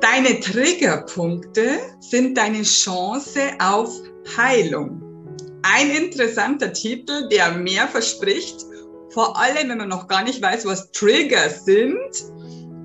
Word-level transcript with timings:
Deine 0.00 0.40
Triggerpunkte 0.40 1.78
sind 2.00 2.38
deine 2.38 2.62
Chance 2.62 3.40
auf 3.58 3.90
Heilung. 4.34 5.02
Ein 5.62 5.90
interessanter 5.90 6.72
Titel, 6.72 7.28
der 7.28 7.52
mehr 7.52 7.86
verspricht, 7.86 8.64
vor 9.10 9.36
allem 9.36 9.68
wenn 9.68 9.76
man 9.76 9.90
noch 9.90 10.08
gar 10.08 10.24
nicht 10.24 10.40
weiß, 10.40 10.64
was 10.64 10.90
Trigger 10.92 11.50
sind 11.50 12.24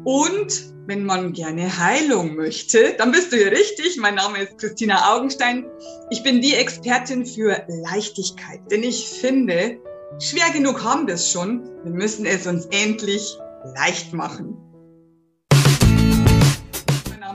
und 0.04 0.74
wenn 0.88 1.06
man 1.06 1.32
gerne 1.32 1.80
Heilung 1.80 2.36
möchte, 2.36 2.94
dann 2.98 3.14
bist 3.14 3.32
du 3.32 3.38
hier 3.38 3.52
richtig. 3.52 3.96
Mein 3.98 4.16
Name 4.16 4.44
ist 4.44 4.58
Christina 4.58 5.16
Augenstein. 5.16 5.66
Ich 6.10 6.22
bin 6.22 6.42
die 6.42 6.54
Expertin 6.54 7.26
für 7.26 7.66
Leichtigkeit, 7.90 8.60
denn 8.70 8.84
ich 8.84 9.08
finde, 9.08 9.78
schwer 10.20 10.52
genug 10.52 10.84
haben 10.84 11.08
wir 11.08 11.16
es 11.16 11.32
schon. 11.32 11.64
Wir 11.86 11.94
müssen 11.94 12.26
es 12.26 12.46
uns 12.46 12.66
endlich 12.72 13.38
leicht 13.76 14.14
machen. 14.14 14.65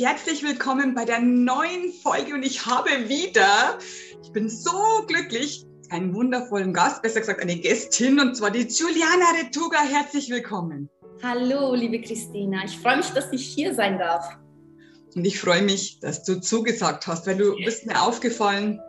Herzlich 0.00 0.42
willkommen 0.42 0.94
bei 0.94 1.04
der 1.04 1.20
neuen 1.20 1.92
Folge 1.92 2.32
und 2.32 2.42
ich 2.42 2.64
habe 2.64 2.88
wieder, 3.10 3.78
ich 4.22 4.32
bin 4.32 4.48
so 4.48 5.04
glücklich, 5.06 5.66
einen 5.90 6.14
wundervollen 6.14 6.72
Gast, 6.72 7.02
besser 7.02 7.20
gesagt 7.20 7.42
eine 7.42 7.54
Gästin 7.56 8.18
und 8.18 8.34
zwar 8.34 8.50
die 8.50 8.60
Juliana 8.60 9.26
Retuga. 9.38 9.82
Herzlich 9.82 10.30
willkommen. 10.30 10.88
Hallo, 11.22 11.74
liebe 11.74 12.00
Christina. 12.00 12.64
Ich 12.64 12.78
freue 12.78 12.96
mich, 12.96 13.10
dass 13.10 13.30
ich 13.30 13.44
hier 13.44 13.74
sein 13.74 13.98
darf. 13.98 14.24
Und 15.14 15.26
ich 15.26 15.38
freue 15.38 15.60
mich, 15.60 16.00
dass 16.00 16.24
du 16.24 16.40
zugesagt 16.40 17.06
hast, 17.06 17.26
weil 17.26 17.36
du 17.36 17.54
bist 17.56 17.84
mir 17.84 18.00
aufgefallen 18.00 18.80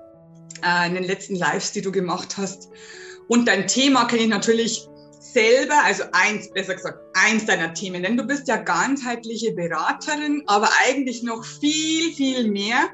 äh, 0.65 0.87
in 0.87 0.93
den 0.93 1.03
letzten 1.03 1.35
Lives, 1.35 1.73
die 1.73 1.81
du 1.81 1.91
gemacht 1.91 2.37
hast. 2.37 2.69
Und 3.27 3.49
dein 3.49 3.67
Thema 3.67 4.05
kenne 4.05 4.21
ich 4.21 4.29
natürlich 4.29 4.87
selber, 5.33 5.83
also 5.83 6.03
eins, 6.11 6.49
besser 6.49 6.75
gesagt, 6.75 6.99
eins 7.13 7.45
deiner 7.45 7.73
Themen, 7.73 8.03
denn 8.03 8.17
du 8.17 8.23
bist 8.23 8.47
ja 8.47 8.57
ganzheitliche 8.57 9.53
Beraterin, 9.53 10.43
aber 10.47 10.69
eigentlich 10.85 11.23
noch 11.23 11.43
viel, 11.45 12.13
viel 12.13 12.49
mehr. 12.49 12.89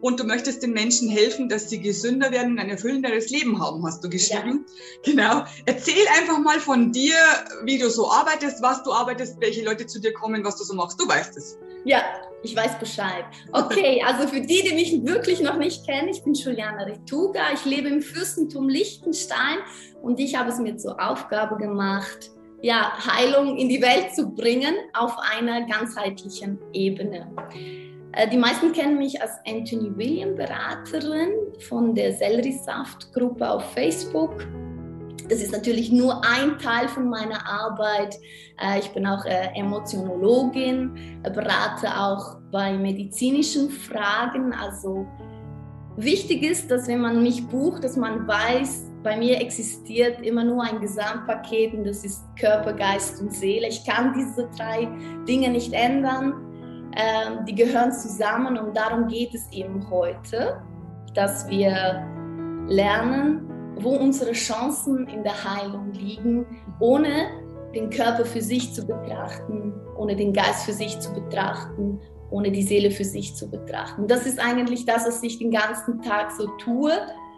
Und 0.00 0.20
du 0.20 0.24
möchtest 0.24 0.62
den 0.62 0.72
Menschen 0.72 1.08
helfen, 1.08 1.48
dass 1.48 1.70
sie 1.70 1.80
gesünder 1.80 2.30
werden 2.30 2.52
und 2.52 2.58
ein 2.58 2.68
erfüllenderes 2.68 3.30
Leben 3.30 3.58
haben, 3.58 3.86
hast 3.86 4.04
du 4.04 4.10
geschrieben. 4.10 4.66
Ja. 5.02 5.12
Genau. 5.12 5.44
Erzähl 5.64 6.06
einfach 6.18 6.38
mal 6.40 6.60
von 6.60 6.92
dir, 6.92 7.16
wie 7.64 7.78
du 7.78 7.88
so 7.88 8.10
arbeitest, 8.10 8.60
was 8.60 8.82
du 8.82 8.92
arbeitest, 8.92 9.40
welche 9.40 9.64
Leute 9.64 9.86
zu 9.86 9.98
dir 9.98 10.12
kommen, 10.12 10.44
was 10.44 10.56
du 10.56 10.64
so 10.64 10.74
machst. 10.74 11.00
Du 11.00 11.08
weißt 11.08 11.38
es. 11.38 11.56
Ja, 11.84 12.02
ich 12.42 12.56
weiß 12.56 12.78
Bescheid. 12.78 13.24
Okay, 13.52 14.02
also 14.06 14.28
für 14.28 14.40
die, 14.40 14.62
die 14.62 14.74
mich 14.74 15.04
wirklich 15.04 15.40
noch 15.40 15.56
nicht 15.56 15.86
kennen, 15.86 16.08
ich 16.08 16.22
bin 16.22 16.34
Juliana 16.34 16.84
Rituga, 16.84 17.52
ich 17.52 17.64
lebe 17.64 17.88
im 17.88 18.02
Fürstentum 18.02 18.68
Liechtenstein 18.68 19.58
und 20.02 20.18
ich 20.20 20.36
habe 20.36 20.50
es 20.50 20.58
mir 20.58 20.76
zur 20.76 21.00
Aufgabe 21.00 21.56
gemacht, 21.56 22.30
ja, 22.62 22.92
Heilung 23.06 23.58
in 23.58 23.68
die 23.68 23.82
Welt 23.82 24.14
zu 24.14 24.30
bringen 24.30 24.74
auf 24.94 25.16
einer 25.18 25.66
ganzheitlichen 25.66 26.58
Ebene. 26.72 27.30
Äh, 28.12 28.28
die 28.28 28.38
meisten 28.38 28.72
kennen 28.72 28.96
mich 28.96 29.20
als 29.20 29.32
Anthony 29.46 29.90
William 29.96 30.34
Beraterin 30.34 31.32
von 31.68 31.94
der 31.94 32.12
Selleriesaft-Gruppe 32.12 33.50
auf 33.50 33.72
Facebook. 33.72 34.46
Das 35.28 35.40
ist 35.40 35.52
natürlich 35.52 35.90
nur 35.90 36.22
ein 36.24 36.58
Teil 36.58 36.88
von 36.88 37.08
meiner 37.08 37.46
Arbeit. 37.46 38.18
Äh, 38.60 38.80
ich 38.80 38.90
bin 38.92 39.06
auch 39.06 39.24
äh, 39.24 39.48
Emotionologin, 39.54 41.20
berate 41.22 41.88
auch 41.98 42.36
bei 42.50 42.76
medizinischen 42.76 43.70
Fragen. 43.70 44.52
Also 44.52 45.06
wichtig 45.96 46.42
ist, 46.42 46.70
dass 46.70 46.88
wenn 46.88 47.00
man 47.00 47.22
mich 47.22 47.46
bucht, 47.46 47.84
dass 47.84 47.96
man 47.96 48.28
weiß, 48.28 48.90
bei 49.02 49.16
mir 49.16 49.40
existiert 49.40 50.20
immer 50.22 50.44
nur 50.44 50.62
ein 50.62 50.80
Gesamtpaket 50.80 51.74
und 51.74 51.84
das 51.84 52.04
ist 52.04 52.24
Körper, 52.38 52.72
Geist 52.72 53.20
und 53.20 53.32
Seele. 53.32 53.68
Ich 53.68 53.84
kann 53.84 54.14
diese 54.14 54.48
drei 54.56 54.88
Dinge 55.28 55.50
nicht 55.50 55.72
ändern. 55.72 56.34
Ähm, 56.96 57.44
die 57.46 57.54
gehören 57.54 57.92
zusammen 57.92 58.56
und 58.56 58.76
darum 58.76 59.08
geht 59.08 59.34
es 59.34 59.50
eben 59.52 59.88
heute, 59.90 60.62
dass 61.14 61.48
wir 61.48 62.02
lernen, 62.68 63.53
wo 63.76 63.90
unsere 63.90 64.32
Chancen 64.32 65.06
in 65.08 65.22
der 65.22 65.44
Heilung 65.44 65.92
liegen, 65.92 66.46
ohne 66.80 67.30
den 67.74 67.90
Körper 67.90 68.24
für 68.24 68.40
sich 68.40 68.72
zu 68.72 68.86
betrachten, 68.86 69.72
ohne 69.96 70.14
den 70.14 70.32
Geist 70.32 70.64
für 70.64 70.72
sich 70.72 70.98
zu 71.00 71.12
betrachten, 71.12 72.00
ohne 72.30 72.50
die 72.50 72.62
Seele 72.62 72.90
für 72.90 73.04
sich 73.04 73.34
zu 73.34 73.50
betrachten. 73.50 74.06
Das 74.06 74.26
ist 74.26 74.38
eigentlich 74.38 74.86
das, 74.86 75.06
was 75.06 75.22
ich 75.22 75.38
den 75.38 75.50
ganzen 75.50 76.00
Tag 76.02 76.32
so 76.32 76.46
tue. 76.58 76.92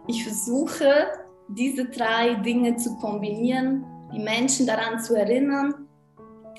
Ich 0.06 0.24
versuche, 0.24 1.08
diese 1.48 1.86
drei 1.86 2.34
Dinge 2.34 2.76
zu 2.76 2.96
kombinieren, 2.96 3.84
die 4.12 4.18
Menschen 4.18 4.66
daran 4.66 5.00
zu 5.00 5.14
erinnern, 5.14 5.86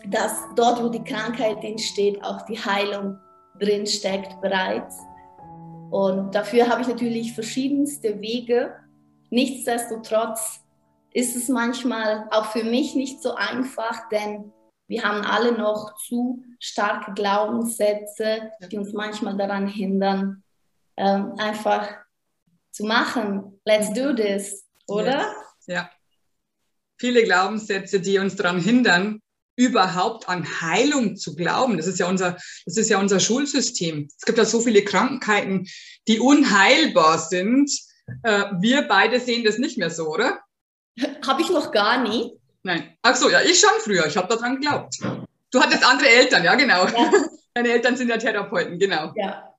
dass 0.10 0.44
dort, 0.56 0.84
wo 0.84 0.90
die 0.90 1.04
Krankheit 1.04 1.64
entsteht, 1.64 2.24
auch 2.24 2.44
die 2.44 2.58
Heilung 2.58 3.18
drinsteckt 3.60 4.40
bereits. 4.42 5.00
Und 5.90 6.36
dafür 6.36 6.70
habe 6.70 6.82
ich 6.82 6.88
natürlich 6.88 7.34
verschiedenste 7.34 8.20
Wege. 8.22 8.72
Nichtsdestotrotz 9.30 10.62
ist 11.14 11.36
es 11.36 11.50
manchmal 11.50 12.28
auch 12.32 12.52
für 12.52 12.64
mich 12.64 12.96
nicht 12.96 13.22
so 13.22 13.36
einfach, 13.36 14.10
denn 14.10 14.52
wir 14.88 15.04
haben 15.04 15.26
alle 15.26 15.52
noch 15.52 15.98
zu 15.98 16.44
starke 16.60 17.14
Glaubenssätze, 17.14 18.52
die 18.72 18.78
uns 18.78 18.94
manchmal 18.94 19.36
daran 19.36 19.68
hindern, 19.68 20.44
ähm, 20.96 21.34
einfach 21.38 21.90
zu 22.72 22.86
machen. 22.86 23.60
Let's 23.66 23.94
do 23.94 24.14
this, 24.14 24.66
oder? 24.88 25.20
Yes. 25.20 25.28
Ja. 25.68 25.90
Viele 27.00 27.24
Glaubenssätze, 27.24 28.00
die 28.00 28.18
uns 28.18 28.36
daran 28.36 28.60
hindern, 28.60 29.22
überhaupt 29.58 30.30
an 30.30 30.48
Heilung 30.62 31.18
zu 31.18 31.36
glauben. 31.36 31.78
Das 31.78 31.88
ist 31.88 32.00
ja 32.00 32.08
unser, 32.08 32.38
das 32.66 32.78
ist 32.78 32.90
ja 32.90 33.00
unser 33.00 33.20
Schulsystem. 33.20 34.08
Es 34.16 34.26
gibt 34.26 34.38
ja 34.38 34.46
so 34.46 34.62
viele 34.62 34.84
Krankheiten, 34.84 35.68
die 36.08 36.20
unheilbar 36.20 37.20
sind. 37.20 37.70
Äh, 38.24 38.46
wir 38.60 38.88
beide 38.88 39.20
sehen 39.20 39.44
das 39.44 39.58
nicht 39.58 39.78
mehr 39.78 39.90
so, 39.90 40.08
oder? 40.08 40.40
Habe 41.26 41.42
ich 41.42 41.50
noch 41.50 41.72
gar 41.72 42.02
nie. 42.02 42.40
Nein. 42.64 42.98
Ach 43.02 43.16
so, 43.16 43.30
ja, 43.30 43.42
ich 43.42 43.60
schon 43.60 43.80
früher. 43.80 44.06
Ich 44.08 44.18
habe 44.18 44.28
daran 44.28 44.56
geglaubt. 44.56 44.98
Du 45.52 45.62
hattest 45.62 45.86
andere 45.86 46.10
Eltern, 46.10 46.44
ja, 46.44 46.56
genau. 46.56 46.86
Ja. 46.86 47.12
Deine 47.54 47.70
Eltern 47.70 47.96
sind 47.96 48.10
ja 48.10 48.18
Therapeuten, 48.18 48.78
genau. 48.78 49.12
Ja. 49.16 49.54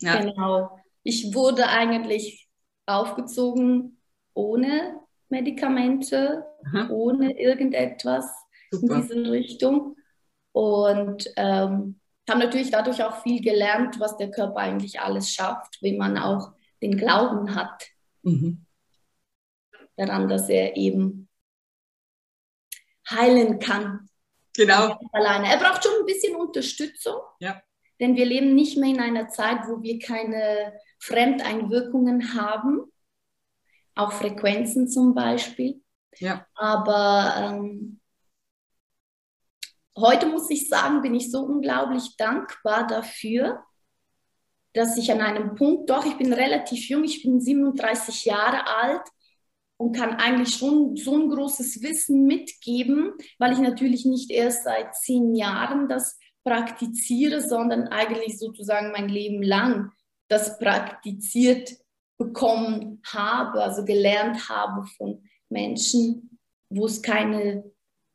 ja. 0.00 0.20
Genau. 0.20 0.78
Ich 1.02 1.34
wurde 1.34 1.68
eigentlich 1.68 2.48
aufgezogen 2.86 3.98
ohne 4.34 5.00
Medikamente, 5.28 6.44
Aha. 6.66 6.88
ohne 6.90 7.38
irgendetwas 7.38 8.26
Super. 8.70 8.96
in 8.96 9.02
diese 9.02 9.30
Richtung. 9.30 9.96
Und 10.52 11.32
ähm, 11.36 11.98
habe 12.28 12.40
natürlich 12.40 12.70
dadurch 12.70 13.02
auch 13.02 13.22
viel 13.22 13.40
gelernt, 13.42 13.98
was 13.98 14.16
der 14.16 14.30
Körper 14.30 14.58
eigentlich 14.58 15.00
alles 15.00 15.30
schafft, 15.30 15.78
wenn 15.80 15.96
man 15.96 16.18
auch 16.18 16.52
den 16.82 16.96
Glauben 16.96 17.54
hat 17.54 17.88
mhm. 18.22 18.66
daran, 19.96 20.28
dass 20.28 20.48
er 20.48 20.76
eben 20.76 21.28
heilen 23.08 23.58
kann. 23.58 24.08
Genau. 24.54 24.98
Alleine. 25.12 25.48
Er 25.48 25.58
braucht 25.58 25.82
schon 25.82 26.00
ein 26.00 26.06
bisschen 26.06 26.36
Unterstützung. 26.36 27.20
Ja. 27.40 27.62
Denn 28.00 28.16
wir 28.16 28.26
leben 28.26 28.54
nicht 28.54 28.76
mehr 28.76 28.90
in 28.90 29.00
einer 29.00 29.28
Zeit, 29.28 29.60
wo 29.68 29.82
wir 29.82 29.98
keine 29.98 30.76
Fremdeinwirkungen 30.98 32.34
haben, 32.34 32.92
auch 33.94 34.12
Frequenzen 34.12 34.88
zum 34.88 35.14
Beispiel. 35.14 35.82
Ja. 36.18 36.46
Aber 36.54 37.34
ähm, 37.38 38.00
heute 39.96 40.26
muss 40.26 40.50
ich 40.50 40.68
sagen, 40.68 41.02
bin 41.02 41.14
ich 41.14 41.30
so 41.30 41.42
unglaublich 41.42 42.16
dankbar 42.16 42.86
dafür, 42.86 43.64
dass 44.72 44.96
ich 44.96 45.12
an 45.12 45.20
einem 45.20 45.54
Punkt, 45.54 45.90
doch, 45.90 46.04
ich 46.06 46.16
bin 46.16 46.32
relativ 46.32 46.88
jung, 46.88 47.04
ich 47.04 47.22
bin 47.22 47.40
37 47.40 48.24
Jahre 48.24 48.66
alt 48.66 49.02
und 49.76 49.96
kann 49.96 50.14
eigentlich 50.14 50.54
schon 50.54 50.96
so 50.96 51.16
ein 51.16 51.28
großes 51.28 51.82
Wissen 51.82 52.26
mitgeben, 52.26 53.12
weil 53.38 53.52
ich 53.52 53.58
natürlich 53.58 54.04
nicht 54.04 54.30
erst 54.30 54.64
seit 54.64 54.94
zehn 54.94 55.34
Jahren 55.34 55.88
das 55.88 56.18
praktiziere, 56.44 57.40
sondern 57.40 57.88
eigentlich 57.88 58.38
sozusagen 58.38 58.92
mein 58.92 59.08
Leben 59.08 59.42
lang 59.42 59.92
das 60.28 60.58
praktiziert 60.58 61.76
bekommen 62.16 63.02
habe, 63.04 63.62
also 63.62 63.84
gelernt 63.84 64.48
habe 64.48 64.86
von 64.96 65.24
Menschen, 65.48 66.38
wo 66.70 66.86
es 66.86 67.02
keine 67.02 67.64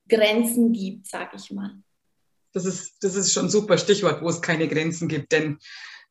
Grenzen 0.07 0.71
gibt, 0.73 1.07
sage 1.07 1.35
ich 1.35 1.51
mal. 1.51 1.71
Das 2.53 2.65
ist, 2.65 2.95
das 3.01 3.15
ist 3.15 3.33
schon 3.33 3.45
ein 3.45 3.51
super 3.51 3.77
Stichwort, 3.77 4.21
wo 4.21 4.29
es 4.29 4.41
keine 4.41 4.67
Grenzen 4.67 5.07
gibt, 5.07 5.31
denn 5.31 5.59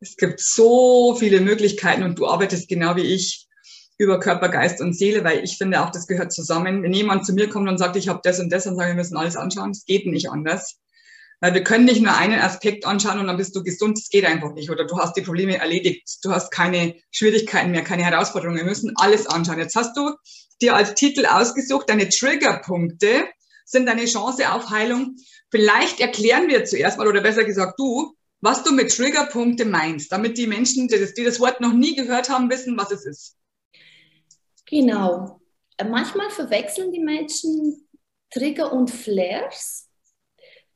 es 0.01 0.17
gibt 0.17 0.41
so 0.41 1.17
viele 1.19 1.41
Möglichkeiten 1.41 2.03
und 2.03 2.19
du 2.19 2.27
arbeitest 2.27 2.69
genau 2.69 2.97
wie 2.97 3.15
ich 3.15 3.47
über 3.99 4.21
Körper, 4.21 4.51
Geist 4.51 4.81
und 4.81 4.97
Seele, 4.97 5.25
weil 5.25 5.43
ich 5.43 5.57
finde 5.57 5.83
auch, 5.83 5.91
das 5.91 6.07
gehört 6.07 6.33
zusammen. 6.33 6.83
Wenn 6.83 6.93
jemand 6.93 7.25
zu 7.25 7.33
mir 7.33 7.49
kommt 7.49 7.69
und 7.69 7.79
sagt, 7.79 7.97
ich 7.97 8.09
habe 8.09 8.21
das 8.23 8.39
und 8.39 8.53
das, 8.53 8.65
dann 8.65 8.77
sage 8.77 8.91
ich, 8.91 8.97
wir 8.97 9.03
müssen 9.03 9.17
alles 9.17 9.37
anschauen. 9.37 9.71
Es 9.71 9.87
geht 9.87 10.07
nicht 10.07 10.31
anders. 10.31 10.77
Weil 11.41 11.55
wir 11.55 11.65
können 11.65 11.85
nicht 11.85 12.03
nur 12.03 12.15
einen 12.15 12.41
Aspekt 12.41 12.87
anschauen 12.87 13.19
und 13.19 13.27
dann 13.27 13.37
bist 13.37 13.57
du 13.57 13.63
gesund. 13.63 13.99
Das 13.99 14.09
geht 14.09 14.25
einfach 14.27 14.53
nicht. 14.53 14.71
Oder 14.71 14.87
du 14.87 14.99
hast 14.99 15.17
die 15.17 15.23
Probleme 15.23 15.59
erledigt. 15.59 16.19
Du 16.23 16.31
hast 16.31 16.51
keine 16.51 16.95
Schwierigkeiten 17.11 17.71
mehr, 17.71 17.85
keine 17.85 18.05
Herausforderungen. 18.05 18.59
Wir 18.59 18.65
müssen 18.65 18.93
alles 18.97 19.27
anschauen. 19.27 19.59
Jetzt 19.59 19.77
hast 19.77 19.97
du 19.97 20.13
dir 20.61 20.75
als 20.75 20.95
Titel 20.95 21.27
ausgesucht, 21.27 21.89
deine 21.89 22.09
Triggerpunkte 22.09 23.25
sind 23.65 23.87
deine 23.87 24.07
Chance 24.07 24.51
auf 24.53 24.71
Heilung. 24.71 25.17
Vielleicht 25.51 26.01
erklären 26.01 26.49
wir 26.49 26.65
zuerst 26.65 26.99
mal, 26.99 27.09
oder 27.09 27.21
besser 27.21 27.45
gesagt 27.45 27.79
du, 27.79 28.16
was 28.41 28.63
du 28.63 28.73
mit 28.73 28.95
Triggerpunkte 28.95 29.65
meinst, 29.65 30.13
damit 30.13 30.39
die 30.39 30.47
Menschen, 30.47 30.89
die 30.89 30.99
das, 30.99 31.15
die 31.15 31.25
das 31.25 31.41
Wort 31.41 31.61
noch 31.61 31.73
nie 31.73 31.95
gehört 31.95 32.29
haben, 32.29 32.51
wissen, 32.51 32.77
was 32.77 32.91
es 32.91 33.07
ist. 33.07 33.37
Genau. 34.67 35.41
Manchmal 35.83 36.31
verwechseln 36.31 36.93
die 36.93 37.01
Menschen 37.01 37.89
Trigger 38.31 38.73
und 38.73 38.91
Flares. 38.91 39.89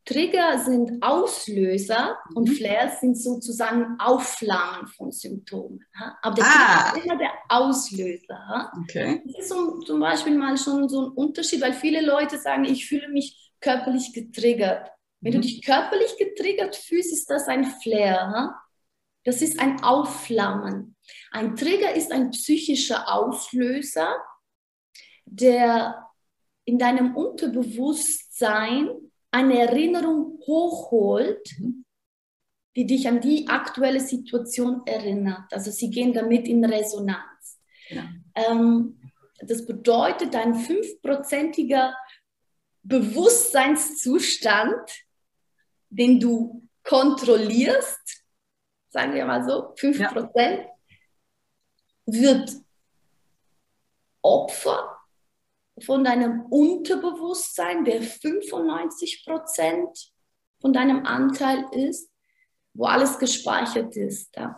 Trigger 0.05 0.59
sind 0.59 1.03
Auslöser 1.03 2.19
mhm. 2.31 2.37
und 2.37 2.47
Flares 2.49 3.01
sind 3.01 3.17
sozusagen 3.17 3.97
Aufflammen 3.99 4.87
von 4.89 5.13
Symptomen. 5.13 5.85
Aber 6.23 6.35
der 6.35 6.45
ah. 6.45 6.49
Trigger 6.49 6.97
ist 6.97 7.05
immer 7.05 7.19
der 7.19 7.33
Auslöser. 7.49 8.73
Okay. 8.83 9.23
Das 9.27 9.43
ist 9.43 9.49
zum, 9.49 9.85
zum 9.85 10.01
Beispiel 10.01 10.37
mal 10.37 10.57
schon 10.57 10.89
so 10.89 11.07
ein 11.07 11.13
Unterschied, 11.13 11.61
weil 11.61 11.75
viele 11.75 12.05
Leute 12.05 12.39
sagen, 12.39 12.65
ich 12.65 12.87
fühle 12.87 13.09
mich 13.09 13.53
körperlich 13.61 14.13
getriggert. 14.13 14.91
Wenn 15.21 15.33
mhm. 15.33 15.37
du 15.37 15.41
dich 15.43 15.63
körperlich 15.63 16.17
getriggert 16.19 16.77
fühlst, 16.77 17.13
ist 17.13 17.31
das 17.31 17.49
ein 17.49 17.65
Flair. 17.65 18.55
Das 19.25 19.43
ist 19.43 19.61
ein 19.61 19.83
Aufflammen. 19.83 20.97
Ein 21.31 21.57
Trigger 21.57 21.95
ist 21.95 22.13
ein 22.13 22.31
psychischer 22.31 23.13
Auslöser, 23.13 24.17
der 25.27 26.07
in 26.65 26.79
deinem 26.79 27.17
Unterbewusstsein 27.17 28.89
eine 29.31 29.61
Erinnerung 29.61 30.41
hochholt, 30.47 31.55
die 32.77 32.87
dich 32.87 33.09
an 33.09 33.21
die 33.21 33.49
aktuelle 33.49 34.01
Situation 34.01 34.83
erinnert. 34.87 35.53
Also 35.53 35.71
sie 35.71 35.91
gehen 35.91 36.13
damit 36.13 36.49
in 36.49 36.65
Resonanz. 36.65 37.61
Ja. 37.89 38.09
Ähm, 38.35 39.01
das 39.41 39.67
bedeutet, 39.67 40.37
ein 40.37 40.55
fünfprozentiger 40.55 41.95
Bewusstseinszustand, 42.83 44.91
den 45.91 46.19
du 46.19 46.67
kontrollierst, 46.83 48.25
sagen 48.89 49.15
wir 49.15 49.25
mal 49.25 49.45
so, 49.45 49.75
5%, 49.75 50.33
ja. 50.37 50.67
wird 52.07 52.53
Opfer 54.23 54.97
von 55.83 56.05
deinem 56.05 56.47
Unterbewusstsein, 56.47 57.85
der 57.85 58.03
95 58.03 59.25
Prozent 59.25 60.13
von 60.61 60.73
deinem 60.73 61.07
Anteil 61.07 61.65
ist, 61.73 62.11
wo 62.75 62.85
alles 62.85 63.19
gespeichert 63.19 63.97
ist. 63.97 64.37
Ja. 64.37 64.57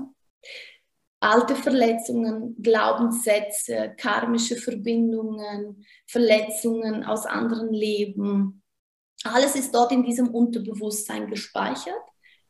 Alte 1.21 1.55
Verletzungen, 1.55 2.61
Glaubenssätze, 2.61 3.95
karmische 3.97 4.57
Verbindungen, 4.57 5.87
Verletzungen 6.09 7.05
aus 7.05 7.27
anderen 7.27 7.73
Leben. 7.73 8.62
Alles 9.25 9.55
ist 9.55 9.75
dort 9.75 9.93
in 9.93 10.03
diesem 10.03 10.29
Unterbewusstsein 10.29 11.29
gespeichert. 11.29 12.03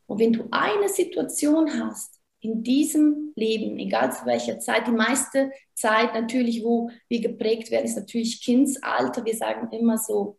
Und 0.05 0.19
wenn 0.19 0.33
du 0.33 0.47
eine 0.51 0.89
Situation 0.89 1.79
hast, 1.79 2.19
in 2.39 2.61
diesem 2.61 3.31
Leben, 3.35 3.79
egal 3.79 4.11
zu 4.11 4.25
welcher 4.25 4.59
Zeit, 4.59 4.87
die 4.87 4.91
meiste 4.91 5.51
Zeit 5.75 6.13
natürlich, 6.13 6.63
wo 6.63 6.89
wir 7.07 7.21
geprägt 7.21 7.71
werden, 7.71 7.85
ist 7.85 7.95
natürlich 7.95 8.41
Kindsalter. 8.43 9.23
Wir 9.23 9.35
sagen 9.35 9.71
immer 9.71 9.97
so, 9.97 10.37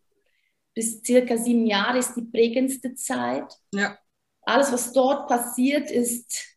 bis 0.75 1.01
circa 1.03 1.37
sieben 1.37 1.65
Jahre 1.65 1.97
ist 1.97 2.13
die 2.15 2.21
prägendste 2.21 2.93
Zeit. 2.93 3.51
Ja. 3.73 3.97
Alles, 4.43 4.71
was 4.71 4.93
dort 4.93 5.27
passiert, 5.27 5.89
ist 5.89 6.55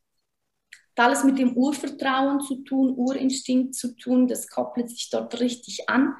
alles 0.96 1.24
mit 1.24 1.38
dem 1.38 1.56
Urvertrauen 1.56 2.40
zu 2.40 2.56
tun, 2.64 2.94
Urinstinkt 2.96 3.74
zu 3.74 3.94
tun. 3.96 4.26
Das 4.26 4.48
koppelt 4.48 4.90
sich 4.90 5.08
dort 5.10 5.40
richtig 5.40 5.88
an. 5.88 6.14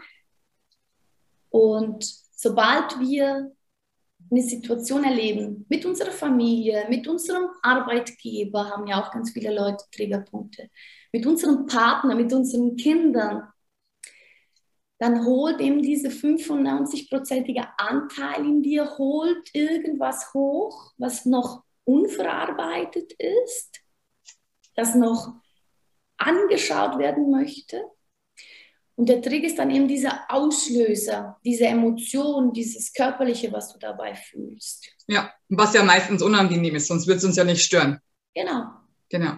Und 1.51 2.28
sobald 2.39 3.01
wir 3.01 3.51
eine 4.31 4.43
Situation 4.43 5.03
erleben 5.03 5.67
mit 5.69 5.85
unserer 5.85 6.13
Familie, 6.13 6.87
mit 6.89 7.09
unserem 7.09 7.49
Arbeitgeber, 7.63 8.71
haben 8.71 8.87
ja 8.87 9.03
auch 9.03 9.11
ganz 9.11 9.33
viele 9.33 9.53
Leute 9.53 9.85
Triggerpunkte, 9.91 10.71
mit 11.13 11.27
unserem 11.27 11.67
Partner, 11.67 12.15
mit 12.15 12.33
unseren 12.33 12.77
Kindern, 12.77 13.49
dann 14.99 15.25
holt 15.25 15.61
eben 15.61 15.83
diese 15.83 16.09
95-prozentige 16.09 17.67
Anteil 17.77 18.45
in 18.45 18.63
dir, 18.63 18.99
holt 18.99 19.53
irgendwas 19.55 20.33
hoch, 20.33 20.93
was 20.97 21.25
noch 21.25 21.65
unverarbeitet 21.85 23.13
ist, 23.15 23.81
das 24.77 24.95
noch 24.95 25.35
angeschaut 26.19 26.99
werden 26.99 27.31
möchte. 27.31 27.83
Und 28.99 29.09
der 29.09 29.23
Trick 29.23 29.45
ist 29.45 29.57
dann 29.57 29.71
eben 29.71 29.87
dieser 29.87 30.25
Auslöser, 30.29 31.39
diese 31.45 31.67
Emotion, 31.67 32.53
dieses 32.53 32.93
Körperliche, 32.93 33.53
was 33.53 33.73
du 33.73 33.79
dabei 33.79 34.17
fühlst. 34.17 34.89
Ja, 35.07 35.33
was 35.49 35.73
ja 35.73 35.85
meistens 35.85 36.21
unangenehm 36.21 36.75
ist, 36.75 36.89
sonst 36.89 37.07
wird 37.07 37.19
es 37.19 37.25
uns 37.25 37.37
ja 37.37 37.45
nicht 37.45 37.63
stören. 37.63 38.01
Genau. 38.35 38.65
Genau. 39.09 39.35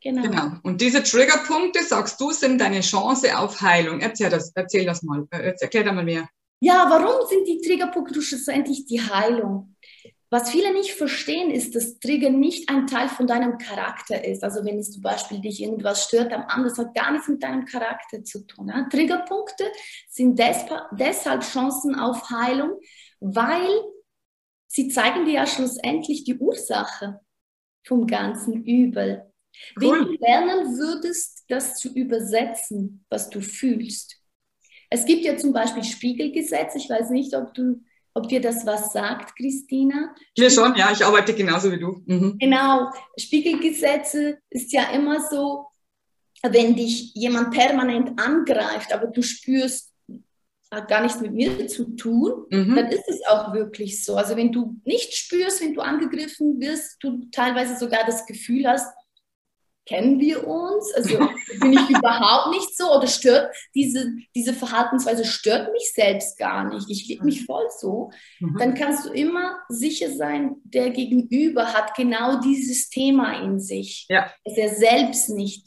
Genau. 0.00 0.22
genau. 0.22 0.52
Und 0.62 0.80
diese 0.80 1.02
Triggerpunkte, 1.02 1.82
sagst 1.82 2.20
du, 2.20 2.30
sind 2.30 2.60
deine 2.60 2.80
Chance 2.80 3.36
auf 3.36 3.60
Heilung. 3.60 3.98
Erzähl 3.98 4.30
das, 4.30 4.52
erzähl 4.54 4.86
das 4.86 5.02
mal, 5.02 5.26
äh, 5.32 5.52
erklär 5.58 5.82
da 5.82 5.90
mal 5.90 6.04
mehr. 6.04 6.28
Ja, 6.60 6.86
warum 6.88 7.26
sind 7.28 7.48
die 7.48 7.60
Triggerpunkte 7.66 8.22
schlussendlich 8.22 8.86
die 8.86 9.00
Heilung? 9.00 9.74
Was 10.28 10.50
viele 10.50 10.72
nicht 10.72 10.92
verstehen, 10.92 11.52
ist, 11.52 11.76
dass 11.76 12.00
Trigger 12.00 12.30
nicht 12.30 12.68
ein 12.68 12.88
Teil 12.88 13.08
von 13.08 13.28
deinem 13.28 13.58
Charakter 13.58 14.24
ist. 14.24 14.42
Also 14.42 14.64
wenn 14.64 14.78
es 14.78 14.90
zum 14.90 15.02
Beispiel 15.02 15.40
dich 15.40 15.62
irgendwas 15.62 16.04
stört 16.04 16.32
am 16.32 16.42
anderen, 16.42 16.64
das 16.64 16.78
hat 16.78 16.94
gar 16.94 17.12
nichts 17.12 17.28
mit 17.28 17.42
deinem 17.42 17.64
Charakter 17.64 18.24
zu 18.24 18.44
tun. 18.44 18.68
Ja? 18.68 18.88
Triggerpunkte 18.90 19.64
sind 20.08 20.38
deshalb 20.38 21.42
Chancen 21.42 21.94
auf 21.94 22.28
Heilung, 22.30 22.80
weil 23.20 23.68
sie 24.66 24.88
zeigen 24.88 25.26
dir 25.26 25.34
ja 25.34 25.46
schlussendlich 25.46 26.24
die 26.24 26.36
Ursache 26.36 27.20
vom 27.84 28.06
ganzen 28.06 28.64
Übel. 28.64 29.32
Cool. 29.80 29.92
Wenn 29.92 30.04
du 30.06 30.12
lernen 30.18 30.76
würdest, 30.76 31.44
das 31.48 31.76
zu 31.76 31.94
übersetzen, 31.94 33.04
was 33.08 33.30
du 33.30 33.40
fühlst. 33.40 34.20
Es 34.90 35.04
gibt 35.04 35.24
ja 35.24 35.36
zum 35.36 35.52
Beispiel 35.52 35.84
Spiegelgesetz. 35.84 36.74
Ich 36.74 36.90
weiß 36.90 37.10
nicht, 37.10 37.34
ob 37.34 37.54
du 37.54 37.80
ob 38.16 38.28
dir 38.28 38.40
das 38.40 38.64
was 38.64 38.92
sagt, 38.92 39.36
Christina. 39.36 40.14
Mir 40.38 40.50
schon, 40.50 40.74
ja, 40.74 40.90
ich 40.90 41.04
arbeite 41.04 41.34
genauso 41.34 41.70
wie 41.70 41.78
du. 41.78 42.02
Mhm. 42.06 42.38
Genau, 42.38 42.90
Spiegelgesetze 43.18 44.38
ist 44.48 44.72
ja 44.72 44.84
immer 44.94 45.28
so, 45.28 45.66
wenn 46.42 46.74
dich 46.74 47.12
jemand 47.14 47.50
permanent 47.50 48.18
angreift, 48.18 48.94
aber 48.94 49.08
du 49.08 49.20
spürst, 49.20 49.92
hat 50.70 50.88
gar 50.88 51.02
nichts 51.02 51.20
mit 51.20 51.32
mir 51.32 51.68
zu 51.68 51.94
tun, 51.94 52.46
mhm. 52.48 52.74
dann 52.74 52.88
ist 52.88 53.06
es 53.06 53.20
auch 53.26 53.52
wirklich 53.52 54.02
so. 54.02 54.16
Also 54.16 54.34
wenn 54.34 54.50
du 54.50 54.80
nicht 54.84 55.14
spürst, 55.14 55.60
wenn 55.60 55.74
du 55.74 55.82
angegriffen 55.82 56.58
wirst, 56.58 56.96
du 57.00 57.28
teilweise 57.30 57.76
sogar 57.76 58.06
das 58.06 58.24
Gefühl 58.24 58.66
hast, 58.66 58.95
kennen 59.86 60.20
wir 60.20 60.46
uns? 60.46 60.92
Also 60.94 61.18
bin 61.60 61.72
ich 61.72 61.88
überhaupt 61.90 62.50
nicht 62.50 62.76
so 62.76 62.92
oder 62.96 63.06
stört 63.06 63.54
diese, 63.74 64.16
diese 64.34 64.52
Verhaltensweise 64.52 65.24
stört 65.24 65.72
mich 65.72 65.92
selbst 65.92 66.36
gar 66.36 66.64
nicht. 66.64 66.90
Ich 66.90 67.06
liebe 67.08 67.24
mich 67.24 67.46
voll 67.46 67.66
so. 67.78 68.10
Mhm. 68.40 68.56
Dann 68.58 68.74
kannst 68.74 69.06
du 69.06 69.10
immer 69.10 69.60
sicher 69.68 70.10
sein, 70.10 70.56
der 70.64 70.90
Gegenüber 70.90 71.72
hat 71.72 71.94
genau 71.94 72.40
dieses 72.40 72.90
Thema 72.90 73.42
in 73.42 73.60
sich, 73.60 74.06
ja. 74.08 74.30
dass 74.44 74.56
er 74.56 74.74
selbst 74.74 75.30
nicht 75.30 75.66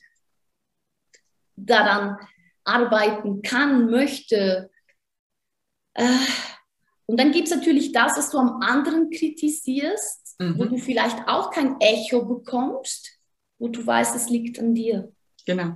daran 1.55 2.17
arbeiten 2.65 3.41
kann, 3.41 3.89
möchte. 3.89 4.69
Äh, 5.93 6.05
und 7.05 7.19
dann 7.19 7.31
gibt 7.31 7.47
es 7.47 7.55
natürlich 7.55 7.91
das, 7.91 8.17
was 8.17 8.29
du 8.29 8.37
am 8.37 8.61
anderen 8.61 9.09
kritisierst, 9.09 10.35
mhm. 10.39 10.59
wo 10.59 10.65
du 10.65 10.77
vielleicht 10.77 11.27
auch 11.27 11.51
kein 11.51 11.79
Echo 11.79 12.25
bekommst 12.25 13.18
wo 13.59 13.67
du 13.67 13.85
weißt, 13.85 14.15
es 14.15 14.29
liegt 14.29 14.57
an 14.57 14.73
dir. 14.73 15.11
Genau. 15.45 15.75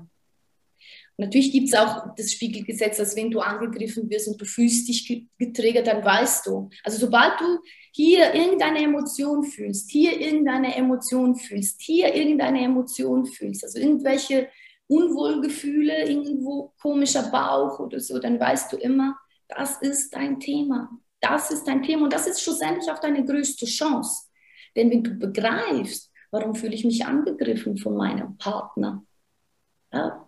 Natürlich 1.17 1.51
gibt 1.51 1.67
es 1.67 1.75
auch 1.75 2.15
das 2.17 2.31
Spiegelgesetz, 2.31 2.97
dass 2.97 3.15
wenn 3.15 3.29
du 3.29 3.39
angegriffen 3.39 4.09
wirst 4.09 4.27
und 4.27 4.41
du 4.41 4.45
fühlst 4.45 4.87
dich 4.87 5.27
getriggert, 5.37 5.85
dann 5.85 6.03
weißt 6.03 6.47
du. 6.47 6.69
Also 6.83 6.97
sobald 6.97 7.39
du 7.39 7.59
hier 7.91 8.33
irgendeine 8.33 8.81
Emotion 8.81 9.43
fühlst, 9.43 9.91
hier 9.91 10.19
irgendeine 10.19 10.75
Emotion 10.75 11.35
fühlst, 11.35 11.81
hier 11.81 12.15
irgendeine 12.15 12.63
Emotion 12.63 13.27
fühlst, 13.27 13.63
also 13.63 13.77
irgendwelche 13.77 14.49
Unwohlgefühle, 14.87 16.09
irgendwo 16.09 16.73
komischer 16.81 17.29
Bauch 17.29 17.79
oder 17.79 17.99
so, 17.99 18.17
dann 18.17 18.39
weißt 18.39 18.73
du 18.73 18.77
immer, 18.77 19.15
das 19.47 19.81
ist 19.81 20.15
dein 20.15 20.39
Thema. 20.39 20.89
das 21.21 21.51
ist 21.51 21.63
dein 21.65 21.81
Thema 21.83 22.03
und 22.03 22.13
das 22.13 22.27
ist 22.27 22.41
schlussendlich 22.41 22.91
auch 22.91 22.99
deine 22.99 23.23
größte 23.23 23.65
Chance. 23.65 24.27
Denn 24.75 24.89
wenn 24.89 25.03
du 25.03 25.11
begreifst, 25.11 26.11
warum 26.33 26.55
fühle 26.55 26.73
ich 26.73 26.83
mich 26.83 27.05
angegriffen 27.05 27.77
von 27.77 27.95
meinem 27.95 28.37
Partner, 28.37 29.05
ja, 29.93 30.27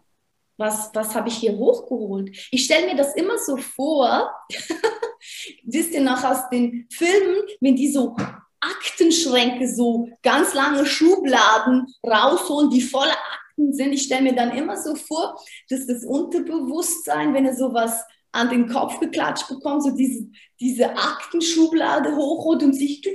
was, 0.57 0.91
was 0.93 1.15
habe 1.15 1.27
ich 1.27 1.35
hier 1.35 1.57
hochgeholt? 1.57 2.29
Ich 2.51 2.63
stelle 2.63 2.85
mir 2.85 2.95
das 2.95 3.15
immer 3.15 3.37
so 3.39 3.57
vor, 3.57 4.31
wisst 5.63 5.91
ihr 5.91 6.01
noch 6.01 6.23
aus 6.23 6.47
den 6.49 6.87
Filmen, 6.91 7.41
wenn 7.59 7.75
die 7.75 7.91
so 7.91 8.15
Aktenschränke, 8.61 9.67
so 9.67 10.07
ganz 10.21 10.53
lange 10.53 10.85
Schubladen 10.85 11.87
rausholen, 12.05 12.69
die 12.69 12.81
voller 12.81 13.17
Akten 13.33 13.73
sind. 13.73 13.91
Ich 13.91 14.03
stelle 14.03 14.21
mir 14.21 14.35
dann 14.35 14.55
immer 14.55 14.77
so 14.77 14.95
vor, 14.95 15.35
dass 15.69 15.87
das 15.87 16.05
Unterbewusstsein, 16.05 17.33
wenn 17.33 17.47
er 17.47 17.55
sowas 17.55 18.05
an 18.35 18.49
den 18.49 18.67
Kopf 18.67 18.99
geklatscht 18.99 19.47
bekommt, 19.47 19.83
so 19.83 19.91
diese, 19.91 20.27
diese 20.59 20.89
Aktenschublade 20.89 22.15
hochholt 22.15 22.63
und 22.63 22.73
sich 22.73 23.01
die, 23.01 23.13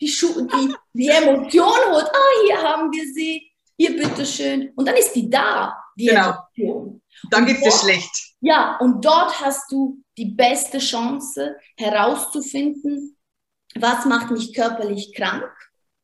die, 0.00 0.74
die, 0.94 1.08
Emotion 1.08 1.78
holt. 1.90 2.06
Ah, 2.06 2.44
hier 2.46 2.62
haben 2.62 2.90
wir 2.90 3.12
sie, 3.12 3.52
hier 3.76 3.94
bitteschön. 3.96 4.72
Und 4.74 4.88
dann 4.88 4.96
ist 4.96 5.12
die 5.12 5.28
da, 5.28 5.76
die 5.96 6.06
genau. 6.06 6.34
Emotion. 6.56 7.02
Dann 7.30 7.46
geht 7.46 7.58
es 7.62 7.80
schlecht. 7.80 8.34
Ja, 8.40 8.78
und 8.78 9.04
dort 9.04 9.40
hast 9.40 9.70
du 9.70 10.02
die 10.16 10.30
beste 10.30 10.78
Chance 10.78 11.56
herauszufinden, 11.76 13.16
was 13.74 14.06
macht 14.06 14.30
mich 14.30 14.54
körperlich 14.54 15.14
krank? 15.14 15.50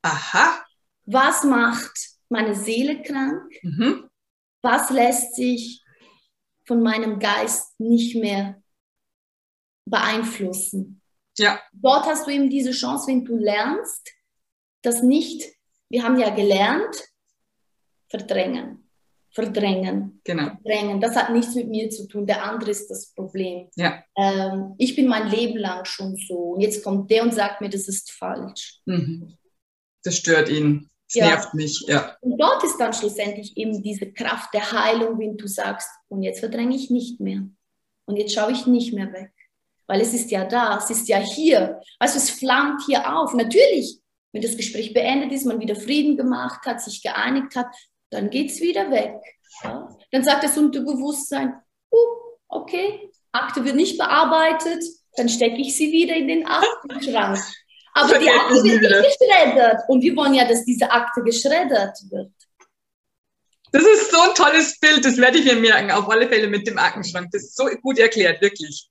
Aha. 0.03 0.65
Was 1.07 1.45
macht 1.45 2.11
meine 2.29 2.55
Seele 2.55 3.03
krank? 3.03 3.43
Mhm. 3.63 4.09
Was 4.63 4.91
lässt 4.91 5.35
sich 5.35 5.83
von 6.69 6.83
meinem 6.83 7.19
Geist 7.19 7.81
nicht 7.81 8.15
mehr 8.15 8.63
beeinflussen? 9.85 11.03
Ja. 11.37 11.61
Dort 11.73 12.07
hast 12.07 12.27
du 12.27 12.31
eben 12.31 12.49
diese 12.49 12.71
Chance, 12.71 13.09
wenn 13.09 13.25
du 13.25 13.37
lernst, 13.37 14.13
das 14.83 15.03
nicht, 15.03 15.45
wir 15.89 16.05
haben 16.05 16.21
ja 16.21 16.31
gelernt, 16.31 16.95
verdrängen 18.09 18.89
verdrängen. 19.39 20.21
Genau. 20.25 20.51
Verdrängen. 20.63 21.01
Das 21.01 21.15
hat 21.15 21.31
nichts 21.31 21.55
mit 21.55 21.69
mir 21.69 21.91
zu 21.91 22.09
tun. 22.09 22.27
Der 22.27 22.45
andere 22.45 22.71
ist 22.71 22.89
das 22.89 23.15
Problem. 23.15 23.69
Ja. 23.77 24.03
Ähm, 24.17 24.75
ich 24.79 24.97
bin 24.97 25.07
mein 25.07 25.31
Leben 25.31 25.59
lang 25.59 25.85
schon 25.85 26.17
so. 26.17 26.55
Und 26.55 26.61
jetzt 26.61 26.83
kommt 26.83 27.11
der 27.11 27.23
und 27.23 27.33
sagt 27.33 27.61
mir, 27.61 27.69
das 27.69 27.87
ist 27.87 28.11
falsch. 28.11 28.81
Mhm. 28.87 29.37
Das 30.03 30.17
stört 30.17 30.49
ihn. 30.49 30.91
Das 31.09 31.15
ja. 31.15 31.27
nervt 31.27 31.55
mich. 31.55 31.85
Ja. 31.87 32.17
Und 32.21 32.39
dort 32.39 32.63
ist 32.65 32.77
dann 32.79 32.93
schlussendlich 32.93 33.57
eben 33.57 33.83
diese 33.83 34.13
Kraft 34.13 34.53
der 34.53 34.73
Heilung, 34.73 35.19
wenn 35.19 35.37
du 35.37 35.47
sagst, 35.47 35.89
und 36.09 36.23
jetzt 36.23 36.41
verdränge 36.41 36.77
ich 36.77 36.91
nicht 36.91 37.19
mehr. 37.19 37.43
Und 38.05 38.17
jetzt 38.17 38.35
schaue 38.35 38.53
ich 38.53 38.67
nicht 38.67 38.93
mehr 38.93 39.13
weg. 39.13 39.33
Weil 39.87 40.03
es 40.03 40.13
ist 40.13 40.31
ja 40.31 40.45
da, 40.45 40.77
es 40.77 40.91
ist 40.91 41.09
ja 41.09 41.19
hier. 41.19 41.81
Also 41.99 42.19
es 42.19 42.29
flammt 42.29 42.83
hier 42.85 43.17
auf. 43.17 43.33
Natürlich, 43.33 43.99
wenn 44.33 44.43
das 44.43 44.57
Gespräch 44.57 44.93
beendet 44.93 45.33
ist, 45.33 45.47
man 45.47 45.61
wieder 45.61 45.77
Frieden 45.77 46.19
gemacht 46.19 46.67
hat, 46.67 46.83
sich 46.83 47.03
geeinigt 47.03 47.57
hat, 47.57 47.69
dann 48.11 48.29
geht 48.29 48.51
es 48.51 48.61
wieder 48.61 48.91
weg. 48.91 49.19
Ja? 49.63 49.89
Dann 50.11 50.25
sagt 50.25 50.45
das 50.45 50.59
Unterbewusstsein, 50.59 51.55
uh, 51.91 51.97
okay, 52.49 53.11
Akte 53.33 53.65
wird 53.65 53.77
nicht 53.77 53.97
bearbeitet, 53.97 54.85
dann 55.17 55.29
stecke 55.29 55.61
ich 55.61 55.75
sie 55.75 55.91
wieder 55.91 56.15
in 56.17 56.29
den 56.29 56.47
Aktenschrank. 56.47 57.39
Aber 57.95 58.19
die 58.19 58.31
Akte 58.31 58.63
wird 58.63 58.83
nicht 58.83 59.19
geschreddert 59.19 59.83
und 59.89 60.03
wir 60.03 60.17
wollen 60.17 60.35
ja, 60.35 60.47
dass 60.47 60.65
diese 60.65 60.91
Akte 60.91 61.23
geschreddert 61.23 61.99
wird. 62.11 62.33
Das 63.73 63.83
ist 63.83 64.11
so 64.11 64.21
ein 64.21 64.35
tolles 64.35 64.79
Bild, 64.79 65.05
das 65.05 65.19
werde 65.19 65.39
ich 65.39 65.45
mir 65.45 65.57
merken, 65.57 65.91
auf 65.91 66.09
alle 66.09 66.29
Fälle 66.29 66.49
mit 66.49 66.67
dem 66.67 66.79
Aktenschrank. 66.79 67.29
Das 67.33 67.43
ist 67.43 67.57
so 67.57 67.67
gut 67.83 67.99
erklärt, 67.99 68.41
wirklich. 68.41 68.89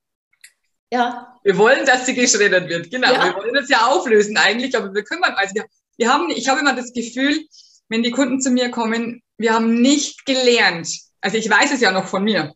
Ja. 0.91 1.35
Wir 1.43 1.57
wollen, 1.57 1.85
dass 1.85 2.05
sie 2.05 2.13
geschreddert 2.13 2.69
wird, 2.69 2.91
genau. 2.91 3.11
Ja. 3.11 3.25
Wir 3.25 3.35
wollen 3.35 3.53
das 3.53 3.69
ja 3.69 3.87
auflösen 3.87 4.37
eigentlich, 4.37 4.77
aber 4.77 4.93
wir 4.93 5.03
kümmern, 5.03 5.33
also 5.35 5.55
wir, 5.55 5.65
wir 5.97 6.13
haben, 6.13 6.29
ich 6.29 6.47
habe 6.47 6.59
immer 6.59 6.75
das 6.75 6.93
Gefühl, 6.93 7.45
wenn 7.89 8.03
die 8.03 8.11
Kunden 8.11 8.39
zu 8.39 8.51
mir 8.51 8.69
kommen, 8.69 9.21
wir 9.37 9.53
haben 9.53 9.81
nicht 9.81 10.25
gelernt, 10.25 10.89
also 11.21 11.37
ich 11.37 11.49
weiß 11.49 11.73
es 11.73 11.81
ja 11.81 11.91
noch 11.91 12.07
von 12.07 12.23
mir, 12.23 12.53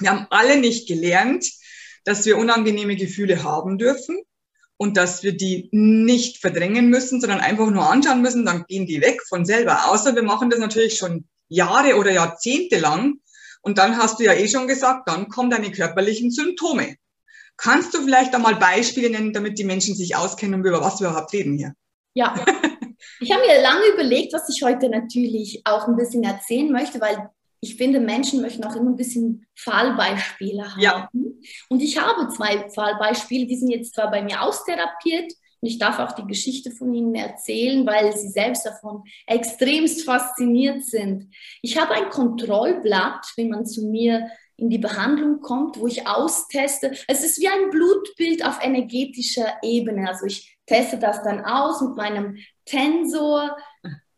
wir 0.00 0.10
haben 0.10 0.26
alle 0.30 0.56
nicht 0.58 0.88
gelernt, 0.88 1.44
dass 2.04 2.24
wir 2.24 2.38
unangenehme 2.38 2.96
Gefühle 2.96 3.42
haben 3.42 3.76
dürfen 3.76 4.22
und 4.78 4.96
dass 4.96 5.22
wir 5.22 5.36
die 5.36 5.68
nicht 5.72 6.38
verdrängen 6.38 6.88
müssen, 6.88 7.20
sondern 7.20 7.40
einfach 7.40 7.68
nur 7.70 7.90
anschauen 7.90 8.22
müssen, 8.22 8.46
dann 8.46 8.64
gehen 8.66 8.86
die 8.86 9.02
weg 9.02 9.20
von 9.28 9.44
selber. 9.44 9.90
Außer 9.90 10.14
wir 10.14 10.22
machen 10.22 10.48
das 10.48 10.58
natürlich 10.58 10.96
schon 10.96 11.26
Jahre 11.48 11.96
oder 11.96 12.10
Jahrzehnte 12.10 12.78
lang. 12.78 13.18
Und 13.60 13.76
dann 13.76 13.98
hast 13.98 14.18
du 14.18 14.24
ja 14.24 14.32
eh 14.32 14.48
schon 14.48 14.68
gesagt, 14.68 15.08
dann 15.08 15.28
kommen 15.28 15.50
deine 15.50 15.70
körperlichen 15.70 16.30
Symptome. 16.30 16.96
Kannst 17.56 17.92
du 17.92 18.02
vielleicht 18.02 18.34
einmal 18.34 18.54
Beispiele 18.54 19.10
nennen, 19.10 19.32
damit 19.32 19.58
die 19.58 19.64
Menschen 19.64 19.94
sich 19.94 20.16
auskennen, 20.16 20.64
über 20.64 20.80
was 20.80 21.00
wir 21.00 21.08
überhaupt 21.08 21.32
reden 21.32 21.58
hier? 21.58 21.74
Ja, 22.14 22.34
Ich 23.20 23.32
habe 23.32 23.46
mir 23.46 23.60
lange 23.62 23.86
überlegt, 23.92 24.32
was 24.32 24.48
ich 24.48 24.62
heute 24.62 24.88
natürlich 24.88 25.62
auch 25.64 25.88
ein 25.88 25.96
bisschen 25.96 26.24
erzählen 26.24 26.70
möchte, 26.70 27.00
weil 27.00 27.30
ich 27.60 27.76
finde, 27.76 28.00
Menschen 28.00 28.40
möchten 28.40 28.64
auch 28.64 28.76
immer 28.76 28.90
ein 28.90 28.96
bisschen 28.96 29.46
Fallbeispiele 29.56 30.70
haben. 30.70 30.80
Ja. 30.80 31.10
Und 31.68 31.82
ich 31.82 31.98
habe 32.00 32.28
zwei 32.28 32.68
Fallbeispiele, 32.70 33.46
die 33.46 33.56
sind 33.56 33.70
jetzt 33.70 33.94
zwar 33.94 34.10
bei 34.10 34.22
mir 34.22 34.42
austherapiert 34.42 35.32
und 35.60 35.68
ich 35.68 35.78
darf 35.78 35.98
auch 35.98 36.12
die 36.12 36.26
Geschichte 36.26 36.70
von 36.70 36.94
ihnen 36.94 37.14
erzählen, 37.14 37.84
weil 37.84 38.16
sie 38.16 38.28
selbst 38.28 38.64
davon 38.64 39.02
extremst 39.26 40.04
fasziniert 40.04 40.84
sind. 40.84 41.32
Ich 41.62 41.80
habe 41.80 41.94
ein 41.94 42.10
Kontrollblatt, 42.10 43.32
wenn 43.36 43.48
man 43.48 43.66
zu 43.66 43.86
mir 43.86 44.28
in 44.56 44.70
die 44.70 44.78
Behandlung 44.78 45.40
kommt, 45.40 45.78
wo 45.78 45.86
ich 45.86 46.06
austeste. 46.06 46.92
Es 47.06 47.24
ist 47.24 47.40
wie 47.40 47.48
ein 47.48 47.70
Blutbild 47.70 48.44
auf 48.44 48.58
energetischer 48.62 49.54
Ebene. 49.62 50.08
Also 50.08 50.26
ich 50.26 50.58
teste 50.66 50.98
das 50.98 51.22
dann 51.22 51.44
aus 51.44 51.80
mit 51.80 51.96
meinem 51.96 52.36
Tensor. 52.64 53.56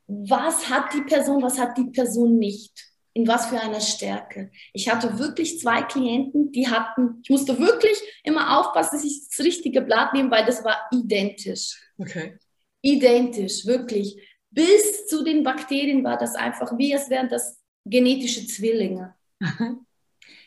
Was 0.06 0.68
hat 0.68 0.92
die 0.94 1.02
Person, 1.02 1.42
was 1.42 1.59
hat 1.59 1.76
die 1.78 1.90
Person 1.90 2.38
nicht? 2.38 2.89
In 3.21 3.29
was 3.29 3.47
für 3.47 3.61
einer 3.61 3.83
Stärke? 3.83 4.50
Ich 4.73 4.89
hatte 4.89 5.19
wirklich 5.19 5.61
zwei 5.61 5.83
Klienten, 5.83 6.53
die 6.53 6.69
hatten, 6.69 7.21
ich 7.23 7.29
musste 7.29 7.59
wirklich 7.59 7.99
immer 8.25 8.59
aufpassen, 8.59 8.97
dass 8.97 9.05
ich 9.05 9.29
das 9.29 9.45
richtige 9.45 9.83
Blatt 9.83 10.15
nehme, 10.15 10.31
weil 10.31 10.47
das 10.47 10.65
war 10.65 10.89
identisch. 10.91 11.79
Okay. 11.99 12.39
Identisch, 12.81 13.67
wirklich. 13.67 14.17
Bis 14.49 15.07
zu 15.07 15.23
den 15.23 15.45
Bakterien 15.45 16.03
war 16.03 16.17
das 16.17 16.35
einfach 16.35 16.79
wie, 16.79 16.95
es 16.95 17.11
wären 17.11 17.29
das 17.29 17.61
genetische 17.85 18.47
Zwillinge. 18.47 19.15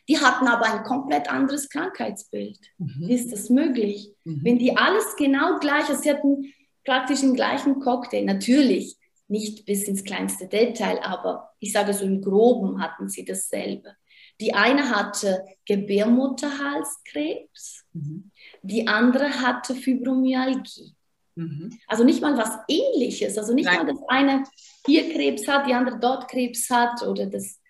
Die 0.10 0.18
hatten 0.18 0.48
aber 0.48 0.66
ein 0.66 0.84
komplett 0.84 1.30
anderes 1.30 1.70
Krankheitsbild. 1.70 2.58
Mhm. 2.80 3.08
Wie 3.08 3.14
ist 3.14 3.32
das 3.32 3.52
möglich? 3.52 4.16
Mhm. 4.24 4.42
Wenn 4.44 4.58
die 4.58 4.76
alles 4.76 5.16
genau 5.16 5.60
gleich, 5.60 5.88
also 5.90 6.02
sie 6.02 6.10
hatten 6.10 6.52
praktisch 6.84 7.20
den 7.20 7.36
gleichen 7.36 7.80
Cocktail, 7.80 8.26
natürlich 8.26 8.98
nicht 9.28 9.66
bis 9.66 9.88
ins 9.88 10.04
kleinste 10.04 10.48
Detail, 10.48 11.00
aber 11.02 11.50
ich 11.60 11.72
sage 11.72 11.94
so 11.94 12.06
im 12.06 12.22
Groben 12.22 12.80
hatten 12.82 13.10
sie 13.10 13.26
dasselbe. 13.26 13.96
Die 14.42 14.54
eine 14.54 14.90
hatte 14.90 15.46
Gebärmutterhalskrebs, 15.66 17.86
mhm. 17.94 18.32
die 18.62 18.88
andere 18.88 19.42
hatte 19.42 19.74
Fibromyalgie. 19.76 20.96
Mhm. 21.36 21.80
Also 21.88 22.04
nicht 22.04 22.22
mal 22.22 22.38
was 22.38 22.60
ähnliches, 22.68 23.38
also 23.38 23.54
nicht 23.54 23.66
Nein. 23.66 23.78
mal 23.78 23.86
das 23.86 24.00
eine 24.08 24.44
hier 24.86 25.14
Krebs 25.14 25.48
hat, 25.48 25.68
die 25.68 25.74
andere 25.74 26.00
dort 26.00 26.30
Krebs 26.30 26.70
hat 26.70 27.02
oder 27.04 27.28
das 27.28 27.62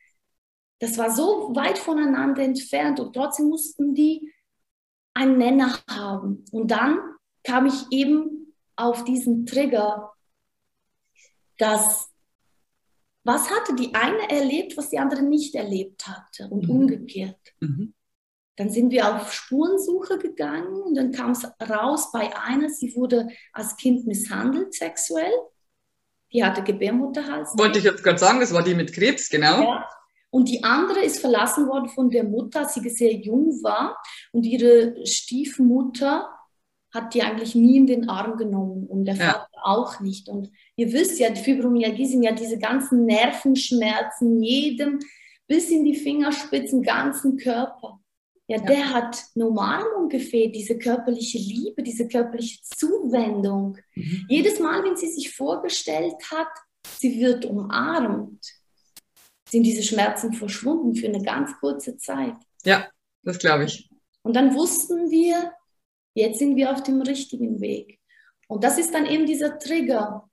das 0.84 0.98
war 0.98 1.12
so 1.12 1.56
weit 1.56 1.78
voneinander 1.78 2.44
entfernt 2.44 3.00
und 3.00 3.14
trotzdem 3.14 3.48
mussten 3.48 3.96
die 3.96 4.34
einen 5.14 5.38
Nenner 5.38 5.80
haben. 5.90 6.44
Und 6.52 6.72
dann 6.72 7.00
kam 7.44 7.68
ich 7.68 7.86
eben 7.92 8.54
auf 8.76 9.06
diesen 9.06 9.46
Trigger, 9.46 10.12
dass 11.64 12.10
was 13.26 13.50
hatte 13.50 13.74
die 13.74 13.96
eine 13.96 14.30
erlebt, 14.30 14.76
was 14.76 14.90
die 14.90 15.00
andere 15.00 15.24
nicht 15.24 15.56
erlebt 15.56 16.08
hatte 16.08 16.50
und 16.50 16.68
mhm. 16.68 16.70
umgekehrt. 16.70 17.40
Mhm. 17.62 17.94
Dann 18.58 18.70
sind 18.70 18.92
wir 18.92 19.16
auf 19.16 19.32
Spurensuche 19.32 20.20
gegangen 20.20 20.82
und 20.82 20.96
dann 20.96 21.12
kam 21.12 21.32
es 21.32 21.46
raus 21.68 22.12
bei 22.12 22.36
einer, 22.38 22.70
sie 22.70 22.94
wurde 22.96 23.30
als 23.54 23.78
Kind 23.78 24.06
misshandelt 24.06 24.74
sexuell. 24.74 25.32
Die 26.34 26.44
hatte 26.44 26.64
Gebärmutterhals. 26.64 27.58
Wollte 27.58 27.80
ich 27.80 27.86
jetzt 27.86 28.04
gerade 28.04 28.20
sagen, 28.20 28.42
das 28.42 28.54
war 28.54 28.64
die 28.64 28.76
mit 28.76 28.92
Krebs, 28.92 29.30
genau. 29.30 29.62
Ja. 29.62 29.90
Und 30.30 30.50
die 30.50 30.64
andere 30.64 31.00
ist 31.00 31.20
verlassen 31.20 31.68
worden 31.68 31.90
von 31.90 32.10
der 32.10 32.24
Mutter, 32.24 32.62
als 32.62 32.74
sie 32.74 32.90
sehr 32.90 33.14
jung 33.14 33.64
war. 33.64 33.98
Und 34.32 34.44
ihre 34.44 35.06
Stiefmutter 35.06 36.30
hat 36.94 37.14
die 37.14 37.24
eigentlich 37.24 37.56
nie 37.56 37.78
in 37.78 37.88
den 37.88 38.10
Arm 38.10 38.38
genommen 38.38 38.86
und 38.88 39.06
der 39.06 39.16
ja. 39.16 39.32
Vater 39.32 39.50
auch 39.64 40.00
nicht. 40.00 40.30
Und 40.30 40.52
ihr 40.76 40.94
wisst 40.94 41.20
ja, 41.20 41.30
die 41.30 41.42
Fibromyalgie 41.42 42.06
sind 42.06 42.24
ja 42.24 42.32
diese 42.32 42.60
ganzen 42.60 43.06
Nervenschmerzen, 43.06 44.42
jedem 44.42 45.00
bis 45.48 45.70
in 45.70 45.84
die 45.84 45.96
Fingerspitzen, 45.96 46.84
ganzen 46.84 47.38
Körper. 47.38 48.00
Ja, 48.48 48.58
ja, 48.58 48.64
der 48.66 48.94
hat 48.94 49.24
eine 49.36 49.48
Umarmung 49.48 50.10
gefehlt, 50.10 50.56
diese 50.56 50.78
körperliche 50.78 51.38
Liebe, 51.38 51.82
diese 51.82 52.08
körperliche 52.08 52.60
Zuwendung. 52.62 53.78
Mhm. 53.96 54.26
Jedes 54.30 54.60
Mal, 54.60 54.84
wenn 54.84 54.98
sie 54.98 55.08
sich 55.08 55.34
vorgestellt 55.34 56.16
hat, 56.32 56.50
sie 57.00 57.20
wird 57.20 57.46
umarmt, 57.46 58.44
sind 59.50 59.64
diese 59.64 59.84
Schmerzen 59.84 60.34
verschwunden 60.34 60.96
für 60.96 61.08
eine 61.08 61.24
ganz 61.24 61.52
kurze 61.60 61.98
Zeit. 61.98 62.36
Ja, 62.66 62.88
das 63.24 63.40
glaube 63.40 63.66
ich. 63.66 63.90
Und 64.24 64.36
dann 64.36 64.54
wussten 64.56 65.10
wir, 65.10 65.54
jetzt 66.14 66.40
sind 66.40 66.56
wir 66.56 66.72
auf 66.72 66.84
dem 66.84 67.02
richtigen 67.02 67.62
Weg. 67.62 68.00
Und 68.48 68.64
das 68.64 68.78
ist 68.78 68.94
dann 68.94 69.06
eben 69.06 69.26
dieser 69.26 69.58
Trigger. 69.58 70.30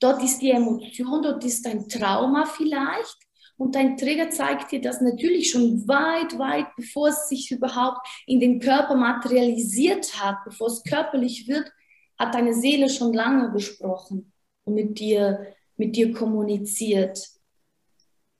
Dort 0.00 0.22
ist 0.22 0.40
die 0.40 0.50
Emotion, 0.50 1.22
dort 1.22 1.44
ist 1.44 1.66
ein 1.66 1.88
Trauma 1.88 2.46
vielleicht. 2.46 3.16
Und 3.56 3.74
dein 3.74 3.96
Trigger 3.96 4.30
zeigt 4.30 4.72
dir 4.72 4.80
das 4.80 5.00
natürlich 5.00 5.50
schon 5.50 5.86
weit, 5.86 6.38
weit, 6.38 6.66
bevor 6.76 7.08
es 7.08 7.28
sich 7.28 7.50
überhaupt 7.50 8.06
in 8.26 8.40
den 8.40 8.58
Körper 8.58 8.96
materialisiert 8.96 10.20
hat, 10.20 10.38
bevor 10.44 10.68
es 10.68 10.82
körperlich 10.82 11.46
wird, 11.46 11.70
hat 12.18 12.34
deine 12.34 12.54
Seele 12.54 12.88
schon 12.88 13.12
lange 13.12 13.52
gesprochen 13.52 14.32
und 14.64 14.74
mit 14.74 14.98
dir, 14.98 15.54
mit 15.76 15.94
dir 15.94 16.12
kommuniziert. 16.12 17.18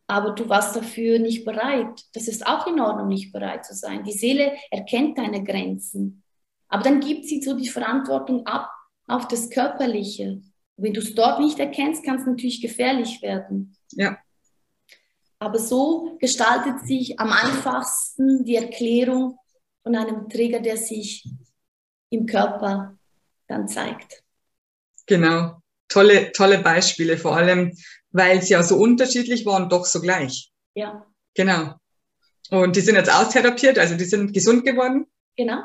Aber 0.08 0.32
du 0.32 0.48
warst 0.48 0.74
dafür 0.74 1.18
nicht 1.18 1.44
bereit. 1.44 2.02
Das 2.14 2.28
ist 2.28 2.46
auch 2.46 2.66
in 2.66 2.80
Ordnung, 2.80 3.08
nicht 3.08 3.32
bereit 3.32 3.64
zu 3.64 3.74
sein. 3.74 4.04
Die 4.04 4.12
Seele 4.12 4.52
erkennt 4.70 5.18
deine 5.18 5.42
Grenzen. 5.42 6.21
Aber 6.72 6.84
dann 6.84 7.00
gibt 7.00 7.26
sie 7.26 7.42
so 7.42 7.54
die 7.54 7.68
Verantwortung 7.68 8.46
ab 8.46 8.70
auf 9.06 9.28
das 9.28 9.50
Körperliche. 9.50 10.40
Wenn 10.78 10.94
du 10.94 11.00
es 11.00 11.14
dort 11.14 11.38
nicht 11.38 11.58
erkennst, 11.58 12.02
kann 12.02 12.18
es 12.18 12.24
natürlich 12.24 12.62
gefährlich 12.62 13.20
werden. 13.20 13.76
Ja. 13.90 14.16
Aber 15.38 15.58
so 15.58 16.16
gestaltet 16.18 16.86
sich 16.86 17.20
am 17.20 17.30
einfachsten 17.30 18.46
die 18.46 18.56
Erklärung 18.56 19.38
von 19.82 19.94
einem 19.94 20.30
Trigger, 20.30 20.60
der 20.60 20.78
sich 20.78 21.28
im 22.08 22.24
Körper 22.24 22.96
dann 23.48 23.68
zeigt. 23.68 24.22
Genau. 25.04 25.60
Tolle, 25.88 26.32
tolle 26.32 26.60
Beispiele, 26.60 27.18
vor 27.18 27.36
allem, 27.36 27.76
weil 28.12 28.38
es 28.38 28.48
ja 28.48 28.62
so 28.62 28.78
unterschiedlich 28.78 29.44
war 29.44 29.56
und 29.56 29.70
doch 29.70 29.84
so 29.84 30.00
gleich. 30.00 30.50
Ja. 30.72 31.06
Genau. 31.34 31.74
Und 32.48 32.76
die 32.76 32.80
sind 32.80 32.94
jetzt 32.94 33.12
austherapiert, 33.12 33.78
also 33.78 33.94
die 33.94 34.06
sind 34.06 34.32
gesund 34.32 34.64
geworden. 34.64 35.06
Genau. 35.36 35.60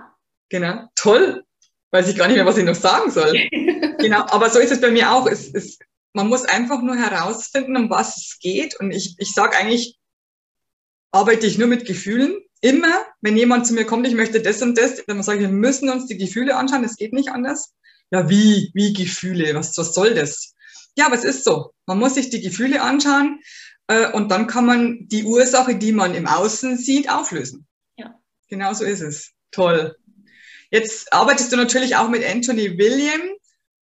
Genau. 0.50 0.88
Toll. 0.96 1.44
Weiß 1.92 2.10
ich 2.10 2.18
gar 2.18 2.28
nicht 2.28 2.36
mehr, 2.36 2.46
was 2.46 2.58
ich 2.58 2.66
noch 2.66 2.76
sagen 2.76 3.12
soll. 3.12 3.32
genau. 4.00 4.26
Aber 4.28 4.50
so 4.50 4.60
ist 4.60 4.72
es 4.72 4.82
bei 4.82 4.92
mir 4.92 5.12
auch. 5.12 5.28
Es, 5.28 5.54
es, 5.54 5.80
man 6.14 6.28
muss 6.28 6.46
einfach 6.46 6.82
nur 6.82 6.96
herausfinden, 6.96 7.78
um 7.78 7.90
was 7.90 8.18
es 8.18 8.40
geht. 8.40 8.80
Und 8.80 8.92
ich, 8.92 9.16
ich 9.20 9.34
sage 9.34 9.58
eigentlich, 9.58 9.98
arbeite 11.12 11.48
ich 11.48 11.58
nur 11.58 11.68
mit 11.68 11.86
Gefühlen. 11.86 12.38
Immer, 12.62 13.06
wenn 13.22 13.38
jemand 13.38 13.68
zu 13.68 13.74
mir 13.74 13.86
kommt, 13.86 14.08
ich 14.08 14.16
möchte 14.16 14.42
das 14.42 14.62
und 14.62 14.78
das, 14.78 15.04
dann 15.06 15.22
sage 15.22 15.44
ich, 15.44 15.50
wir 15.50 15.56
müssen 15.56 15.90
uns 15.90 16.08
die 16.08 16.18
Gefühle 16.18 16.56
anschauen, 16.56 16.84
es 16.84 16.96
geht 16.96 17.14
nicht 17.14 17.30
anders. 17.30 17.74
Ja, 18.10 18.30
wie, 18.30 18.72
wie 18.74 18.94
Gefühle? 18.94 19.54
Was, 19.54 19.78
was 19.78 19.94
soll 19.94 20.16
das? 20.16 20.56
Ja, 20.96 21.06
aber 21.06 21.16
es 21.16 21.24
ist 21.24 21.44
so. 21.44 21.72
Man 21.86 22.00
muss 22.00 22.16
sich 22.16 22.30
die 22.32 22.42
Gefühle 22.42 22.82
anschauen 22.82 23.40
äh, 23.88 24.12
und 24.12 24.32
dann 24.32 24.48
kann 24.48 24.66
man 24.66 25.08
die 25.08 25.24
Ursache, 25.24 25.76
die 25.76 25.92
man 25.92 26.16
im 26.16 26.26
Außen 26.26 26.78
sieht, 26.78 27.10
auflösen. 27.10 27.68
Ja. 27.98 28.16
Genau 28.50 28.74
so 28.74 28.84
ist 28.84 29.02
es. 29.02 29.32
Toll. 29.52 29.96
Jetzt 30.72 31.12
arbeitest 31.14 31.52
du 31.52 31.58
natürlich 31.58 31.96
auch 31.96 32.10
mit 32.10 32.24
Anthony 32.26 32.78
William. 32.78 33.22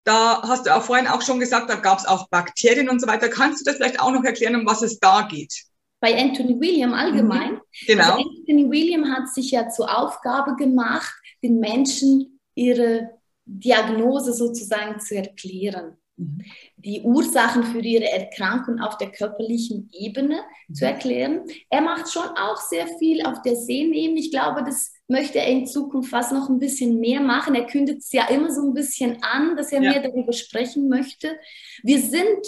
Da 0.03 0.41
hast 0.43 0.67
du 0.67 0.75
auch 0.75 0.83
vorhin 0.83 1.07
auch 1.07 1.21
schon 1.21 1.39
gesagt, 1.39 1.69
da 1.69 1.75
gab 1.75 1.97
es 1.97 2.05
auch 2.05 2.29
Bakterien 2.29 2.89
und 2.89 3.01
so 3.01 3.07
weiter. 3.07 3.27
Kannst 3.27 3.61
du 3.61 3.65
das 3.65 3.77
vielleicht 3.77 3.99
auch 3.99 4.11
noch 4.11 4.23
erklären, 4.23 4.55
um 4.55 4.65
was 4.65 4.83
es 4.83 4.99
da 4.99 5.23
geht? 5.23 5.53
Bei 5.99 6.15
Anthony 6.15 6.59
William 6.59 6.93
allgemein. 6.93 7.53
Mhm, 7.53 7.61
genau. 7.87 8.03
Also 8.03 8.29
Anthony 8.29 8.69
William 8.69 9.11
hat 9.11 9.33
sich 9.33 9.51
ja 9.51 9.69
zur 9.69 9.97
Aufgabe 9.97 10.55
gemacht, 10.55 11.13
den 11.41 11.59
Menschen 11.59 12.39
ihre 12.53 13.09
Diagnose 13.45 14.33
sozusagen 14.33 14.99
zu 14.99 15.15
erklären. 15.15 15.97
Mhm. 16.17 16.43
Die 16.85 17.01
Ursachen 17.01 17.63
für 17.63 17.79
ihre 17.79 18.11
Erkrankung 18.11 18.79
auf 18.79 18.97
der 18.97 19.11
körperlichen 19.11 19.89
Ebene 19.91 20.41
mhm. 20.67 20.73
zu 20.73 20.85
erklären. 20.85 21.41
Er 21.69 21.81
macht 21.81 22.11
schon 22.11 22.27
auch 22.37 22.57
sehr 22.57 22.87
viel 22.99 23.25
auf 23.25 23.41
der 23.41 23.55
Sehnenebene. 23.55 24.19
Ich 24.19 24.31
glaube, 24.31 24.63
das 24.63 24.93
möchte 25.07 25.39
er 25.39 25.47
in 25.47 25.65
Zukunft 25.65 26.09
fast 26.09 26.31
noch 26.31 26.47
ein 26.47 26.59
bisschen 26.59 26.99
mehr 26.99 27.21
machen. 27.21 27.55
Er 27.55 27.65
kündet 27.65 27.99
es 27.99 28.11
ja 28.11 28.27
immer 28.29 28.51
so 28.51 28.61
ein 28.61 28.73
bisschen 28.73 29.21
an, 29.23 29.55
dass 29.55 29.71
er 29.71 29.81
ja. 29.81 29.91
mehr 29.91 30.01
darüber 30.01 30.33
sprechen 30.33 30.87
möchte. 30.87 31.39
Wir 31.83 31.99
sind, 31.99 32.45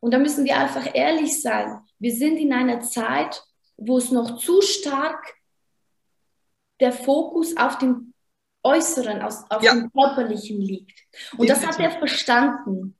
und 0.00 0.12
da 0.12 0.18
müssen 0.18 0.44
wir 0.44 0.56
einfach 0.56 0.94
ehrlich 0.94 1.40
sein, 1.40 1.78
wir 1.98 2.14
sind 2.14 2.38
in 2.38 2.52
einer 2.52 2.80
Zeit, 2.80 3.42
wo 3.76 3.98
es 3.98 4.10
noch 4.10 4.38
zu 4.38 4.62
stark 4.62 5.34
der 6.80 6.92
Fokus 6.92 7.56
auf 7.56 7.78
dem 7.78 8.12
Äußeren, 8.62 9.22
auf 9.22 9.62
ja. 9.62 9.74
dem 9.74 9.92
Körperlichen 9.92 10.60
liegt. 10.60 10.98
Und 11.36 11.48
das 11.48 11.64
hat 11.64 11.78
er 11.78 11.90
verstanden, 11.90 12.95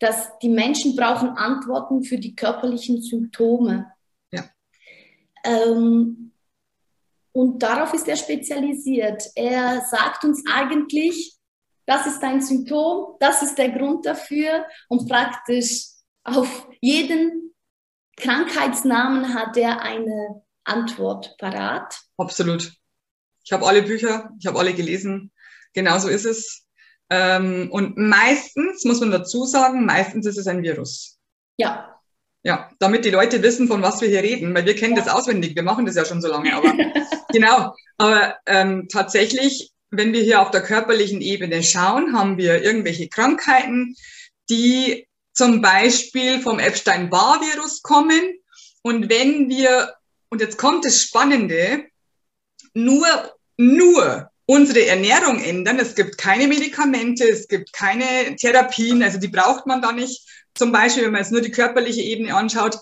dass 0.00 0.38
die 0.38 0.48
Menschen 0.48 0.96
brauchen 0.96 1.30
Antworten 1.30 2.02
für 2.02 2.18
die 2.18 2.34
körperlichen 2.34 3.02
Symptome. 3.02 3.92
Ja. 4.32 4.44
Ähm, 5.44 6.32
und 7.32 7.62
darauf 7.62 7.92
ist 7.92 8.08
er 8.08 8.16
spezialisiert. 8.16 9.22
Er 9.34 9.82
sagt 9.82 10.24
uns 10.24 10.42
eigentlich, 10.50 11.36
das 11.86 12.06
ist 12.06 12.22
ein 12.22 12.40
Symptom, 12.40 13.16
das 13.20 13.42
ist 13.42 13.56
der 13.56 13.70
Grund 13.70 14.06
dafür 14.06 14.66
und 14.88 15.08
praktisch 15.08 15.84
auf 16.24 16.68
jeden 16.80 17.54
Krankheitsnamen 18.16 19.34
hat 19.34 19.56
er 19.56 19.82
eine 19.82 20.42
Antwort 20.64 21.36
parat. 21.38 22.00
Absolut. 22.16 22.72
Ich 23.44 23.52
habe 23.52 23.66
alle 23.66 23.82
Bücher, 23.82 24.30
ich 24.40 24.46
habe 24.46 24.58
alle 24.58 24.74
gelesen. 24.74 25.30
Genauso 25.72 26.08
ist 26.08 26.24
es. 26.24 26.65
Ähm, 27.10 27.68
und 27.70 27.96
meistens, 27.96 28.84
muss 28.84 29.00
man 29.00 29.10
dazu 29.10 29.44
sagen, 29.44 29.84
meistens 29.84 30.26
ist 30.26 30.38
es 30.38 30.46
ein 30.46 30.62
Virus. 30.62 31.18
Ja, 31.56 31.96
ja, 32.46 32.70
damit 32.78 33.04
die 33.04 33.10
Leute 33.10 33.42
wissen, 33.42 33.66
von 33.66 33.82
was 33.82 34.00
wir 34.00 34.08
hier 34.08 34.22
reden, 34.22 34.54
weil 34.54 34.64
wir 34.64 34.76
kennen 34.76 34.94
das 34.94 35.08
auswendig, 35.08 35.56
wir 35.56 35.64
machen 35.64 35.84
das 35.84 35.96
ja 35.96 36.04
schon 36.04 36.22
so 36.22 36.28
lange, 36.28 36.54
aber 36.54 36.72
genau. 37.32 37.74
Aber 37.98 38.36
ähm, 38.46 38.86
tatsächlich, 38.88 39.72
wenn 39.90 40.12
wir 40.12 40.22
hier 40.22 40.40
auf 40.40 40.52
der 40.52 40.62
körperlichen 40.62 41.20
Ebene 41.20 41.64
schauen, 41.64 42.16
haben 42.16 42.38
wir 42.38 42.62
irgendwelche 42.62 43.08
Krankheiten, 43.08 43.96
die 44.48 45.08
zum 45.32 45.60
Beispiel 45.60 46.40
vom 46.40 46.60
Epstein-Barr-Virus 46.60 47.82
kommen. 47.82 48.38
Und 48.82 49.10
wenn 49.10 49.48
wir, 49.48 49.94
und 50.28 50.40
jetzt 50.40 50.56
kommt 50.56 50.84
das 50.84 51.02
Spannende, 51.02 51.86
nur, 52.74 53.08
nur 53.56 54.30
unsere 54.46 54.86
Ernährung 54.86 55.42
ändern, 55.42 55.78
es 55.78 55.94
gibt 55.94 56.18
keine 56.18 56.46
Medikamente, 56.46 57.28
es 57.28 57.48
gibt 57.48 57.72
keine 57.72 58.36
Therapien, 58.36 59.02
also 59.02 59.18
die 59.18 59.28
braucht 59.28 59.66
man 59.66 59.82
da 59.82 59.92
nicht, 59.92 60.22
zum 60.54 60.72
Beispiel, 60.72 61.04
wenn 61.04 61.12
man 61.12 61.22
jetzt 61.22 61.32
nur 61.32 61.40
die 61.40 61.50
körperliche 61.50 62.00
Ebene 62.00 62.34
anschaut, 62.34 62.78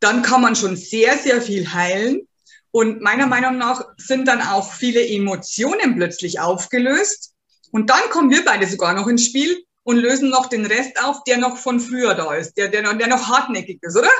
dann 0.00 0.22
kann 0.22 0.40
man 0.40 0.56
schon 0.56 0.76
sehr, 0.76 1.16
sehr 1.16 1.40
viel 1.40 1.72
heilen. 1.72 2.26
Und 2.70 3.00
meiner 3.00 3.26
Meinung 3.26 3.56
nach 3.56 3.82
sind 3.96 4.28
dann 4.28 4.42
auch 4.42 4.72
viele 4.72 5.06
Emotionen 5.06 5.96
plötzlich 5.96 6.40
aufgelöst. 6.40 7.34
Und 7.70 7.90
dann 7.90 8.10
kommen 8.10 8.30
wir 8.30 8.44
beide 8.44 8.66
sogar 8.66 8.94
noch 8.94 9.06
ins 9.06 9.24
Spiel 9.24 9.64
und 9.84 9.96
lösen 9.96 10.30
noch 10.30 10.46
den 10.46 10.66
Rest 10.66 11.02
auf, 11.02 11.24
der 11.24 11.38
noch 11.38 11.56
von 11.56 11.80
früher 11.80 12.14
da 12.14 12.34
ist, 12.34 12.56
der, 12.56 12.68
der, 12.68 12.92
der 12.94 13.06
noch 13.06 13.28
hartnäckig 13.28 13.78
ist, 13.82 13.96
oder? 13.96 14.10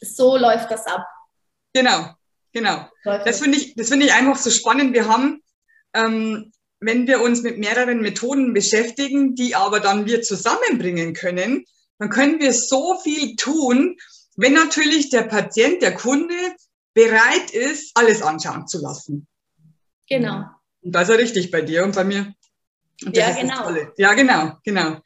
So 0.00 0.36
läuft 0.36 0.70
das 0.70 0.86
ab. 0.86 1.06
Genau, 1.72 2.10
genau. 2.52 2.88
Das 3.04 3.40
finde 3.40 3.58
ich, 3.58 3.74
das 3.76 3.88
finde 3.88 4.06
ich 4.06 4.12
einfach 4.12 4.36
so 4.36 4.50
spannend. 4.50 4.92
Wir 4.92 5.06
haben, 5.06 5.39
ähm, 5.94 6.52
wenn 6.80 7.06
wir 7.06 7.20
uns 7.20 7.42
mit 7.42 7.58
mehreren 7.58 8.00
Methoden 8.00 8.54
beschäftigen, 8.54 9.34
die 9.34 9.54
aber 9.54 9.80
dann 9.80 10.06
wir 10.06 10.22
zusammenbringen 10.22 11.12
können, 11.12 11.64
dann 11.98 12.08
können 12.08 12.40
wir 12.40 12.52
so 12.52 12.98
viel 12.98 13.36
tun, 13.36 13.96
wenn 14.36 14.54
natürlich 14.54 15.10
der 15.10 15.22
Patient, 15.22 15.82
der 15.82 15.94
Kunde 15.94 16.34
bereit 16.94 17.50
ist, 17.50 17.92
alles 17.94 18.22
anschauen 18.22 18.66
zu 18.66 18.80
lassen. 18.80 19.26
Genau. 20.08 20.44
Und 20.80 20.94
das 20.94 21.02
ist 21.02 21.08
ja 21.10 21.14
richtig 21.16 21.50
bei 21.50 21.60
dir 21.60 21.84
und 21.84 21.94
bei 21.94 22.04
mir. 22.04 22.34
Und 23.04 23.16
ja, 23.16 23.32
genau. 23.32 23.70
Ja, 23.96 24.14
genau, 24.14 24.52
genau. 24.64 25.00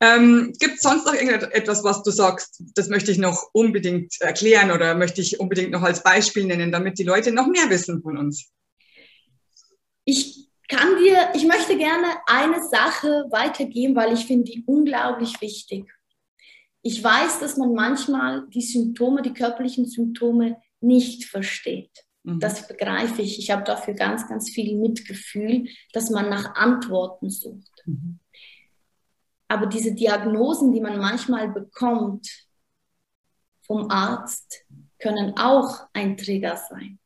Ähm, 0.00 0.52
Gibt 0.58 0.76
es 0.76 0.82
sonst 0.82 1.06
noch 1.06 1.14
irgendetwas, 1.14 1.82
was 1.82 2.02
du 2.02 2.10
sagst, 2.10 2.62
das 2.74 2.88
möchte 2.88 3.10
ich 3.10 3.18
noch 3.18 3.48
unbedingt 3.52 4.14
erklären 4.20 4.70
oder 4.70 4.94
möchte 4.94 5.20
ich 5.20 5.40
unbedingt 5.40 5.70
noch 5.70 5.82
als 5.82 6.02
Beispiel 6.02 6.44
nennen, 6.44 6.70
damit 6.70 6.98
die 6.98 7.04
Leute 7.04 7.32
noch 7.32 7.46
mehr 7.46 7.70
wissen 7.70 8.02
von 8.02 8.18
uns? 8.18 8.50
Ich 10.06 10.48
kann 10.68 10.96
dir, 10.96 11.30
ich 11.34 11.46
möchte 11.46 11.76
gerne 11.76 12.06
eine 12.26 12.62
Sache 12.62 13.26
weitergeben, 13.30 13.94
weil 13.94 14.12
ich 14.12 14.26
finde 14.26 14.44
die 14.44 14.64
unglaublich 14.66 15.40
wichtig. 15.40 15.92
Ich 16.82 17.02
weiß, 17.02 17.40
dass 17.40 17.56
man 17.56 17.74
manchmal 17.74 18.46
die 18.48 18.62
Symptome, 18.62 19.20
die 19.20 19.32
körperlichen 19.32 19.86
Symptome 19.86 20.62
nicht 20.80 21.24
versteht. 21.24 21.90
Mhm. 22.22 22.38
Das 22.38 22.68
begreife 22.68 23.22
ich. 23.22 23.38
Ich 23.40 23.50
habe 23.50 23.64
dafür 23.64 23.94
ganz, 23.94 24.28
ganz 24.28 24.50
viel 24.50 24.76
Mitgefühl, 24.76 25.68
dass 25.92 26.10
man 26.10 26.28
nach 26.28 26.54
Antworten 26.54 27.28
sucht. 27.28 27.82
Mhm. 27.84 28.20
Aber 29.48 29.66
diese 29.66 29.94
Diagnosen, 29.94 30.72
die 30.72 30.80
man 30.80 30.98
manchmal 30.98 31.48
bekommt 31.48 32.28
vom 33.62 33.90
Arzt, 33.90 34.64
können 35.00 35.36
auch 35.36 35.88
ein 35.92 36.16
Trigger 36.16 36.56
sein. 36.56 36.98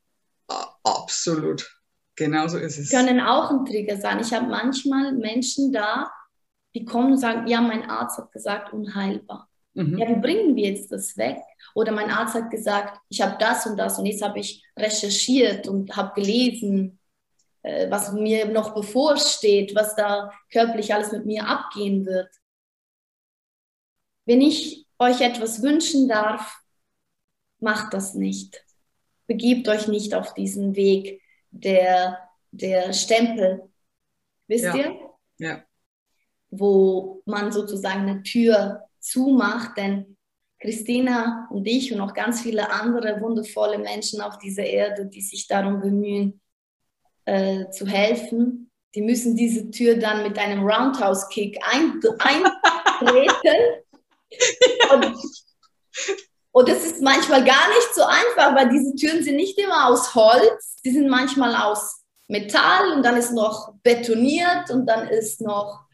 Absolut. 0.83 1.80
Genauso 2.21 2.59
ist 2.59 2.79
es. 2.79 2.91
Können 2.91 3.19
auch 3.21 3.51
ein 3.51 3.65
Trigger 3.65 3.97
sein. 3.97 4.21
Ich 4.21 4.33
habe 4.33 4.47
manchmal 4.47 5.13
Menschen 5.13 5.73
da, 5.73 6.11
die 6.75 6.85
kommen 6.85 7.13
und 7.13 7.19
sagen, 7.19 7.49
ja, 7.49 7.61
mein 7.61 7.89
Arzt 7.89 8.19
hat 8.19 8.31
gesagt, 8.31 8.73
unheilbar. 8.73 9.49
Mhm. 9.75 9.99
Ja, 9.99 10.09
wie 10.09 10.21
bringen 10.21 10.55
wir 10.55 10.71
jetzt 10.71 10.93
das 10.93 11.17
weg? 11.17 11.39
Oder 11.75 11.93
mein 11.93 12.11
Arzt 12.11 12.35
hat 12.35 12.51
gesagt, 12.51 13.01
ich 13.09 13.21
habe 13.23 13.37
das 13.39 13.67
und 13.67 13.77
das 13.79 13.99
und 13.99 14.07
jetzt 14.07 14.23
habe 14.23 14.39
ich 14.39 14.63
recherchiert 14.77 15.67
und 15.67 15.97
habe 15.97 16.21
gelesen. 16.21 16.99
äh, 17.63 17.91
was 17.91 18.13
mir 18.13 18.47
noch 18.47 18.75
bevorsteht, 18.75 19.75
was 19.75 19.95
da 19.95 20.33
körperlich 20.51 20.95
alles 20.95 21.13
mit 21.13 21.27
mir 21.27 21.47
abgehen 21.47 22.07
wird. 22.07 22.31
Wenn 24.27 24.41
ich 24.41 24.87
euch 24.99 25.21
etwas 25.21 25.63
wünschen 25.63 26.09
darf, 26.09 26.61
macht 27.59 27.93
das 27.93 28.15
nicht. 28.15 28.65
Begebt 29.27 29.69
euch 29.69 29.89
nicht 29.89 30.15
auf 30.15 30.35
diesen 30.35 30.75
Weg 30.77 31.23
der, 31.51 32.19
der 32.51 32.93
Stempel. 32.93 33.69
Wisst 34.47 34.65
Ja. 34.65 34.75
ihr? 34.77 35.01
Ja. 35.39 35.63
Wo 36.51 37.23
man 37.27 37.53
sozusagen 37.53 38.01
eine 38.01 38.23
Tür 38.23 38.83
zumacht, 38.99 39.77
denn 39.77 40.17
Christina 40.61 41.49
und 41.51 41.67
ich 41.67 41.93
und 41.93 42.01
auch 42.01 42.13
ganz 42.13 42.43
viele 42.43 42.71
andere 42.71 43.21
wundervolle 43.21 43.79
Menschen 43.79 44.21
auf 44.21 44.39
dieser 44.39 44.65
Erde, 44.65 45.07
die 45.07 45.23
sich 45.23 45.47
darum 45.47 45.81
bemühen, 45.81 46.41
äh, 47.25 47.71
zu 47.71 47.87
helfen, 47.87 48.71
die 48.95 49.03
müssen 49.03 49.37
diese 49.37 49.71
Tür 49.71 49.97
dann 49.97 50.23
mit 50.23 50.39
einem 50.39 50.65
Roundhouse-Kick 50.65 51.59
ein, 51.63 52.01
eintreten. 52.19 53.85
Und, 54.93 55.17
und 56.53 56.69
das 56.69 56.85
ist 56.85 57.01
manchmal 57.03 57.45
gar 57.45 57.69
nicht 57.69 57.95
so 57.95 58.03
einfach, 58.03 58.55
weil 58.57 58.69
diese 58.71 58.95
Türen 58.97 59.23
sind 59.23 59.37
nicht 59.37 59.59
immer 59.59 59.89
aus 59.89 60.15
Holz, 60.15 60.77
die 60.85 60.91
sind 60.91 61.09
manchmal 61.09 61.55
aus 61.55 62.03
Metall 62.29 62.93
und 62.93 63.05
dann 63.05 63.17
ist 63.17 63.33
noch 63.33 63.75
betoniert 63.83 64.71
und 64.71 64.87
dann 64.87 65.09
ist 65.09 65.41
noch, 65.41 65.85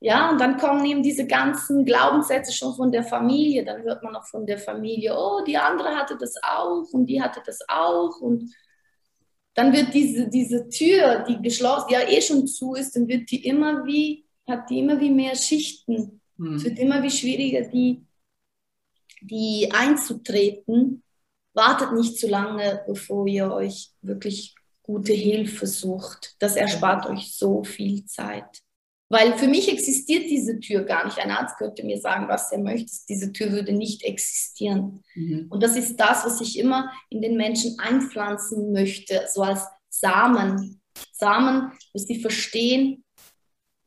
ja, 0.00 0.30
und 0.30 0.40
dann 0.40 0.58
kommen 0.58 0.84
eben 0.84 1.02
diese 1.02 1.26
ganzen 1.26 1.84
Glaubenssätze 1.84 2.52
schon 2.52 2.74
von 2.74 2.92
der 2.92 3.02
Familie. 3.04 3.64
Dann 3.64 3.82
hört 3.82 4.02
man 4.02 4.12
noch 4.12 4.26
von 4.26 4.46
der 4.46 4.58
Familie, 4.58 5.16
oh, 5.16 5.42
die 5.44 5.56
andere 5.58 5.96
hatte 5.96 6.16
das 6.18 6.34
auch 6.42 6.84
und 6.92 7.06
die 7.06 7.20
hatte 7.22 7.42
das 7.44 7.58
auch 7.68 8.20
und 8.20 8.52
dann 9.54 9.72
wird 9.72 9.92
diese, 9.92 10.28
diese 10.28 10.68
Tür, 10.68 11.24
die 11.28 11.42
geschlossen, 11.42 11.86
die 11.90 11.94
ja 11.94 12.08
eh 12.08 12.20
schon 12.22 12.46
zu 12.46 12.74
ist, 12.74 12.94
dann 12.94 13.08
wird 13.08 13.30
die 13.30 13.44
immer 13.44 13.84
wie, 13.86 14.24
hat 14.48 14.70
die 14.70 14.78
immer 14.78 15.00
wie 15.00 15.10
mehr 15.10 15.34
Schichten. 15.34 16.20
Es 16.54 16.62
Hm. 16.62 16.64
wird 16.64 16.78
immer 16.78 17.02
wie 17.02 17.10
schwieriger, 17.10 17.62
die, 17.68 18.06
die 19.22 19.70
einzutreten. 19.72 21.02
Wartet 21.54 21.92
nicht 21.92 22.18
zu 22.18 22.28
lange, 22.28 22.82
bevor 22.86 23.26
ihr 23.26 23.52
euch 23.52 23.90
wirklich 24.02 24.54
gute 24.82 25.12
Hilfe 25.12 25.66
sucht. 25.66 26.36
Das 26.38 26.56
erspart 26.56 27.06
euch 27.06 27.34
so 27.34 27.64
viel 27.64 28.04
Zeit. 28.06 28.62
Weil 29.10 29.38
für 29.38 29.48
mich 29.48 29.72
existiert 29.72 30.28
diese 30.28 30.60
Tür 30.60 30.82
gar 30.82 31.06
nicht. 31.06 31.18
Ein 31.18 31.30
Arzt 31.30 31.56
könnte 31.56 31.84
mir 31.84 31.98
sagen, 31.98 32.28
was 32.28 32.52
er 32.52 32.58
möchte. 32.58 32.92
Diese 33.08 33.32
Tür 33.32 33.52
würde 33.52 33.72
nicht 33.72 34.02
existieren. 34.02 35.02
Mhm. 35.14 35.46
Und 35.48 35.62
das 35.62 35.76
ist 35.76 35.96
das, 35.96 36.26
was 36.26 36.40
ich 36.42 36.58
immer 36.58 36.92
in 37.08 37.22
den 37.22 37.36
Menschen 37.36 37.78
einpflanzen 37.78 38.72
möchte, 38.72 39.26
so 39.32 39.42
als 39.42 39.66
Samen. 39.88 40.80
Samen, 41.12 41.72
dass 41.92 42.04
sie 42.04 42.20
verstehen, 42.20 43.04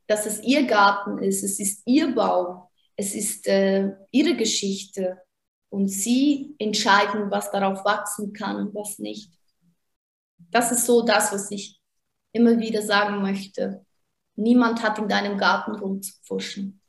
dass 0.06 0.26
es 0.26 0.42
ihr 0.42 0.64
Garten 0.66 1.18
ist, 1.18 1.42
es 1.42 1.60
ist 1.60 1.82
ihr 1.86 2.14
Baum, 2.14 2.62
es 2.96 3.14
ist 3.14 3.46
äh, 3.46 3.92
ihre 4.10 4.36
Geschichte. 4.36 5.18
Und 5.70 5.88
sie 5.88 6.54
entscheiden, 6.58 7.30
was 7.30 7.50
darauf 7.50 7.84
wachsen 7.84 8.32
kann 8.32 8.56
und 8.56 8.74
was 8.74 8.98
nicht. 8.98 9.30
Das 10.50 10.70
ist 10.70 10.84
so 10.84 11.02
das, 11.02 11.32
was 11.32 11.50
ich 11.50 11.80
immer 12.32 12.58
wieder 12.58 12.82
sagen 12.82 13.22
möchte. 13.22 13.84
Niemand 14.36 14.82
hat 14.82 14.98
in 14.98 15.08
deinem 15.08 15.38
Garten 15.38 15.74
rumzupfuschen. 15.74 16.80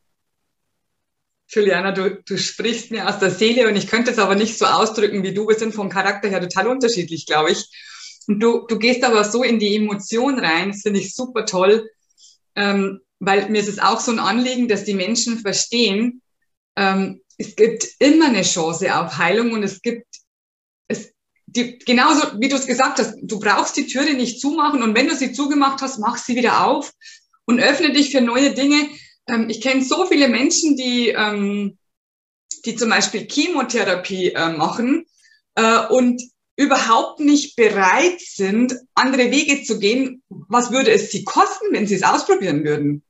Juliana, 1.47 1.91
du, 1.91 2.21
du 2.23 2.37
sprichst 2.37 2.91
mir 2.91 3.07
aus 3.07 3.19
der 3.19 3.31
Seele 3.31 3.67
und 3.67 3.75
ich 3.75 3.87
könnte 3.87 4.11
es 4.11 4.19
aber 4.19 4.35
nicht 4.35 4.57
so 4.57 4.65
ausdrücken 4.65 5.23
wie 5.23 5.33
du. 5.33 5.47
Wir 5.47 5.55
sind 5.55 5.73
vom 5.73 5.89
Charakter 5.89 6.27
her 6.27 6.41
total 6.41 6.67
unterschiedlich, 6.67 7.25
glaube 7.25 7.51
ich. 7.51 7.65
Und 8.27 8.39
du, 8.39 8.65
du 8.67 8.79
gehst 8.79 9.03
aber 9.03 9.23
so 9.23 9.43
in 9.43 9.59
die 9.59 9.75
Emotion 9.75 10.39
rein, 10.39 10.71
das 10.71 10.81
finde 10.81 10.99
ich 10.99 11.13
super 11.13 11.45
toll, 11.45 11.89
ähm, 12.55 13.01
weil 13.25 13.49
mir 13.49 13.61
ist 13.61 13.69
es 13.69 13.79
auch 13.79 13.99
so 13.99 14.11
ein 14.11 14.19
Anliegen, 14.19 14.67
dass 14.67 14.83
die 14.83 14.93
Menschen 14.93 15.39
verstehen, 15.39 16.21
ähm, 16.75 17.21
es 17.37 17.55
gibt 17.55 17.87
immer 17.99 18.27
eine 18.27 18.43
Chance 18.43 18.95
auf 18.95 19.17
Heilung 19.17 19.53
und 19.53 19.63
es 19.63 19.81
gibt, 19.81 20.05
es, 20.87 21.11
die, 21.45 21.77
genauso 21.79 22.39
wie 22.39 22.49
du 22.49 22.55
es 22.55 22.67
gesagt 22.67 22.99
hast, 22.99 23.15
du 23.21 23.39
brauchst 23.39 23.75
die 23.77 23.87
Türe 23.87 24.13
nicht 24.13 24.39
zumachen 24.39 24.83
und 24.83 24.95
wenn 24.95 25.07
du 25.07 25.15
sie 25.15 25.33
zugemacht 25.33 25.81
hast, 25.81 25.99
mach 25.99 26.17
sie 26.17 26.35
wieder 26.35 26.65
auf 26.67 26.91
und 27.45 27.59
öffne 27.59 27.91
dich 27.91 28.11
für 28.11 28.21
neue 28.21 28.53
Dinge. 28.53 28.87
Ähm, 29.27 29.49
ich 29.49 29.61
kenne 29.61 29.83
so 29.83 30.05
viele 30.05 30.27
Menschen, 30.27 30.75
die, 30.75 31.09
ähm, 31.09 31.77
die 32.65 32.75
zum 32.75 32.89
Beispiel 32.89 33.27
Chemotherapie 33.29 34.33
äh, 34.33 34.49
machen 34.49 35.05
äh, 35.55 35.87
und 35.87 36.21
überhaupt 36.55 37.19
nicht 37.19 37.55
bereit 37.55 38.19
sind, 38.19 38.75
andere 38.93 39.31
Wege 39.31 39.63
zu 39.63 39.79
gehen. 39.79 40.21
Was 40.29 40.71
würde 40.71 40.91
es 40.91 41.11
sie 41.11 41.23
kosten, 41.23 41.67
wenn 41.71 41.87
sie 41.87 41.95
es 41.95 42.03
ausprobieren 42.03 42.63
würden? 42.63 43.03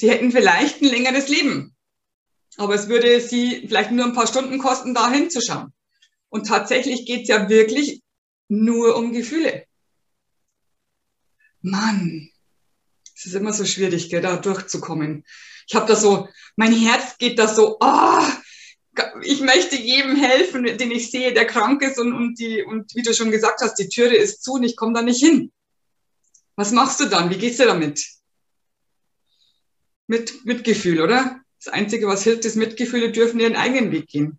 Sie 0.00 0.08
hätten 0.08 0.30
vielleicht 0.30 0.80
ein 0.80 0.88
längeres 0.88 1.28
Leben, 1.28 1.76
aber 2.56 2.74
es 2.74 2.88
würde 2.88 3.20
sie 3.20 3.66
vielleicht 3.66 3.90
nur 3.90 4.04
ein 4.04 4.14
paar 4.14 4.26
Stunden 4.28 4.58
kosten, 4.58 4.94
da 4.94 5.10
hinzuschauen. 5.10 5.72
Und 6.28 6.46
tatsächlich 6.46 7.04
geht 7.04 7.22
es 7.22 7.28
ja 7.28 7.48
wirklich 7.48 8.02
nur 8.48 8.96
um 8.96 9.12
Gefühle. 9.12 9.64
Mann, 11.62 12.30
es 13.16 13.26
ist 13.26 13.34
immer 13.34 13.52
so 13.52 13.64
schwierig, 13.64 14.08
gell, 14.08 14.20
da 14.20 14.36
durchzukommen. 14.36 15.24
Ich 15.66 15.74
habe 15.74 15.86
da 15.86 15.96
so, 15.96 16.28
mein 16.54 16.72
Herz 16.72 17.18
geht 17.18 17.38
da 17.38 17.48
so, 17.48 17.78
ah, 17.80 18.32
ich 19.22 19.40
möchte 19.40 19.76
jedem 19.76 20.16
helfen, 20.16 20.64
den 20.64 20.90
ich 20.90 21.10
sehe, 21.10 21.32
der 21.32 21.46
krank 21.46 21.82
ist 21.82 21.98
und, 21.98 22.12
und, 22.12 22.38
die, 22.38 22.62
und 22.62 22.94
wie 22.94 23.02
du 23.02 23.12
schon 23.12 23.30
gesagt 23.30 23.60
hast, 23.60 23.74
die 23.74 23.88
Türe 23.88 24.16
ist 24.16 24.42
zu 24.42 24.54
und 24.54 24.64
ich 24.64 24.76
komme 24.76 24.92
da 24.92 25.02
nicht 25.02 25.20
hin. 25.20 25.52
Was 26.56 26.72
machst 26.72 27.00
du 27.00 27.06
dann? 27.06 27.30
Wie 27.30 27.38
gehst 27.38 27.58
du 27.60 27.64
damit? 27.64 28.17
Mit 30.08 30.44
Mitgefühl, 30.44 31.00
oder? 31.00 31.40
Das 31.62 31.72
Einzige, 31.72 32.06
was 32.08 32.24
hilft, 32.24 32.44
ist 32.44 32.56
Mitgefühle 32.56 33.12
dürfen 33.12 33.38
ihren 33.40 33.56
eigenen 33.56 33.92
Weg 33.92 34.08
gehen. 34.08 34.38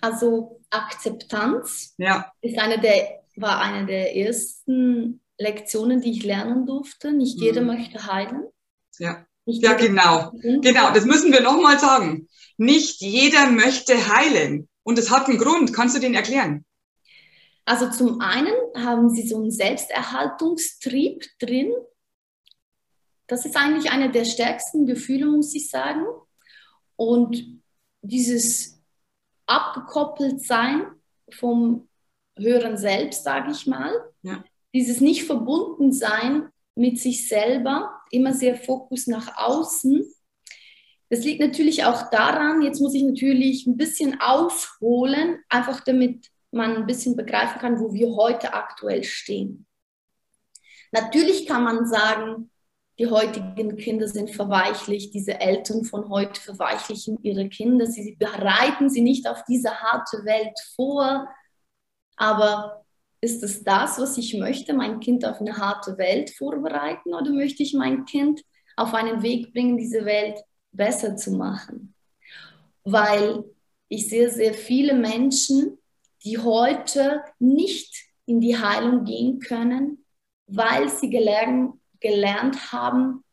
Also 0.00 0.60
Akzeptanz 0.70 1.94
Ja, 1.98 2.32
ist 2.40 2.58
eine 2.58 2.80
der, 2.80 3.22
war 3.36 3.60
eine 3.60 3.86
der 3.86 4.16
ersten 4.16 5.20
Lektionen, 5.38 6.00
die 6.00 6.12
ich 6.12 6.22
lernen 6.24 6.64
durfte. 6.66 7.12
Nicht 7.12 7.40
jeder 7.40 7.60
Mhm. 7.62 7.66
möchte 7.66 8.06
heilen. 8.06 8.44
ja. 8.98 9.26
Nicht 9.46 9.62
Ja, 9.62 9.74
genau. 9.74 10.32
Genau, 10.40 10.90
das 10.94 11.04
müssen 11.04 11.30
wir 11.30 11.42
nochmal 11.42 11.78
sagen. 11.78 12.28
Nicht 12.56 13.02
jeder 13.02 13.50
möchte 13.50 13.94
heilen. 14.16 14.68
Und 14.84 14.98
es 14.98 15.10
hat 15.10 15.28
einen 15.28 15.36
Grund. 15.36 15.74
Kannst 15.74 15.94
du 15.94 16.00
den 16.00 16.14
erklären? 16.14 16.64
Also 17.66 17.90
zum 17.90 18.20
einen 18.22 18.54
haben 18.74 19.10
sie 19.10 19.26
so 19.28 19.36
einen 19.36 19.50
Selbsterhaltungstrieb 19.50 21.26
drin. 21.40 21.72
Das 23.26 23.44
ist 23.46 23.56
eigentlich 23.56 23.90
eine 23.90 24.10
der 24.10 24.24
stärksten 24.24 24.86
Gefühle, 24.86 25.26
muss 25.26 25.54
ich 25.54 25.70
sagen. 25.70 26.04
Und 26.96 27.60
dieses 28.02 28.82
abgekoppelt 29.46 30.42
sein 30.42 30.86
vom 31.30 31.88
höheren 32.36 32.76
Selbst, 32.76 33.24
sage 33.24 33.50
ich 33.50 33.66
mal. 33.66 33.92
Ja. 34.22 34.44
Dieses 34.74 35.00
nicht 35.00 35.24
verbunden 35.24 35.92
sein 35.92 36.48
mit 36.74 36.98
sich 36.98 37.28
selber, 37.28 38.00
immer 38.10 38.32
sehr 38.32 38.56
Fokus 38.56 39.06
nach 39.06 39.36
außen. 39.36 40.04
Das 41.10 41.24
liegt 41.24 41.40
natürlich 41.40 41.84
auch 41.84 42.10
daran, 42.10 42.62
jetzt 42.62 42.80
muss 42.80 42.94
ich 42.94 43.04
natürlich 43.04 43.66
ein 43.66 43.76
bisschen 43.76 44.20
ausholen, 44.20 45.38
einfach 45.48 45.80
damit 45.80 46.30
man 46.50 46.76
ein 46.76 46.86
bisschen 46.86 47.16
begreifen 47.16 47.60
kann, 47.60 47.78
wo 47.78 47.92
wir 47.92 48.14
heute 48.16 48.54
aktuell 48.54 49.04
stehen. 49.04 49.66
Natürlich 50.92 51.46
kann 51.46 51.64
man 51.64 51.86
sagen, 51.86 52.50
die 52.98 53.08
heutigen 53.08 53.76
Kinder 53.76 54.06
sind 54.06 54.30
verweichlicht, 54.30 55.14
diese 55.14 55.40
Eltern 55.40 55.84
von 55.84 56.08
heute 56.08 56.40
verweichlichen 56.40 57.18
ihre 57.22 57.48
Kinder, 57.48 57.86
sie 57.86 58.16
bereiten 58.16 58.88
sie 58.88 59.00
nicht 59.00 59.28
auf 59.28 59.44
diese 59.48 59.80
harte 59.80 60.24
Welt 60.24 60.56
vor, 60.76 61.28
aber 62.16 62.84
ist 63.20 63.42
es 63.42 63.64
das, 63.64 63.98
was 63.98 64.18
ich 64.18 64.34
möchte, 64.34 64.74
mein 64.74 65.00
Kind 65.00 65.24
auf 65.24 65.40
eine 65.40 65.56
harte 65.56 65.96
Welt 65.96 66.30
vorbereiten? 66.30 67.14
Oder 67.14 67.30
möchte 67.30 67.62
ich 67.62 67.72
mein 67.72 68.04
Kind 68.04 68.42
auf 68.76 68.92
einen 68.92 69.22
Weg 69.22 69.52
bringen, 69.52 69.78
diese 69.78 70.04
Welt 70.04 70.38
besser 70.72 71.16
zu 71.16 71.32
machen? 71.32 71.94
Weil 72.84 73.44
ich 73.88 74.10
sehe 74.10 74.30
sehr 74.30 74.52
viele 74.52 74.92
Menschen, 74.92 75.78
die 76.22 76.38
heute 76.38 77.22
nicht 77.38 78.04
in 78.26 78.40
die 78.40 78.58
Heilung 78.58 79.04
gehen 79.04 79.38
können, 79.40 80.04
weil 80.46 80.90
sie 80.90 81.08
gelernt, 81.08 81.80
gelernt 82.04 82.70
haben 82.70 83.24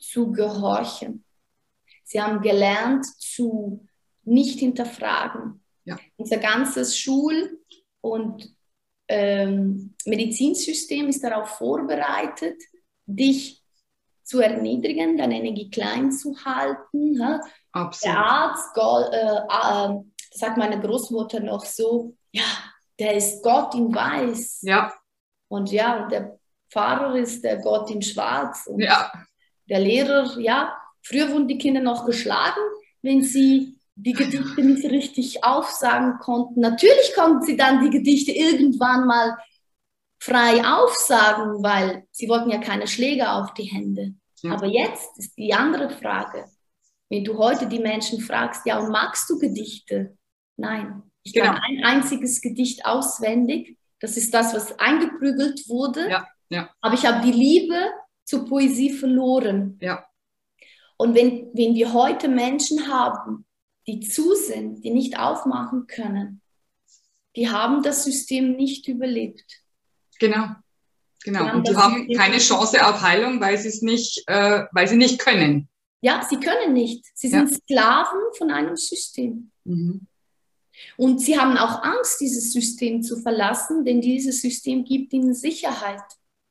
zu 0.00 0.30
gehorchen. 0.30 1.24
Sie 2.04 2.22
haben 2.22 2.40
gelernt 2.40 3.04
zu 3.18 3.84
nicht 4.22 4.60
hinterfragen. 4.60 5.64
Ja. 5.84 5.98
Unser 6.16 6.38
ganzes 6.38 6.96
Schul- 6.96 7.58
und 8.00 8.48
ähm, 9.08 9.94
Medizinsystem 10.06 11.08
ist 11.08 11.24
darauf 11.24 11.48
vorbereitet, 11.48 12.62
dich 13.06 13.60
zu 14.22 14.38
erniedrigen, 14.40 15.16
deine 15.16 15.38
Energie 15.38 15.68
klein 15.68 16.12
zu 16.12 16.36
halten. 16.44 17.18
Der 17.18 17.40
Absolut. 17.72 18.16
Arzt, 18.16 18.74
Gott, 18.74 19.12
äh, 19.12 19.40
äh, 19.50 20.00
sagt 20.30 20.56
meine 20.58 20.80
Großmutter 20.80 21.40
noch 21.40 21.64
so, 21.64 22.16
ja, 22.30 22.44
der 23.00 23.16
ist 23.16 23.42
Gott 23.42 23.74
in 23.74 23.92
Weiß. 23.92 24.60
Ja, 24.62 24.92
Und 25.48 25.72
ja, 25.72 26.04
und 26.04 26.12
der 26.12 26.38
Pfarrer 26.72 27.16
ist 27.16 27.44
der 27.44 27.58
Gott 27.58 27.90
in 27.90 28.02
Schwarz. 28.02 28.66
Und 28.66 28.80
ja. 28.80 29.12
Der 29.68 29.80
Lehrer, 29.80 30.38
ja. 30.38 30.76
Früher 31.02 31.30
wurden 31.30 31.48
die 31.48 31.58
Kinder 31.58 31.80
noch 31.80 32.06
geschlagen, 32.06 32.60
wenn 33.02 33.22
sie 33.22 33.78
die 33.94 34.12
Gedichte 34.12 34.62
nicht 34.62 34.84
richtig 34.84 35.44
aufsagen 35.44 36.18
konnten. 36.18 36.60
Natürlich 36.60 37.12
konnten 37.14 37.42
sie 37.42 37.56
dann 37.56 37.82
die 37.82 37.90
Gedichte 37.90 38.32
irgendwann 38.32 39.06
mal 39.06 39.36
frei 40.18 40.64
aufsagen, 40.64 41.62
weil 41.62 42.06
sie 42.10 42.28
wollten 42.28 42.50
ja 42.50 42.58
keine 42.58 42.86
Schläge 42.86 43.30
auf 43.30 43.52
die 43.54 43.64
Hände. 43.64 44.14
Ja. 44.42 44.52
Aber 44.52 44.66
jetzt 44.66 45.18
ist 45.18 45.36
die 45.36 45.52
andere 45.52 45.90
Frage. 45.90 46.46
Wenn 47.10 47.24
du 47.24 47.36
heute 47.36 47.66
die 47.66 47.80
Menschen 47.80 48.20
fragst, 48.20 48.64
ja, 48.64 48.78
und 48.78 48.90
magst 48.90 49.28
du 49.28 49.38
Gedichte? 49.38 50.16
Nein, 50.56 51.02
ich 51.24 51.34
genau. 51.34 51.52
kann 51.52 51.60
ein 51.62 51.84
einziges 51.84 52.40
Gedicht 52.40 52.86
auswendig. 52.86 53.76
Das 54.00 54.16
ist 54.16 54.32
das, 54.32 54.54
was 54.54 54.78
eingeprügelt 54.78 55.68
wurde. 55.68 56.08
Ja, 56.08 56.26
ja. 56.52 56.70
Aber 56.80 56.94
ich 56.94 57.06
habe 57.06 57.24
die 57.24 57.32
Liebe 57.32 57.78
zur 58.24 58.44
Poesie 58.44 58.92
verloren. 58.92 59.78
Ja. 59.80 60.06
Und 60.96 61.14
wenn, 61.14 61.50
wenn 61.54 61.74
wir 61.74 61.92
heute 61.92 62.28
Menschen 62.28 62.88
haben, 62.88 63.46
die 63.86 64.00
zu 64.00 64.34
sind, 64.34 64.84
die 64.84 64.90
nicht 64.90 65.18
aufmachen 65.18 65.86
können, 65.86 66.40
die 67.34 67.48
haben 67.48 67.82
das 67.82 68.04
System 68.04 68.52
nicht 68.52 68.86
überlebt. 68.86 69.44
Genau. 70.20 70.50
Genau. 71.24 71.54
Und 71.54 71.68
die 71.68 71.76
haben 71.76 72.08
keine 72.16 72.38
Chance 72.38 72.84
auf 72.84 73.00
Heilung, 73.00 73.40
weil 73.40 73.56
sie 73.56 73.68
es 73.68 73.80
nicht, 73.80 74.24
äh, 74.26 74.64
weil 74.72 74.88
sie 74.88 74.96
nicht 74.96 75.18
können. 75.20 75.68
Ja, 76.00 76.26
sie 76.28 76.38
können 76.38 76.72
nicht. 76.72 77.06
Sie 77.14 77.28
sind 77.28 77.50
ja. 77.50 77.56
Sklaven 77.56 78.20
von 78.36 78.50
einem 78.50 78.76
System. 78.76 79.52
Mhm. 79.64 80.06
Und 80.96 81.20
sie 81.20 81.38
haben 81.38 81.56
auch 81.56 81.82
Angst, 81.82 82.20
dieses 82.20 82.52
System 82.52 83.02
zu 83.02 83.20
verlassen, 83.20 83.84
denn 83.84 84.00
dieses 84.00 84.40
System 84.40 84.84
gibt 84.84 85.12
ihnen 85.12 85.34
Sicherheit. 85.34 86.02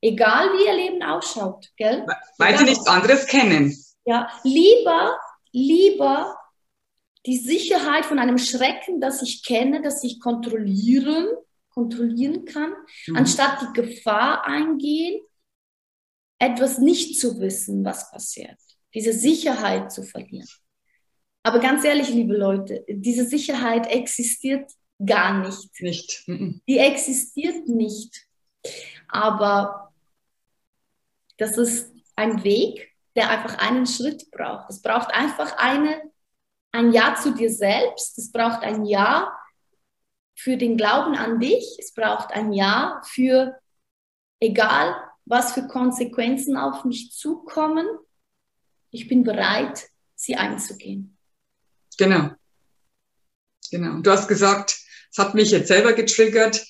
Egal 0.01 0.49
wie 0.53 0.65
ihr 0.65 0.73
Leben 0.73 1.03
ausschaut, 1.03 1.69
gell? 1.77 2.05
Weil 2.37 2.57
sie 2.57 2.63
nichts 2.65 2.87
anderes 2.87 3.27
kennen. 3.27 3.75
Ja, 4.05 4.29
lieber, 4.43 5.17
lieber 5.51 6.35
die 7.27 7.37
Sicherheit 7.37 8.05
von 8.05 8.17
einem 8.17 8.39
Schrecken, 8.39 8.99
das 8.99 9.21
ich 9.21 9.43
kenne, 9.43 9.81
das 9.83 10.03
ich 10.03 10.19
kontrollieren, 10.19 11.27
kontrollieren 11.69 12.45
kann, 12.45 12.73
mhm. 13.07 13.15
anstatt 13.15 13.61
die 13.61 13.81
Gefahr 13.81 14.45
eingehen, 14.45 15.21
etwas 16.39 16.79
nicht 16.79 17.19
zu 17.19 17.39
wissen, 17.39 17.85
was 17.85 18.09
passiert, 18.09 18.57
diese 18.95 19.13
Sicherheit 19.13 19.91
zu 19.91 20.01
verlieren. 20.01 20.49
Aber 21.43 21.59
ganz 21.59 21.83
ehrlich, 21.83 22.09
liebe 22.09 22.35
Leute, 22.35 22.83
diese 22.87 23.25
Sicherheit 23.25 23.87
existiert 23.87 24.71
gar 25.03 25.45
nicht. 25.45 25.81
Nicht. 25.81 26.23
Mhm. 26.27 26.61
Die 26.67 26.77
existiert 26.77 27.67
nicht. 27.67 28.27
Aber 29.07 29.90
das 31.41 31.57
ist 31.57 31.91
ein 32.15 32.43
Weg, 32.43 32.91
der 33.15 33.31
einfach 33.31 33.57
einen 33.57 33.87
Schritt 33.87 34.29
braucht. 34.29 34.69
Es 34.69 34.81
braucht 34.81 35.11
einfach 35.11 35.57
eine, 35.57 36.01
ein 36.71 36.93
Ja 36.93 37.15
zu 37.15 37.33
dir 37.33 37.49
selbst. 37.49 38.17
Es 38.19 38.31
braucht 38.31 38.61
ein 38.61 38.85
Ja 38.85 39.35
für 40.35 40.55
den 40.55 40.77
Glauben 40.77 41.15
an 41.15 41.39
dich. 41.39 41.77
Es 41.79 41.93
braucht 41.93 42.31
ein 42.31 42.53
Ja 42.53 43.01
für, 43.05 43.59
egal 44.39 44.95
was 45.25 45.53
für 45.53 45.67
Konsequenzen 45.67 46.57
auf 46.57 46.85
mich 46.85 47.11
zukommen, 47.11 47.87
ich 48.91 49.07
bin 49.07 49.23
bereit, 49.23 49.87
sie 50.15 50.35
einzugehen. 50.35 51.17
Genau. 51.97 52.31
Genau. 53.71 53.99
Du 54.01 54.11
hast 54.11 54.27
gesagt, 54.27 54.77
es 55.09 55.17
hat 55.17 55.33
mich 55.33 55.51
jetzt 55.51 55.69
selber 55.69 55.93
getriggert, 55.93 56.65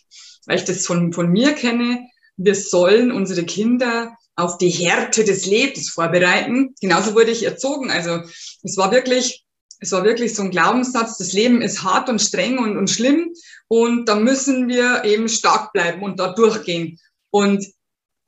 weil 0.46 0.58
ich 0.58 0.66
das 0.66 0.86
von, 0.86 1.12
von 1.12 1.30
mir 1.30 1.54
kenne. 1.56 2.08
Wir 2.38 2.56
sollen 2.56 3.12
unsere 3.12 3.44
Kinder 3.46 4.16
auf 4.36 4.58
die 4.58 4.70
Härte 4.70 5.24
des 5.24 5.46
Lebens 5.46 5.90
vorbereiten. 5.90 6.76
Genauso 6.82 7.14
wurde 7.14 7.32
ich 7.32 7.44
erzogen. 7.44 7.92
Also 7.92 8.22
es 8.64 8.78
war 8.78 8.92
wirklich, 8.92 9.44
es 9.80 9.92
war 9.92 10.04
wirklich 10.04 10.36
so 10.36 10.44
ein 10.44 10.52
Glaubenssatz, 10.52 11.18
das 11.18 11.34
Leben 11.34 11.62
ist 11.62 11.84
hart 11.84 12.10
und 12.10 12.20
streng 12.20 12.60
und, 12.60 12.78
und 12.78 12.90
schlimm 12.90 13.34
und 13.68 14.06
da 14.06 14.16
müssen 14.16 14.68
wir 14.68 15.04
eben 15.06 15.30
stark 15.30 15.74
bleiben 15.74 16.04
und 16.04 16.20
da 16.20 16.34
durchgehen. 16.34 17.00
Und 17.30 17.66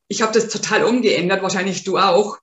ich 0.07 0.21
habe 0.21 0.33
das 0.33 0.47
total 0.47 0.83
umgeändert, 0.83 1.41
wahrscheinlich 1.41 1.83
du 1.83 1.97
auch. 1.97 2.37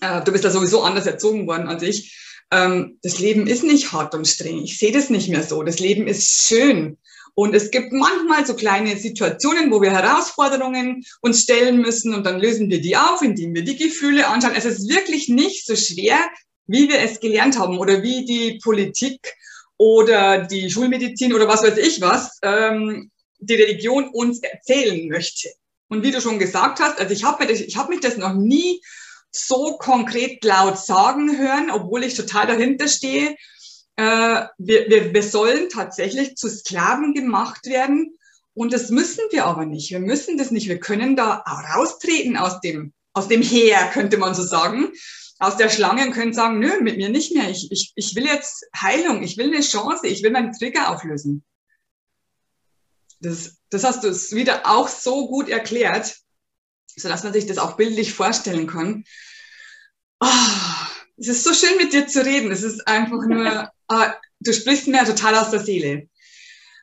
Äh, 0.00 0.22
du 0.22 0.32
bist 0.32 0.44
ja 0.44 0.50
sowieso 0.50 0.82
anders 0.82 1.06
erzogen 1.06 1.46
worden 1.46 1.68
als 1.68 1.82
ich. 1.82 2.18
Ähm, 2.50 2.98
das 3.02 3.18
Leben 3.18 3.46
ist 3.46 3.64
nicht 3.64 3.92
hart 3.92 4.14
und 4.14 4.26
streng. 4.26 4.58
Ich 4.58 4.78
sehe 4.78 4.92
das 4.92 5.10
nicht 5.10 5.28
mehr 5.28 5.42
so. 5.42 5.62
Das 5.62 5.78
Leben 5.78 6.06
ist 6.06 6.48
schön. 6.48 6.98
Und 7.38 7.54
es 7.54 7.70
gibt 7.70 7.92
manchmal 7.92 8.46
so 8.46 8.54
kleine 8.54 8.96
Situationen, 8.96 9.70
wo 9.70 9.82
wir 9.82 9.90
Herausforderungen 9.90 11.04
uns 11.20 11.42
stellen 11.42 11.82
müssen 11.82 12.14
und 12.14 12.24
dann 12.24 12.40
lösen 12.40 12.70
wir 12.70 12.80
die 12.80 12.96
auf, 12.96 13.20
indem 13.20 13.54
wir 13.54 13.62
die 13.62 13.76
Gefühle 13.76 14.26
anschauen. 14.26 14.54
Es 14.56 14.64
ist 14.64 14.88
wirklich 14.88 15.28
nicht 15.28 15.66
so 15.66 15.76
schwer, 15.76 16.18
wie 16.66 16.88
wir 16.88 16.98
es 17.00 17.20
gelernt 17.20 17.58
haben 17.58 17.78
oder 17.78 18.02
wie 18.02 18.24
die 18.24 18.58
Politik 18.62 19.20
oder 19.76 20.46
die 20.46 20.70
Schulmedizin 20.70 21.34
oder 21.34 21.46
was 21.46 21.62
weiß 21.62 21.76
ich 21.76 22.00
was, 22.00 22.38
ähm, 22.40 23.10
die 23.38 23.54
Religion 23.54 24.08
uns 24.08 24.40
erzählen 24.40 25.06
möchte. 25.06 25.50
Und 25.88 26.02
wie 26.02 26.12
du 26.12 26.22
schon 26.22 26.38
gesagt 26.38 26.80
hast, 26.80 26.98
also 26.98 27.12
ich 27.12 27.24
habe 27.24 27.44
mir, 27.44 27.50
das, 27.50 27.60
ich 27.60 27.76
hab 27.76 27.90
mich 27.90 28.00
das 28.00 28.16
noch 28.16 28.32
nie 28.32 28.80
so 29.30 29.76
konkret 29.76 30.42
laut 30.42 30.78
sagen 30.78 31.36
hören, 31.36 31.70
obwohl 31.70 32.02
ich 32.02 32.14
total 32.14 32.46
dahinter 32.46 32.88
stehe. 32.88 33.36
Äh, 33.96 34.46
wir, 34.58 34.88
wir, 34.88 35.14
wir 35.14 35.22
sollen 35.22 35.68
tatsächlich 35.68 36.36
zu 36.36 36.48
Sklaven 36.48 37.14
gemacht 37.14 37.66
werden. 37.66 38.16
Und 38.54 38.72
das 38.72 38.90
müssen 38.90 39.22
wir 39.30 39.44
aber 39.46 39.66
nicht. 39.66 39.90
Wir 39.90 40.00
müssen 40.00 40.38
das 40.38 40.50
nicht. 40.50 40.68
Wir 40.68 40.78
können 40.80 41.16
da 41.16 41.44
raustreten 41.74 42.36
aus 42.36 42.60
dem, 42.60 42.92
aus 43.12 43.28
dem 43.28 43.42
Heer, 43.42 43.90
könnte 43.92 44.16
man 44.16 44.34
so 44.34 44.42
sagen. 44.42 44.92
Aus 45.38 45.58
der 45.58 45.68
Schlange 45.68 46.06
und 46.06 46.12
können 46.12 46.32
sagen, 46.32 46.58
nö, 46.58 46.80
mit 46.80 46.96
mir 46.96 47.10
nicht 47.10 47.34
mehr. 47.34 47.50
Ich, 47.50 47.70
ich, 47.70 47.92
ich 47.94 48.16
will 48.16 48.24
jetzt 48.24 48.66
Heilung. 48.74 49.22
Ich 49.22 49.36
will 49.36 49.52
eine 49.52 49.60
Chance. 49.60 50.06
Ich 50.06 50.22
will 50.22 50.30
meinen 50.30 50.52
Trigger 50.52 50.90
auflösen. 50.90 51.44
Das, 53.20 53.56
das 53.70 53.84
hast 53.84 54.04
du 54.04 54.08
es 54.08 54.34
wieder 54.34 54.62
auch 54.64 54.88
so 54.88 55.28
gut 55.28 55.48
erklärt 55.48 56.16
so 56.96 57.08
dass 57.08 57.22
man 57.22 57.32
sich 57.32 57.46
das 57.46 57.58
auch 57.58 57.76
bildlich 57.76 58.14
vorstellen 58.14 58.66
kann. 58.66 59.04
Oh, 60.20 60.26
es 61.18 61.28
ist 61.28 61.44
so 61.44 61.52
schön 61.52 61.76
mit 61.76 61.92
dir 61.92 62.06
zu 62.06 62.24
reden. 62.24 62.50
Es 62.50 62.62
ist 62.62 62.88
einfach 62.88 63.24
nur, 63.26 63.70
oh, 63.88 64.04
du 64.40 64.52
sprichst 64.52 64.88
mir 64.88 65.04
total 65.04 65.34
aus 65.36 65.50
der 65.50 65.60
Seele. 65.60 66.08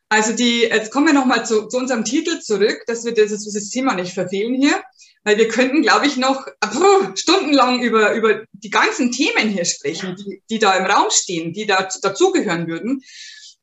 Also 0.09 0.33
die, 0.33 0.61
jetzt 0.61 0.91
kommen 0.91 1.07
wir 1.07 1.13
nochmal 1.13 1.45
zu, 1.45 1.67
zu 1.67 1.77
unserem 1.77 2.05
Titel 2.05 2.39
zurück, 2.39 2.83
dass 2.85 3.03
wir 3.03 3.13
dieses, 3.13 3.45
dieses 3.45 3.69
Thema 3.69 3.95
nicht 3.95 4.13
verfehlen 4.13 4.53
hier, 4.53 4.83
weil 5.23 5.37
wir 5.37 5.47
könnten, 5.47 5.81
glaube 5.81 6.05
ich, 6.05 6.17
noch 6.17 6.45
oh, 6.63 7.07
stundenlang 7.15 7.81
über, 7.81 8.13
über 8.13 8.43
die 8.51 8.69
ganzen 8.69 9.11
Themen 9.11 9.49
hier 9.49 9.65
sprechen, 9.65 10.15
die, 10.15 10.43
die 10.49 10.59
da 10.59 10.75
im 10.75 10.85
Raum 10.85 11.07
stehen, 11.09 11.53
die 11.53 11.65
da 11.65 11.87
dazugehören 12.01 12.67
würden. 12.67 13.01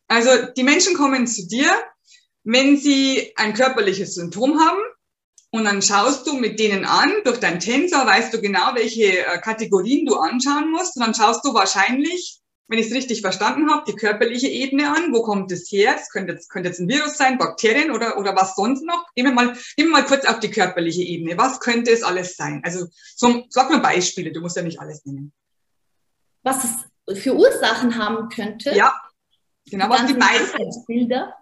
Also 0.09 0.31
die 0.57 0.65
Menschen 0.65 0.95
kommen 0.95 1.27
zu 1.29 1.47
dir, 1.47 1.71
wenn 2.43 2.77
sie 2.77 3.33
ein 3.37 3.55
körperliches 3.55 4.15
Symptom 4.15 4.59
haben, 4.59 4.81
und 5.53 5.65
dann 5.65 5.83
schaust 5.83 6.27
du 6.27 6.35
mit 6.35 6.61
denen 6.61 6.85
an, 6.85 7.13
durch 7.25 7.41
deinen 7.41 7.59
Tensor 7.59 8.07
weißt 8.07 8.33
du 8.33 8.41
genau, 8.41 8.75
welche 8.75 9.27
äh, 9.27 9.39
Kategorien 9.41 10.07
du 10.07 10.15
anschauen 10.15 10.71
musst. 10.71 10.97
Und 10.97 11.05
dann 11.05 11.15
schaust 11.15 11.45
du 11.45 11.53
wahrscheinlich, 11.53 12.40
wenn 12.71 12.79
ich 12.79 12.87
es 12.87 12.95
richtig 12.95 13.21
verstanden 13.21 13.69
habe, 13.69 13.83
die 13.85 13.97
körperliche 13.97 14.47
Ebene 14.47 14.91
an. 14.91 15.13
Wo 15.13 15.23
kommt 15.23 15.51
es 15.51 15.71
her? 15.73 15.95
Das 15.95 16.09
könnte 16.09 16.35
jetzt, 16.35 16.49
könnte 16.49 16.69
jetzt 16.69 16.79
ein 16.79 16.89
Virus 16.89 17.19
sein, 17.19 17.37
Bakterien 17.37 17.91
oder, 17.91 18.17
oder 18.17 18.37
was 18.37 18.55
sonst 18.55 18.85
noch. 18.85 19.13
Gehen 19.17 19.27
wir, 19.27 19.33
mal, 19.33 19.55
gehen 19.77 19.89
wir 19.89 19.91
mal 19.91 20.05
kurz 20.05 20.25
auf 20.25 20.39
die 20.39 20.53
körperliche 20.53 21.03
Ebene. 21.03 21.37
Was 21.37 21.59
könnte 21.59 21.91
es 21.91 22.05
alles 22.05 22.37
sein? 22.37 22.63
Also 22.65 22.87
so, 23.17 23.45
sag 23.49 23.71
mal 23.71 23.81
Beispiele, 23.81 24.31
du 24.31 24.41
musst 24.41 24.57
ja 24.57 24.63
nicht 24.63 24.79
alles 24.79 25.05
nennen. 25.05 25.33
Was 26.45 26.63
es 27.07 27.19
für 27.19 27.35
Ursachen 27.35 27.99
haben 27.99 28.29
könnte. 28.29 28.73
Ja, 28.73 28.95
genau, 29.69 29.91
was 29.91 30.07
die 30.07 30.15
meisten. 30.15 30.85
Bilder 30.87 31.35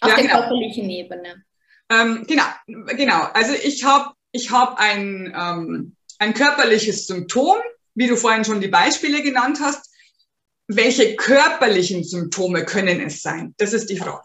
auf 0.00 0.10
ja, 0.10 0.14
der 0.14 0.24
genau. 0.24 0.38
körperlichen 0.38 0.88
Ebene. 0.88 1.44
Ähm, 1.90 2.24
genau, 2.28 2.44
genau. 2.66 3.22
Also 3.34 3.54
ich 3.54 3.82
habe 3.82 4.14
ich 4.30 4.52
hab 4.52 4.78
ein, 4.78 5.34
ähm, 5.36 5.96
ein 6.20 6.32
körperliches 6.32 7.08
Symptom, 7.08 7.56
wie 7.96 8.06
du 8.06 8.14
vorhin 8.14 8.44
schon 8.44 8.60
die 8.60 8.68
Beispiele 8.68 9.20
genannt 9.22 9.58
hast. 9.60 9.90
Welche 10.68 11.16
körperlichen 11.16 12.02
Symptome 12.02 12.64
können 12.64 13.00
es 13.00 13.22
sein? 13.22 13.54
Das 13.58 13.72
ist 13.72 13.88
die 13.88 13.96
Frage. 13.96 14.24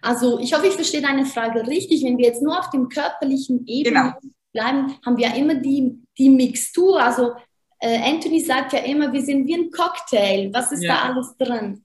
Also 0.00 0.38
ich 0.38 0.54
hoffe, 0.54 0.68
ich 0.68 0.74
verstehe 0.74 1.02
deine 1.02 1.26
Frage 1.26 1.66
richtig. 1.66 2.04
Wenn 2.04 2.18
wir 2.18 2.26
jetzt 2.26 2.42
nur 2.42 2.58
auf 2.58 2.70
dem 2.70 2.88
körperlichen 2.88 3.66
Ebene 3.66 4.14
genau. 4.20 4.32
bleiben, 4.52 4.96
haben 5.04 5.16
wir 5.16 5.34
immer 5.34 5.56
die, 5.56 5.98
die 6.16 6.30
Mixtur. 6.30 7.02
Also 7.02 7.32
äh, 7.80 7.98
Anthony 7.98 8.40
sagt 8.40 8.72
ja 8.72 8.80
immer, 8.80 9.12
wir 9.12 9.22
sind 9.22 9.46
wie 9.46 9.54
ein 9.54 9.70
Cocktail. 9.70 10.50
Was 10.52 10.72
ist 10.72 10.82
ja. 10.82 10.94
da 10.94 11.02
alles 11.08 11.34
drin? 11.36 11.84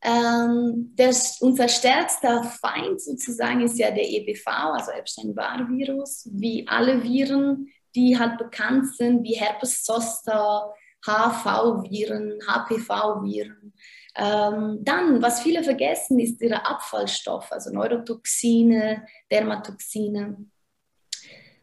Ähm, 0.00 0.92
der, 0.94 1.14
unser 1.40 1.68
stärkster 1.68 2.44
Feind 2.44 3.00
sozusagen 3.00 3.62
ist 3.62 3.78
ja 3.78 3.90
der 3.90 4.08
EBV, 4.08 4.46
also 4.46 4.92
Epstein-Barr-Virus, 4.92 6.28
wie 6.32 6.66
alle 6.68 7.02
Viren, 7.02 7.68
die 7.96 8.16
halt 8.16 8.38
bekannt 8.38 8.94
sind, 8.94 9.24
wie 9.24 9.34
Herpes 9.34 9.82
Zoster, 9.82 10.72
HV-Viren, 11.04 12.38
HPV-Viren. 12.46 13.72
Ähm, 14.16 14.78
dann, 14.82 15.22
was 15.22 15.40
viele 15.40 15.62
vergessen, 15.62 16.18
ist 16.18 16.40
ihre 16.42 16.66
Abfallstoff, 16.66 17.52
also 17.52 17.70
Neurotoxine, 17.70 19.06
Dermatoxine. 19.30 20.36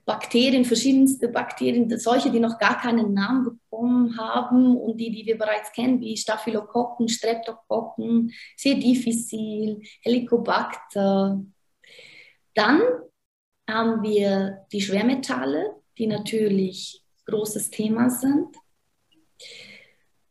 Bakterien, 0.06 0.63
verschiedenste 0.65 1.28
Bakterien, 1.30 1.89
solche, 1.98 2.32
die 2.32 2.39
noch 2.39 2.60
gar 2.60 2.80
keinen 2.80 3.13
Namen 3.13 3.43
bekommen 3.43 4.15
haben 4.17 4.78
und 4.78 4.98
die, 4.98 5.12
die 5.12 5.26
wir 5.26 5.38
bereits 5.38 5.71
kennen, 5.71 6.00
wie 6.00 6.15
Staphylokokken, 6.15 7.10
Streptokokken, 7.10 8.32
C. 8.56 8.76
difficile, 8.76 9.82
Helicobacter. 10.02 11.43
Dann 12.54 12.82
haben 13.67 14.04
wir 14.04 14.65
die 14.71 14.82
Schwermetalle, 14.82 15.76
die 15.98 16.06
natürlich 16.06 17.04
großes 17.26 17.71
Thema 17.71 18.12
sind. 18.12 18.56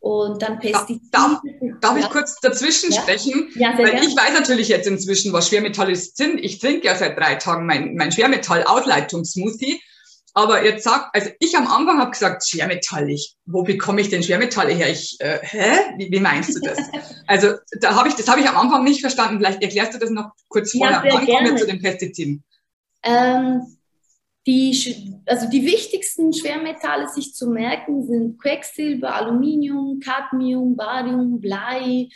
Und 0.04 0.42
dann 0.42 0.58
Pestizide. 0.58 1.00
Darf, 1.10 1.40
darf 1.80 1.96
ich 1.96 2.10
kurz 2.10 2.38
dazwischen 2.40 2.92
ja? 2.92 3.00
sprechen? 3.00 3.50
Ja, 3.54 3.74
sehr 3.74 3.86
Weil 3.86 3.92
gerne. 3.92 4.06
ich 4.06 4.14
weiß 4.14 4.34
natürlich 4.34 4.68
jetzt 4.68 4.86
inzwischen, 4.86 5.32
was 5.32 5.48
Schwermetalle 5.48 5.96
sind. 5.96 6.44
Ich 6.44 6.58
trinke 6.58 6.88
ja 6.88 6.94
seit 6.94 7.18
drei 7.18 7.36
Tagen 7.36 7.64
mein, 7.64 7.94
mein 7.94 8.12
Schwermetall-Ausleitungssmoothie. 8.12 9.80
Aber 10.34 10.62
jetzt 10.62 10.84
sagt, 10.84 11.08
also 11.14 11.30
ich 11.40 11.56
am 11.56 11.66
Anfang 11.66 12.00
habe 12.00 12.10
gesagt, 12.10 12.46
schwermetallig. 12.46 13.36
Wo 13.46 13.62
bekomme 13.62 14.02
ich 14.02 14.10
denn 14.10 14.22
Schwermetalle 14.22 14.74
her? 14.74 14.90
Ich, 14.90 15.16
äh, 15.20 15.38
hä? 15.40 15.72
Wie, 15.96 16.10
wie 16.10 16.20
meinst 16.20 16.54
du 16.54 16.60
das? 16.60 16.78
also 17.26 17.54
da 17.80 17.96
habe 17.96 18.10
ich, 18.10 18.14
das 18.14 18.28
habe 18.28 18.42
ich 18.42 18.46
am 18.46 18.58
Anfang 18.58 18.84
nicht 18.84 19.00
verstanden. 19.00 19.38
Vielleicht 19.38 19.62
erklärst 19.62 19.94
du 19.94 19.98
das 19.98 20.10
noch 20.10 20.32
kurz 20.48 20.72
vorher. 20.72 21.02
Ja, 21.02 21.16
Dann 21.16 21.24
kommen 21.24 21.46
wir 21.46 21.56
zu 21.56 21.66
den 21.66 21.80
Pestiziden. 21.80 22.44
Ähm, 23.04 23.62
die, 24.46 25.14
also 25.26 25.48
die 25.48 25.64
wichtigsten 25.64 26.32
Schwermetalle 26.32 27.08
sich 27.08 27.34
zu 27.34 27.48
merken 27.48 28.06
sind 28.06 28.38
Quecksilber, 28.40 29.14
Aluminium, 29.14 30.00
Cadmium, 30.00 30.76
Barium, 30.76 31.40
Blei, 31.40 32.08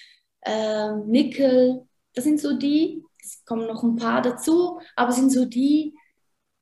äh, 0.42 0.92
Nickel. 1.06 1.86
Das 2.14 2.24
sind 2.24 2.40
so 2.40 2.56
die, 2.58 3.02
es 3.22 3.44
kommen 3.44 3.66
noch 3.66 3.82
ein 3.82 3.96
paar 3.96 4.20
dazu, 4.20 4.80
aber 4.94 5.12
sind 5.12 5.30
so 5.30 5.46
die, 5.46 5.94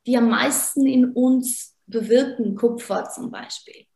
die 0.07 0.17
am 0.17 0.31
meisten 0.31 0.87
in 0.87 1.13
uns 1.13 1.77
bewirken. 1.87 2.55
Kupfer 2.55 3.09
zum 3.11 3.31
Beispiel. 3.31 3.87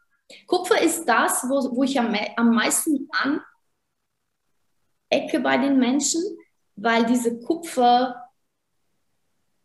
Kupfer 0.47 0.81
ist 0.81 1.05
das, 1.05 1.45
wo, 1.49 1.77
wo 1.77 1.85
ich 1.85 1.99
am, 1.99 2.15
am 2.37 2.55
meisten 2.55 3.09
anecke 5.11 5.41
bei 5.41 5.59
den 5.59 5.79
Menschen, 5.79 6.23
weil 6.75 7.05
diese 7.07 7.39
Kupfer 7.41 8.17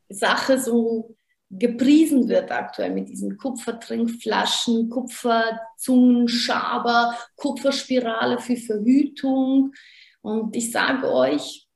Sache 0.10 0.60
so 0.60 1.15
gepriesen 1.60 2.30
wird 2.30 2.52
aktuell 2.52 2.91
mit 2.91 3.10
diesen 3.10 3.38
Kupfertrinkflaschen, 3.38 4.89
Kupferzungenschaber, 4.89 7.18
Kupferspirale 7.36 8.39
für 8.39 8.58
Verhütung. 8.58 9.74
Und 10.22 10.56
ich 10.56 10.72
sage 10.72 11.12
euch, 11.12 11.68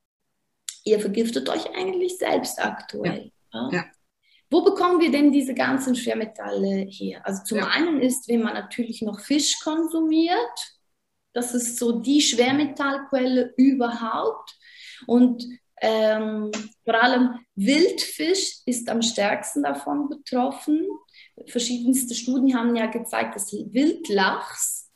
ihr 0.84 1.00
vergiftet 1.00 1.50
euch 1.50 1.76
eigentlich 1.76 2.18
selbst 2.18 2.60
aktuell. 2.60 3.32
Ja. 3.54 3.70
Ja. 3.72 3.86
Wo 4.52 4.64
bekommen 4.64 5.00
wir 5.00 5.12
denn 5.12 5.32
diese 5.32 5.54
ganzen 5.54 5.96
Schwermetalle 5.96 6.88
her? 6.90 7.22
Also 7.24 7.44
zum 7.44 7.60
ja. 7.60 7.68
einen 7.68 8.02
ist, 8.02 8.28
wenn 8.28 8.42
man 8.42 8.56
natürlich 8.56 9.04
noch 9.04 9.20
Fisch 9.20 9.60
konsumiert, 9.64 10.74
das 11.34 11.54
ist 11.54 11.78
so 11.78 12.00
die 12.00 12.22
Schwermetallquelle 12.22 13.54
überhaupt. 13.58 14.58
Und 15.06 15.46
ähm, 15.82 16.52
vor 16.84 17.02
allem 17.02 17.40
Wildfisch 17.56 18.60
ist 18.66 18.90
am 18.90 19.02
stärksten 19.02 19.64
davon 19.64 20.10
betroffen. 20.10 20.88
Verschiedenste 21.48 22.16
Studien 22.16 22.58
haben 22.58 22.76
ja 22.76 22.88
gezeigt, 22.88 23.36
dass 23.36 23.52
Wildlachs 23.52 24.90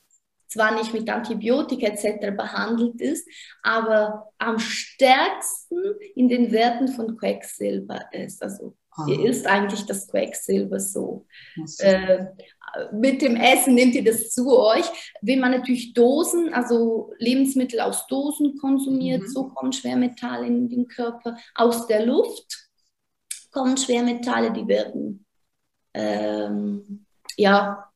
zwar 0.48 0.76
nicht 0.76 0.94
mit 0.94 1.10
Antibiotika 1.10 1.88
etc. 1.88 2.36
behandelt 2.36 3.02
ist, 3.02 3.28
aber 3.64 4.32
am 4.38 4.60
stärksten 4.60 5.96
in 6.16 6.30
den 6.30 6.52
Werten 6.52 6.88
von 6.90 7.18
Quecksilber 7.18 8.06
ist. 8.12 8.42
Also. 8.44 8.78
Ist 9.08 9.48
eigentlich 9.48 9.86
das 9.86 10.08
Quecksilber 10.08 10.80
so. 10.80 11.26
Äh, 11.80 12.26
mit 12.92 13.22
dem 13.22 13.36
Essen 13.36 13.76
nehmt 13.76 13.96
ihr 13.96 14.04
das 14.04 14.32
zu 14.32 14.58
euch. 14.58 14.86
Wenn 15.22 15.40
man 15.40 15.52
natürlich 15.52 15.94
Dosen, 15.94 16.54
also 16.54 17.14
Lebensmittel 17.18 17.80
aus 17.80 18.08
Dosen 18.08 18.58
konsumiert, 18.58 19.24
mhm. 19.24 19.28
so 19.28 19.48
kommen 19.50 19.74
Schwermetalle 19.74 20.48
in 20.48 20.70
den 20.70 20.88
Körper. 20.88 21.38
Aus 21.56 21.88
der 21.88 22.06
Luft 22.06 22.70
kommen 23.52 23.78
Schwermetalle, 23.78 24.52
die 24.52 24.68
werden, 24.68 25.26
ähm, 25.94 27.06
ja, 27.38 27.93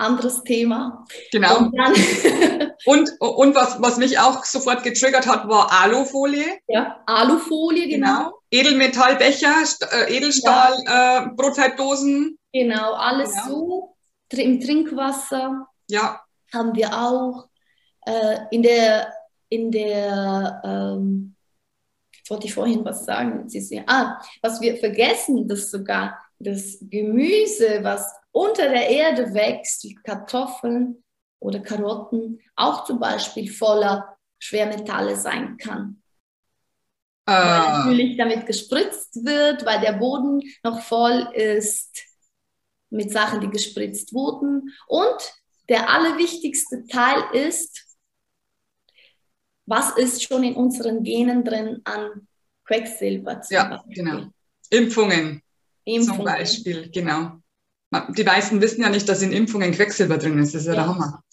anderes 0.00 0.42
Thema. 0.42 1.04
Genau. 1.32 1.58
Und, 1.58 1.74
und, 2.86 3.10
und, 3.20 3.54
was, 3.54 3.80
was 3.80 3.96
mich 3.98 4.18
auch 4.18 4.44
sofort 4.44 4.82
getriggert 4.82 5.26
hat, 5.26 5.48
war 5.48 5.70
Alufolie. 5.70 6.58
Ja, 6.68 7.02
Alufolie, 7.06 7.88
genau. 7.88 8.06
genau. 8.06 8.32
Edelmetallbecher, 8.50 9.64
äh, 9.92 10.16
Edelstahl, 10.16 10.74
ja. 10.84 11.24
äh, 11.24 11.26
Brotzeitdosen. 11.36 12.38
Genau, 12.52 12.94
alles 12.94 13.34
genau. 13.34 13.48
so. 13.48 13.96
Im 14.32 14.60
Trinkwasser 14.60 15.66
ja. 15.88 16.20
haben 16.52 16.74
wir 16.74 16.92
auch. 16.94 17.48
Äh, 18.06 18.38
in 18.50 18.62
der, 18.62 19.12
in 19.48 19.70
der 19.70 20.62
ähm, 20.64 21.36
jetzt 22.16 22.30
wollte 22.30 22.46
ich 22.46 22.54
vorhin 22.54 22.84
was 22.84 23.04
sagen. 23.04 23.48
Sie, 23.48 23.82
ah, 23.86 24.20
was 24.40 24.60
wir 24.60 24.76
vergessen, 24.76 25.48
dass 25.48 25.70
sogar 25.70 26.18
das 26.40 26.78
Gemüse, 26.80 27.80
was 27.82 28.12
unter 28.32 28.68
der 28.68 28.88
Erde 28.88 29.34
wächst, 29.34 29.84
wie 29.84 29.94
Kartoffeln 29.94 31.04
oder 31.38 31.60
Karotten, 31.60 32.40
auch 32.56 32.84
zum 32.84 32.98
Beispiel 32.98 33.50
voller 33.50 34.16
Schwermetalle 34.38 35.16
sein 35.16 35.58
kann. 35.58 36.02
Äh. 37.26 37.32
Weil 37.32 37.78
natürlich 37.78 38.16
damit 38.16 38.46
gespritzt 38.46 39.24
wird, 39.24 39.64
weil 39.66 39.80
der 39.80 39.92
Boden 39.92 40.42
noch 40.64 40.80
voll 40.80 41.28
ist 41.34 42.06
mit 42.88 43.12
Sachen, 43.12 43.40
die 43.40 43.50
gespritzt 43.50 44.14
wurden. 44.14 44.74
Und 44.88 45.34
der 45.68 45.90
allerwichtigste 45.90 46.86
Teil 46.86 47.22
ist, 47.34 47.86
was 49.66 49.96
ist 49.96 50.22
schon 50.24 50.42
in 50.42 50.54
unseren 50.54 51.04
Genen 51.04 51.44
drin 51.44 51.80
an 51.84 52.26
Quecksilber? 52.64 53.42
ja, 53.50 53.68
Beispiel. 53.68 53.94
genau. 53.94 54.26
Impfungen, 54.70 55.42
Impfungen 55.94 56.16
zum 56.16 56.24
Beispiel, 56.24 56.90
genau. 56.90 57.32
Die 58.16 58.24
meisten 58.24 58.60
wissen 58.60 58.82
ja 58.82 58.88
nicht, 58.88 59.08
dass 59.08 59.22
in 59.22 59.32
Impfungen 59.32 59.72
Quecksilber 59.72 60.18
drin 60.18 60.38
ist. 60.38 60.54
Das 60.54 60.62
ist 60.62 60.68
ja, 60.68 60.74
ja. 60.74 60.80
der 60.80 60.88
Hammer. 60.88 61.24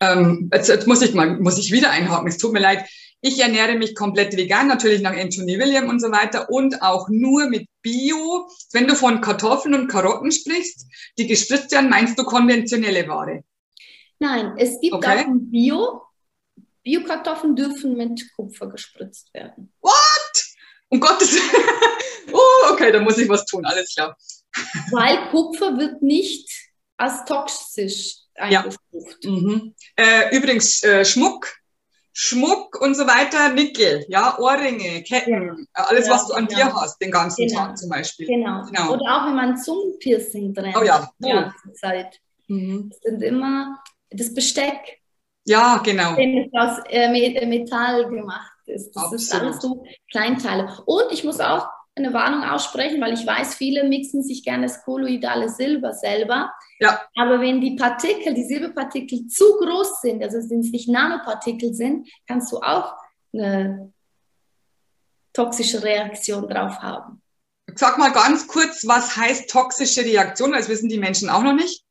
Ähm, 0.00 0.50
jetzt, 0.52 0.68
jetzt, 0.68 0.86
muss 0.86 1.02
ich 1.02 1.14
mal, 1.14 1.38
muss 1.40 1.58
ich 1.58 1.72
wieder 1.72 1.90
einhaken. 1.90 2.28
Es 2.28 2.38
tut 2.38 2.52
mir 2.52 2.60
leid. 2.60 2.84
Ich 3.20 3.40
ernähre 3.40 3.74
mich 3.76 3.96
komplett 3.96 4.36
vegan, 4.36 4.68
natürlich 4.68 5.02
nach 5.02 5.16
Anthony 5.16 5.58
William 5.58 5.88
und 5.88 6.00
so 6.00 6.12
weiter 6.12 6.50
und 6.50 6.82
auch 6.82 7.08
nur 7.08 7.48
mit 7.48 7.66
Bio. 7.82 8.48
Wenn 8.72 8.86
du 8.86 8.94
von 8.94 9.20
Kartoffeln 9.20 9.74
und 9.74 9.88
Karotten 9.88 10.30
sprichst, 10.30 10.86
die 11.18 11.26
gespritzt 11.26 11.72
werden, 11.72 11.90
meinst 11.90 12.16
du 12.18 12.22
konventionelle 12.22 13.08
Ware? 13.08 13.42
Nein, 14.20 14.52
es 14.56 14.80
gibt 14.80 14.94
okay. 14.94 15.24
auch 15.24 15.32
Bio. 15.32 16.02
Bio-Kartoffeln 16.88 17.54
dürfen 17.54 17.96
mit 17.96 18.32
Kupfer 18.34 18.66
gespritzt 18.66 19.34
werden. 19.34 19.70
What? 19.82 19.92
Um 20.88 21.00
Gottes 21.00 21.38
Oh, 22.32 22.72
okay, 22.72 22.92
da 22.92 23.00
muss 23.00 23.18
ich 23.18 23.28
was 23.28 23.44
tun, 23.46 23.64
alles 23.64 23.94
klar. 23.94 24.16
Weil 24.90 25.30
Kupfer 25.30 25.78
wird 25.78 26.02
nicht 26.02 26.48
als 26.96 27.24
toxisch 27.24 28.16
eingestuft. 28.34 29.24
Ja. 29.24 29.30
Mhm. 29.30 29.74
Äh, 29.96 30.36
übrigens, 30.36 30.82
äh, 30.82 31.04
Schmuck 31.04 31.58
Schmuck 32.20 32.80
und 32.80 32.96
so 32.96 33.06
weiter, 33.06 33.50
Nickel, 33.50 34.04
ja, 34.08 34.36
Ohrringe, 34.40 35.04
Ketten, 35.04 35.68
ja. 35.72 35.84
alles, 35.84 36.08
ja, 36.08 36.14
was 36.14 36.26
du 36.26 36.34
an 36.34 36.48
genau. 36.48 36.58
dir 36.58 36.74
hast, 36.74 37.00
den 37.00 37.12
ganzen 37.12 37.46
genau. 37.46 37.60
Tag 37.60 37.78
zum 37.78 37.88
Beispiel. 37.88 38.26
Genau. 38.26 38.64
genau. 38.64 38.94
Oder 38.94 39.04
auch 39.04 39.26
wenn 39.28 39.36
man 39.36 39.56
Zungenpiercing 39.56 40.52
drin 40.52 40.74
oh, 40.76 40.82
ja. 40.82 41.08
die 41.20 41.28
ganze 41.28 41.72
Zeit. 41.74 42.20
Mhm. 42.48 42.90
Das 42.90 42.98
sind 43.02 43.22
immer 43.22 43.78
das 44.10 44.34
Besteck. 44.34 44.98
Ja, 45.44 45.78
genau. 45.78 46.16
Wenn 46.16 46.38
es 46.38 46.52
aus 46.52 46.80
äh, 46.88 47.08
Metall 47.46 48.10
gemacht 48.10 48.50
ist. 48.68 48.94
Das 48.94 49.04
Absolut. 49.04 49.20
ist 49.20 49.34
alles 49.34 49.60
so 49.60 49.84
Kleinteile. 50.10 50.68
Und 50.86 51.12
ich 51.12 51.24
muss 51.24 51.40
auch 51.40 51.68
eine 51.98 52.12
Warnung 52.14 52.44
aussprechen, 52.44 53.00
weil 53.00 53.14
ich 53.14 53.26
weiß, 53.26 53.54
viele 53.54 53.84
mixen 53.84 54.22
sich 54.22 54.44
gerne 54.44 54.64
das 54.64 54.82
kolloidale 54.84 55.48
Silber 55.48 55.92
selber. 55.92 56.52
Ja. 56.80 57.00
Aber 57.16 57.40
wenn 57.40 57.60
die 57.60 57.76
Partikel, 57.76 58.34
die 58.34 58.44
Silberpartikel 58.44 59.26
zu 59.26 59.44
groß 59.58 60.00
sind, 60.00 60.22
also 60.22 60.38
wenn 60.50 60.60
es 60.60 60.70
nicht 60.70 60.88
Nanopartikel 60.88 61.74
sind, 61.74 62.08
kannst 62.26 62.52
du 62.52 62.58
auch 62.58 62.94
eine 63.32 63.92
toxische 65.32 65.82
Reaktion 65.82 66.48
drauf 66.48 66.78
haben. 66.78 67.20
Sag 67.74 67.98
mal 67.98 68.12
ganz 68.12 68.46
kurz, 68.48 68.86
was 68.86 69.16
heißt 69.16 69.50
toxische 69.50 70.02
Reaktion? 70.02 70.52
Das 70.52 70.68
wissen 70.68 70.88
die 70.88 70.98
Menschen 70.98 71.28
auch 71.28 71.42
noch 71.42 71.52
nicht. 71.52 71.84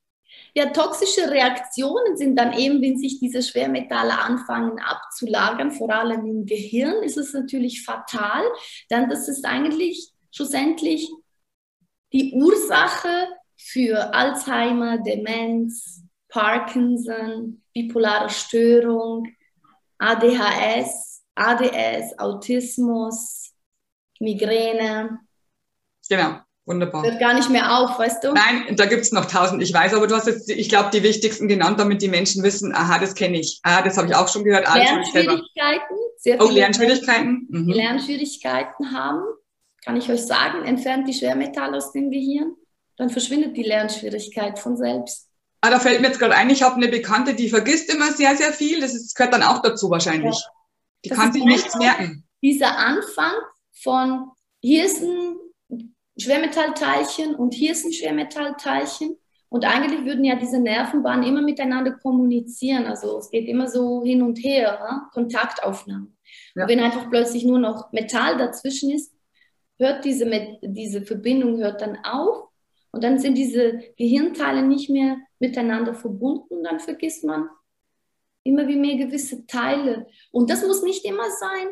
Ja, 0.58 0.66
toxische 0.72 1.30
Reaktionen 1.30 2.18
sind 2.18 2.36
dann 2.36 2.52
eben, 2.58 2.82
wenn 2.82 2.98
sich 2.98 3.20
diese 3.20 3.44
Schwermetalle 3.44 4.18
anfangen 4.18 4.80
abzulagern, 4.80 5.72
vor 5.72 5.92
allem 5.92 6.26
im 6.26 6.48
Gehirn, 6.48 7.04
ist 7.04 7.16
es 7.16 7.32
natürlich 7.32 7.86
fatal. 7.86 8.44
Dann 8.90 9.08
das 9.08 9.28
ist 9.28 9.46
eigentlich 9.46 10.14
schlussendlich 10.32 11.12
die 12.12 12.34
Ursache 12.34 13.28
für 13.56 14.16
Alzheimer, 14.16 14.98
Demenz, 14.98 16.02
Parkinson, 16.28 17.62
bipolare 17.72 18.32
Störung, 18.32 19.28
ADHS, 20.00 21.24
ADS, 21.36 22.18
Autismus, 22.18 23.54
Migräne. 24.20 25.20
Genau. 26.10 26.40
Wunderbar. 26.68 27.02
Hört 27.04 27.20
gar 27.22 27.34
nicht 27.34 27.50
mehr 27.50 27.80
auf, 27.80 27.98
weißt 27.98 28.26
du? 28.26 28.34
Nein, 28.34 28.76
da 28.76 28.86
gibt's 28.86 29.14
noch 29.14 29.24
tausend, 29.24 29.64
ich 29.64 29.74
weiß, 29.74 29.94
aber 29.94 30.06
du 30.06 30.16
hast 30.16 30.28
jetzt, 30.28 30.50
ich 30.50 30.68
glaube, 30.68 30.90
die 30.92 31.02
wichtigsten 31.02 31.48
genannt, 31.48 31.80
damit 31.80 32.02
die 32.02 32.10
Menschen 32.10 32.44
wissen, 32.44 32.76
aha, 32.76 33.00
das 33.00 33.16
kenne 33.16 33.40
ich. 33.40 33.62
Aha, 33.64 33.82
das 33.84 33.98
habe 33.98 34.08
ich 34.08 34.16
auch 34.16 34.28
schon 34.28 34.44
gehört. 34.44 34.68
Ah, 34.68 34.76
Lernschwierigkeiten. 34.76 35.98
Sehr 36.18 36.42
oh, 36.42 36.50
Lernschwierigkeiten. 36.50 37.48
Mhm. 37.50 37.70
Lernschwierigkeiten 37.70 38.92
haben, 38.92 39.24
kann 39.86 39.96
ich 39.96 40.12
euch 40.12 40.26
sagen, 40.26 40.66
entfernt 40.66 41.08
die 41.08 41.14
Schwermetalle 41.14 41.78
aus 41.78 41.94
dem 41.94 42.12
Gehirn, 42.12 42.54
dann 42.98 43.10
verschwindet 43.10 43.56
die 43.56 43.64
Lernschwierigkeit 43.64 44.60
von 44.60 44.76
selbst. 44.76 45.30
Ah, 45.62 45.70
da 45.70 45.80
fällt 45.80 46.02
mir 46.02 46.08
jetzt 46.08 46.20
gerade 46.20 46.36
ein, 46.36 46.50
ich 46.50 46.64
habe 46.64 46.76
eine 46.76 46.90
Bekannte, 46.90 47.34
die 47.34 47.48
vergisst 47.48 47.90
immer 47.94 48.12
sehr, 48.12 48.36
sehr 48.36 48.52
viel. 48.52 48.82
Das 48.82 48.94
ist, 48.94 49.16
gehört 49.16 49.34
dann 49.34 49.44
auch 49.44 49.62
dazu 49.62 49.90
wahrscheinlich. 49.90 50.36
Ja. 50.36 50.52
Die 51.06 51.10
das 51.10 51.18
kann 51.18 51.32
sich 51.32 51.46
nichts 51.46 51.78
merken. 51.78 52.26
Dieser 52.42 52.78
Anfang 52.78 53.34
von, 53.72 54.32
hier 54.60 54.86
ist 54.86 55.02
ein 55.02 55.38
Schwermetallteilchen 56.18 57.36
und 57.36 57.54
hier 57.54 57.72
ist 57.72 57.86
ein 57.86 57.94
Schwermetallteilchen. 57.94 59.18
Und 59.50 59.64
eigentlich 59.64 60.04
würden 60.04 60.26
ja 60.26 60.36
diese 60.36 60.60
Nervenbahnen 60.60 61.26
immer 61.26 61.42
miteinander 61.42 61.92
kommunizieren. 61.92 62.86
Also 62.86 63.18
es 63.20 63.30
geht 63.30 63.48
immer 63.48 63.68
so 63.70 64.04
hin 64.04 64.22
und 64.22 64.38
her, 64.40 64.78
ja? 64.80 65.10
Kontaktaufnahme. 65.14 66.08
Ja. 66.56 66.64
Und 66.64 66.70
wenn 66.70 66.80
einfach 66.82 67.10
plötzlich 67.10 67.46
nur 67.46 67.60
noch 67.60 67.92
Metall 67.94 68.38
dazwischen 68.38 68.92
ist, 68.92 69.14
hört 69.80 70.04
diese, 70.04 70.26
diese 70.62 71.02
Verbindung 71.04 71.60
hört 71.60 71.82
dann 71.82 71.98
auf 72.04 72.50
und 72.92 73.04
dann 73.04 73.20
sind 73.20 73.36
diese 73.36 73.80
Gehirnteile 73.98 74.64
nicht 74.64 74.90
mehr 74.90 75.18
miteinander 75.40 75.94
verbunden. 75.94 76.64
Dann 76.64 76.80
vergisst 76.80 77.24
man 77.24 77.48
immer 78.44 78.68
wie 78.68 78.76
mehr 78.76 78.98
gewisse 78.98 79.46
Teile. 79.46 80.08
Und 80.32 80.50
das 80.50 80.66
muss 80.66 80.84
nicht 80.84 81.06
immer 81.06 81.30
sein. 81.40 81.68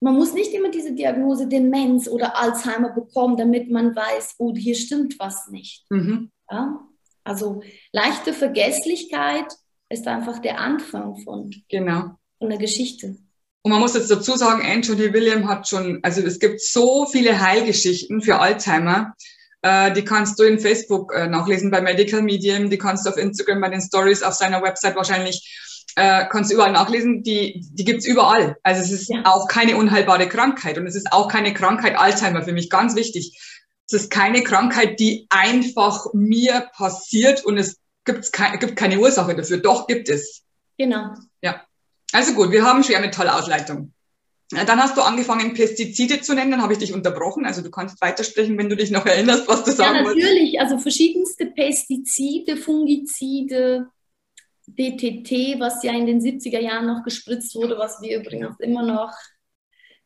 Man 0.00 0.14
muss 0.14 0.32
nicht 0.32 0.52
immer 0.54 0.70
diese 0.70 0.92
Diagnose 0.92 1.46
Demenz 1.46 2.08
oder 2.08 2.36
Alzheimer 2.36 2.90
bekommen, 2.90 3.36
damit 3.36 3.70
man 3.70 3.94
weiß, 3.94 4.36
oh, 4.38 4.54
hier 4.54 4.74
stimmt 4.74 5.18
was 5.18 5.48
nicht. 5.48 5.84
Mhm. 5.90 6.30
Ja? 6.50 6.80
Also 7.22 7.62
leichte 7.92 8.32
Vergesslichkeit 8.32 9.52
ist 9.90 10.06
einfach 10.06 10.38
der 10.38 10.58
Anfang 10.58 11.16
von, 11.18 11.54
genau. 11.68 12.16
von 12.38 12.48
der 12.48 12.58
Geschichte. 12.58 13.16
Und 13.62 13.72
man 13.72 13.80
muss 13.80 13.94
jetzt 13.94 14.10
dazu 14.10 14.36
sagen, 14.36 14.62
Anthony 14.64 15.12
William 15.12 15.46
hat 15.48 15.68
schon, 15.68 16.00
also 16.02 16.22
es 16.22 16.38
gibt 16.38 16.62
so 16.62 17.04
viele 17.06 17.38
Heilgeschichten 17.40 18.22
für 18.22 18.38
Alzheimer. 18.38 19.14
Äh, 19.62 19.92
die 19.92 20.04
kannst 20.04 20.38
du 20.38 20.44
in 20.44 20.58
Facebook 20.58 21.12
äh, 21.14 21.26
nachlesen 21.26 21.70
bei 21.70 21.82
Medical 21.82 22.22
Medium, 22.22 22.70
die 22.70 22.78
kannst 22.78 23.04
du 23.04 23.10
auf 23.10 23.18
Instagram 23.18 23.60
bei 23.60 23.68
den 23.68 23.82
Stories 23.82 24.22
auf 24.22 24.32
seiner 24.32 24.62
Website 24.62 24.96
wahrscheinlich 24.96 25.60
äh, 25.96 26.26
kannst 26.30 26.50
du 26.50 26.54
überall 26.54 26.72
nachlesen, 26.72 27.22
die, 27.22 27.64
die 27.72 27.84
gibt's 27.84 28.06
überall. 28.06 28.56
Also 28.62 28.82
es 28.82 28.92
ist 28.92 29.08
ja. 29.08 29.22
auch 29.24 29.48
keine 29.48 29.76
unheilbare 29.76 30.28
Krankheit 30.28 30.78
und 30.78 30.86
es 30.86 30.94
ist 30.94 31.12
auch 31.12 31.28
keine 31.28 31.54
Krankheit 31.54 31.98
Alzheimer, 31.98 32.42
für 32.42 32.52
mich 32.52 32.70
ganz 32.70 32.94
wichtig. 32.94 33.38
Es 33.86 33.92
ist 33.92 34.10
keine 34.10 34.42
Krankheit, 34.42 35.00
die 35.00 35.26
einfach 35.30 36.06
mir 36.12 36.68
passiert 36.76 37.44
und 37.44 37.58
es 37.58 37.78
gibt's 38.04 38.30
ke 38.32 38.58
gibt 38.58 38.76
keine 38.76 38.98
Ursache 39.00 39.34
dafür. 39.34 39.58
Doch 39.58 39.86
gibt 39.86 40.08
es. 40.08 40.42
Genau. 40.78 41.14
Ja. 41.42 41.62
Also 42.12 42.34
gut, 42.34 42.50
wir 42.50 42.64
haben 42.64 42.82
Schwermetallausleitung. 42.82 43.92
Dann 44.50 44.82
hast 44.82 44.96
du 44.96 45.02
angefangen, 45.02 45.54
Pestizide 45.54 46.22
zu 46.22 46.34
nennen, 46.34 46.50
dann 46.50 46.62
habe 46.62 46.72
ich 46.72 46.80
dich 46.80 46.92
unterbrochen. 46.92 47.46
Also 47.46 47.62
du 47.62 47.70
kannst 47.70 48.00
weitersprechen, 48.00 48.58
wenn 48.58 48.68
du 48.68 48.76
dich 48.76 48.90
noch 48.90 49.06
erinnerst, 49.06 49.46
was 49.46 49.62
du 49.62 49.70
sagen 49.70 49.96
Ja, 49.96 50.02
natürlich. 50.02 50.54
Wolltest. 50.54 50.60
Also 50.60 50.78
verschiedenste 50.78 51.46
Pestizide, 51.46 52.56
Fungizide, 52.56 53.86
DTT, 54.76 55.60
was 55.60 55.82
ja 55.82 55.92
in 55.92 56.06
den 56.06 56.20
70er 56.20 56.60
Jahren 56.60 56.86
noch 56.86 57.02
gespritzt 57.02 57.54
wurde, 57.54 57.78
was 57.78 58.00
wir 58.00 58.20
übrigens 58.20 58.58
immer 58.60 58.82
noch 58.82 59.12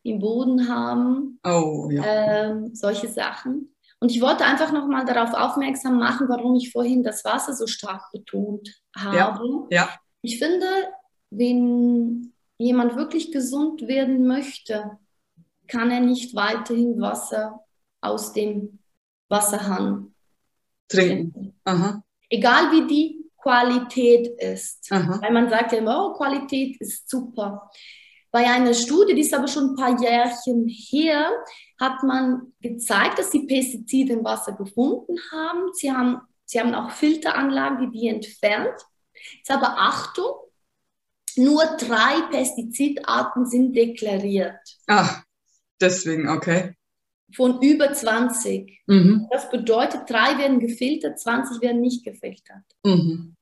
im 0.02 0.18
Boden 0.18 0.68
haben. 0.68 1.40
Oh, 1.44 1.88
ja. 1.90 2.02
Ähm, 2.04 2.74
solche 2.74 3.08
Sachen. 3.08 3.74
Und 4.00 4.10
ich 4.10 4.20
wollte 4.20 4.44
einfach 4.44 4.70
nochmal 4.72 5.04
darauf 5.06 5.32
aufmerksam 5.32 5.98
machen, 5.98 6.28
warum 6.28 6.56
ich 6.56 6.72
vorhin 6.72 7.02
das 7.02 7.24
Wasser 7.24 7.54
so 7.54 7.66
stark 7.66 8.12
betont 8.12 8.82
habe. 8.94 9.66
Ja, 9.70 9.84
ja. 9.84 9.88
Ich 10.20 10.38
finde, 10.38 10.66
wenn 11.30 12.32
jemand 12.58 12.96
wirklich 12.96 13.32
gesund 13.32 13.88
werden 13.88 14.26
möchte, 14.26 14.98
kann 15.68 15.90
er 15.90 16.00
nicht 16.00 16.34
weiterhin 16.34 17.00
Wasser 17.00 17.64
aus 18.00 18.32
dem 18.32 18.78
Wasserhahn 19.28 20.14
trinken. 20.88 21.54
Aha. 21.64 22.04
Egal 22.28 22.72
wie 22.72 22.86
die 22.86 23.23
Qualität 23.44 24.40
ist. 24.40 24.90
Aha. 24.90 25.20
Weil 25.20 25.32
man 25.32 25.50
sagt 25.50 25.72
ja 25.72 25.78
immer, 25.78 26.06
oh, 26.06 26.14
Qualität 26.14 26.80
ist 26.80 27.08
super. 27.08 27.70
Bei 28.30 28.50
einer 28.50 28.72
Studie, 28.72 29.14
die 29.14 29.20
ist 29.20 29.34
aber 29.34 29.46
schon 29.46 29.70
ein 29.70 29.76
paar 29.76 30.00
Jährchen 30.00 30.66
her, 30.66 31.30
hat 31.78 32.02
man 32.02 32.54
gezeigt, 32.60 33.18
dass 33.18 33.30
sie 33.30 33.46
Pestizide 33.46 34.14
im 34.14 34.24
Wasser 34.24 34.52
gefunden 34.52 35.18
haben. 35.30 35.72
Sie 35.74 35.92
haben, 35.92 36.22
sie 36.46 36.58
haben 36.58 36.74
auch 36.74 36.90
Filteranlagen, 36.90 37.92
die 37.92 37.98
die 37.98 38.08
entfernt. 38.08 38.80
Jetzt 39.36 39.50
aber 39.50 39.76
Achtung, 39.78 40.32
nur 41.36 41.64
drei 41.78 42.22
Pestizidarten 42.30 43.46
sind 43.46 43.76
deklariert. 43.76 44.58
Ach, 44.86 45.22
deswegen, 45.80 46.28
okay 46.30 46.74
von 47.34 47.60
über 47.62 47.92
20. 47.92 48.82
Mhm. 48.86 49.26
Das 49.30 49.50
bedeutet, 49.50 50.08
drei 50.08 50.38
werden 50.38 50.60
gefiltert, 50.60 51.18
20 51.18 51.60
werden 51.60 51.80
nicht 51.80 52.04
gefiltert. 52.04 52.64
Mhm. 52.84 53.36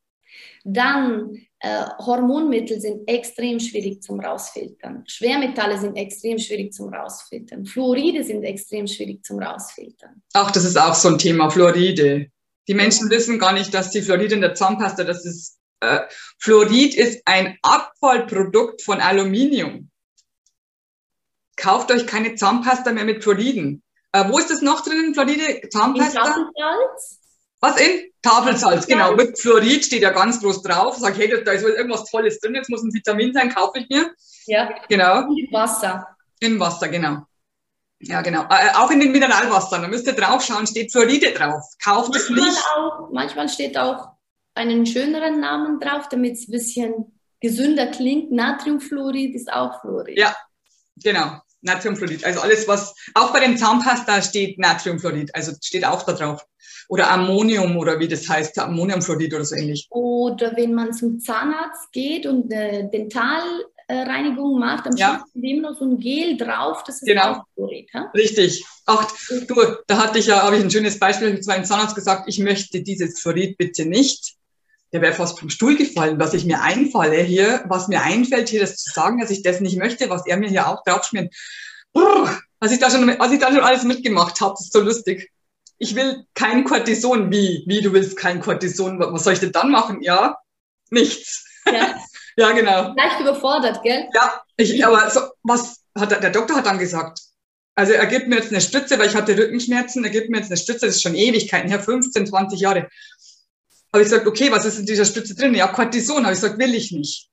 Dann 0.64 1.36
äh, 1.58 1.84
Hormonmittel 1.98 2.80
sind 2.80 3.08
extrem 3.08 3.60
schwierig 3.60 4.02
zum 4.02 4.20
Rausfiltern. 4.20 5.04
Schwermetalle 5.06 5.78
sind 5.78 5.96
extrem 5.96 6.38
schwierig 6.38 6.72
zum 6.72 6.92
Rausfiltern. 6.92 7.66
Fluoride 7.66 8.24
sind 8.24 8.42
extrem 8.44 8.86
schwierig 8.86 9.24
zum 9.24 9.40
Rausfiltern. 9.40 10.22
Ach, 10.32 10.50
das 10.50 10.64
ist 10.64 10.76
auch 10.76 10.94
so 10.94 11.08
ein 11.08 11.18
Thema, 11.18 11.50
Fluoride. 11.50 12.28
Die 12.68 12.74
Menschen 12.74 13.10
wissen 13.10 13.38
gar 13.38 13.52
nicht, 13.52 13.74
dass 13.74 13.90
die 13.90 14.02
Fluoride 14.02 14.34
in 14.34 14.40
der 14.40 14.54
Zahnpasta, 14.54 15.04
das 15.04 15.24
ist, 15.24 15.58
äh, 15.80 16.00
Fluorid 16.38 16.94
ist 16.94 17.22
ein 17.26 17.58
Abfallprodukt 17.62 18.82
von 18.82 19.00
Aluminium 19.00 19.90
kauft 21.62 21.90
euch 21.90 22.06
keine 22.06 22.34
Zahnpasta 22.34 22.92
mehr 22.92 23.04
mit 23.04 23.22
Fluoriden. 23.22 23.82
Äh, 24.12 24.28
wo 24.28 24.38
ist 24.38 24.50
das 24.50 24.60
noch 24.60 24.82
drin, 24.82 25.14
Fluoride? 25.14 25.68
Zahnpasta? 25.70 26.20
In 26.20 26.24
Tafelsalz? 26.24 27.20
Was 27.60 27.80
in? 27.80 28.10
Tafelsalz, 28.20 28.86
genau. 28.86 29.14
Mit 29.14 29.38
Fluorid 29.38 29.84
steht 29.84 30.02
ja 30.02 30.10
ganz 30.10 30.40
groß 30.40 30.62
drauf. 30.62 30.96
Sag, 30.98 31.16
hey, 31.16 31.42
da 31.44 31.52
ist 31.52 31.62
irgendwas 31.62 32.10
Tolles 32.10 32.40
drin, 32.40 32.54
jetzt 32.54 32.68
muss 32.68 32.82
ein 32.82 32.92
Vitamin 32.92 33.32
sein, 33.32 33.54
kaufe 33.54 33.78
ich 33.78 33.88
mir. 33.88 34.12
Ja. 34.46 34.74
Genau. 34.88 35.20
In 35.34 35.48
Wasser. 35.52 36.06
In 36.40 36.58
Wasser, 36.58 36.88
genau. 36.88 37.22
Ja, 38.00 38.20
genau. 38.20 38.42
Äh, 38.50 38.74
auch 38.74 38.90
in 38.90 38.98
den 38.98 39.12
Mineralwassern, 39.12 39.82
da 39.82 39.88
müsst 39.88 40.06
ihr 40.08 40.12
draufschauen, 40.12 40.66
steht 40.66 40.90
Fluoride 40.90 41.32
drauf. 41.32 41.62
Kauft 41.82 42.10
manchmal 42.10 42.38
es 42.38 42.46
nicht. 42.46 42.64
Auch, 42.76 43.10
manchmal 43.12 43.48
steht 43.48 43.78
auch 43.78 44.08
einen 44.54 44.84
schöneren 44.84 45.38
Namen 45.38 45.78
drauf, 45.78 46.08
damit 46.08 46.34
es 46.34 46.48
ein 46.48 46.52
bisschen 46.52 47.20
gesünder 47.40 47.86
klingt. 47.86 48.32
Natriumfluorid 48.32 49.34
ist 49.36 49.52
auch 49.52 49.80
Fluorid. 49.80 50.18
Ja, 50.18 50.36
Genau, 50.96 51.40
Natriumfluorid. 51.62 52.24
Also 52.24 52.40
alles, 52.40 52.68
was 52.68 52.94
auch 53.14 53.32
bei 53.32 53.40
dem 53.40 53.56
Zahnpasta 53.56 54.22
steht 54.22 54.58
Natriumfluorid, 54.58 55.34
also 55.34 55.52
steht 55.62 55.84
auch 55.86 56.02
da 56.02 56.12
drauf. 56.12 56.44
Oder 56.88 57.10
Ammonium 57.10 57.76
oder 57.76 57.98
wie 58.00 58.08
das 58.08 58.28
heißt, 58.28 58.58
Ammoniumfluorid 58.58 59.32
oder 59.32 59.44
so 59.44 59.54
ähnlich. 59.54 59.86
Oder 59.90 60.56
wenn 60.56 60.74
man 60.74 60.92
zum 60.92 61.20
Zahnarzt 61.20 61.92
geht 61.92 62.26
und 62.26 62.52
eine 62.52 62.90
Dentalreinigung 62.90 64.58
macht, 64.58 64.86
dann 64.86 64.96
ja. 64.96 65.24
steht 65.30 65.44
immer 65.44 65.70
noch 65.70 65.78
so 65.78 65.84
ein 65.86 65.98
Gel 65.98 66.36
drauf, 66.36 66.82
das 66.84 66.96
ist 66.96 67.06
genau. 67.06 67.32
auch 67.32 67.44
Fluorid. 67.54 67.88
Ha? 67.94 68.10
Richtig. 68.14 68.64
Ach, 68.86 69.10
du, 69.46 69.54
da 69.86 69.98
hatte 69.98 70.18
ich 70.18 70.26
ja, 70.26 70.42
habe 70.42 70.56
ich 70.56 70.64
ein 70.64 70.70
schönes 70.70 70.98
Beispiel, 70.98 71.28
ich 71.28 71.34
habe 71.34 71.42
zu 71.42 71.50
meinem 71.50 71.64
Zahnarzt 71.64 71.94
gesagt, 71.94 72.24
ich 72.26 72.40
möchte 72.40 72.82
dieses 72.82 73.20
Fluorid 73.20 73.56
bitte 73.56 73.86
nicht 73.86 74.36
der 74.92 75.00
wäre 75.00 75.14
fast 75.14 75.40
vom 75.40 75.48
Stuhl 75.48 75.76
gefallen, 75.76 76.18
dass 76.18 76.34
ich 76.34 76.44
mir 76.44 76.60
einfalle 76.60 77.22
hier, 77.22 77.64
was 77.66 77.88
mir 77.88 78.02
einfällt, 78.02 78.50
hier 78.50 78.60
das 78.60 78.76
zu 78.76 78.90
sagen, 78.92 79.18
dass 79.20 79.30
ich 79.30 79.42
das 79.42 79.60
nicht 79.60 79.78
möchte, 79.78 80.10
was 80.10 80.26
er 80.26 80.36
mir 80.36 80.48
hier 80.48 80.68
auch 80.68 80.84
draufschmiert. 80.84 81.34
Was 81.94 82.72
ich 82.72 82.78
da 82.78 82.90
schon, 82.90 83.08
was 83.18 83.32
ich 83.32 83.40
da 83.40 83.48
schon 83.48 83.60
alles 83.60 83.84
mitgemacht 83.84 84.40
habe, 84.40 84.54
ist 84.58 84.72
so 84.72 84.80
lustig. 84.80 85.30
Ich 85.78 85.96
will 85.96 86.24
kein 86.34 86.64
Cortison. 86.64 87.30
Wie? 87.32 87.64
Wie, 87.66 87.80
du 87.80 87.92
willst 87.92 88.16
kein 88.16 88.40
Cortison? 88.40 89.00
Was 89.00 89.24
soll 89.24 89.32
ich 89.32 89.40
denn 89.40 89.52
dann 89.52 89.70
machen? 89.70 90.02
Ja, 90.02 90.36
nichts. 90.90 91.44
Ja, 91.66 91.94
ja 92.36 92.52
genau. 92.52 92.94
Leicht 92.94 93.20
überfordert, 93.20 93.82
gell? 93.82 94.08
Ja, 94.14 94.42
ich, 94.56 94.84
aber 94.86 95.10
so, 95.10 95.20
was 95.42 95.80
hat 95.98 96.10
der, 96.10 96.20
der 96.20 96.30
Doktor 96.30 96.56
hat 96.56 96.66
dann 96.66 96.78
gesagt? 96.78 97.18
Also 97.74 97.94
er 97.94 98.06
gibt 98.06 98.28
mir 98.28 98.36
jetzt 98.36 98.50
eine 98.50 98.60
Stütze, 98.60 98.98
weil 98.98 99.08
ich 99.08 99.14
hatte 99.14 99.36
Rückenschmerzen, 99.36 100.04
er 100.04 100.10
gibt 100.10 100.28
mir 100.28 100.38
jetzt 100.38 100.50
eine 100.50 100.58
Stütze, 100.58 100.86
das 100.86 100.96
ist 100.96 101.02
schon 101.02 101.14
Ewigkeiten 101.14 101.70
her, 101.70 101.80
15, 101.80 102.26
20 102.26 102.60
Jahre. 102.60 102.88
Habe 103.92 104.02
ich 104.02 104.10
gesagt, 104.10 104.26
okay, 104.26 104.50
was 104.50 104.64
ist 104.64 104.78
in 104.78 104.86
dieser 104.86 105.04
Spritze 105.04 105.34
drin? 105.34 105.54
Ja, 105.54 105.68
Cortison. 105.68 106.24
Habe 106.24 106.32
ich 106.32 106.40
gesagt, 106.40 106.58
will 106.58 106.74
ich 106.74 106.92
nicht. 106.92 107.28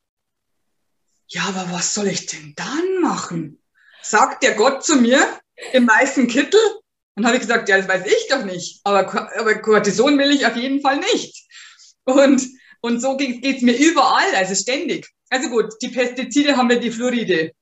Ja, 1.28 1.43
aber 1.43 1.72
was 1.72 1.93
soll 1.93 2.07
ich 2.07 2.26
denn 2.26 2.53
dann 2.55 3.01
machen? 3.01 3.62
Sagt 4.01 4.43
der 4.43 4.55
Gott 4.55 4.84
zu 4.84 4.95
mir 4.97 5.39
im 5.74 5.88
weißen 5.88 6.28
Kittel? 6.28 6.60
Dann 7.16 7.26
habe 7.26 7.36
ich 7.36 7.41
gesagt, 7.41 7.70
ja, 7.70 7.78
das 7.78 7.88
weiß 7.88 8.05
ich 8.05 8.28
doch 8.30 8.43
nicht. 8.43 8.82
Aber, 8.84 9.32
aber 9.38 9.55
Cortison 9.55 10.18
will 10.18 10.32
ich 10.32 10.45
auf 10.45 10.55
jeden 10.55 10.82
Fall 10.82 10.97
nicht. 10.97 11.47
Und, 12.05 12.45
und 12.82 12.99
so 12.99 13.16
geht 13.16 13.43
es 13.43 13.62
mir 13.62 13.78
überall, 13.78 14.36
also 14.36 14.55
ständig. 14.55 15.07
Also 15.30 15.49
gut, 15.49 15.74
die 15.82 15.89
Pestizide 15.89 16.57
haben 16.57 16.70
wir 16.70 16.80
die 16.80 16.91
Fluoride. 16.91 17.53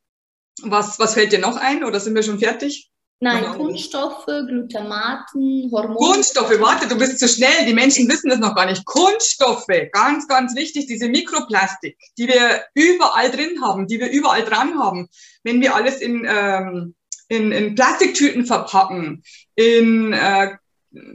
Was, 0.61 0.97
was 0.99 1.13
fällt 1.13 1.33
dir 1.33 1.39
noch 1.39 1.57
ein 1.57 1.83
oder 1.83 1.99
sind 1.99 2.15
wir 2.15 2.23
schon 2.23 2.39
fertig? 2.39 2.89
Nein, 3.19 3.45
Kunststoffe, 3.53 4.25
Glutamaten, 4.25 5.71
Hormone. 5.71 5.95
Kunststoffe, 5.95 6.59
warte, 6.59 6.87
du 6.87 6.95
bist 6.97 7.17
zu 7.17 7.27
schnell. 7.27 7.65
Die 7.65 7.73
Menschen 7.73 8.07
wissen 8.07 8.29
das 8.29 8.37
noch 8.37 8.53
gar 8.53 8.67
nicht. 8.67 8.85
Kunststoffe, 8.85 9.65
ganz, 9.91 10.27
ganz 10.27 10.55
wichtig, 10.55 10.85
diese 10.85 11.09
Mikroplastik, 11.09 11.97
die 12.19 12.27
wir 12.27 12.61
überall 12.75 13.31
drin 13.31 13.59
haben, 13.63 13.87
die 13.87 13.99
wir 13.99 14.11
überall 14.11 14.43
dran 14.43 14.77
haben. 14.77 15.09
Wenn 15.43 15.61
wir 15.61 15.73
alles 15.73 15.99
in, 15.99 16.27
ähm, 16.29 16.93
in, 17.27 17.51
in 17.51 17.73
Plastiktüten 17.73 18.45
verpacken, 18.45 19.23
in 19.55 20.13
äh, 20.13 20.55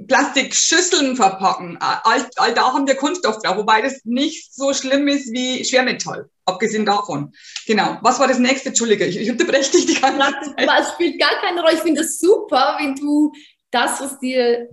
Plastikschüsseln 0.09 1.14
verpacken, 1.14 1.78
all, 1.80 2.28
all 2.36 2.53
da 2.53 2.72
haben 2.72 2.88
wir 2.88 2.96
Kunststoff 2.96 3.38
drauf, 3.38 3.57
wobei 3.57 3.80
das 3.80 4.00
nicht 4.05 4.53
so 4.53 4.74
schlimm 4.74 5.07
ist 5.07 5.32
wie 5.32 5.64
Schwermetall. 5.64 6.28
Abgesehen 6.45 6.84
davon. 6.84 7.32
Genau. 7.66 7.99
Was 8.03 8.18
war 8.18 8.28
das 8.28 8.38
nächste? 8.38 8.70
Entschuldige, 8.70 9.05
ich, 9.05 9.16
ich 9.16 9.30
unterbreche 9.30 9.72
dich 9.72 9.86
die 9.86 10.01
ganze 10.01 10.55
Zeit. 10.57 10.68
Es 10.80 10.93
spielt 10.93 11.20
gar 11.20 11.40
keine 11.40 11.61
Rolle. 11.61 11.74
Ich 11.74 11.80
finde 11.80 12.01
es 12.01 12.18
super, 12.18 12.76
wenn 12.80 12.95
du 12.97 13.32
das, 13.70 14.01
was 14.01 14.18
dir 14.18 14.68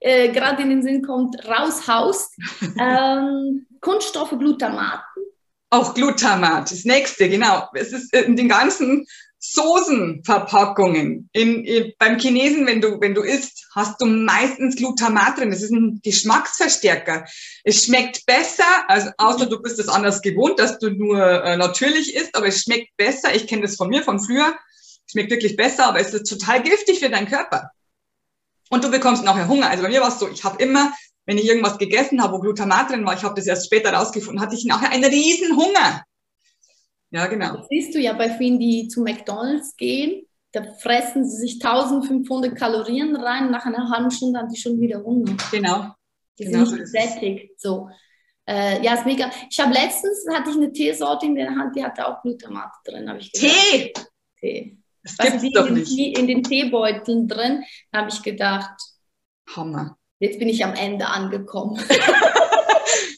äh, 0.00 0.30
gerade 0.30 0.62
in 0.62 0.70
den 0.70 0.82
Sinn 0.82 1.02
kommt, 1.02 1.36
raushaust. 1.46 2.36
ähm, 2.78 3.66
Kunststoffe, 3.80 4.36
Glutamaten. 4.38 5.02
Auch 5.70 5.94
Glutamat, 5.94 6.70
das 6.70 6.84
nächste, 6.84 7.28
genau. 7.28 7.66
Es 7.72 7.92
ist 7.92 8.14
in 8.14 8.36
den 8.36 8.48
ganzen 8.48 9.06
Soßenverpackungen. 9.44 11.28
In, 11.32 11.64
in, 11.64 11.92
beim 11.98 12.18
Chinesen, 12.20 12.64
wenn 12.64 12.80
du, 12.80 13.00
wenn 13.00 13.12
du 13.12 13.22
isst, 13.22 13.66
hast 13.74 14.00
du 14.00 14.06
meistens 14.06 14.76
Glutamat 14.76 15.38
drin. 15.38 15.50
Das 15.50 15.62
ist 15.62 15.72
ein 15.72 16.00
Geschmacksverstärker. 16.02 17.24
Es 17.64 17.84
schmeckt 17.84 18.24
besser, 18.24 18.64
also 18.86 19.10
außer 19.18 19.46
du 19.46 19.60
bist 19.60 19.80
es 19.80 19.88
anders 19.88 20.22
gewohnt, 20.22 20.60
dass 20.60 20.78
du 20.78 20.90
nur 20.90 21.20
äh, 21.20 21.56
natürlich 21.56 22.14
isst, 22.14 22.36
aber 22.36 22.46
es 22.46 22.60
schmeckt 22.60 22.96
besser. 22.96 23.34
Ich 23.34 23.48
kenne 23.48 23.62
das 23.62 23.74
von 23.74 23.88
mir, 23.88 24.04
von 24.04 24.20
früher. 24.20 24.54
Schmeckt 25.10 25.32
wirklich 25.32 25.56
besser, 25.56 25.88
aber 25.88 25.98
es 25.98 26.14
ist 26.14 26.28
total 26.28 26.62
giftig 26.62 27.00
für 27.00 27.10
deinen 27.10 27.26
Körper. 27.26 27.72
Und 28.70 28.84
du 28.84 28.92
bekommst 28.92 29.24
nachher 29.24 29.48
Hunger. 29.48 29.68
Also 29.68 29.82
bei 29.82 29.88
mir 29.88 30.02
war 30.02 30.08
es 30.08 30.20
so, 30.20 30.28
ich 30.28 30.44
habe 30.44 30.62
immer, 30.62 30.92
wenn 31.26 31.36
ich 31.36 31.46
irgendwas 31.46 31.78
gegessen 31.78 32.22
habe, 32.22 32.34
wo 32.34 32.38
Glutamat 32.38 32.90
drin 32.90 33.04
war, 33.04 33.14
ich 33.14 33.24
habe 33.24 33.34
das 33.34 33.48
erst 33.48 33.66
später 33.66 33.92
rausgefunden, 33.92 34.40
hatte 34.40 34.54
ich 34.54 34.66
nachher 34.66 34.90
einen 34.90 35.04
riesen 35.04 35.56
Hunger. 35.56 36.04
Ja, 37.12 37.26
genau. 37.26 37.56
Das 37.58 37.68
siehst 37.68 37.94
du 37.94 38.00
ja 38.00 38.14
bei 38.14 38.30
vielen, 38.30 38.58
die 38.58 38.88
zu 38.88 39.02
McDonalds 39.02 39.76
gehen. 39.76 40.26
Da 40.52 40.62
fressen 40.80 41.28
sie 41.28 41.36
sich 41.36 41.64
1500 41.64 42.56
Kalorien 42.56 43.16
rein, 43.16 43.50
nach 43.50 43.64
einer 43.64 43.88
halben 43.90 44.10
Stunde 44.10 44.38
haben 44.38 44.48
die 44.48 44.60
schon 44.60 44.80
wieder 44.80 45.02
Hunger. 45.02 45.36
Genau. 45.50 45.92
Die 46.38 46.44
genau 46.44 46.64
sind 46.64 46.80
nicht 46.80 46.90
sättigt. 46.90 47.60
So. 47.60 47.88
Äh, 48.46 48.82
ja, 48.82 48.94
ist 48.94 49.06
mega. 49.06 49.30
Ich 49.50 49.60
habe 49.60 49.72
letztens, 49.72 50.26
hatte 50.32 50.50
ich 50.50 50.56
eine 50.56 50.72
Teesorte 50.72 51.26
in 51.26 51.34
der 51.34 51.50
Hand, 51.50 51.76
die 51.76 51.84
hatte 51.84 52.06
auch 52.06 52.20
Glutamat 52.22 52.70
drin. 52.84 53.10
ich 53.18 53.30
Tee? 53.32 53.92
Tee. 54.40 54.78
Das 55.02 55.16
gibt 55.16 55.42
es 55.42 55.52
doch 55.52 55.66
in 55.66 55.74
nicht. 55.74 55.98
Den, 55.98 56.14
in 56.14 56.26
den 56.26 56.42
Teebeuteln 56.42 57.28
drin, 57.28 57.64
habe 57.92 58.08
ich 58.08 58.22
gedacht, 58.22 58.80
Hammer. 59.54 59.96
Jetzt 60.18 60.38
bin 60.38 60.48
ich 60.48 60.64
am 60.64 60.74
Ende 60.74 61.06
angekommen. 61.06 61.80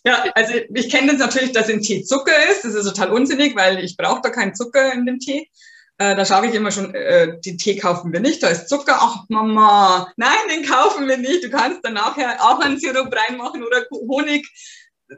Ja, 0.04 0.24
also 0.34 0.54
ich 0.74 0.90
kenne 0.90 1.12
das 1.12 1.20
natürlich, 1.20 1.52
dass 1.52 1.68
in 1.68 1.80
Tee 1.80 2.04
Zucker 2.04 2.32
ist. 2.50 2.64
Das 2.64 2.74
ist 2.74 2.84
total 2.84 3.10
unsinnig, 3.10 3.56
weil 3.56 3.82
ich 3.82 3.96
brauche 3.96 4.20
da 4.22 4.30
keinen 4.30 4.54
Zucker 4.54 4.92
in 4.92 5.06
dem 5.06 5.18
Tee. 5.18 5.48
Äh, 5.98 6.16
da 6.16 6.24
schaue 6.24 6.46
ich 6.46 6.54
immer 6.54 6.72
schon, 6.72 6.94
äh, 6.94 7.40
den 7.40 7.56
Tee 7.56 7.76
kaufen 7.76 8.12
wir 8.12 8.20
nicht, 8.20 8.42
da 8.42 8.48
ist 8.48 8.68
Zucker. 8.68 8.96
Ach 8.98 9.24
Mama, 9.28 10.12
nein, 10.16 10.36
den 10.50 10.66
kaufen 10.66 11.08
wir 11.08 11.16
nicht. 11.16 11.44
Du 11.44 11.50
kannst 11.50 11.80
dann 11.84 11.94
nachher 11.94 12.42
auch 12.42 12.60
einen 12.60 12.78
Sirup 12.78 13.14
reinmachen 13.14 13.62
oder 13.64 13.86
Honig. 13.90 14.46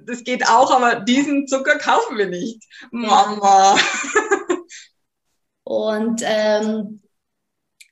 Das 0.05 0.23
geht 0.25 0.47
auch, 0.47 0.71
aber 0.71 1.01
diesen 1.01 1.47
Zucker 1.47 1.79
kaufen 1.79 2.19
wir 2.19 2.27
nicht. 2.27 2.63
Mama. 2.91 3.79
Und 5.65 6.23
ähm, 6.25 7.03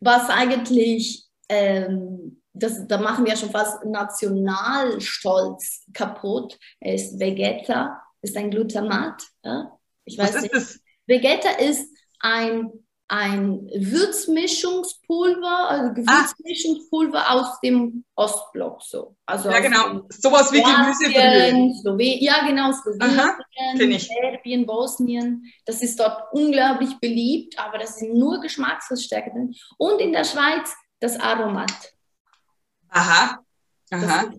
was 0.01 0.29
eigentlich 0.29 1.25
ähm, 1.49 2.34
das, 2.55 2.87
da 2.87 2.99
machen 2.99 3.27
wir 3.27 3.37
schon 3.37 3.51
fast 3.51 3.85
Nationalstolz 3.85 5.85
kaputt. 5.93 6.57
Er 6.81 6.95
ist 6.95 7.19
Vegeta, 7.19 8.01
ist 8.23 8.37
ein 8.37 8.51
Glutamat. 8.51 9.23
Ja? 9.45 9.77
Ich 10.05 10.17
weiß 10.17 10.35
Was 10.35 10.43
nicht. 10.43 10.55
ist? 10.55 10.81
Vegeta 11.07 11.51
ist 11.51 11.87
ein, 12.21 12.71
ein 13.09 13.69
Würzmischungspulver, 13.75 15.69
also 15.69 15.89
ah. 15.89 15.93
Gewürzmischungspulver 15.95 17.29
ah. 17.29 17.35
aus 17.35 17.59
dem 17.61 18.05
Ostblock. 18.15 18.83
So. 18.83 19.17
Also 19.27 19.51
ja, 19.51 19.59
genau. 19.59 20.07
Sowas 20.11 20.53
wie. 20.53 20.61
Slowen 20.61 22.15
ja, 22.21 22.47
genau. 22.47 22.71
Slowenien, 22.73 23.99
Serbien, 23.99 24.65
Bosnien. 24.65 25.53
Das 25.67 25.83
ist 25.83 25.99
dort 25.99 26.33
unglaublich 26.33 27.01
beliebt, 27.01 27.59
aber 27.59 27.79
das 27.79 27.99
sind 27.99 28.15
nur 28.15 28.41
Geschmacksverstärker 28.41 29.33
Und 29.77 30.01
in 30.01 30.13
der 30.13 30.25
Schweiz 30.25 30.73
das 31.01 31.19
Aromat. 31.19 31.94
Aha, 32.95 33.41
aha. 33.91 34.33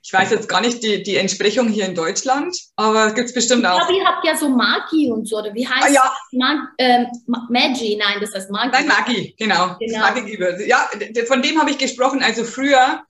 Ich 0.00 0.12
weiß 0.14 0.30
jetzt 0.30 0.48
gar 0.48 0.62
nicht 0.62 0.82
die, 0.82 1.02
die 1.02 1.16
Entsprechung 1.16 1.68
hier 1.68 1.84
in 1.84 1.94
Deutschland, 1.94 2.56
aber 2.76 3.12
gibt 3.12 3.28
es 3.28 3.34
bestimmt 3.34 3.66
auch. 3.66 3.78
Ich 3.78 3.86
glaube, 3.86 4.00
ihr 4.00 4.06
habt 4.06 4.24
ja 4.24 4.34
so 4.34 4.48
Magi 4.48 5.10
und 5.10 5.28
so, 5.28 5.36
oder 5.36 5.52
wie 5.52 5.68
heißt 5.68 5.88
ah, 5.88 5.92
ja. 5.92 6.16
Mag, 6.32 6.68
äh, 6.78 7.04
Magi? 7.26 7.98
Nein, 8.00 8.16
das 8.18 8.32
heißt 8.32 8.50
Magi. 8.50 8.70
Nein, 8.72 8.86
Magi, 8.86 9.34
genau. 9.38 9.76
genau. 9.78 9.98
Magi 9.98 10.66
ja, 10.66 10.88
von 11.26 11.42
dem 11.42 11.60
habe 11.60 11.70
ich 11.70 11.76
gesprochen. 11.76 12.22
Also 12.22 12.44
früher 12.44 13.02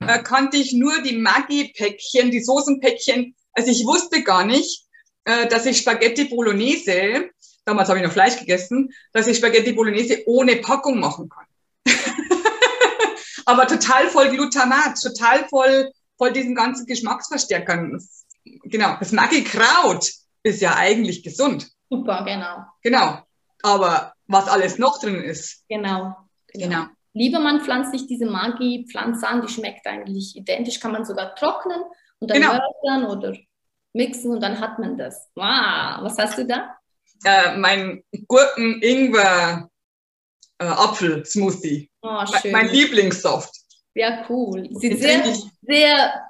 äh, 0.00 0.22
kannte 0.22 0.56
ich 0.56 0.72
nur 0.72 1.02
die 1.02 1.18
Magi-Päckchen, 1.18 2.30
die 2.30 2.42
Soßenpäckchen. 2.42 3.34
Also 3.52 3.70
ich 3.70 3.84
wusste 3.84 4.22
gar 4.22 4.46
nicht, 4.46 4.86
äh, 5.24 5.46
dass 5.48 5.66
ich 5.66 5.76
Spaghetti 5.76 6.24
Bolognese, 6.24 7.28
damals 7.66 7.90
habe 7.90 7.98
ich 7.98 8.04
noch 8.06 8.12
Fleisch 8.12 8.38
gegessen, 8.38 8.94
dass 9.12 9.26
ich 9.26 9.36
Spaghetti 9.36 9.72
Bolognese 9.72 10.22
ohne 10.24 10.56
Packung 10.56 11.00
machen 11.00 11.28
kann 11.28 11.44
aber 13.46 13.66
total 13.66 14.08
voll 14.08 14.28
Glutamat, 14.28 15.00
total 15.00 15.48
voll, 15.48 15.90
voll 16.18 16.32
diesen 16.32 16.54
ganzen 16.54 16.84
Geschmacksverstärkern. 16.86 17.98
Genau, 18.64 18.96
das 18.98 19.12
Maggi-Kraut 19.12 20.10
ist 20.42 20.60
ja 20.60 20.76
eigentlich 20.76 21.22
gesund. 21.22 21.68
Super, 21.88 22.24
genau. 22.24 22.64
Genau, 22.82 23.18
aber 23.62 24.12
was 24.26 24.48
alles 24.48 24.78
noch 24.78 25.00
drin 25.00 25.22
ist. 25.22 25.64
Genau. 25.68 26.16
Genau. 26.52 26.68
genau. 26.68 26.84
Lieber 27.14 27.40
man 27.40 27.62
pflanzt 27.62 27.92
sich 27.92 28.06
diese 28.06 28.26
Maggi-Pflanze 28.26 29.26
an, 29.26 29.40
die 29.40 29.48
schmeckt 29.48 29.86
eigentlich 29.86 30.36
identisch, 30.36 30.80
kann 30.80 30.92
man 30.92 31.04
sogar 31.04 31.34
trocknen 31.34 31.80
und 32.18 32.30
dann 32.30 32.42
genau. 32.42 33.10
oder 33.10 33.34
mixen 33.94 34.32
und 34.32 34.40
dann 34.42 34.60
hat 34.60 34.78
man 34.78 34.98
das. 34.98 35.30
Wow, 35.34 36.02
was 36.02 36.18
hast 36.18 36.36
du 36.36 36.44
da? 36.44 36.76
Äh, 37.24 37.56
mein 37.56 38.02
Gurken-Ingwer 38.28 39.70
äh, 40.58 40.64
Apfel-Smoothie. 40.64 41.90
Oh, 42.02 42.24
schön. 42.26 42.52
Mein 42.52 42.68
Lieblingssoft. 42.68 43.54
Ja, 43.94 44.24
cool. 44.28 44.68
Sieht 44.72 45.00
sehr, 45.00 45.24
sehr 45.62 46.22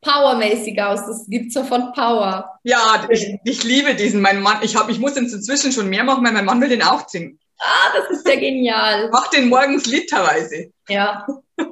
powermäßig 0.00 0.80
aus. 0.82 1.00
Das 1.06 1.26
gibt 1.28 1.52
sofort 1.52 1.94
Power. 1.94 2.58
Ja, 2.64 3.06
ich, 3.10 3.38
ich 3.44 3.64
liebe 3.64 3.94
diesen. 3.94 4.20
Mein 4.20 4.40
Mann, 4.40 4.58
ich, 4.62 4.76
hab, 4.76 4.88
ich 4.88 4.98
muss 4.98 5.16
jetzt 5.16 5.32
inzwischen 5.32 5.72
schon 5.72 5.88
mehr 5.88 6.04
machen, 6.04 6.24
weil 6.24 6.32
mein 6.32 6.44
Mann 6.44 6.60
will 6.60 6.68
den 6.68 6.82
auch 6.82 7.02
trinken. 7.02 7.38
Ah, 7.58 7.92
das 7.94 8.18
ist 8.18 8.28
ja 8.28 8.34
genial. 8.34 9.08
Mach 9.12 9.28
den 9.28 9.48
morgens 9.48 9.86
literweise. 9.86 10.72
Ja. 10.88 11.26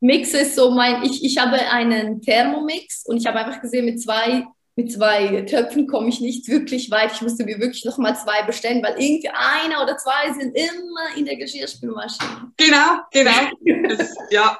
Mix 0.00 0.34
ist 0.34 0.56
so 0.56 0.70
mein, 0.72 1.02
ich, 1.04 1.24
ich 1.24 1.38
habe 1.38 1.56
einen 1.56 2.20
Thermomix 2.20 3.04
und 3.06 3.16
ich 3.16 3.26
habe 3.26 3.38
einfach 3.38 3.60
gesehen, 3.62 3.86
mit 3.86 4.02
zwei 4.02 4.44
mit 4.76 4.92
zwei 4.92 5.40
Töpfen 5.42 5.86
komme 5.86 6.10
ich 6.10 6.20
nicht 6.20 6.48
wirklich 6.48 6.90
weit. 6.90 7.12
Ich 7.14 7.22
musste 7.22 7.44
mir 7.44 7.58
wirklich 7.58 7.84
noch 7.86 7.96
mal 7.96 8.14
zwei 8.14 8.42
bestellen, 8.42 8.82
weil 8.82 8.94
irgendwie 8.98 9.30
einer 9.30 9.82
oder 9.82 9.96
zwei 9.96 10.32
sind 10.34 10.54
immer 10.54 11.16
in 11.16 11.24
der 11.24 11.36
Geschirrspülmaschine. 11.36 12.52
Genau, 12.58 13.00
genau. 13.10 13.88
Das, 13.88 14.14
ja. 14.30 14.58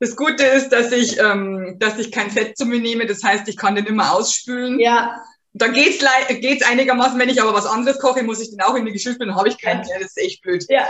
Das 0.00 0.16
Gute 0.16 0.42
ist, 0.42 0.70
dass 0.70 0.90
ich, 0.90 1.16
ähm, 1.20 1.76
dass 1.78 1.96
ich 1.96 2.10
kein 2.10 2.32
Fett 2.32 2.58
zu 2.58 2.66
mir 2.66 2.80
nehme. 2.80 3.06
Das 3.06 3.22
heißt, 3.22 3.46
ich 3.46 3.56
kann 3.56 3.76
den 3.76 3.86
immer 3.86 4.12
ausspülen. 4.12 4.80
Ja. 4.80 5.14
Da 5.52 5.68
geht's, 5.68 6.04
geht's 6.40 6.66
einigermaßen, 6.66 7.16
wenn 7.20 7.28
ich 7.28 7.40
aber 7.40 7.54
was 7.54 7.66
anderes 7.66 8.00
koche, 8.00 8.24
muss 8.24 8.40
ich 8.40 8.50
den 8.50 8.62
auch 8.62 8.74
in 8.74 8.84
die 8.84 8.90
Geschirrspüle, 8.90 9.28
dann 9.28 9.38
habe 9.38 9.48
ich 9.48 9.60
keinen 9.60 9.86
mehr. 9.86 10.00
Das 10.00 10.08
ist 10.08 10.18
echt 10.18 10.42
blöd. 10.42 10.66
Ja. 10.68 10.88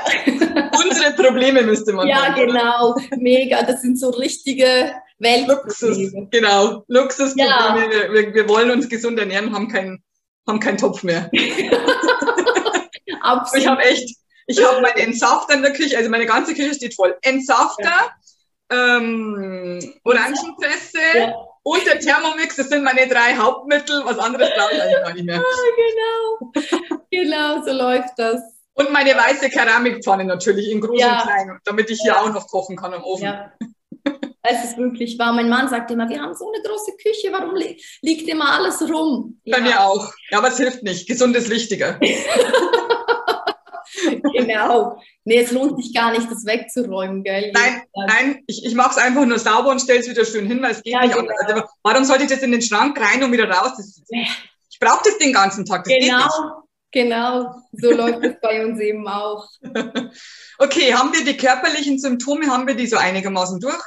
Unsere 0.82 1.12
Probleme 1.12 1.60
müsste 1.62 1.92
man 1.92 2.08
Ja, 2.08 2.28
haben, 2.28 2.46
genau. 2.46 2.96
Mega. 3.18 3.62
Das 3.64 3.82
sind 3.82 3.98
so 3.98 4.08
richtige 4.08 4.92
Luxus, 5.46 5.98
genau. 6.30 6.84
Luxusprobleme. 6.88 7.94
Ja. 7.94 8.12
Wir, 8.12 8.34
wir, 8.34 8.48
wollen 8.48 8.70
uns 8.70 8.88
gesund 8.88 9.18
ernähren, 9.18 9.54
haben 9.54 9.68
keinen 9.68 10.02
haben 10.46 10.60
keinen 10.60 10.78
Topf 10.78 11.02
mehr. 11.02 11.30
Absolut. 13.20 13.62
Ich 13.62 13.68
habe 13.68 13.82
echt, 13.82 14.16
ich 14.46 14.64
habe 14.64 14.80
meinen 14.80 14.98
Entsafter 14.98 15.54
in 15.54 15.62
der 15.62 15.72
Küche, 15.72 15.96
also 15.96 16.10
meine 16.10 16.26
ganze 16.26 16.54
Küche 16.54 16.74
steht 16.74 16.94
voll. 16.94 17.16
Entsafter, 17.22 18.10
ja. 18.70 18.96
ähm, 18.96 19.94
Orangenpresse 20.04 20.98
ja. 21.14 21.34
und 21.62 21.86
der 21.86 22.00
Thermomix, 22.00 22.56
das 22.56 22.68
sind 22.68 22.82
meine 22.82 23.06
drei 23.08 23.36
Hauptmittel. 23.36 24.02
Was 24.04 24.18
anderes 24.18 24.50
brauche 24.56 24.74
ich 24.74 24.82
eigentlich 24.82 25.02
gar 25.04 25.14
nicht 25.14 25.24
mehr. 25.24 25.40
Ah, 25.40 25.42
genau, 26.50 26.52
genau, 27.10 27.64
so 27.64 27.72
läuft 27.72 28.14
das. 28.16 28.40
Und 28.74 28.90
meine 28.90 29.14
weiße 29.14 29.50
Keramikpfanne 29.50 30.24
natürlich 30.24 30.70
in 30.70 30.80
groß 30.80 30.98
ja. 30.98 31.18
und 31.18 31.22
klein, 31.22 31.60
damit 31.64 31.90
ich 31.90 32.00
hier 32.00 32.18
auch 32.18 32.32
noch 32.32 32.48
kochen 32.48 32.74
kann 32.74 32.94
im 32.94 33.04
Ofen. 33.04 33.24
Ja. 33.24 33.52
Es 34.44 34.64
ist 34.64 34.76
wirklich 34.76 35.16
wahr. 35.18 35.32
Mein 35.32 35.48
Mann 35.48 35.68
sagt 35.68 35.90
immer, 35.92 36.08
wir 36.08 36.20
haben 36.20 36.34
so 36.34 36.50
eine 36.52 36.60
große 36.62 36.96
Küche, 36.96 37.30
warum 37.30 37.54
li 37.54 37.80
liegt 38.00 38.28
immer 38.28 38.52
alles 38.52 38.82
rum? 38.82 39.40
Bei 39.44 39.58
ja. 39.58 39.62
mir 39.62 39.80
auch. 39.80 40.12
Ja, 40.30 40.38
aber 40.38 40.48
es 40.48 40.56
hilft 40.56 40.82
nicht. 40.82 41.06
Gesund 41.06 41.36
ist 41.36 41.48
wichtiger. 41.48 42.00
genau. 44.34 45.00
Nee, 45.24 45.38
es 45.38 45.52
lohnt 45.52 45.82
sich 45.82 45.94
gar 45.94 46.10
nicht, 46.10 46.28
das 46.30 46.44
wegzuräumen, 46.44 47.22
gell? 47.22 47.52
Nein, 47.52 47.82
nein, 47.94 48.42
ich, 48.48 48.64
ich 48.64 48.74
mache 48.74 48.90
es 48.90 48.98
einfach 48.98 49.24
nur 49.24 49.38
sauber 49.38 49.70
und 49.70 49.80
stelle 49.80 50.00
es 50.00 50.10
wieder 50.10 50.24
schön 50.24 50.46
hin, 50.46 50.60
weil 50.60 50.72
es 50.72 50.82
geht 50.82 50.94
ja, 50.94 51.02
nicht 51.02 51.14
genau. 51.14 51.30
anders. 51.30 51.46
Also, 51.46 51.62
warum 51.84 52.04
sollte 52.04 52.24
ich 52.24 52.30
das 52.30 52.42
in 52.42 52.50
den 52.50 52.62
Schrank 52.62 53.00
rein 53.00 53.22
und 53.22 53.30
wieder 53.30 53.48
raus? 53.48 53.74
Das, 53.76 54.02
ich 54.10 54.80
brauche 54.80 55.04
das 55.04 55.18
den 55.18 55.32
ganzen 55.32 55.64
Tag. 55.64 55.84
Das 55.84 55.94
genau, 55.94 56.64
genau. 56.90 57.62
So 57.72 57.92
läuft 57.92 58.24
es 58.24 58.40
bei 58.40 58.64
uns 58.64 58.80
eben 58.80 59.06
auch. 59.06 59.46
okay, 60.58 60.94
haben 60.94 61.12
wir 61.12 61.24
die 61.24 61.36
körperlichen 61.36 62.00
Symptome, 62.00 62.48
haben 62.48 62.66
wir 62.66 62.74
die 62.74 62.88
so 62.88 62.96
einigermaßen 62.96 63.60
durch? 63.60 63.84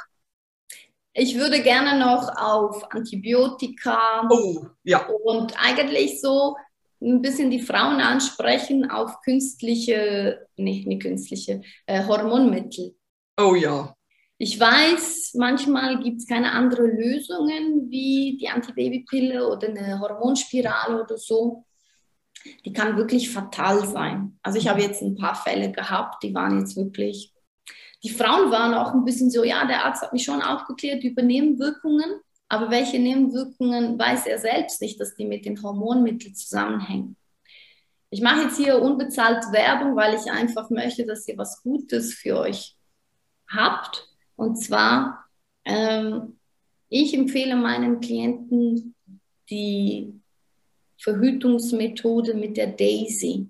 Ich 1.17 1.37
würde 1.37 1.63
gerne 1.63 1.97
noch 1.97 2.27
auf 2.35 2.91
Antibiotika 2.91 4.27
oh, 4.29 4.65
ja. 4.83 5.07
und 5.23 5.53
eigentlich 5.57 6.19
so 6.19 6.57
ein 7.01 7.21
bisschen 7.21 7.49
die 7.49 7.61
Frauen 7.61 8.01
ansprechen 8.01 8.91
auf 8.91 9.21
künstliche, 9.21 10.45
nicht, 10.57 10.85
nicht 10.85 11.01
künstliche, 11.01 11.61
äh, 11.85 12.05
Hormonmittel. 12.05 12.97
Oh 13.39 13.55
ja. 13.55 13.95
Ich 14.37 14.59
weiß, 14.59 15.35
manchmal 15.35 16.03
gibt 16.03 16.19
es 16.19 16.27
keine 16.27 16.51
anderen 16.51 16.97
Lösungen 16.97 17.89
wie 17.89 18.37
die 18.37 18.49
Antibabypille 18.49 19.47
oder 19.47 19.69
eine 19.69 19.97
Hormonspirale 20.01 21.01
oder 21.01 21.17
so. 21.17 21.63
Die 22.65 22.73
kann 22.73 22.97
wirklich 22.97 23.29
fatal 23.29 23.87
sein. 23.87 24.37
Also 24.43 24.59
ich 24.59 24.67
habe 24.67 24.81
jetzt 24.81 25.01
ein 25.01 25.15
paar 25.15 25.35
Fälle 25.35 25.71
gehabt, 25.71 26.21
die 26.23 26.35
waren 26.35 26.59
jetzt 26.59 26.75
wirklich. 26.75 27.31
Die 28.03 28.09
Frauen 28.09 28.51
waren 28.51 28.73
auch 28.73 28.93
ein 28.93 29.05
bisschen 29.05 29.31
so, 29.31 29.43
ja, 29.43 29.65
der 29.65 29.85
Arzt 29.85 30.01
hat 30.01 30.13
mich 30.13 30.23
schon 30.23 30.41
aufgeklärt 30.41 31.03
über 31.03 31.21
Nebenwirkungen. 31.21 32.19
Aber 32.47 32.69
welche 32.69 32.99
Nebenwirkungen 32.99 33.97
weiß 33.97 34.27
er 34.27 34.37
selbst 34.37 34.81
nicht, 34.81 34.99
dass 34.99 35.15
die 35.15 35.25
mit 35.25 35.45
den 35.45 35.61
Hormonmitteln 35.61 36.35
zusammenhängen. 36.35 37.17
Ich 38.11 38.21
mache 38.21 38.43
jetzt 38.43 38.57
hier 38.57 38.81
unbezahlt 38.81 39.51
Werbung, 39.51 39.95
weil 39.95 40.15
ich 40.15 40.31
einfach 40.31 40.69
möchte, 40.69 41.05
dass 41.05 41.27
ihr 41.27 41.37
was 41.37 41.61
Gutes 41.63 42.13
für 42.13 42.37
euch 42.37 42.77
habt. 43.49 44.07
Und 44.35 44.57
zwar, 44.57 45.25
ähm, 45.65 46.39
ich 46.87 47.13
empfehle 47.13 47.55
meinen 47.55 47.99
Klienten 47.99 48.95
die 49.49 50.21
Verhütungsmethode 50.97 52.35
mit 52.35 52.57
der 52.57 52.67
Daisy. 52.67 53.49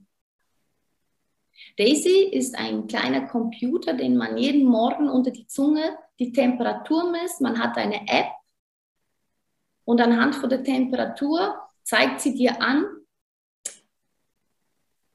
Daisy 1.77 2.29
ist 2.31 2.57
ein 2.57 2.87
kleiner 2.87 3.27
Computer, 3.27 3.93
den 3.93 4.15
man 4.15 4.37
jeden 4.37 4.65
Morgen 4.65 5.09
unter 5.09 5.31
die 5.31 5.47
Zunge 5.47 5.97
die 6.19 6.31
Temperatur 6.31 7.11
misst. 7.11 7.41
Man 7.41 7.59
hat 7.59 7.77
eine 7.77 8.07
App, 8.07 8.27
und 9.85 10.01
anhand 10.01 10.35
von 10.35 10.49
der 10.49 10.63
Temperatur 10.63 11.55
zeigt 11.83 12.19
sie 12.19 12.33
dir 12.33 12.61
an, 12.61 12.85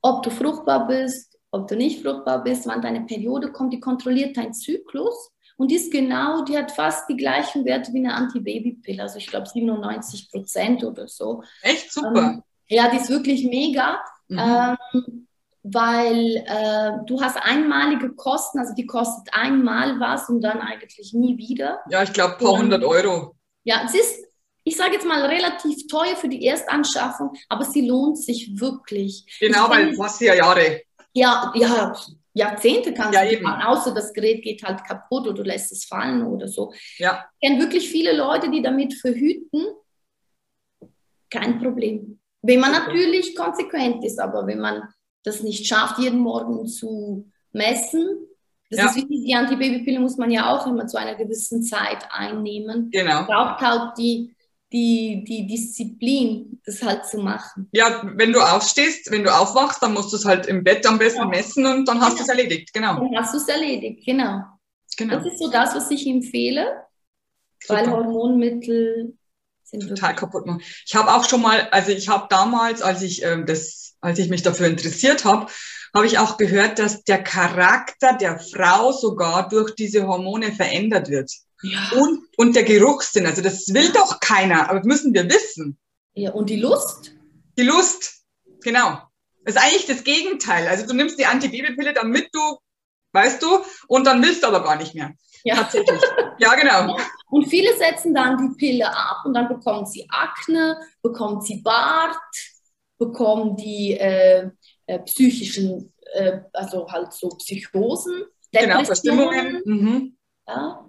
ob 0.01 0.23
du 0.23 0.31
fruchtbar 0.31 0.87
bist, 0.87 1.39
ob 1.51 1.69
du 1.69 1.77
nicht 1.77 2.03
fruchtbar 2.03 2.43
bist, 2.43 2.67
wann 2.67 2.81
deine 2.81 3.03
Periode 3.03 3.53
kommt. 3.53 3.73
Die 3.73 3.81
kontrolliert 3.81 4.37
deinen 4.37 4.55
Zyklus 4.55 5.33
und 5.57 5.71
die 5.71 5.75
ist 5.75 5.93
genau, 5.93 6.45
die 6.45 6.57
hat 6.57 6.71
fast 6.71 7.09
die 7.09 7.17
gleichen 7.17 7.65
Werte 7.65 7.93
wie 7.93 7.99
eine 7.99 8.15
Antibabypille, 8.15 9.03
also 9.03 9.19
ich 9.19 9.27
glaube 9.27 9.47
97 9.47 10.31
Prozent 10.31 10.85
oder 10.85 11.09
so. 11.09 11.43
Echt 11.61 11.93
super. 11.93 12.15
Ähm, 12.17 12.43
ja, 12.69 12.89
die 12.89 12.99
ist 12.99 13.11
wirklich 13.11 13.45
mega. 13.45 14.01
Mhm. 14.29 14.39
Ähm, 14.39 15.27
weil 15.63 16.37
äh, 16.47 16.93
du 17.07 17.21
hast 17.21 17.37
einmalige 17.37 18.15
Kosten, 18.15 18.59
also 18.59 18.75
die 18.75 18.87
kostet 18.87 19.33
einmal 19.33 20.01
was 20.01 20.29
und 20.29 20.41
dann 20.41 20.61
eigentlich 20.61 21.13
nie 21.13 21.37
wieder. 21.37 21.81
Ja, 21.91 22.03
ich 22.03 22.13
glaube, 22.13 22.35
ein 22.35 22.39
paar 22.39 22.59
hundert 22.59 22.85
Euro. 22.85 23.37
Ja, 23.65 23.83
es 23.85 23.95
ist 23.95 24.31
ich 24.63 24.77
sage 24.77 24.93
jetzt 24.93 25.07
mal, 25.07 25.25
relativ 25.25 25.87
teuer 25.89 26.17
für 26.17 26.29
die 26.29 26.47
Erstanschaffung, 26.47 27.33
aber 27.49 27.65
sie 27.65 27.89
lohnt 27.89 28.19
sich 28.19 28.61
wirklich. 28.61 29.25
Genau, 29.41 29.65
ich 29.65 29.71
weil 29.71 29.93
du 29.93 30.03
hast 30.03 30.21
ja 30.21 30.35
Jahre. 30.35 30.83
Ja, 31.13 31.53
ja, 31.57 31.97
Jahrzehnte 32.35 32.95
kannst 32.95 33.15
ja, 33.15 33.25
du. 33.25 33.43
Fahren, 33.43 33.63
außer 33.63 33.93
das 33.93 34.13
Gerät 34.13 34.43
geht 34.43 34.63
halt 34.63 34.85
kaputt 34.85 35.27
oder 35.27 35.35
du 35.35 35.43
lässt 35.43 35.73
es 35.73 35.87
fallen 35.87 36.25
oder 36.25 36.47
so. 36.47 36.73
Ja. 36.99 37.25
Ich 37.41 37.49
kenne 37.49 37.61
wirklich 37.61 37.89
viele 37.89 38.17
Leute, 38.17 38.51
die 38.51 38.63
damit 38.63 38.95
verhüten. 38.95 39.67
Kein 41.31 41.61
Problem. 41.61 42.21
Wenn 42.43 42.61
man 42.61 42.73
natürlich 42.73 43.35
konsequent 43.35 44.05
ist, 44.05 44.19
aber 44.19 44.47
wenn 44.47 44.61
man 44.61 44.83
das 45.23 45.43
nicht 45.43 45.67
schafft, 45.67 45.99
jeden 45.99 46.21
Morgen 46.21 46.67
zu 46.67 47.31
messen, 47.53 48.27
das 48.71 48.79
ja. 48.79 48.87
ist 48.87 48.97
wichtig, 48.97 49.25
die 49.27 49.35
Antibabypille 49.35 49.99
muss 49.99 50.17
man 50.17 50.31
ja 50.31 50.55
auch 50.55 50.67
immer 50.69 50.87
zu 50.87 50.97
einer 50.97 51.17
gewissen 51.17 51.65
Zeit 51.65 52.07
einnehmen. 52.11 52.89
Genau. 52.93 53.25
Braucht 53.25 53.61
halt 53.61 53.99
die 53.99 54.37
die, 54.73 55.25
die 55.27 55.47
Disziplin, 55.47 56.61
das 56.65 56.83
halt 56.83 57.07
zu 57.07 57.19
machen. 57.19 57.69
Ja, 57.73 58.03
wenn 58.15 58.33
du 58.33 58.41
aufstehst, 58.41 59.11
wenn 59.11 59.25
du 59.25 59.35
aufwachst, 59.35 59.83
dann 59.83 59.95
musst 59.95 60.13
du 60.13 60.17
es 60.17 60.25
halt 60.25 60.47
im 60.47 60.63
Bett 60.63 60.87
am 60.87 60.99
besten 60.99 61.23
ja. 61.23 61.27
messen 61.27 61.67
und 61.67 61.89
dann 61.89 62.01
hast 62.01 62.17
genau. 62.17 62.19
du 62.19 62.23
es 62.23 62.29
erledigt, 62.29 62.73
genau. 62.73 62.95
Dann 62.95 63.17
hast 63.17 63.35
du 63.35 63.39
es 63.39 63.49
erledigt, 63.49 64.05
genau. 64.05 64.45
genau. 64.97 65.17
Das 65.17 65.27
ist 65.27 65.39
so 65.39 65.51
das, 65.51 65.75
was 65.75 65.91
ich 65.91 66.07
empfehle, 66.07 66.85
Super. 67.61 67.81
weil 67.81 67.91
Hormonmittel 67.91 69.17
sind 69.65 69.89
total 69.89 70.15
kaputt 70.15 70.47
machen. 70.47 70.63
Ich 70.87 70.95
habe 70.95 71.13
auch 71.15 71.29
schon 71.29 71.43
mal, 71.43 71.69
also 71.71 71.91
ich 71.91 72.09
habe 72.09 72.27
damals, 72.31 72.81
als 72.81 73.03
ich 73.03 73.25
ähm, 73.25 73.47
das, 73.47 73.90
als 74.01 74.19
ich 74.19 74.29
mich 74.29 74.43
dafür 74.43 74.67
interessiert 74.67 75.25
habe, 75.25 75.47
habe 75.95 76.07
ich 76.07 76.19
auch 76.19 76.37
gehört, 76.37 76.79
dass 76.79 77.03
der 77.05 77.23
Charakter 77.23 78.17
der 78.17 78.39
Frau 78.39 78.93
sogar 78.93 79.49
durch 79.49 79.75
diese 79.75 80.07
Hormone 80.07 80.53
verändert 80.53 81.09
wird. 81.09 81.31
Ja. 81.63 81.91
Und, 81.99 82.23
und 82.37 82.57
der 82.57 82.63
Geruchssinn, 82.63 83.27
also 83.27 83.43
das 83.43 83.73
will 83.75 83.93
doch 83.93 84.21
keiner, 84.21 84.71
aber 84.71 84.79
das 84.79 84.87
müssen 84.87 85.13
wir 85.13 85.29
wissen. 85.29 85.79
Ja, 86.15 86.33
und 86.33 86.49
die 86.49 86.57
Lust? 86.57 87.13
Die 87.59 87.63
Lust, 87.63 88.23
genau. 88.63 89.03
Das 89.45 89.57
ist 89.57 89.63
eigentlich 89.63 89.87
das 89.87 90.05
Gegenteil. 90.05 90.69
Also 90.69 90.87
du 90.87 90.95
nimmst 90.95 91.19
die 91.19 91.27
Antibabypille, 91.27 91.93
damit 91.93 92.29
du, 92.33 92.59
weißt 93.13 93.43
du, 93.43 93.59
und 93.89 94.07
dann 94.07 94.23
willst 94.23 94.43
du 94.43 94.47
aber 94.47 94.63
gar 94.63 94.77
nicht 94.77 94.95
mehr. 94.95 95.15
Ja. 95.45 95.57
Tatsächlich. 95.57 96.01
Ja, 96.39 96.55
genau. 96.55 96.97
Und 97.31 97.49
viele 97.49 97.77
setzen 97.77 98.15
dann 98.15 98.37
die 98.37 98.57
Pille 98.57 98.89
ab 98.93 99.19
und 99.25 99.35
dann 99.35 99.47
bekommen 99.47 99.87
sie 99.87 100.05
Akne, 100.11 100.81
bekommen 101.01 101.41
sie 101.41 101.63
Bart, 101.63 102.17
bekommen 103.01 103.57
die 103.57 103.97
äh, 103.99 104.49
äh, 104.87 104.99
psychischen, 105.01 105.93
äh, 106.13 106.39
also 106.53 106.87
halt 106.89 107.13
so 107.13 107.31
Psychosen, 107.31 108.27
Genau, 108.53 108.85
Verstimmungen. 108.85 109.63
Mhm. 109.65 110.17
Ja. 110.47 110.85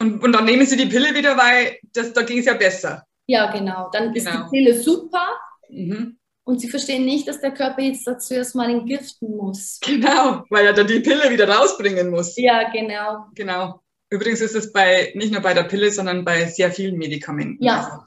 Und, 0.00 0.22
und 0.22 0.32
dann 0.32 0.44
nehmen 0.44 0.66
sie 0.66 0.76
die 0.76 0.86
Pille 0.86 1.14
wieder, 1.14 1.36
weil 1.36 1.78
das, 1.92 2.12
da 2.12 2.22
ging 2.22 2.38
es 2.38 2.46
ja 2.46 2.54
besser. 2.54 3.04
Ja, 3.26 3.50
genau. 3.50 3.90
Dann 3.92 4.12
genau. 4.12 4.16
ist 4.16 4.26
die 4.26 4.32
genau. 4.32 4.50
Pille 4.50 4.80
super. 4.80 5.28
Mhm. 5.68 6.18
Und 6.44 6.60
sie 6.60 6.68
verstehen 6.70 7.04
nicht, 7.04 7.28
dass 7.28 7.40
der 7.40 7.52
Körper 7.52 7.82
jetzt 7.82 8.06
dazu 8.06 8.32
erstmal 8.32 8.70
entgiften 8.70 9.36
muss. 9.36 9.78
Genau, 9.84 10.44
weil 10.48 10.66
er 10.66 10.72
dann 10.72 10.86
die 10.86 11.00
Pille 11.00 11.30
wieder 11.30 11.46
rausbringen 11.46 12.08
muss. 12.08 12.36
Ja, 12.38 12.70
genau. 12.70 13.26
Genau. 13.34 13.82
Übrigens 14.08 14.40
ist 14.40 14.54
es 14.54 14.72
bei, 14.72 15.12
nicht 15.14 15.30
nur 15.30 15.42
bei 15.42 15.52
der 15.52 15.64
Pille, 15.64 15.90
sondern 15.90 16.24
bei 16.24 16.46
sehr 16.46 16.72
vielen 16.72 16.96
Medikamenten. 16.96 17.62
Ja. 17.62 17.84
Also, 17.84 18.02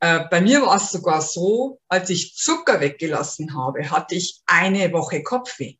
äh, 0.00 0.20
bei 0.30 0.40
mir 0.40 0.62
war 0.62 0.76
es 0.76 0.90
sogar 0.90 1.22
so, 1.22 1.80
als 1.88 2.10
ich 2.10 2.34
Zucker 2.34 2.80
weggelassen 2.80 3.56
habe, 3.56 3.90
hatte 3.90 4.14
ich 4.14 4.42
eine 4.46 4.92
Woche 4.92 5.22
Kopfweh. 5.22 5.76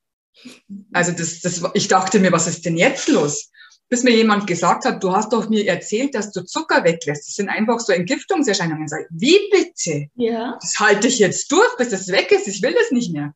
Also 0.93 1.13
das, 1.13 1.41
das, 1.41 1.63
ich 1.75 1.89
dachte 1.89 2.19
mir, 2.19 2.33
was 2.33 2.47
ist 2.47 2.65
denn 2.65 2.77
jetzt 2.77 3.09
los? 3.09 3.51
bis 3.89 4.03
mir 4.03 4.15
jemand 4.15 4.47
gesagt 4.47 4.85
hat, 4.85 5.03
du 5.03 5.13
hast 5.13 5.33
doch 5.33 5.49
mir 5.49 5.67
erzählt, 5.67 6.15
dass 6.15 6.33
du 6.33 6.45
Zucker 6.45 6.83
weglässt. 6.85 7.29
Das 7.29 7.35
sind 7.35 7.49
einfach 7.49 7.79
so 7.79 7.93
Entgiftungserscheinungen. 7.93 8.89
Sag, 8.89 9.07
wie 9.11 9.39
bitte? 9.51 10.09
Ja. 10.17 10.59
Das 10.61 10.75
halte 10.79 11.09
ich 11.09 11.19
jetzt 11.19 11.51
durch, 11.53 11.77
bis 11.77 11.91
das 11.91 12.09
weg 12.09 12.33
ist. 12.33 12.49
Ich 12.49 12.63
will 12.63 12.75
das 12.75 12.91
nicht 12.91 13.13
mehr. 13.13 13.35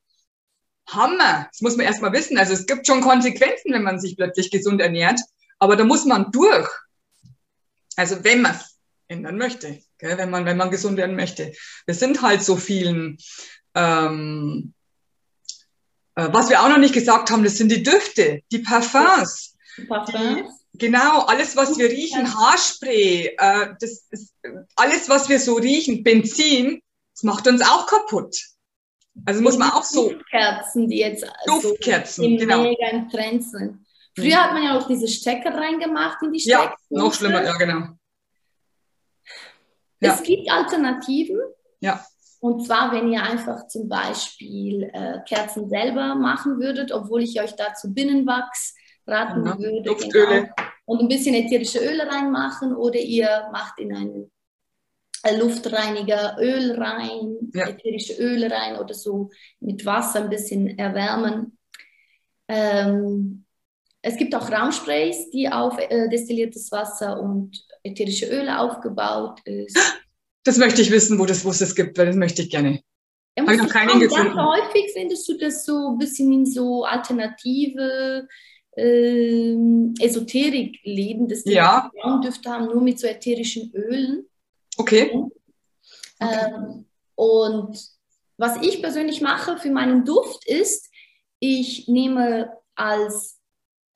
Hammer. 0.88 1.48
Das 1.52 1.60
muss 1.60 1.76
man 1.76 1.86
erst 1.86 2.02
mal 2.02 2.12
wissen. 2.12 2.36
Also 2.36 2.52
es 2.52 2.66
gibt 2.66 2.86
schon 2.86 3.00
Konsequenzen, 3.00 3.72
wenn 3.72 3.84
man 3.84 4.00
sich 4.00 4.16
plötzlich 4.16 4.50
gesund 4.50 4.80
ernährt. 4.80 5.20
Aber 5.60 5.76
da 5.76 5.84
muss 5.84 6.04
man 6.04 6.32
durch. 6.32 6.68
Also 7.94 8.24
wenn 8.24 8.42
man 8.42 8.58
ändern 9.10 9.36
möchte, 9.36 9.80
gell? 9.98 10.16
wenn 10.16 10.30
man 10.30 10.44
wenn 10.44 10.56
man 10.56 10.70
gesund 10.70 10.96
werden 10.96 11.16
möchte. 11.16 11.52
Wir 11.86 11.94
sind 11.94 12.22
halt 12.22 12.42
so 12.42 12.56
vielen. 12.56 13.18
Ähm, 13.74 14.72
äh, 16.14 16.28
was 16.32 16.48
wir 16.48 16.62
auch 16.62 16.68
noch 16.68 16.78
nicht 16.78 16.94
gesagt 16.94 17.30
haben, 17.30 17.44
das 17.44 17.56
sind 17.56 17.70
die 17.70 17.82
Düfte, 17.82 18.42
die 18.50 18.60
Parfums. 18.60 19.56
Parfums? 19.88 20.60
Genau, 20.74 21.22
alles, 21.26 21.56
was 21.56 21.78
wir 21.78 21.90
riechen, 21.90 22.32
Haarspray, 22.32 23.36
äh, 23.38 23.74
das 23.80 24.06
ist, 24.10 24.34
alles, 24.76 25.08
was 25.08 25.28
wir 25.28 25.38
so 25.38 25.54
riechen, 25.54 26.02
Benzin, 26.02 26.80
das 27.14 27.22
macht 27.22 27.46
uns 27.46 27.62
auch 27.62 27.86
kaputt. 27.86 28.36
Also 29.26 29.42
muss 29.42 29.58
man 29.58 29.70
auch 29.70 29.84
so. 29.84 30.10
Duftkerzen, 30.10 30.88
die 30.88 30.98
jetzt 30.98 31.26
Duftkerzen, 31.46 32.24
so 32.24 32.36
genau. 32.36 32.62
mega 32.62 32.88
im 32.90 33.08
Trend 33.08 33.44
sind. 33.44 33.84
Früher 34.16 34.42
hat 34.42 34.52
man 34.52 34.62
ja 34.62 34.78
auch 34.78 34.86
diese 34.86 35.08
Stecker 35.08 35.54
reingemacht 35.54 36.22
in 36.22 36.32
die 36.32 36.40
Stecker. 36.40 36.62
Ja, 36.62 36.76
noch 36.88 37.12
schlimmer, 37.12 37.44
ja, 37.44 37.56
genau. 37.56 37.88
Ja. 40.00 40.14
Es 40.14 40.22
gibt 40.22 40.50
Alternativen. 40.50 41.38
Ja. 41.80 42.04
Und 42.40 42.64
zwar, 42.66 42.90
wenn 42.92 43.12
ihr 43.12 43.22
einfach 43.22 43.66
zum 43.66 43.88
Beispiel 43.88 44.90
äh, 44.94 45.18
Kerzen 45.28 45.68
selber 45.68 46.14
machen 46.14 46.58
würdet, 46.58 46.90
obwohl 46.90 47.22
ich 47.22 47.40
euch 47.40 47.54
dazu 47.54 47.92
Binnenwachs 47.92 48.74
raten 49.06 49.44
ja, 49.44 49.58
würde. 49.58 49.94
Genau. 50.10 50.46
Und 50.86 51.00
ein 51.00 51.08
bisschen 51.08 51.34
ätherische 51.34 51.78
Öle 51.78 52.06
reinmachen 52.06 52.74
oder 52.74 52.98
ihr 52.98 53.48
macht 53.52 53.78
in 53.78 53.94
einen 53.94 54.30
äh, 55.22 55.36
Luftreiniger 55.36 56.36
Öl 56.40 56.72
rein, 56.80 57.50
ja. 57.52 57.68
ätherische 57.68 58.14
Öle 58.14 58.50
rein 58.50 58.78
oder 58.78 58.94
so 58.94 59.30
mit 59.60 59.84
Wasser 59.84 60.20
ein 60.22 60.30
bisschen 60.30 60.78
erwärmen. 60.78 61.58
Ähm, 62.48 63.39
es 64.02 64.16
gibt 64.16 64.34
auch 64.34 64.50
Raumsprays, 64.50 65.30
die 65.30 65.48
auf 65.48 65.78
äh, 65.78 66.08
destilliertes 66.08 66.72
Wasser 66.72 67.20
und 67.20 67.64
ätherische 67.82 68.26
Öle 68.26 68.58
aufgebaut 68.58 69.40
ist. 69.44 69.78
Das 70.44 70.56
möchte 70.56 70.80
ich 70.80 70.90
wissen, 70.90 71.18
wo 71.18 71.26
das, 71.26 71.44
wo 71.44 71.50
es 71.50 71.58
das 71.58 71.74
gibt, 71.74 71.98
weil 71.98 72.06
das 72.06 72.16
möchte 72.16 72.42
ich 72.42 72.50
gerne. 72.50 72.80
Ja, 73.36 73.44
Habe 73.44 73.54
ich 73.54 73.62
noch 73.62 73.68
keinen 73.68 74.00
gefunden. 74.00 74.34
Ganz 74.34 74.48
häufig 74.48 74.90
findest 74.92 75.28
du 75.28 75.36
das 75.36 75.64
so 75.64 75.88
ein 75.88 75.98
bisschen 75.98 76.32
in 76.32 76.46
so 76.46 76.84
alternative 76.84 78.26
äh, 78.76 79.54
Esoterik-Leben, 80.00 81.28
dass 81.28 81.44
die 81.44 81.52
ja. 81.52 81.90
Raumdüfte 82.02 82.50
haben, 82.50 82.66
nur 82.66 82.80
mit 82.80 82.98
so 82.98 83.06
ätherischen 83.06 83.70
Ölen. 83.74 84.26
Okay. 84.76 85.10
okay. 85.12 85.30
Ähm, 86.20 86.86
und 87.14 87.78
was 88.38 88.56
ich 88.62 88.80
persönlich 88.80 89.20
mache 89.20 89.58
für 89.58 89.70
meinen 89.70 90.04
Duft 90.04 90.46
ist, 90.46 90.88
ich 91.38 91.86
nehme 91.88 92.50
als 92.74 93.39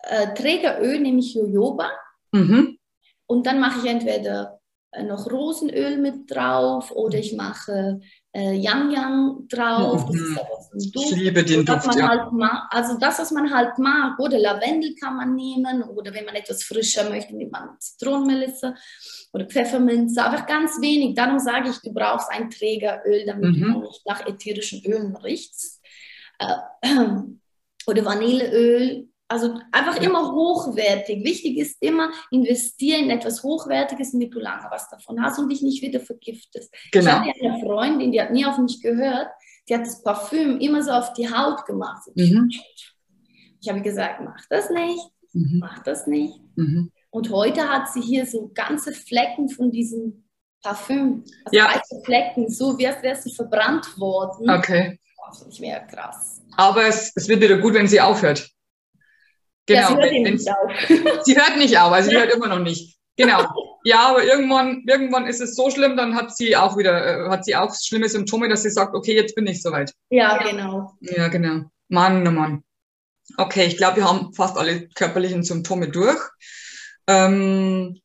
äh, 0.09 0.35
Trägeröl 0.35 1.01
nehme 1.01 1.21
ich 1.21 1.35
Jojoba 1.35 1.91
mhm. 2.33 2.79
und 3.27 3.47
dann 3.47 3.61
mache 3.61 3.81
ich 3.81 3.91
entweder 3.91 4.61
äh, 4.95 5.03
noch 5.03 5.31
Rosenöl 5.31 5.99
mit 5.99 6.31
drauf 6.31 6.91
oder 6.93 7.19
ich 7.19 7.35
mache 7.35 8.01
äh, 8.33 8.55
Yang 8.55 8.91
Yang 8.93 9.49
drauf. 9.49 10.07
Das 10.07 10.15
ist 10.15 10.31
mhm. 10.31 10.39
aber 10.39 10.61
so. 10.61 11.01
Ich 11.03 11.17
liebe 11.17 11.45
den 11.45 11.65
Duft, 11.65 11.95
ja. 11.97 12.09
Halt 12.09 12.33
mag, 12.33 12.69
also 12.71 12.99
das, 12.99 13.19
was 13.19 13.31
man 13.31 13.53
halt 13.53 13.79
mag. 13.79 14.19
Oder 14.19 14.39
Lavendel 14.39 14.95
kann 14.95 15.17
man 15.17 15.35
nehmen 15.35 15.83
oder 15.83 16.13
wenn 16.15 16.25
man 16.25 16.35
etwas 16.35 16.63
frischer 16.63 17.09
möchte, 17.09 17.35
nimmt 17.35 17.53
man 17.53 17.71
Zitronenmelisse 17.79 18.75
oder 19.33 19.47
Pfefferminze. 19.47 20.25
Einfach 20.25 20.47
ganz 20.47 20.81
wenig. 20.81 21.15
Darum 21.15 21.39
sage 21.39 21.71
ich, 21.71 21.79
du 21.81 21.93
brauchst 21.93 22.31
ein 22.31 22.51
Trägeröl, 22.51 23.25
damit 23.27 23.57
mhm. 23.57 23.73
du 23.73 23.81
nicht 23.81 24.07
nach 24.07 24.27
ätherischen 24.27 24.83
Ölen 24.85 25.17
riechst. 25.17 25.83
Äh, 26.39 26.89
oder 27.87 28.05
Vanilleöl 28.05 29.09
also 29.35 29.59
einfach 29.73 30.01
immer 30.01 30.33
hochwertig. 30.33 31.25
Wichtig 31.25 31.59
ist 31.59 31.83
immer, 31.83 32.11
investieren 32.31 33.05
in 33.05 33.11
etwas 33.11 33.43
Hochwertiges, 33.43 34.13
damit 34.13 34.33
du 34.33 34.39
lange 34.39 34.67
was 34.71 34.89
davon 34.89 35.21
hast 35.21 35.41
und 35.41 35.49
dich 35.51 35.61
nicht 35.61 35.83
wieder 35.83 35.99
vergiftest. 35.99 36.73
Genau. 36.93 37.11
Ich 37.23 37.31
hatte 37.31 37.45
eine 37.45 37.61
Freundin, 37.61 38.13
die 38.13 38.21
hat 38.21 38.31
nie 38.31 38.47
auf 38.47 38.59
mich 38.59 38.81
gehört, 38.81 39.29
die 39.69 39.75
hat 39.75 39.83
das 39.83 40.03
Parfüm 40.05 40.59
immer 40.61 40.83
so 40.83 40.93
auf 40.93 41.13
die 41.15 41.29
Haut 41.29 41.67
gemacht. 41.67 42.09
Mhm. 42.15 42.49
Ich 43.61 43.69
habe 43.69 43.83
gesagt, 43.83 44.21
mach 44.25 44.47
das 44.49 44.71
nicht, 44.71 45.03
mhm. 45.33 45.59
mach 45.59 45.83
das 45.83 46.07
nicht. 46.07 46.39
Mhm. 46.55 46.93
Und 47.11 47.31
heute 47.31 47.69
hat 47.69 47.93
sie 47.93 48.03
hier 48.03 48.27
so 48.27 48.53
ganze 48.55 48.93
Flecken 48.93 49.49
von 49.49 49.73
diesem 49.73 50.29
Parfüm. 50.63 51.25
Also 51.45 51.59
ja. 51.59 51.67
weiße 51.67 52.03
Flecken, 52.05 52.49
so 52.49 52.79
wie 52.79 52.87
als 52.87 53.03
wäre 53.03 53.17
sie 53.17 53.35
verbrannt 53.35 53.99
worden. 53.99 54.49
Okay. 54.49 55.01
Das 55.27 55.39
finde 55.39 55.53
ich 55.53 55.61
mega 55.61 55.81
krass. 55.81 56.41
Aber 56.57 56.87
es, 56.87 57.13
es 57.17 57.27
wird 57.27 57.41
wieder 57.41 57.59
gut, 57.59 57.75
wenn 57.75 57.89
sie 57.89 58.01
aufhört. 58.01 58.49
Genau. 59.67 59.81
Ja, 59.81 59.89
sie, 59.89 59.95
hört 59.95 60.11
wenn, 60.11 60.23
nicht 60.23 60.51
auf. 60.51 61.25
sie 61.25 61.37
hört 61.37 61.57
nicht 61.57 61.79
auf, 61.79 61.93
also 61.93 62.11
sie 62.11 62.17
hört 62.17 62.33
immer 62.33 62.49
noch 62.49 62.61
nicht. 62.61 62.97
Genau. 63.17 63.45
Ja, 63.87 64.09
aber 64.09 64.25
irgendwann, 64.25 64.83
irgendwann 64.87 65.27
ist 65.27 65.43
es 65.43 65.55
so 65.55 65.69
schlimm, 65.69 65.95
dann 65.95 66.17
hat 66.17 66.35
sie 66.35 66.57
auch 66.57 66.79
wieder, 66.79 67.27
äh, 67.27 67.29
hat 67.29 67.45
sie 67.45 67.55
auch 67.55 67.75
schlimme 67.75 68.09
Symptome, 68.09 68.49
dass 68.49 68.63
sie 68.63 68.71
sagt, 68.71 68.95
okay, 68.95 69.15
jetzt 69.15 69.35
bin 69.35 69.47
ich 69.47 69.61
soweit. 69.61 69.93
Ja, 70.09 70.43
genau. 70.43 70.95
Ja, 71.01 71.29
genau. 71.29 71.67
Mann, 71.89 72.27
oh 72.27 72.31
Mann. 72.31 72.65
Okay, 73.37 73.67
ich 73.67 73.77
glaube, 73.77 73.99
wir 73.99 74.09
haben 74.09 74.33
fast 74.33 74.57
alle 74.57 74.89
körperlichen 74.89 75.43
Symptome 75.43 75.89
durch. 75.89 76.19
Ähm, 77.07 78.01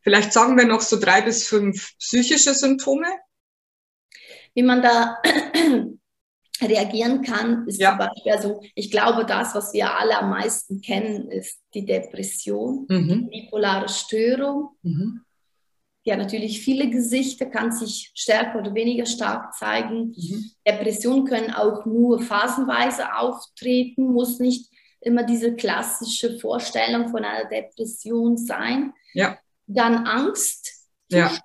vielleicht 0.00 0.32
sagen 0.32 0.56
wir 0.56 0.66
noch 0.66 0.80
so 0.80 0.98
drei 0.98 1.20
bis 1.20 1.46
fünf 1.46 1.96
psychische 1.98 2.52
Symptome. 2.52 3.06
Wie 4.54 4.64
man 4.64 4.82
da 4.82 5.22
reagieren 6.62 7.22
kann, 7.22 7.66
ist 7.66 7.80
ja. 7.80 7.90
zum 7.90 7.98
Beispiel, 7.98 8.32
also 8.32 8.60
ich 8.74 8.90
glaube, 8.90 9.24
das, 9.24 9.54
was 9.54 9.72
wir 9.72 9.98
alle 9.98 10.18
am 10.18 10.30
meisten 10.30 10.80
kennen, 10.80 11.30
ist 11.30 11.60
die 11.74 11.84
Depression, 11.84 12.86
mhm. 12.88 13.28
die 13.30 13.42
bipolare 13.42 13.88
Störung. 13.88 14.70
Mhm. 14.82 15.20
Ja, 16.04 16.16
natürlich 16.16 16.60
viele 16.62 16.88
Gesichter 16.88 17.46
kann 17.46 17.72
sich 17.72 18.12
stärker 18.14 18.60
oder 18.60 18.74
weniger 18.74 19.06
stark 19.06 19.54
zeigen. 19.54 20.14
Mhm. 20.16 20.50
Depressionen 20.66 21.24
können 21.24 21.52
auch 21.52 21.84
nur 21.84 22.22
phasenweise 22.22 23.14
auftreten, 23.16 24.12
muss 24.12 24.38
nicht 24.38 24.70
immer 25.00 25.24
diese 25.24 25.54
klassische 25.54 26.38
Vorstellung 26.38 27.08
von 27.08 27.24
einer 27.24 27.48
Depression 27.48 28.36
sein. 28.36 28.92
Ja. 29.14 29.38
Dann 29.66 30.06
Angst, 30.06 30.88
ja. 31.08 31.36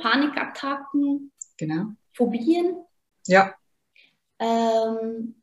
Panikattacken, 0.00 1.32
genau. 1.56 1.92
Phobien. 2.14 2.76
Ja. 3.26 3.54
Ähm, 4.38 5.42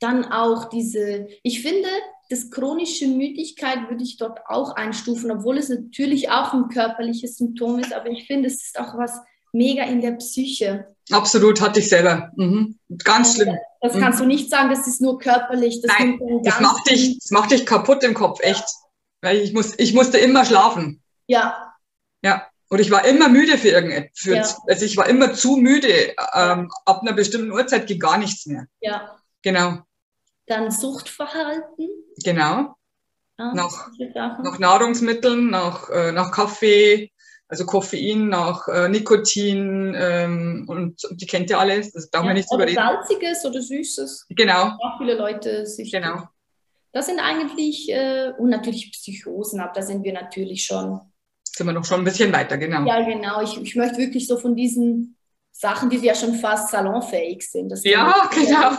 dann 0.00 0.24
auch 0.30 0.68
diese, 0.68 1.28
ich 1.42 1.62
finde, 1.62 1.88
das 2.30 2.50
chronische 2.50 3.06
Müdigkeit 3.06 3.88
würde 3.88 4.02
ich 4.02 4.16
dort 4.16 4.40
auch 4.46 4.76
einstufen, 4.76 5.30
obwohl 5.30 5.58
es 5.58 5.68
natürlich 5.68 6.30
auch 6.30 6.52
ein 6.52 6.68
körperliches 6.68 7.36
Symptom 7.36 7.78
ist, 7.78 7.92
aber 7.92 8.08
ich 8.08 8.26
finde, 8.26 8.48
es 8.48 8.62
ist 8.62 8.78
auch 8.78 8.96
was 8.96 9.20
mega 9.52 9.84
in 9.84 10.00
der 10.00 10.12
Psyche. 10.12 10.94
Absolut, 11.10 11.60
hatte 11.60 11.80
ich 11.80 11.88
selber. 11.88 12.32
Mhm. 12.36 12.78
Ganz 13.04 13.34
schlimm. 13.34 13.56
Das 13.80 13.92
kannst 13.92 14.18
mhm. 14.18 14.24
du 14.24 14.28
nicht 14.28 14.50
sagen, 14.50 14.70
das 14.70 14.86
ist 14.86 15.00
nur 15.00 15.18
körperlich. 15.18 15.80
Das 15.82 15.92
Nein, 15.98 16.18
das 16.42 16.60
macht, 16.60 16.90
dich, 16.90 17.18
das 17.18 17.30
macht 17.30 17.50
dich 17.50 17.66
kaputt 17.66 18.02
im 18.02 18.14
Kopf, 18.14 18.40
echt. 18.42 18.64
Weil 19.20 19.38
ich, 19.38 19.52
muss, 19.52 19.78
ich 19.78 19.94
musste 19.94 20.18
immer 20.18 20.44
schlafen. 20.44 21.02
Ja. 21.26 21.74
Ja. 22.22 22.46
Und 22.70 22.80
ich 22.80 22.90
war 22.90 23.04
immer 23.04 23.28
müde 23.28 23.58
für 23.58 23.68
irgendetwas. 23.68 24.24
Ja. 24.24 24.64
Also 24.66 24.84
ich 24.84 24.96
war 24.96 25.08
immer 25.08 25.34
zu 25.34 25.56
müde. 25.56 26.14
Ähm, 26.34 26.70
ab 26.86 27.02
einer 27.02 27.12
bestimmten 27.12 27.52
Uhrzeit 27.52 27.86
ging 27.86 27.98
gar 27.98 28.18
nichts 28.18 28.46
mehr. 28.46 28.66
Ja. 28.80 29.16
Genau. 29.42 29.78
Dann 30.46 30.70
Suchtverhalten. 30.70 31.88
Genau. 32.24 32.74
Ja, 33.38 33.52
nach, 33.52 33.90
nach 34.42 34.58
Nahrungsmitteln, 34.58 35.50
nach, 35.50 35.90
äh, 35.90 36.12
nach 36.12 36.30
Kaffee, 36.30 37.10
also 37.48 37.66
Koffein, 37.66 38.28
nach 38.28 38.68
äh, 38.68 38.88
Nikotin 38.88 39.94
ähm, 39.96 40.66
und 40.68 41.02
die 41.10 41.26
kennt 41.26 41.50
ihr 41.50 41.58
alles. 41.58 41.92
Das 41.92 42.10
darf 42.10 42.22
ja, 42.22 42.26
man 42.26 42.36
nicht 42.36 42.50
oder 42.50 42.64
reden. 42.64 42.76
Salziges 42.76 43.44
oder 43.44 43.60
Süßes. 43.60 44.26
Genau. 44.30 44.76
Auch 44.80 44.98
viele 44.98 45.14
Leute 45.16 45.66
sich. 45.66 45.90
Genau. 45.90 46.28
Das 46.92 47.06
sind 47.06 47.18
eigentlich, 47.18 47.90
äh, 47.90 48.32
und 48.38 48.50
natürlich 48.50 48.92
Psychosen, 48.92 49.60
aber 49.60 49.72
da 49.72 49.82
sind 49.82 50.04
wir 50.04 50.12
natürlich 50.12 50.64
schon 50.64 51.00
sind 51.56 51.66
wir 51.66 51.72
noch 51.72 51.84
schon 51.84 52.00
ein 52.00 52.04
bisschen 52.04 52.32
weiter, 52.32 52.58
genau. 52.58 52.84
Ja, 52.86 53.00
genau. 53.04 53.42
Ich, 53.42 53.60
ich 53.60 53.76
möchte 53.76 53.98
wirklich 53.98 54.26
so 54.26 54.36
von 54.36 54.56
diesen 54.56 55.16
Sachen, 55.56 55.88
die 55.88 55.98
ja 55.98 56.16
schon 56.16 56.34
fast 56.34 56.72
salonfähig 56.72 57.48
sind. 57.48 57.72
ja, 57.84 58.28
genau. 58.34 58.72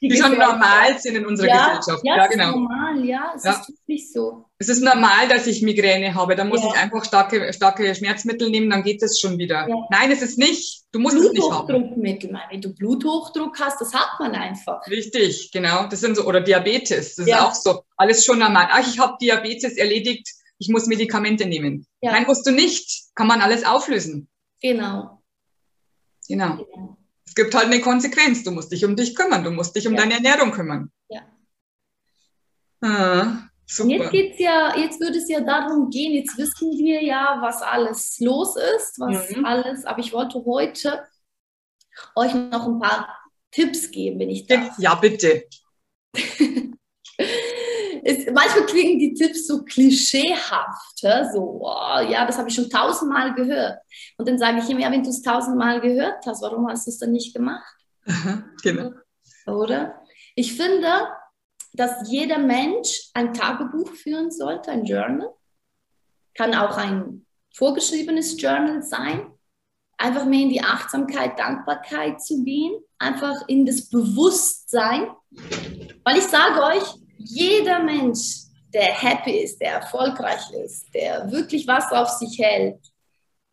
Die, 0.00 0.08
die 0.08 0.16
schon 0.16 0.38
normal 0.38 0.96
sind 0.98 1.16
in 1.16 1.26
unserer 1.26 1.48
ja, 1.48 1.76
Gesellschaft. 1.76 2.04
Ja, 2.04 2.16
ja 2.16 2.26
genau. 2.28 2.50
normal, 2.52 3.04
ja. 3.04 3.32
Es 3.34 3.42
ja. 3.42 3.50
ist 3.50 3.68
wirklich 3.68 4.12
so. 4.12 4.44
Es 4.56 4.68
ist 4.68 4.84
normal, 4.84 5.28
dass 5.28 5.48
ich 5.48 5.62
Migräne 5.62 6.14
habe. 6.14 6.36
Da 6.36 6.44
muss 6.44 6.62
ja. 6.62 6.68
ich 6.68 6.80
einfach 6.80 7.04
starke, 7.04 7.52
starke 7.52 7.92
Schmerzmittel 7.92 8.50
nehmen, 8.50 8.70
dann 8.70 8.84
geht 8.84 9.02
es 9.02 9.18
schon 9.18 9.36
wieder. 9.36 9.66
Nein, 9.90 10.12
es 10.12 10.22
ist 10.22 10.38
nicht. 10.38 10.84
Du 10.92 11.00
musst 11.00 11.16
es 11.16 11.32
nicht 11.32 11.42
haben. 11.42 11.66
Bluthochdruckmittel. 11.66 12.38
Wenn 12.50 12.60
du 12.60 12.72
Bluthochdruck 12.72 13.58
hast, 13.58 13.80
das 13.80 13.92
hat 13.92 14.20
man 14.20 14.32
einfach. 14.36 14.86
Richtig, 14.86 15.50
genau. 15.52 15.88
Das 15.88 16.00
sind 16.00 16.16
so, 16.16 16.24
oder 16.24 16.40
Diabetes. 16.40 17.16
Das 17.16 17.26
ist 17.26 17.34
auch 17.34 17.52
so. 17.52 17.82
Alles 17.96 18.24
schon 18.24 18.38
normal. 18.38 18.68
Ach, 18.70 18.86
ich 18.86 19.00
habe 19.00 19.16
Diabetes 19.20 19.76
erledigt 19.76 20.30
ich 20.58 20.68
muss 20.68 20.86
Medikamente 20.86 21.46
nehmen. 21.46 21.86
Ja. 22.00 22.12
Nein, 22.12 22.24
musst 22.26 22.46
du 22.46 22.50
nicht. 22.50 23.14
Kann 23.14 23.26
man 23.26 23.40
alles 23.40 23.64
auflösen. 23.64 24.28
Genau. 24.60 25.22
Genau. 26.28 26.56
genau. 26.56 26.98
Es 27.26 27.34
gibt 27.34 27.54
halt 27.54 27.66
eine 27.66 27.80
Konsequenz. 27.80 28.42
Du 28.44 28.50
musst 28.50 28.72
dich 28.72 28.84
um 28.84 28.96
dich 28.96 29.14
kümmern. 29.14 29.44
Du 29.44 29.50
musst 29.50 29.76
dich 29.76 29.86
um 29.86 29.94
ja. 29.94 30.00
deine 30.00 30.14
Ernährung 30.14 30.50
kümmern. 30.52 30.90
Ja. 31.08 31.22
Ah, 32.80 33.48
super. 33.66 33.90
jetzt 33.90 34.10
geht's 34.10 34.38
ja, 34.38 34.76
jetzt 34.76 35.00
würde 35.00 35.18
es 35.18 35.28
ja 35.28 35.40
darum 35.40 35.90
gehen, 35.90 36.12
jetzt 36.12 36.36
wissen 36.36 36.72
wir 36.72 37.02
ja, 37.02 37.38
was 37.40 37.62
alles 37.62 38.18
los 38.20 38.54
ist, 38.56 39.00
was 39.00 39.30
mhm. 39.30 39.44
alles, 39.44 39.84
aber 39.86 40.00
ich 40.00 40.12
wollte 40.12 40.44
heute 40.44 41.06
euch 42.14 42.34
noch 42.34 42.66
ein 42.66 42.78
paar 42.78 43.16
Tipps 43.50 43.90
geben, 43.90 44.20
wenn 44.20 44.30
ich 44.30 44.46
darf. 44.46 44.78
Ja, 44.78 44.94
bitte. 44.94 45.44
ist, 48.06 48.30
manchmal 48.32 48.66
klingen 48.66 48.98
die 48.98 49.14
Tipps 49.14 49.46
so 49.46 49.64
klischeehaft, 49.64 50.98
so, 51.32 51.60
oh, 51.62 52.00
ja, 52.08 52.24
das 52.24 52.38
habe 52.38 52.48
ich 52.48 52.54
schon 52.54 52.70
tausendmal 52.70 53.34
gehört. 53.34 53.78
Und 54.16 54.28
dann 54.28 54.38
sage 54.38 54.58
ich 54.58 54.68
ihm, 54.68 54.78
ja, 54.78 54.90
wenn 54.90 55.02
du 55.02 55.10
es 55.10 55.22
tausendmal 55.22 55.80
gehört 55.80 56.24
hast, 56.24 56.42
warum 56.42 56.68
hast 56.68 56.86
du 56.86 56.90
es 56.90 56.98
dann 56.98 57.12
nicht 57.12 57.34
gemacht? 57.34 57.74
Aha, 58.06 58.44
genau. 58.62 58.92
Oder? 59.46 60.00
Ich 60.36 60.56
finde, 60.56 61.08
dass 61.72 62.08
jeder 62.08 62.38
Mensch 62.38 63.10
ein 63.14 63.34
Tagebuch 63.34 63.90
führen 63.90 64.30
sollte, 64.30 64.70
ein 64.70 64.84
Journal. 64.84 65.30
Kann 66.34 66.54
auch 66.54 66.76
ein 66.76 67.26
vorgeschriebenes 67.54 68.40
Journal 68.40 68.82
sein. 68.82 69.32
Einfach 69.98 70.26
mehr 70.26 70.42
in 70.42 70.50
die 70.50 70.62
Achtsamkeit, 70.62 71.38
Dankbarkeit 71.38 72.22
zu 72.22 72.44
gehen. 72.44 72.74
Einfach 72.98 73.48
in 73.48 73.66
das 73.66 73.88
Bewusstsein. 73.88 75.08
Weil 76.04 76.18
ich 76.18 76.24
sage 76.24 76.62
euch, 76.62 77.05
jeder 77.26 77.80
Mensch, 77.80 78.46
der 78.72 78.92
happy 78.94 79.38
ist, 79.38 79.60
der 79.60 79.74
erfolgreich 79.74 80.50
ist, 80.64 80.86
der 80.94 81.30
wirklich 81.30 81.66
was 81.66 81.90
auf 81.92 82.08
sich 82.08 82.38
hält, 82.38 82.78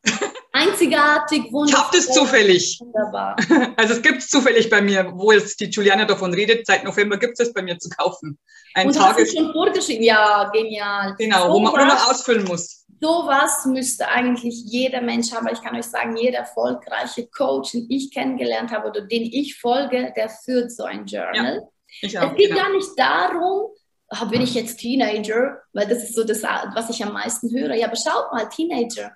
einzigartig, 0.51 1.51
wunderbar. 1.51 1.65
Ich 1.67 1.75
habe 1.75 1.97
das 1.97 2.13
zufällig. 2.13 2.79
Wunderbar. 2.79 3.35
Also 3.77 3.93
es 3.93 4.01
gibt 4.01 4.19
es 4.19 4.29
zufällig 4.29 4.69
bei 4.69 4.81
mir, 4.81 5.11
wo 5.15 5.31
jetzt 5.31 5.59
die 5.59 5.65
Juliana 5.65 6.05
davon 6.05 6.33
redet, 6.33 6.65
seit 6.65 6.83
November 6.83 7.17
gibt 7.17 7.33
es 7.33 7.45
das 7.45 7.53
bei 7.53 7.61
mir 7.61 7.77
zu 7.79 7.89
kaufen. 7.89 8.37
Ein 8.75 8.87
Und 8.87 8.93
Tages 8.93 9.27
hast 9.27 9.33
du 9.33 9.37
schon 9.37 9.51
vorgeschrieben? 9.53 10.03
Ja, 10.03 10.49
genial. 10.53 11.15
Genau, 11.17 11.47
so 11.47 11.53
wo 11.53 11.59
man 11.59 11.73
nur 11.75 11.85
noch 11.85 12.09
ausfüllen 12.09 12.43
muss. 12.43 12.85
Sowas 13.01 13.65
müsste 13.65 14.07
eigentlich 14.07 14.63
jeder 14.65 15.01
Mensch 15.01 15.31
haben, 15.31 15.45
weil 15.45 15.53
ich 15.53 15.61
kann 15.61 15.75
euch 15.75 15.85
sagen, 15.85 16.15
jeder 16.15 16.39
erfolgreiche 16.39 17.27
Coach, 17.27 17.71
den 17.71 17.87
ich 17.89 18.11
kennengelernt 18.11 18.71
habe 18.71 18.87
oder 18.87 19.01
den 19.01 19.23
ich 19.23 19.59
folge, 19.59 20.13
der 20.15 20.29
führt 20.29 20.71
so 20.71 20.83
ein 20.83 21.05
Journal. 21.05 21.55
Ja, 21.55 21.61
ich 22.01 22.17
auch, 22.17 22.31
es 22.31 22.37
geht 22.37 22.49
genau. 22.49 22.61
gar 22.61 22.71
nicht 22.71 22.89
darum, 22.97 23.71
oh, 24.09 24.25
bin 24.29 24.41
ich 24.41 24.53
jetzt 24.53 24.77
Teenager, 24.77 25.61
weil 25.73 25.87
das 25.87 26.03
ist 26.03 26.15
so 26.15 26.23
das, 26.23 26.43
was 26.43 26.89
ich 26.89 27.03
am 27.03 27.13
meisten 27.13 27.53
höre. 27.55 27.75
Ja, 27.75 27.87
aber 27.87 27.95
schaut 27.95 28.31
mal, 28.31 28.49
Teenager, 28.49 29.11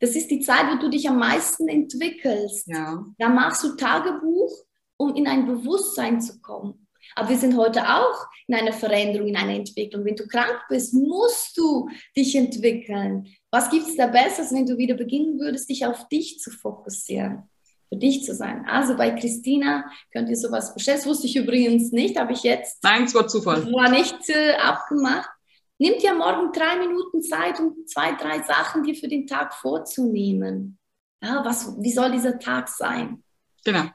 das 0.00 0.10
ist 0.10 0.30
die 0.30 0.40
Zeit, 0.40 0.66
wo 0.70 0.78
du 0.78 0.88
dich 0.88 1.08
am 1.08 1.18
meisten 1.18 1.68
entwickelst. 1.68 2.68
Ja. 2.68 3.04
Da 3.18 3.28
machst 3.28 3.64
du 3.64 3.74
Tagebuch, 3.74 4.52
um 4.96 5.14
in 5.14 5.26
ein 5.26 5.46
Bewusstsein 5.46 6.20
zu 6.20 6.40
kommen. 6.40 6.86
Aber 7.14 7.30
wir 7.30 7.38
sind 7.38 7.56
heute 7.56 7.82
auch 7.88 8.26
in 8.46 8.54
einer 8.54 8.72
Veränderung, 8.72 9.28
in 9.28 9.36
einer 9.36 9.54
Entwicklung. 9.54 10.04
Wenn 10.04 10.16
du 10.16 10.26
krank 10.26 10.60
bist, 10.68 10.94
musst 10.94 11.56
du 11.56 11.88
dich 12.16 12.34
entwickeln. 12.36 13.26
Was 13.50 13.70
gibt 13.70 13.88
es 13.88 13.96
da 13.96 14.06
Besseres, 14.06 14.52
wenn 14.52 14.66
du 14.66 14.76
wieder 14.76 14.94
beginnen 14.94 15.38
würdest, 15.38 15.70
dich 15.70 15.86
auf 15.86 16.06
dich 16.08 16.38
zu 16.38 16.50
fokussieren? 16.50 17.48
Für 17.88 17.96
dich 17.96 18.24
zu 18.24 18.34
sein. 18.34 18.66
Also 18.68 18.96
bei 18.96 19.10
Christina 19.12 19.84
könnt 20.12 20.28
ihr 20.28 20.36
sowas 20.36 20.74
bestellen. 20.74 20.98
Das 20.98 21.06
wusste 21.06 21.26
ich 21.26 21.36
übrigens 21.36 21.90
nicht, 21.90 22.18
habe 22.18 22.32
ich 22.32 22.42
jetzt. 22.42 22.82
Nein, 22.82 23.04
es 23.04 23.14
war 23.14 23.26
Zufall. 23.26 23.64
War 23.72 23.90
nicht 23.90 24.28
äh, 24.28 24.54
abgemacht. 24.56 25.30
Nimm 25.78 25.98
dir 25.98 26.12
morgen 26.12 26.52
drei 26.52 26.76
Minuten 26.76 27.22
Zeit, 27.22 27.58
um 27.60 27.86
zwei, 27.86 28.12
drei 28.12 28.42
Sachen 28.42 28.82
dir 28.82 28.94
für 28.94 29.08
den 29.08 29.26
Tag 29.26 29.54
vorzunehmen. 29.54 30.78
Ja, 31.22 31.42
was, 31.44 31.74
wie 31.80 31.92
soll 31.92 32.12
dieser 32.12 32.38
Tag 32.38 32.68
sein? 32.68 33.22
Genau 33.64 33.88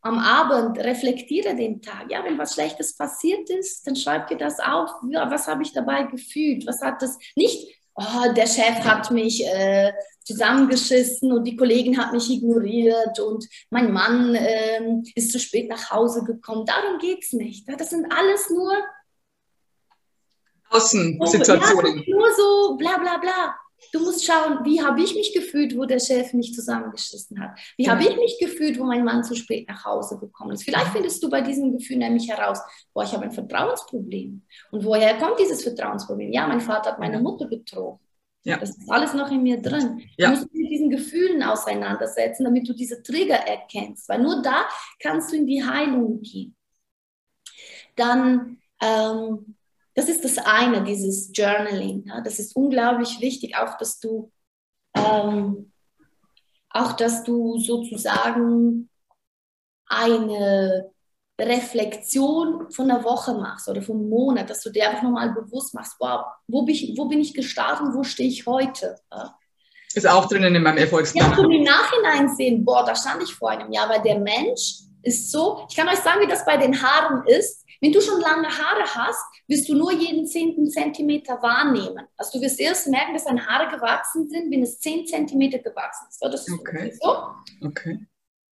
am 0.00 0.18
Abend 0.18 0.78
reflektiere 0.78 1.54
den 1.56 1.82
Tag. 1.82 2.10
Ja, 2.10 2.24
wenn 2.24 2.38
was 2.38 2.54
Schlechtes 2.54 2.96
passiert 2.96 3.50
ist, 3.50 3.86
dann 3.86 3.96
schreib 3.96 4.28
dir 4.28 4.36
das 4.36 4.60
auf. 4.60 4.90
Ja, 5.10 5.30
was 5.30 5.48
habe 5.48 5.62
ich 5.62 5.72
dabei 5.72 6.04
gefühlt? 6.04 6.66
Was 6.66 6.80
hat 6.82 7.02
das 7.02 7.18
nicht? 7.34 7.77
Oh, 8.00 8.32
der 8.32 8.46
Chef 8.46 8.84
hat 8.84 9.10
mich 9.10 9.44
äh, 9.44 9.92
zusammengeschissen 10.24 11.32
und 11.32 11.44
die 11.44 11.56
Kollegin 11.56 11.98
hat 11.98 12.12
mich 12.12 12.30
ignoriert 12.30 13.18
und 13.18 13.48
mein 13.70 13.90
Mann 13.92 14.36
äh, 14.36 14.80
ist 15.16 15.32
zu 15.32 15.40
spät 15.40 15.68
nach 15.68 15.90
Hause 15.90 16.22
gekommen. 16.22 16.64
Darum 16.64 16.98
geht 16.98 17.24
es 17.24 17.32
nicht. 17.32 17.66
Das 17.68 17.90
sind 17.90 18.06
alles 18.12 18.50
nur 18.50 18.72
Außensituationen. 20.70 22.04
Ja, 22.06 22.16
nur 22.16 22.32
so 22.36 22.76
bla 22.76 22.98
bla 22.98 23.16
bla. 23.16 23.58
Du 23.92 24.00
musst 24.00 24.24
schauen, 24.24 24.64
wie 24.64 24.82
habe 24.82 25.00
ich 25.02 25.14
mich 25.14 25.32
gefühlt, 25.32 25.76
wo 25.76 25.84
der 25.84 26.00
Chef 26.00 26.32
mich 26.32 26.52
zusammengeschissen 26.52 27.40
hat? 27.40 27.58
Wie 27.76 27.84
genau. 27.84 27.96
habe 27.96 28.08
ich 28.08 28.16
mich 28.16 28.38
gefühlt, 28.40 28.78
wo 28.78 28.84
mein 28.84 29.04
Mann 29.04 29.24
zu 29.24 29.34
spät 29.34 29.68
nach 29.68 29.84
Hause 29.84 30.18
gekommen 30.18 30.52
ist? 30.52 30.64
Vielleicht 30.64 30.88
findest 30.88 31.22
du 31.22 31.30
bei 31.30 31.40
diesem 31.40 31.76
Gefühl 31.76 31.98
nämlich 31.98 32.28
heraus, 32.28 32.58
boah, 32.92 33.04
ich 33.04 33.12
habe 33.12 33.24
ein 33.24 33.32
Vertrauensproblem. 33.32 34.42
Und 34.72 34.84
woher 34.84 35.16
kommt 35.18 35.38
dieses 35.38 35.62
Vertrauensproblem? 35.62 36.32
Ja, 36.32 36.46
mein 36.46 36.60
Vater 36.60 36.92
hat 36.92 36.98
meine 36.98 37.20
Mutter 37.20 37.46
betrogen. 37.46 38.00
Ja. 38.44 38.56
Das 38.56 38.70
ist 38.70 38.90
alles 38.90 39.14
noch 39.14 39.30
in 39.30 39.42
mir 39.42 39.60
drin. 39.60 40.02
Ja. 40.16 40.28
Du 40.28 40.36
musst 40.36 40.52
dich 40.52 40.62
mit 40.62 40.70
diesen 40.70 40.90
Gefühlen 40.90 41.42
auseinandersetzen, 41.42 42.44
damit 42.44 42.68
du 42.68 42.72
diese 42.72 43.02
Trigger 43.02 43.36
erkennst. 43.36 44.08
Weil 44.08 44.22
nur 44.22 44.42
da 44.42 44.66
kannst 45.00 45.32
du 45.32 45.36
in 45.36 45.46
die 45.46 45.62
Heilung 45.62 46.20
gehen. 46.22 46.56
Dann 47.96 48.58
ähm, 48.80 49.56
das 49.98 50.08
ist 50.08 50.22
das 50.22 50.38
eine, 50.38 50.84
dieses 50.84 51.32
Journaling. 51.34 52.04
Ja, 52.06 52.20
das 52.20 52.38
ist 52.38 52.54
unglaublich 52.54 53.20
wichtig, 53.20 53.56
auch 53.56 53.76
dass 53.78 53.98
du, 53.98 54.30
ähm, 54.94 55.72
auch 56.70 56.92
dass 56.92 57.24
du 57.24 57.58
sozusagen 57.58 58.88
eine 59.86 60.92
Reflexion 61.40 62.70
von 62.70 62.88
einer 62.88 63.02
Woche 63.02 63.34
machst 63.34 63.68
oder 63.68 63.82
vom 63.82 64.08
Monat, 64.08 64.48
dass 64.48 64.62
du 64.62 64.70
dir 64.70 64.88
einfach 64.88 65.02
nochmal 65.02 65.32
bewusst 65.32 65.74
machst, 65.74 65.96
wow, 65.98 66.26
wo 66.46 66.62
bin 66.62 66.76
ich, 66.76 66.94
wo 66.96 67.06
bin 67.06 67.18
ich 67.18 67.34
gestartet, 67.34 67.88
wo 67.92 68.04
stehe 68.04 68.28
ich 68.28 68.46
heute? 68.46 69.00
Ja. 69.10 69.36
Ist 69.94 70.08
auch 70.08 70.28
drinnen 70.28 70.54
in 70.54 70.62
meinem 70.62 70.78
Erfolgsplan. 70.78 71.32
Ja, 71.32 71.38
und 71.38 71.50
im 71.50 71.64
Nachhinein 71.64 72.36
sehen, 72.36 72.64
boah, 72.64 72.84
da 72.84 72.94
stand 72.94 73.24
ich 73.24 73.34
vor 73.34 73.50
einem 73.50 73.72
Jahr, 73.72 73.88
weil 73.88 74.02
der 74.02 74.20
Mensch 74.20 74.82
ist 75.02 75.32
so, 75.32 75.66
ich 75.68 75.74
kann 75.74 75.88
euch 75.88 75.98
sagen, 75.98 76.20
wie 76.20 76.30
das 76.30 76.44
bei 76.44 76.56
den 76.56 76.80
Haaren 76.80 77.26
ist. 77.26 77.64
Wenn 77.80 77.92
du 77.92 78.00
schon 78.00 78.20
lange 78.20 78.48
Haare 78.48 78.94
hast, 78.94 79.24
wirst 79.46 79.68
du 79.68 79.74
nur 79.74 79.92
jeden 79.92 80.26
zehnten 80.26 80.68
Zentimeter 80.68 81.40
wahrnehmen. 81.42 82.06
Also 82.16 82.38
du 82.38 82.44
wirst 82.44 82.58
erst 82.58 82.88
merken, 82.88 83.14
dass 83.14 83.24
deine 83.24 83.46
Haare 83.46 83.74
gewachsen 83.74 84.28
sind, 84.28 84.50
wenn 84.50 84.62
es 84.62 84.80
zehn 84.80 85.06
Zentimeter 85.06 85.58
gewachsen 85.58 86.06
ist. 86.08 86.20
Das 86.20 86.46
ist 86.46 86.58
okay. 86.58 86.92
so. 87.00 87.66
Okay. 87.66 88.06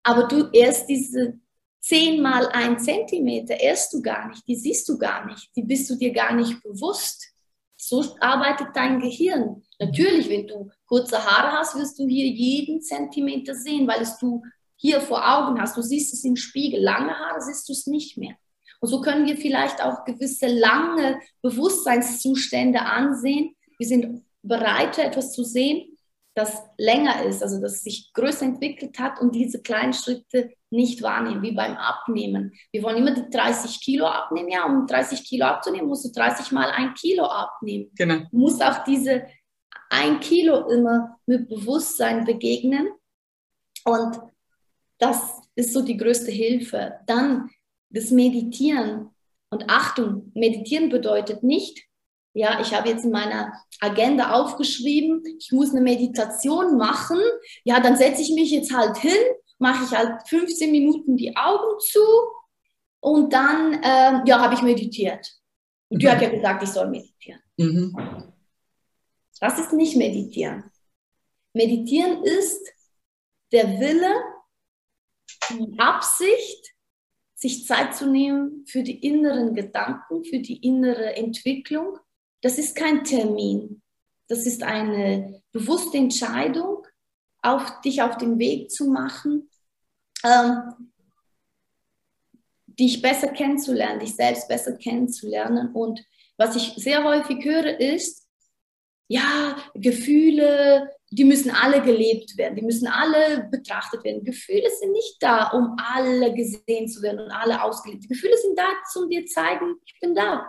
Aber 0.05 0.24
du 0.24 0.49
erst 0.53 0.89
diese 0.89 1.41
zehn 1.81 2.20
mal 2.22 2.49
ein 2.49 2.79
Zentimeter 2.79 3.59
erst 3.59 3.93
du 3.93 4.03
gar 4.03 4.29
nicht, 4.29 4.47
die 4.47 4.57
siehst 4.57 4.89
du 4.89 4.99
gar 4.99 5.24
nicht, 5.27 5.55
die 5.55 5.62
bist 5.62 5.89
du 5.89 5.97
dir 5.97 6.12
gar 6.12 6.33
nicht 6.35 6.62
bewusst. 6.62 7.33
So 7.77 8.16
arbeitet 8.20 8.68
dein 8.74 9.01
Gehirn. 9.01 9.62
Natürlich, 9.79 10.29
wenn 10.29 10.47
du 10.47 10.70
kurze 10.87 11.22
Haare 11.24 11.53
hast, 11.53 11.77
wirst 11.77 11.99
du 11.99 12.07
hier 12.09 12.27
jeden 12.27 12.81
Zentimeter 12.81 13.55
sehen, 13.55 13.87
weil 13.87 14.03
es 14.03 14.18
du 14.18 14.43
hier 14.77 15.01
vor 15.01 15.22
Augen 15.22 15.61
hast. 15.61 15.77
Du 15.77 15.83
siehst 15.83 16.12
es 16.12 16.24
im 16.24 16.37
Spiegel. 16.37 16.81
Lange 16.83 17.16
Haare 17.16 17.41
siehst 17.41 17.68
du 17.68 17.72
es 17.72 17.87
nicht 17.87 18.16
mehr. 18.16 18.37
Und 18.81 18.89
so 18.89 19.01
können 19.01 19.27
wir 19.27 19.37
vielleicht 19.37 19.83
auch 19.83 20.05
gewisse 20.05 20.47
lange 20.47 21.20
Bewusstseinszustände 21.43 22.81
ansehen. 22.81 23.55
Wir 23.79 23.87
sind 23.87 24.22
bereit, 24.43 24.99
etwas 24.99 25.33
zu 25.33 25.45
sehen, 25.45 25.97
das 26.37 26.62
länger 26.77 27.24
ist, 27.24 27.43
also 27.43 27.61
das 27.61 27.81
sich 27.81 28.12
größer 28.12 28.45
entwickelt 28.45 28.99
hat 28.99 29.20
und 29.22 29.35
diese 29.35 29.62
kleinen 29.62 29.95
Schritte 29.95 30.53
nicht 30.68 31.01
wahrnehmen, 31.01 31.41
wie 31.41 31.53
beim 31.53 31.77
Abnehmen. 31.77 32.53
Wir 32.72 32.83
wollen 32.83 32.99
immer 32.99 33.14
die 33.14 33.31
30 33.31 33.81
Kilo 33.81 34.07
abnehmen. 34.07 34.51
Ja, 34.51 34.66
um 34.66 34.87
30 34.87 35.24
Kilo 35.24 35.47
abzunehmen, 35.47 35.89
musst 35.89 36.05
du 36.05 36.12
30 36.12 36.53
mal 36.53 36.70
ein 36.70 36.93
Kilo 36.93 37.24
abnehmen. 37.24 37.91
Genau. 37.97 38.18
Du 38.31 38.37
musst 38.39 38.62
auch 38.62 38.85
diese 38.85 39.27
ein 39.89 40.20
Kilo 40.20 40.68
immer 40.68 41.18
mit 41.24 41.49
Bewusstsein 41.49 42.27
begegnen. 42.27 42.91
Und 43.85 44.18
das 44.99 45.41
ist 45.55 45.72
so 45.72 45.81
die 45.81 45.97
größte 45.97 46.31
Hilfe. 46.31 46.99
Dann 47.07 47.51
das 47.91 48.11
Meditieren. 48.11 49.11
Und 49.51 49.70
Achtung, 49.70 50.32
meditieren 50.34 50.89
bedeutet 50.89 51.43
nicht, 51.43 51.87
ja, 52.34 52.61
ich 52.61 52.74
habe 52.74 52.91
jetzt 52.91 53.05
in 53.05 53.12
meiner 53.12 53.51
Agenda 53.80 54.32
aufgeschrieben, 54.32 55.22
ich 55.39 55.53
muss 55.53 55.70
eine 55.70 55.80
Meditation 55.80 56.76
machen. 56.76 57.18
Ja, 57.64 57.80
dann 57.80 57.97
setze 57.97 58.20
ich 58.20 58.30
mich 58.34 58.51
jetzt 58.51 58.74
halt 58.74 58.99
hin, 58.99 59.16
mache 59.59 59.84
ich 59.84 59.99
halt 59.99 60.28
15 60.28 60.70
Minuten 60.70 61.16
die 61.16 61.34
Augen 61.34 61.80
zu 61.80 62.01
und 63.01 63.32
dann, 63.32 63.80
ähm, 63.82 64.22
ja, 64.26 64.39
habe 64.39 64.55
ich 64.55 64.61
meditiert. 64.61 65.26
Und 65.89 65.97
mhm. 65.97 66.01
die 66.01 66.11
hat 66.11 66.20
ja 66.20 66.28
gesagt, 66.28 66.62
ich 66.62 66.68
soll 66.68 66.91
meditieren. 66.91 67.41
Mhm. 67.57 67.97
Das 69.41 69.59
ist 69.59 69.72
nicht 69.72 69.97
meditieren. 69.97 70.70
Meditieren 71.55 72.22
ist 72.22 72.70
der 73.53 73.80
Wille, 73.80 74.12
die 75.51 75.78
Absicht, 75.78 76.76
sich 77.37 77.66
Zeit 77.66 77.95
zu 77.95 78.11
nehmen 78.11 78.64
für 78.66 78.82
die 78.82 79.07
inneren 79.07 79.55
Gedanken, 79.55 80.24
für 80.24 80.41
die 80.41 80.57
innere 80.66 81.16
Entwicklung. 81.16 81.99
Das 82.41 82.59
ist 82.59 82.74
kein 82.74 83.05
Termin. 83.05 83.82
Das 84.26 84.47
ist 84.47 84.62
eine 84.62 85.43
bewusste 85.53 85.99
Entscheidung, 85.99 86.87
auf, 87.43 87.80
dich 87.82 88.03
auf 88.03 88.16
den 88.16 88.39
Weg 88.39 88.70
zu 88.70 88.87
machen, 88.89 89.49
ähm, 90.24 90.91
dich 92.66 93.01
besser 93.01 93.28
kennenzulernen, 93.28 94.01
dich 94.01 94.16
selbst 94.16 94.49
besser 94.49 94.72
kennenzulernen. 94.72 95.72
Und 95.72 96.05
was 96.39 96.57
ich 96.57 96.74
sehr 96.76 97.05
häufig 97.05 97.45
höre, 97.45 97.78
ist, 97.78 98.26
ja, 99.09 99.57
Gefühle, 99.74 100.91
die 101.17 101.25
müssen 101.25 101.51
alle 101.51 101.81
gelebt 101.81 102.37
werden, 102.37 102.57
die 102.57 102.62
müssen 102.62 102.87
alle 102.87 103.49
betrachtet 103.51 104.05
werden. 104.05 104.23
Gefühle 104.23 104.69
sind 104.79 104.93
nicht 104.93 105.17
da, 105.21 105.49
um 105.49 105.75
alle 105.79 106.35
gesehen 106.35 106.89
zu 106.89 107.01
werden 107.01 107.21
und 107.21 107.31
alle 107.31 107.62
ausgelebt. 107.62 108.05
Die 108.05 108.09
Gefühle 108.09 108.37
sind 108.37 108.59
da, 108.59 108.64
um 109.01 109.09
dir 109.09 109.25
zeigen, 109.25 109.77
ich 109.87 109.99
bin 109.99 110.14
da. 110.14 110.47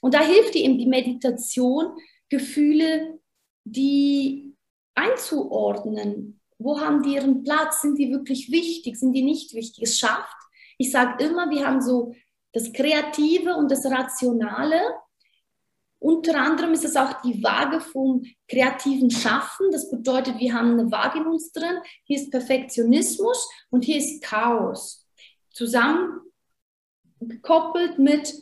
Und 0.00 0.14
da 0.14 0.20
hilft 0.20 0.54
dir 0.54 0.62
eben 0.62 0.78
die 0.78 0.86
Meditation, 0.86 1.96
Gefühle, 2.28 3.18
die 3.64 4.54
einzuordnen. 4.94 6.40
Wo 6.58 6.80
haben 6.80 7.02
die 7.02 7.14
ihren 7.14 7.42
Platz? 7.42 7.82
Sind 7.82 7.98
die 7.98 8.12
wirklich 8.12 8.52
wichtig? 8.52 8.96
Sind 8.96 9.14
die 9.14 9.22
nicht 9.22 9.52
wichtig? 9.52 9.82
Es 9.82 9.98
schafft. 9.98 10.36
Ich 10.78 10.92
sage 10.92 11.24
immer, 11.24 11.50
wir 11.50 11.66
haben 11.66 11.80
so 11.80 12.14
das 12.52 12.72
Kreative 12.72 13.56
und 13.56 13.68
das 13.68 13.84
Rationale 13.86 14.80
unter 16.04 16.38
anderem 16.38 16.74
ist 16.74 16.84
es 16.84 16.96
auch 16.96 17.22
die 17.22 17.42
Waage 17.42 17.80
vom 17.80 18.22
kreativen 18.46 19.10
Schaffen. 19.10 19.70
Das 19.72 19.90
bedeutet, 19.90 20.38
wir 20.38 20.52
haben 20.52 20.78
eine 20.78 20.92
Waage 20.92 21.20
in 21.20 21.26
uns 21.26 21.50
drin. 21.50 21.78
Hier 22.04 22.18
ist 22.18 22.30
Perfektionismus 22.30 23.48
und 23.70 23.84
hier 23.86 23.96
ist 23.96 24.22
Chaos. 24.22 25.08
Zusammen 25.48 26.20
gekoppelt 27.20 27.98
mit 27.98 28.34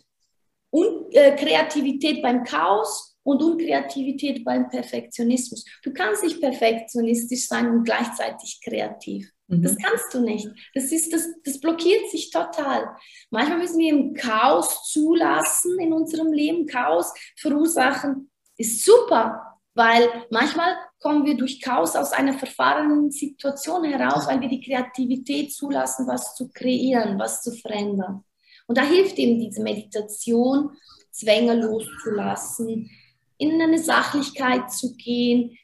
Un 0.72 1.06
äh, 1.12 1.36
Kreativität 1.36 2.20
beim 2.20 2.42
Chaos 2.42 3.16
und 3.22 3.40
Unkreativität 3.40 4.44
beim 4.44 4.68
Perfektionismus. 4.68 5.64
Du 5.84 5.92
kannst 5.92 6.24
nicht 6.24 6.40
perfektionistisch 6.40 7.46
sein 7.46 7.70
und 7.70 7.84
gleichzeitig 7.84 8.60
kreativ. 8.64 9.30
Mhm. 9.53 9.62
Das 9.62 9.76
kannst 9.76 10.14
du 10.14 10.20
nicht. 10.20 10.48
Das, 10.74 10.90
ist, 10.92 11.12
das, 11.12 11.28
das 11.44 11.61
blockiert 11.61 12.11
sich 12.11 12.30
total. 12.30 12.96
Manchmal 13.30 13.59
müssen 13.59 13.78
wir 13.78 13.90
im 13.90 14.14
Chaos 14.14 14.90
zulassen 14.90 15.78
in 15.78 15.92
unserem 15.92 16.32
Leben. 16.32 16.66
Chaos 16.66 17.12
verursachen 17.38 18.30
ist 18.57 18.84
super, 18.84 19.59
weil 19.74 20.09
manchmal 20.30 20.74
kommen 21.00 21.26
wir 21.26 21.36
durch 21.36 21.61
Chaos 21.61 21.96
aus 21.96 22.12
einer 22.12 22.34
verfahrenen 22.34 23.11
Situation 23.11 23.84
heraus, 23.84 24.26
weil 24.26 24.40
wir 24.40 24.48
die 24.48 24.61
Kreativität 24.61 25.53
zulassen, 25.53 26.07
was 26.07 26.34
zu 26.34 26.50
kreieren, 26.50 27.18
was 27.18 27.42
zu 27.42 27.53
verändern. 27.53 28.24
Und 28.66 28.78
da 28.78 28.82
hilft 28.82 29.18
eben 29.18 29.38
diese 29.38 29.62
Meditation, 29.62 30.70
Zwänge 31.11 31.55
loszulassen, 31.61 32.90
in 33.36 33.61
eine 33.61 33.78
Sachlichkeit 33.78 34.72
zu 34.72 34.94
gehen, 34.96 35.59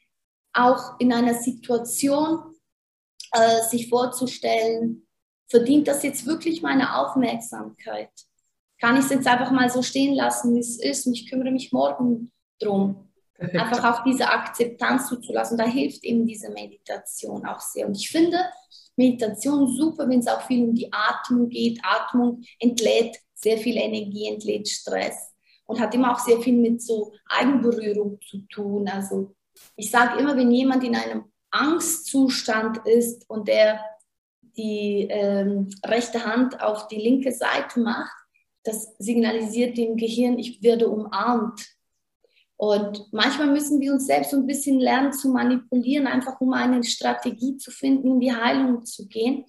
auch 0.52 0.98
in 0.98 1.12
einer 1.12 1.34
Situation 1.34 2.57
äh, 3.32 3.62
sich 3.68 3.88
vorzustellen, 3.88 5.06
verdient 5.48 5.88
das 5.88 6.02
jetzt 6.02 6.26
wirklich 6.26 6.62
meine 6.62 6.98
Aufmerksamkeit? 6.98 8.10
Kann 8.80 8.96
ich 8.96 9.04
es 9.04 9.10
jetzt 9.10 9.26
einfach 9.26 9.50
mal 9.50 9.68
so 9.70 9.82
stehen 9.82 10.14
lassen, 10.14 10.54
wie 10.54 10.60
es 10.60 10.78
ist 10.78 11.06
und 11.06 11.14
ich 11.14 11.28
kümmere 11.28 11.50
mich 11.50 11.72
morgen 11.72 12.30
drum? 12.60 13.08
Perfekt. 13.34 13.60
Einfach 13.60 14.00
auch 14.00 14.04
diese 14.04 14.28
Akzeptanz 14.28 15.08
zuzulassen. 15.08 15.56
Da 15.56 15.64
hilft 15.64 16.04
eben 16.04 16.26
diese 16.26 16.50
Meditation 16.50 17.46
auch 17.46 17.60
sehr. 17.60 17.86
Und 17.86 17.96
ich 17.96 18.10
finde 18.10 18.38
Meditation 18.96 19.68
super, 19.68 20.08
wenn 20.08 20.18
es 20.18 20.26
auch 20.26 20.42
viel 20.42 20.64
um 20.64 20.74
die 20.74 20.92
Atmung 20.92 21.48
geht. 21.48 21.78
Atmung 21.84 22.42
entlädt 22.58 23.16
sehr 23.34 23.58
viel 23.58 23.76
Energie, 23.76 24.26
entlädt 24.26 24.68
Stress 24.68 25.32
und 25.66 25.78
hat 25.78 25.94
immer 25.94 26.12
auch 26.12 26.18
sehr 26.18 26.40
viel 26.40 26.54
mit 26.54 26.82
so 26.82 27.12
Eigenberührung 27.26 28.18
zu 28.28 28.38
tun. 28.48 28.88
Also 28.88 29.36
ich 29.76 29.90
sage 29.90 30.18
immer, 30.18 30.36
wenn 30.36 30.50
jemand 30.50 30.82
in 30.82 30.96
einem 30.96 31.24
Angstzustand 31.50 32.86
ist 32.86 33.28
und 33.28 33.48
der 33.48 33.80
die 34.56 35.06
ähm, 35.08 35.70
rechte 35.84 36.24
Hand 36.24 36.60
auf 36.60 36.88
die 36.88 36.96
linke 36.96 37.32
Seite 37.32 37.80
macht, 37.80 38.12
das 38.64 38.94
signalisiert 38.98 39.78
dem 39.78 39.96
Gehirn, 39.96 40.38
ich 40.38 40.62
werde 40.62 40.88
umarmt. 40.88 41.64
Und 42.56 43.06
manchmal 43.12 43.46
müssen 43.46 43.80
wir 43.80 43.92
uns 43.92 44.06
selbst 44.06 44.32
so 44.32 44.36
ein 44.36 44.46
bisschen 44.46 44.80
lernen 44.80 45.12
zu 45.12 45.28
manipulieren, 45.28 46.08
einfach 46.08 46.40
um 46.40 46.52
eine 46.52 46.82
Strategie 46.82 47.56
zu 47.56 47.70
finden, 47.70 48.08
in 48.08 48.20
die 48.20 48.34
Heilung 48.34 48.84
zu 48.84 49.06
gehen. 49.06 49.44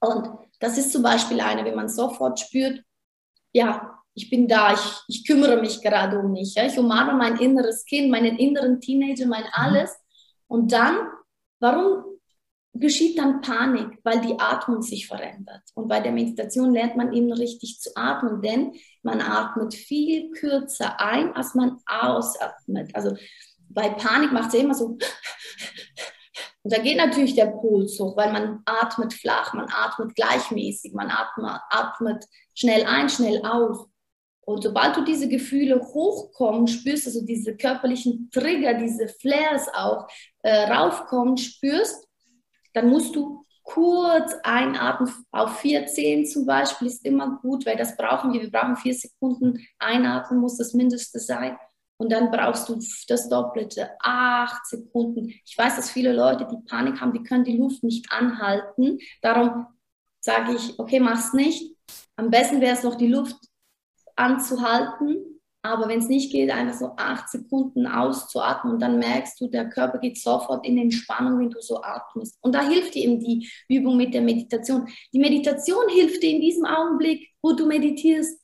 Und 0.00 0.30
das 0.58 0.78
ist 0.78 0.90
zum 0.90 1.02
Beispiel 1.02 1.40
eine, 1.40 1.64
wenn 1.64 1.74
man 1.74 1.90
sofort 1.90 2.40
spürt, 2.40 2.82
ja, 3.52 4.02
ich 4.14 4.30
bin 4.30 4.48
da, 4.48 4.72
ich, 4.72 4.80
ich 5.08 5.26
kümmere 5.26 5.60
mich 5.60 5.82
gerade 5.82 6.18
um 6.18 6.32
mich. 6.32 6.54
Ja? 6.54 6.64
Ich 6.64 6.78
umarme 6.78 7.14
mein 7.14 7.36
inneres 7.36 7.84
Kind, 7.84 8.10
meinen 8.10 8.38
inneren 8.38 8.80
Teenager, 8.80 9.26
mein 9.26 9.42
mhm. 9.42 9.50
alles. 9.52 9.94
Und 10.46 10.72
dann, 10.72 11.08
warum 11.60 12.04
geschieht 12.72 13.18
dann 13.18 13.40
Panik? 13.40 13.98
Weil 14.02 14.20
die 14.20 14.38
Atmung 14.38 14.82
sich 14.82 15.06
verändert. 15.06 15.62
Und 15.74 15.88
bei 15.88 16.00
der 16.00 16.12
Meditation 16.12 16.72
lernt 16.72 16.96
man 16.96 17.12
eben 17.12 17.32
richtig 17.32 17.80
zu 17.80 17.90
atmen, 17.94 18.42
denn 18.42 18.72
man 19.02 19.20
atmet 19.20 19.74
viel 19.74 20.30
kürzer 20.30 21.00
ein, 21.00 21.34
als 21.34 21.54
man 21.54 21.78
ausatmet. 21.86 22.94
Also 22.94 23.16
bei 23.68 23.90
Panik 23.90 24.32
macht 24.32 24.54
es 24.54 24.60
immer 24.60 24.74
so. 24.74 24.98
Und 26.64 26.72
da 26.72 26.78
geht 26.78 26.96
natürlich 26.96 27.34
der 27.34 27.46
Puls 27.46 28.00
hoch, 28.00 28.16
weil 28.16 28.32
man 28.32 28.62
atmet 28.64 29.12
flach, 29.12 29.52
man 29.52 29.68
atmet 29.70 30.14
gleichmäßig, 30.14 30.94
man 30.94 31.10
atmet, 31.10 31.60
atmet 31.68 32.24
schnell 32.54 32.84
ein, 32.84 33.10
schnell 33.10 33.44
aus. 33.44 33.86
Und 34.46 34.62
sobald 34.62 34.96
du 34.96 35.04
diese 35.04 35.28
Gefühle 35.28 35.80
hochkommen, 35.80 36.66
spürst, 36.66 37.06
also 37.06 37.24
diese 37.24 37.56
körperlichen 37.56 38.30
Trigger, 38.30 38.74
diese 38.74 39.08
Flares 39.08 39.68
auch 39.74 40.06
äh, 40.44 40.70
raufkommen, 40.70 41.36
spürst, 41.36 42.06
dann 42.74 42.88
musst 42.90 43.16
du 43.16 43.42
kurz 43.62 44.34
einatmen. 44.42 45.10
Auf 45.32 45.58
14 45.60 46.26
zum 46.26 46.44
Beispiel 46.46 46.86
ist 46.88 47.04
immer 47.04 47.38
gut, 47.40 47.64
weil 47.66 47.76
das 47.76 47.96
brauchen 47.96 48.32
wir. 48.32 48.42
Wir 48.42 48.50
brauchen 48.50 48.76
vier 48.76 48.94
Sekunden 48.94 49.66
einatmen, 49.78 50.40
muss 50.40 50.58
das 50.58 50.74
Mindeste 50.74 51.18
sein. 51.18 51.56
Und 51.96 52.12
dann 52.12 52.30
brauchst 52.30 52.68
du 52.68 52.78
das 53.08 53.28
Doppelte, 53.28 53.90
acht 54.00 54.66
Sekunden. 54.66 55.28
Ich 55.28 55.56
weiß, 55.56 55.76
dass 55.76 55.90
viele 55.90 56.12
Leute, 56.12 56.46
die 56.46 56.68
Panik 56.68 57.00
haben, 57.00 57.12
die 57.12 57.22
können 57.22 57.44
die 57.44 57.56
Luft 57.56 57.82
nicht 57.82 58.12
anhalten. 58.12 58.98
Darum 59.22 59.66
sage 60.20 60.54
ich, 60.54 60.78
okay, 60.78 61.00
mach's 61.00 61.32
nicht. 61.32 61.74
Am 62.16 62.30
besten 62.30 62.60
wäre 62.60 62.76
es 62.76 62.82
noch 62.82 62.96
die 62.96 63.08
Luft 63.08 63.36
anzuhalten. 64.16 65.33
Aber 65.64 65.88
wenn 65.88 66.00
es 66.00 66.08
nicht 66.08 66.30
geht, 66.30 66.50
einfach 66.50 66.78
so 66.78 66.90
acht 66.98 67.30
Sekunden 67.30 67.86
auszuatmen 67.86 68.74
und 68.74 68.82
dann 68.82 68.98
merkst 68.98 69.40
du, 69.40 69.48
der 69.48 69.70
Körper 69.70 69.96
geht 69.96 70.18
sofort 70.18 70.66
in 70.66 70.76
Entspannung, 70.76 71.40
wenn 71.40 71.48
du 71.48 71.58
so 71.62 71.82
atmest. 71.82 72.36
Und 72.42 72.54
da 72.54 72.68
hilft 72.68 72.94
dir 72.94 73.04
eben 73.04 73.18
die 73.18 73.48
Übung 73.70 73.96
mit 73.96 74.12
der 74.12 74.20
Meditation. 74.20 74.86
Die 75.14 75.18
Meditation 75.18 75.88
hilft 75.88 76.22
dir 76.22 76.32
in 76.32 76.42
diesem 76.42 76.66
Augenblick, 76.66 77.30
wo 77.40 77.54
du 77.54 77.64
meditierst, 77.64 78.38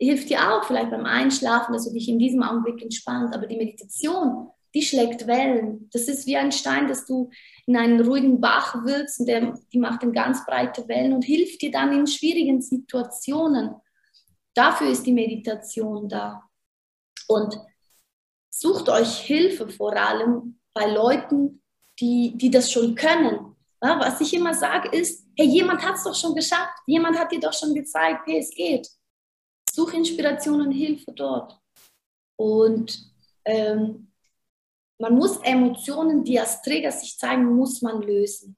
hilft 0.00 0.28
dir 0.28 0.40
auch 0.40 0.64
vielleicht 0.64 0.90
beim 0.90 1.04
Einschlafen, 1.04 1.72
dass 1.72 1.86
du 1.86 1.92
dich 1.92 2.08
in 2.08 2.18
diesem 2.18 2.42
Augenblick 2.42 2.82
entspannst. 2.82 3.32
Aber 3.32 3.46
die 3.46 3.58
Meditation, 3.58 4.48
die 4.74 4.82
schlägt 4.82 5.28
Wellen. 5.28 5.88
Das 5.92 6.08
ist 6.08 6.26
wie 6.26 6.36
ein 6.36 6.50
Stein, 6.50 6.88
dass 6.88 7.06
du 7.06 7.30
in 7.66 7.76
einen 7.76 8.00
ruhigen 8.00 8.40
Bach 8.40 8.84
wirst 8.84 9.20
und 9.20 9.26
der, 9.26 9.54
die 9.72 9.78
macht 9.78 10.02
dann 10.02 10.12
ganz 10.12 10.44
breite 10.44 10.88
Wellen 10.88 11.12
und 11.12 11.22
hilft 11.22 11.62
dir 11.62 11.70
dann 11.70 11.92
in 11.92 12.08
schwierigen 12.08 12.60
Situationen. 12.60 13.76
Dafür 14.52 14.88
ist 14.88 15.06
die 15.06 15.12
Meditation 15.12 16.08
da. 16.08 16.42
Und 17.28 17.58
sucht 18.50 18.88
euch 18.88 19.18
Hilfe 19.18 19.68
vor 19.68 19.96
allem 19.96 20.58
bei 20.72 20.86
Leuten, 20.86 21.62
die, 22.00 22.36
die 22.36 22.50
das 22.50 22.70
schon 22.70 22.94
können. 22.94 23.56
Ja, 23.82 24.00
was 24.00 24.20
ich 24.20 24.32
immer 24.34 24.54
sage 24.54 24.96
ist, 24.96 25.26
hey, 25.36 25.46
jemand 25.46 25.82
hat 25.82 25.96
es 25.96 26.04
doch 26.04 26.14
schon 26.14 26.34
geschafft, 26.34 26.78
jemand 26.86 27.18
hat 27.18 27.30
dir 27.30 27.40
doch 27.40 27.52
schon 27.52 27.74
gezeigt, 27.74 28.26
hey, 28.26 28.38
es 28.38 28.50
geht. 28.50 28.88
Such 29.70 29.92
Inspiration 29.92 30.60
und 30.62 30.72
Hilfe 30.72 31.12
dort. 31.12 31.58
Und 32.36 32.98
ähm, 33.44 34.12
man 34.98 35.14
muss 35.14 35.38
Emotionen, 35.42 36.24
die 36.24 36.40
als 36.40 36.62
Träger 36.62 36.90
sich 36.90 37.18
zeigen, 37.18 37.44
muss 37.54 37.82
man 37.82 38.00
lösen. 38.00 38.56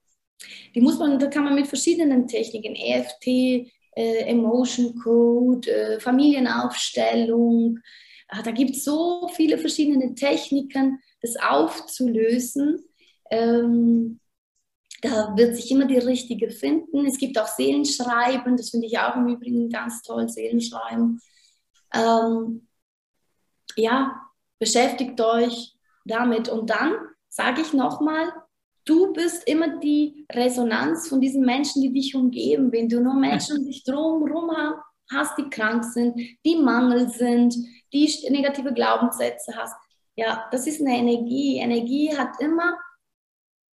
Die 0.75 0.81
muss 0.81 0.99
man, 0.99 1.19
da 1.19 1.27
kann 1.27 1.45
man 1.45 1.57
mit 1.57 1.67
verschiedenen 1.67 2.29
Techniken, 2.29 2.77
EFT, 2.77 3.27
äh, 3.97 4.21
Emotion 4.27 4.97
Code, 5.01 5.69
äh, 5.69 6.01
Familienaufstellung. 6.01 7.81
Äh, 8.29 8.43
da 8.43 8.51
gibt 8.51 8.77
es 8.77 8.85
so 8.85 9.29
viele 9.35 9.59
verschiedene 9.59 10.15
Techniken, 10.15 11.01
das 11.21 11.37
aufzulösen. 11.37 12.85
Ähm, 13.31 14.21
da 15.03 15.37
wird 15.37 15.57
sich 15.57 15.71
immer 15.71 15.87
die 15.87 15.99
richtige 15.99 16.51
finden. 16.51 17.07
Es 17.07 17.19
gibt 17.19 17.39
auch 17.39 17.47
Seelenschreiben, 17.47 18.57
das 18.57 18.71
finde 18.71 18.87
ich 18.87 18.99
auch 18.99 19.15
im 19.17 19.29
Übrigen 19.29 19.69
ganz 19.69 20.03
toll, 20.03 20.29
Seelenschreiben. 20.29 21.21
Ähm, 21.95 22.67
ja, 23.77 24.21
beschäftigt 24.59 25.21
euch 25.21 25.77
damit. 26.05 26.49
Und 26.49 26.71
dann 26.71 26.95
sage 27.29 27.61
ich 27.61 27.73
nochmal, 27.73 28.33
du 28.85 29.13
bist 29.13 29.47
immer 29.47 29.79
die 29.79 30.27
Resonanz 30.33 31.09
von 31.09 31.21
diesen 31.21 31.45
Menschen, 31.45 31.83
die 31.83 31.93
dich 31.93 32.17
umgeben. 32.17 32.73
Wenn 32.73 32.89
du 32.89 33.01
nur 33.01 33.15
Menschen 33.15 33.59
um 33.59 33.65
dich 33.67 33.85
drumherum 33.85 34.51
hast, 35.13 35.39
die 35.39 35.49
krank 35.49 35.85
sind, 35.85 36.19
die 36.45 36.57
Mangel 36.57 37.09
sind, 37.09 37.55
die 37.93 38.31
negative 38.31 38.73
Glaubenssätze 38.73 39.55
hast, 39.57 39.75
ja, 40.17 40.49
das 40.51 40.67
ist 40.67 40.81
eine 40.81 40.97
Energie. 40.97 41.59
Energie 41.59 42.17
hat 42.17 42.41
immer 42.41 42.77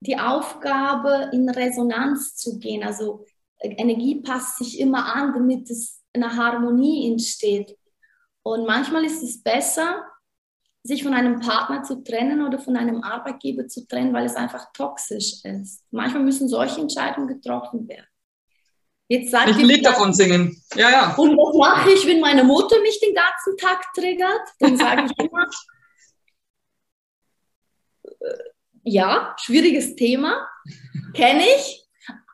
die 0.01 0.19
Aufgabe, 0.19 1.31
in 1.33 1.49
Resonanz 1.49 2.37
zu 2.37 2.59
gehen. 2.59 2.85
Also 2.85 3.25
äh, 3.59 3.71
Energie 3.71 4.21
passt 4.21 4.59
sich 4.59 4.79
immer 4.79 5.15
an, 5.15 5.33
damit 5.33 5.71
es 5.71 6.03
eine 6.13 6.37
Harmonie 6.37 7.11
entsteht. 7.11 7.77
Und 8.43 8.67
manchmal 8.67 9.05
ist 9.05 9.23
es 9.23 9.43
besser, 9.43 10.05
sich 10.83 11.03
von 11.03 11.15
einem 11.15 11.41
Partner 11.41 11.83
zu 11.83 12.05
trennen 12.05 12.47
oder 12.47 12.59
von 12.59 12.77
einem 12.77 13.03
Arbeitgeber 13.03 13.67
zu 13.67 13.87
trennen, 13.87 14.13
weil 14.13 14.27
es 14.27 14.37
einfach 14.37 14.71
toxisch 14.75 15.43
ist. 15.45 15.83
Manchmal 15.91 16.23
müssen 16.23 16.47
solche 16.47 16.83
Entscheidungen 16.83 17.29
getroffen 17.29 17.89
werden. 17.89 18.07
Jetzt 19.09 19.31
sagt 19.31 19.51
ich 19.51 19.57
Lied 19.59 19.85
davon 19.85 20.13
singen. 20.13 20.63
Ja, 20.75 20.91
ja. 20.91 21.15
Und 21.17 21.37
was 21.37 21.57
mache 21.57 21.91
ich, 21.91 22.07
wenn 22.07 22.21
meine 22.21 22.43
Mutter 22.43 22.81
mich 22.81 22.99
den 23.01 23.15
ganzen 23.15 23.57
Tag 23.59 23.85
triggert? 23.95 24.49
Dann 24.59 24.77
sage 24.77 25.07
ich 25.07 25.25
immer, 25.25 25.47
äh, 28.03 28.35
ja, 28.85 29.37
schwieriges 29.39 29.95
Thema, 29.95 30.49
kenne 31.15 31.45
ich. 31.57 31.87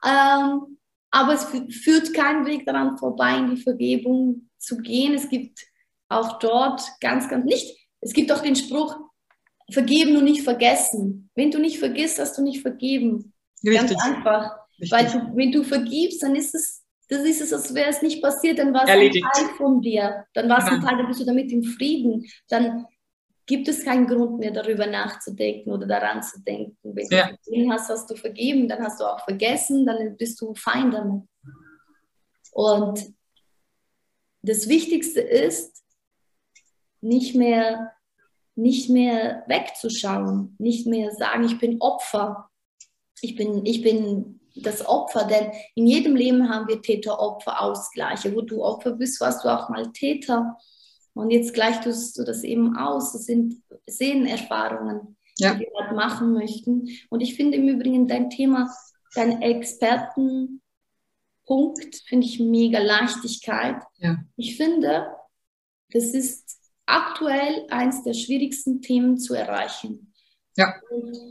Ähm, 0.07 0.79
aber 1.11 1.35
es 1.35 1.47
führt 1.83 2.15
keinen 2.15 2.47
Weg 2.47 2.67
daran 2.67 2.97
vorbei, 2.99 3.37
in 3.37 3.55
die 3.55 3.63
Vergebung 3.63 4.49
zu 4.59 4.79
gehen. 4.79 5.15
Es 5.15 5.29
gibt 5.29 5.67
auch 6.09 6.39
dort 6.39 6.83
ganz, 7.01 7.29
ganz 7.29 7.45
nicht 7.45 7.81
es 8.01 8.13
gibt 8.13 8.33
auch 8.33 8.41
den 8.41 8.57
Spruch, 8.57 8.97
vergeben 9.71 10.17
und 10.17 10.25
nicht 10.25 10.43
vergessen. 10.43 11.31
Wenn 11.35 11.51
du 11.51 11.59
nicht 11.59 11.79
vergisst, 11.79 12.19
hast 12.19 12.37
du 12.37 12.43
nicht 12.43 12.61
vergeben. 12.61 13.33
Richtig. 13.65 13.97
Ganz 13.99 14.03
einfach. 14.03 14.57
Richtig. 14.81 14.93
Weil 14.93 15.07
du, 15.07 15.37
wenn 15.37 15.53
du 15.53 15.63
vergibst, 15.63 16.23
dann 16.23 16.35
ist 16.35 16.55
es, 16.55 16.85
das 17.09 17.21
ist 17.21 17.41
es, 17.41 17.53
als 17.53 17.75
wäre 17.75 17.91
es 17.91 18.03
nicht 18.03 18.23
passiert, 18.23 18.59
dann 18.59 18.73
war 18.73 18.85
es 18.85 18.91
ein 18.91 19.11
Teil 19.11 19.55
von 19.57 19.81
dir. 19.81 20.25
Dann 20.35 20.49
war 20.49 20.59
es 20.59 20.65
ein 20.65 20.81
Teil, 20.81 20.97
dann 20.97 21.07
bist 21.07 21.21
du 21.21 21.25
damit 21.25 21.51
im 21.53 21.63
Frieden. 21.63 22.27
Dann 22.49 22.87
gibt 23.47 23.67
es 23.67 23.85
keinen 23.85 24.07
Grund 24.07 24.39
mehr 24.39 24.53
darüber 24.53 24.87
nachzudenken 24.87 25.71
oder 25.71 25.87
daran 25.87 26.23
zu 26.23 26.41
denken. 26.41 26.77
Wenn 26.83 27.09
ja. 27.11 27.31
du 27.31 27.37
vergeben 27.43 27.73
hast, 27.73 27.89
hast 27.89 28.09
du 28.09 28.15
vergeben, 28.15 28.69
dann 28.69 28.83
hast 28.83 29.01
du 29.01 29.05
auch 29.05 29.25
vergessen, 29.25 29.85
dann 29.87 30.17
bist 30.17 30.41
du 30.41 30.55
fein 30.55 30.91
damit. 30.91 31.25
Und 32.53 33.13
das 34.43 34.69
Wichtigste 34.69 35.21
ist, 35.21 35.83
nicht 37.01 37.35
mehr, 37.35 37.93
nicht 38.55 38.91
mehr 38.91 39.45
wegzuschauen, 39.47 40.55
nicht 40.59 40.87
mehr 40.87 41.11
sagen, 41.13 41.45
ich 41.45 41.59
bin 41.59 41.81
Opfer, 41.81 42.51
ich 43.21 43.37
bin, 43.37 43.65
ich 43.67 43.83
bin 43.83 44.40
das 44.63 44.87
Opfer, 44.87 45.25
denn 45.25 45.53
in 45.75 45.87
jedem 45.87 46.17
Leben 46.17 46.49
haben 46.49 46.69
wir 46.69 46.83
Täter-Opfer-Ausgleiche. 46.83 48.35
Wo 48.35 48.43
du 48.43 48.63
Opfer 48.65 48.93
bist, 48.93 49.21
warst 49.21 49.45
du 49.45 49.49
auch 49.49 49.69
mal 49.69 49.93
Täter. 49.93 50.57
Und 51.15 51.31
jetzt 51.31 51.55
gleichst 51.55 51.85
du 51.85 52.25
das 52.25 52.45
eben 52.45 52.77
aus. 52.77 53.13
Das 53.13 53.25
sind 53.25 53.63
Sehenerfahrungen, 53.87 55.17
ja. 55.39 55.55
die 55.55 55.61
wir 55.61 55.85
halt 55.85 55.97
machen 55.97 56.33
möchten. 56.33 56.89
Und 57.09 57.21
ich 57.21 57.35
finde 57.35 57.59
im 57.59 57.69
Übrigen 57.69 58.09
dein 58.09 58.31
Thema, 58.31 58.73
dein 59.15 59.43
Expertenpunkt, 59.43 60.61
finde 62.07 62.27
ich 62.27 62.41
mega 62.41 62.79
Leichtigkeit. 62.79 63.83
Ja. 63.99 64.19
Ich 64.37 64.57
finde, 64.57 65.09
das 65.93 66.15
ist 66.15 66.59
aktuell 66.87 67.67
eines 67.71 68.03
der 68.03 68.15
schwierigsten 68.15 68.81
Themen 68.83 69.19
zu 69.19 69.35
erreichen. 69.35 70.13
Ja. 70.57 70.75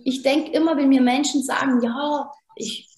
Ich 0.03 0.21
denke 0.21 0.51
immer, 0.51 0.77
wenn 0.77 0.89
mir 0.89 1.01
Menschen 1.01 1.43
sagen, 1.43 1.81
ja, 1.81 2.31
ich, 2.55 2.88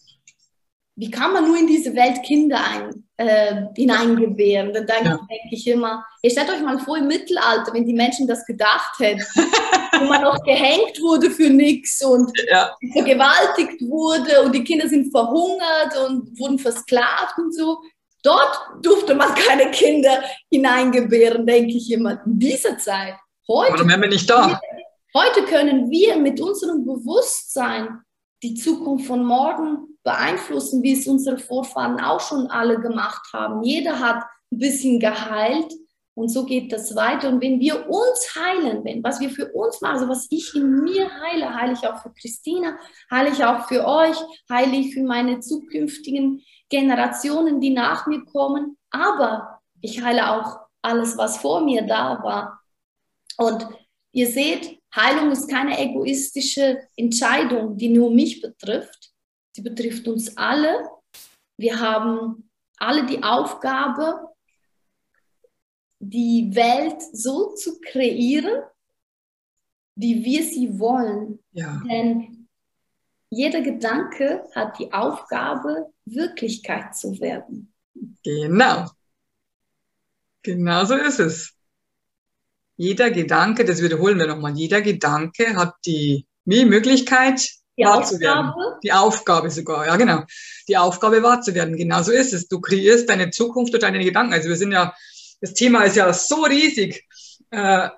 wie 0.96 1.10
kann 1.10 1.34
man 1.34 1.48
nur 1.48 1.58
in 1.58 1.68
diese 1.68 1.96
Welt 1.96 2.22
Kinder 2.24 2.60
ein, 2.64 3.04
äh, 3.18 3.64
hineingebären? 3.76 4.74
Dann 4.74 4.86
denke, 4.86 5.06
ja. 5.06 5.20
denke 5.30 5.50
ich 5.52 5.66
immer, 5.68 6.06
ihr 6.22 6.30
stellt 6.30 6.50
euch 6.50 6.62
mal 6.62 6.80
vor 6.80 6.98
im 6.98 7.08
Mittelalter, 7.08 7.74
wenn 7.74 7.86
die 7.86 7.94
Menschen 7.94 8.28
das 8.28 8.46
gedacht 8.46 9.00
hätten, 9.00 9.24
wo 10.00 10.06
man 10.06 10.22
noch 10.22 10.44
gehängt 10.44 11.02
wurde 11.02 11.32
für 11.32 11.50
nichts 11.50 12.04
und 12.04 12.32
ja. 12.50 12.76
vergewaltigt 12.92 13.82
wurde 13.82 14.42
und 14.44 14.54
die 14.54 14.64
Kinder 14.64 14.88
sind 14.88 15.12
verhungert 15.12 15.98
und 16.08 16.38
wurden 16.40 16.60
versklavt 16.60 17.38
und 17.38 17.56
so. 17.56 17.80
Dort 18.24 18.60
durfte 18.84 19.16
man 19.16 19.34
keine 19.34 19.72
Kinder 19.72 20.24
hineingebären, 20.52 21.46
denke 21.46 21.78
ich 21.78 21.92
immer. 21.92 22.22
In 22.26 22.38
dieser 22.38 22.78
Zeit. 22.78 23.16
Heute, 23.48 23.74
Warum 23.74 23.90
wären 23.90 24.02
wir 24.02 24.10
nicht 24.10 24.30
da? 24.30 24.60
Heute 25.16 25.44
können 25.44 25.90
wir 25.90 26.18
mit 26.18 26.40
unserem 26.40 26.86
Bewusstsein 26.86 28.02
die 28.44 28.54
Zukunft 28.54 29.08
von 29.08 29.26
morgen 29.26 29.91
beeinflussen, 30.04 30.82
wie 30.84 30.94
es 30.94 31.08
unsere 31.08 31.38
Vorfahren 31.38 32.00
auch 32.00 32.20
schon 32.20 32.48
alle 32.48 32.80
gemacht 32.80 33.28
haben. 33.34 33.64
Jeder 33.64 34.00
hat 34.00 34.24
ein 34.52 34.58
bisschen 34.58 35.00
geheilt 35.00 35.72
und 36.14 36.30
so 36.30 36.46
geht 36.46 36.72
das 36.74 36.96
weiter. 36.96 37.30
Und 37.30 37.42
wenn 37.42 37.60
wir 37.60 37.90
uns 37.90 38.36
heilen, 38.36 38.84
wenn 38.84 39.04
was 39.04 39.20
wir 39.20 39.30
für 39.30 39.52
uns 39.54 39.80
machen, 39.82 39.96
also 39.96 40.10
was 40.10 40.28
ich 40.30 40.56
in 40.56 40.84
mir 40.84 41.10
heile, 41.22 41.54
heile 41.54 41.74
ich 41.74 41.88
auch 41.88 42.02
für 42.02 42.14
Christina, 42.14 42.78
heile 43.10 43.30
ich 43.30 43.44
auch 43.44 43.68
für 43.68 43.86
euch, 43.86 44.18
heile 44.50 44.76
ich 44.76 44.94
für 44.94 45.04
meine 45.04 45.40
zukünftigen 45.40 46.44
Generationen, 46.70 47.62
die 47.62 47.70
nach 47.70 48.08
mir 48.08 48.26
kommen. 48.26 48.78
Aber 48.90 49.62
ich 49.82 50.04
heile 50.04 50.32
auch 50.32 50.60
alles, 50.82 51.18
was 51.18 51.38
vor 51.38 51.62
mir 51.62 51.84
da 51.84 52.22
war. 52.24 52.60
Und 53.38 53.68
ihr 54.12 54.28
seht, 54.28 54.80
Heilung 54.94 55.32
ist 55.32 55.50
keine 55.50 55.80
egoistische 55.80 56.80
Entscheidung, 56.98 57.78
die 57.78 57.90
nur 57.90 58.12
mich 58.12 58.42
betrifft, 58.42 59.11
Sie 59.54 59.62
betrifft 59.62 60.08
uns 60.08 60.38
alle. 60.38 60.90
Wir 61.58 61.80
haben 61.80 62.50
alle 62.78 63.06
die 63.06 63.22
Aufgabe, 63.22 64.30
die 66.00 66.50
Welt 66.54 67.02
so 67.14 67.54
zu 67.54 67.80
kreieren, 67.80 68.64
wie 69.96 70.24
wir 70.24 70.44
sie 70.44 70.80
wollen. 70.80 71.40
Ja. 71.52 71.82
Denn 71.88 72.48
jeder 73.30 73.62
Gedanke 73.62 74.50
hat 74.56 74.80
die 74.80 74.92
Aufgabe, 74.92 75.94
Wirklichkeit 76.06 76.96
zu 76.96 77.20
werden. 77.20 77.74
Genau. 78.24 78.90
Genau 80.44 80.86
so 80.86 80.96
ist 80.96 81.20
es. 81.20 81.54
Jeder 82.78 83.12
Gedanke, 83.12 83.64
das 83.64 83.82
wiederholen 83.82 84.18
wir 84.18 84.28
nochmal, 84.28 84.56
jeder 84.58 84.82
Gedanke 84.82 85.56
hat 85.56 85.76
die 85.86 86.26
Möglichkeit, 86.46 87.48
die 87.82 87.86
wahr 87.86 87.98
Aufgabe? 87.98 88.16
zu 88.16 88.20
werden. 88.20 88.54
Die 88.84 88.94
Aufgabe 88.94 89.52
sogar, 89.52 89.88
ja 89.88 89.96
genau. 89.96 90.24
Die 90.68 90.78
Aufgabe 90.78 91.24
wahr 91.24 91.42
zu 91.42 91.54
werden, 91.54 91.76
genau 91.76 92.04
so 92.04 92.12
ist 92.12 92.34
es. 92.34 92.48
Du 92.48 92.62
kreierst 92.62 93.10
deine 93.10 93.32
Zukunft 93.32 93.74
durch 93.74 93.82
deine 93.82 94.04
Gedanken. 94.04 94.34
Also 94.34 94.50
wir 94.50 94.56
sind 94.56 94.72
ja, 94.72 94.94
das 95.42 95.54
Thema 95.54 95.84
ist 95.84 95.96
ja 95.96 96.12
so 96.14 96.44
riesig. 96.44 97.08
Äh, 97.50 97.90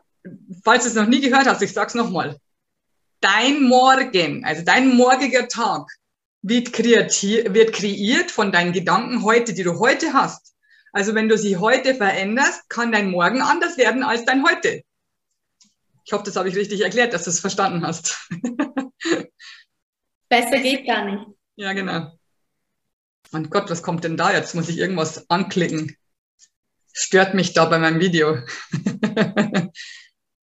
falls 0.64 0.84
du 0.84 0.90
es 0.90 0.96
noch 0.96 1.08
nie 1.08 1.22
gehört 1.22 1.48
hast, 1.48 1.62
ich 1.62 1.74
sag's 1.74 1.96
nochmal. 1.96 2.38
Dein 3.20 3.64
Morgen, 3.64 4.44
also 4.44 4.64
dein 4.64 4.96
morgiger 4.96 5.48
Tag 5.48 5.88
wird, 6.42 6.74
kreativ, 6.74 7.54
wird 7.54 7.74
kreiert 7.74 8.32
von 8.32 8.52
deinen 8.52 8.74
Gedanken 8.74 9.24
heute, 9.24 9.54
die 9.54 9.64
du 9.64 9.80
heute 9.80 10.14
hast. 10.14 10.54
Also 10.92 11.16
wenn 11.16 11.30
du 11.30 11.38
sie 11.38 11.58
heute 11.58 11.96
veränderst, 11.96 12.70
kann 12.70 12.92
dein 12.92 13.10
Morgen 13.10 13.42
anders 13.42 13.78
werden 13.78 14.04
als 14.04 14.26
dein 14.26 14.46
heute. 14.46 14.84
Ich 16.06 16.12
hoffe, 16.12 16.26
das 16.26 16.36
habe 16.36 16.50
ich 16.50 16.56
richtig 16.56 16.82
erklärt, 16.82 17.14
dass 17.14 17.24
du 17.24 17.30
es 17.30 17.40
verstanden 17.40 17.86
hast. 17.86 18.30
Besser 20.34 20.60
geht 20.64 20.88
gar 20.88 21.06
nicht. 21.06 21.28
Ja, 21.58 21.74
genau. 21.74 22.12
Mein 23.32 23.52
Gott, 23.52 23.70
was 23.70 23.84
kommt 23.84 24.04
denn 24.04 24.18
da? 24.18 24.34
Jetzt 24.34 24.56
muss 24.56 24.68
ich 24.68 24.80
irgendwas 24.80 25.30
anklicken. 25.30 25.96
Stört 26.92 27.36
mich 27.36 27.54
da 27.54 27.66
bei 27.66 27.78
meinem 27.78 28.00
Video. 28.00 28.40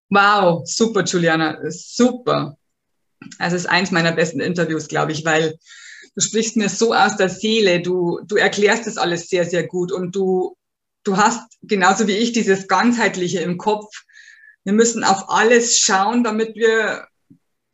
wow, 0.10 0.62
super, 0.64 1.04
Juliana, 1.06 1.58
super. 1.70 2.56
Also 3.40 3.56
es 3.56 3.64
ist 3.64 3.70
eins 3.70 3.90
meiner 3.90 4.12
besten 4.12 4.42
Interviews, 4.42 4.90
glaube 4.90 5.12
ich, 5.12 5.26
weil 5.26 5.58
du 6.14 6.22
sprichst 6.22 6.56
mir 6.56 6.70
so 6.70 6.94
aus 6.94 7.18
der 7.18 7.30
Seele, 7.30 7.82
du, 7.82 8.20
du 8.28 8.36
erklärst 8.36 8.86
das 8.86 8.98
alles 8.98 9.28
sehr, 9.28 9.46
sehr 9.46 9.66
gut 9.66 9.92
und 9.92 10.16
du, 10.16 10.56
du 11.04 11.18
hast 11.18 11.58
genauso 11.64 12.06
wie 12.06 12.18
ich 12.18 12.32
dieses 12.32 12.68
Ganzheitliche 12.68 13.40
im 13.40 13.58
Kopf. 13.58 13.92
Wir 14.64 14.74
müssen 14.74 15.04
auf 15.04 15.30
alles 15.30 15.80
schauen, 15.80 16.24
damit 16.24 16.54
wir 16.54 17.08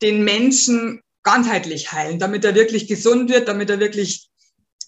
den 0.01 0.23
Menschen 0.23 1.01
ganzheitlich 1.25 1.91
heilen, 1.91 2.19
damit 2.19 2.45
er 2.45 2.55
wirklich 2.55 2.87
gesund 2.87 3.29
wird, 3.29 3.49
damit 3.49 3.69
er 3.69 3.79
wirklich 3.79 4.29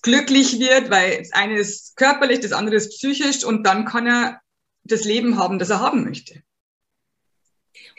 glücklich 0.04 0.60
wird, 0.60 0.90
weil 0.90 1.18
das 1.18 1.34
eine 1.34 1.58
ist 1.60 1.98
körperlich, 1.98 2.40
das 2.40 2.54
andere 2.54 2.78
ist 2.78 2.90
psychisch 2.92 3.44
und 3.44 3.66
dann 3.66 3.86
kann 3.86 4.08
er 4.08 4.40
das 4.84 5.04
Leben 5.04 5.38
haben, 5.38 5.60
das 5.60 5.70
er 5.70 5.82
haben 5.82 6.06
möchte. 6.06 6.42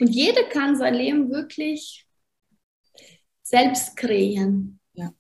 Und 0.01 0.09
jeder 0.09 0.45
kann 0.45 0.77
sein 0.77 0.95
Leben 0.95 1.31
wirklich 1.31 2.07
selbst 3.43 3.97
kreieren. 3.97 4.81
Ja. 4.93 5.13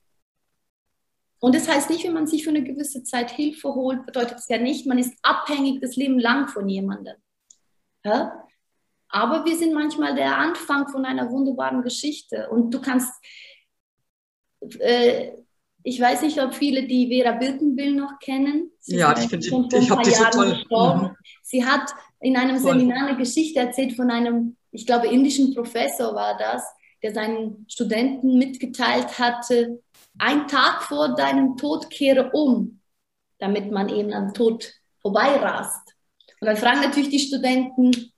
Und 1.40 1.54
das 1.54 1.68
heißt 1.68 1.90
nicht, 1.90 2.04
wenn 2.04 2.14
man 2.14 2.26
sich 2.26 2.44
für 2.44 2.50
eine 2.50 2.62
gewisse 2.62 3.02
Zeit 3.02 3.32
Hilfe 3.32 3.74
holt, 3.74 4.06
bedeutet 4.06 4.38
es 4.38 4.48
ja 4.48 4.58
nicht, 4.58 4.86
man 4.86 4.98
ist 4.98 5.14
abhängig 5.22 5.80
das 5.80 5.96
Leben 5.96 6.18
lang 6.18 6.48
von 6.48 6.68
jemandem. 6.68 7.16
Ja? 8.04 8.47
Aber 9.10 9.44
wir 9.44 9.56
sind 9.56 9.74
manchmal 9.74 10.14
der 10.14 10.36
Anfang 10.36 10.88
von 10.88 11.04
einer 11.04 11.30
wunderbaren 11.30 11.82
Geschichte. 11.82 12.48
Und 12.50 12.72
du 12.72 12.80
kannst, 12.80 13.12
äh, 14.78 15.32
ich 15.82 16.00
weiß 16.00 16.22
nicht, 16.22 16.40
ob 16.42 16.54
viele 16.54 16.86
die 16.86 17.08
Vera 17.08 17.32
Birkenbill 17.32 17.94
noch 17.94 18.18
kennen. 18.20 18.70
Sie 18.80 18.96
ja, 18.96 19.16
ich 19.16 19.28
finde, 19.28 19.46
ich 19.46 19.90
habe 19.90 20.02
die 20.02 20.10
so 20.10 20.24
toll. 20.24 20.64
Mhm. 20.70 21.16
Sie 21.42 21.64
hat 21.64 21.90
in 22.20 22.36
einem 22.36 22.60
toll. 22.60 22.72
Seminar 22.72 23.08
eine 23.08 23.16
Geschichte 23.16 23.60
erzählt 23.60 23.94
von 23.94 24.10
einem, 24.10 24.56
ich 24.70 24.86
glaube, 24.86 25.08
indischen 25.08 25.54
Professor 25.54 26.14
war 26.14 26.36
das, 26.36 26.62
der 27.02 27.14
seinen 27.14 27.64
Studenten 27.68 28.38
mitgeteilt 28.38 29.18
hatte, 29.18 29.80
ein 30.18 30.48
Tag 30.48 30.82
vor 30.82 31.14
deinem 31.14 31.56
Tod 31.56 31.90
kehre 31.90 32.30
um, 32.32 32.80
damit 33.38 33.70
man 33.70 33.88
eben 33.88 34.12
am 34.12 34.34
Tod 34.34 34.72
vorbeirast. 35.00 35.94
Und 36.40 36.46
dann 36.46 36.56
fragen 36.56 36.80
natürlich 36.80 37.10
die 37.10 37.20
Studenten, 37.20 38.12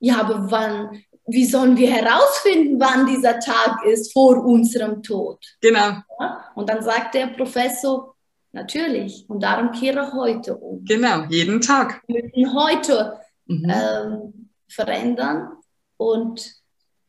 ja, 0.00 0.20
aber 0.20 0.50
wann, 0.50 1.02
wie 1.26 1.44
sollen 1.44 1.76
wir 1.76 1.90
herausfinden, 1.90 2.80
wann 2.80 3.06
dieser 3.06 3.38
Tag 3.38 3.84
ist 3.84 4.12
vor 4.12 4.44
unserem 4.44 5.02
Tod? 5.02 5.38
Genau. 5.60 5.92
Ja? 6.18 6.44
Und 6.54 6.68
dann 6.68 6.82
sagt 6.82 7.14
der 7.14 7.28
Professor, 7.28 8.16
natürlich, 8.52 9.24
und 9.28 9.42
darum 9.42 9.70
kehre 9.72 10.12
heute 10.12 10.56
um. 10.56 10.84
Genau, 10.84 11.24
jeden 11.28 11.60
Tag. 11.60 12.02
Wir 12.08 12.24
müssen 12.24 12.54
heute 12.54 13.20
mhm. 13.46 13.72
ähm, 13.72 14.50
verändern 14.68 15.52
und 15.96 16.54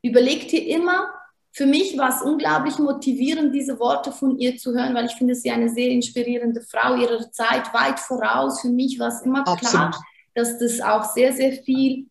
überlegt 0.02 0.52
ihr 0.54 0.68
immer, 0.68 1.08
für 1.54 1.66
mich 1.66 1.98
war 1.98 2.10
es 2.10 2.22
unglaublich 2.22 2.78
motivierend, 2.78 3.54
diese 3.54 3.78
Worte 3.80 4.12
von 4.12 4.38
ihr 4.38 4.58
zu 4.58 4.74
hören, 4.74 4.94
weil 4.96 5.06
ich 5.06 5.14
finde 5.14 5.36
sie 5.36 5.52
eine 5.52 5.70
sehr 5.70 5.90
inspirierende 5.90 6.62
Frau, 6.62 6.96
ihrer 6.96 7.30
Zeit 7.32 7.74
weit 7.74 8.00
voraus. 8.00 8.62
Für 8.62 8.70
mich 8.70 8.98
war 9.00 9.10
es 9.10 9.22
immer 9.22 9.46
Absolut. 9.46 9.70
klar, 9.92 10.06
dass 10.34 10.60
das 10.60 10.80
auch 10.80 11.04
sehr, 11.04 11.34
sehr 11.34 11.52
viel 11.52 12.08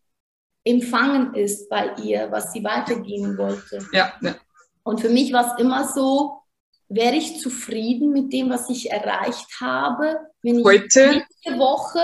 empfangen 0.63 1.33
ist 1.33 1.69
bei 1.69 1.93
ihr, 2.03 2.31
was 2.31 2.53
sie 2.53 2.63
weitergeben 2.63 3.37
wollte. 3.37 3.85
Ja, 3.93 4.13
ja. 4.21 4.35
Und 4.83 5.01
für 5.01 5.09
mich 5.09 5.31
war 5.33 5.53
es 5.53 5.61
immer 5.61 5.87
so, 5.87 6.41
wäre 6.89 7.15
ich 7.15 7.39
zufrieden 7.39 8.11
mit 8.11 8.33
dem, 8.33 8.49
was 8.49 8.69
ich 8.69 8.91
erreicht 8.91 9.59
habe, 9.59 10.19
wenn 10.41 10.59
ich 10.59 10.65
Heute? 10.65 11.07
nächste 11.09 11.59
Woche 11.59 12.01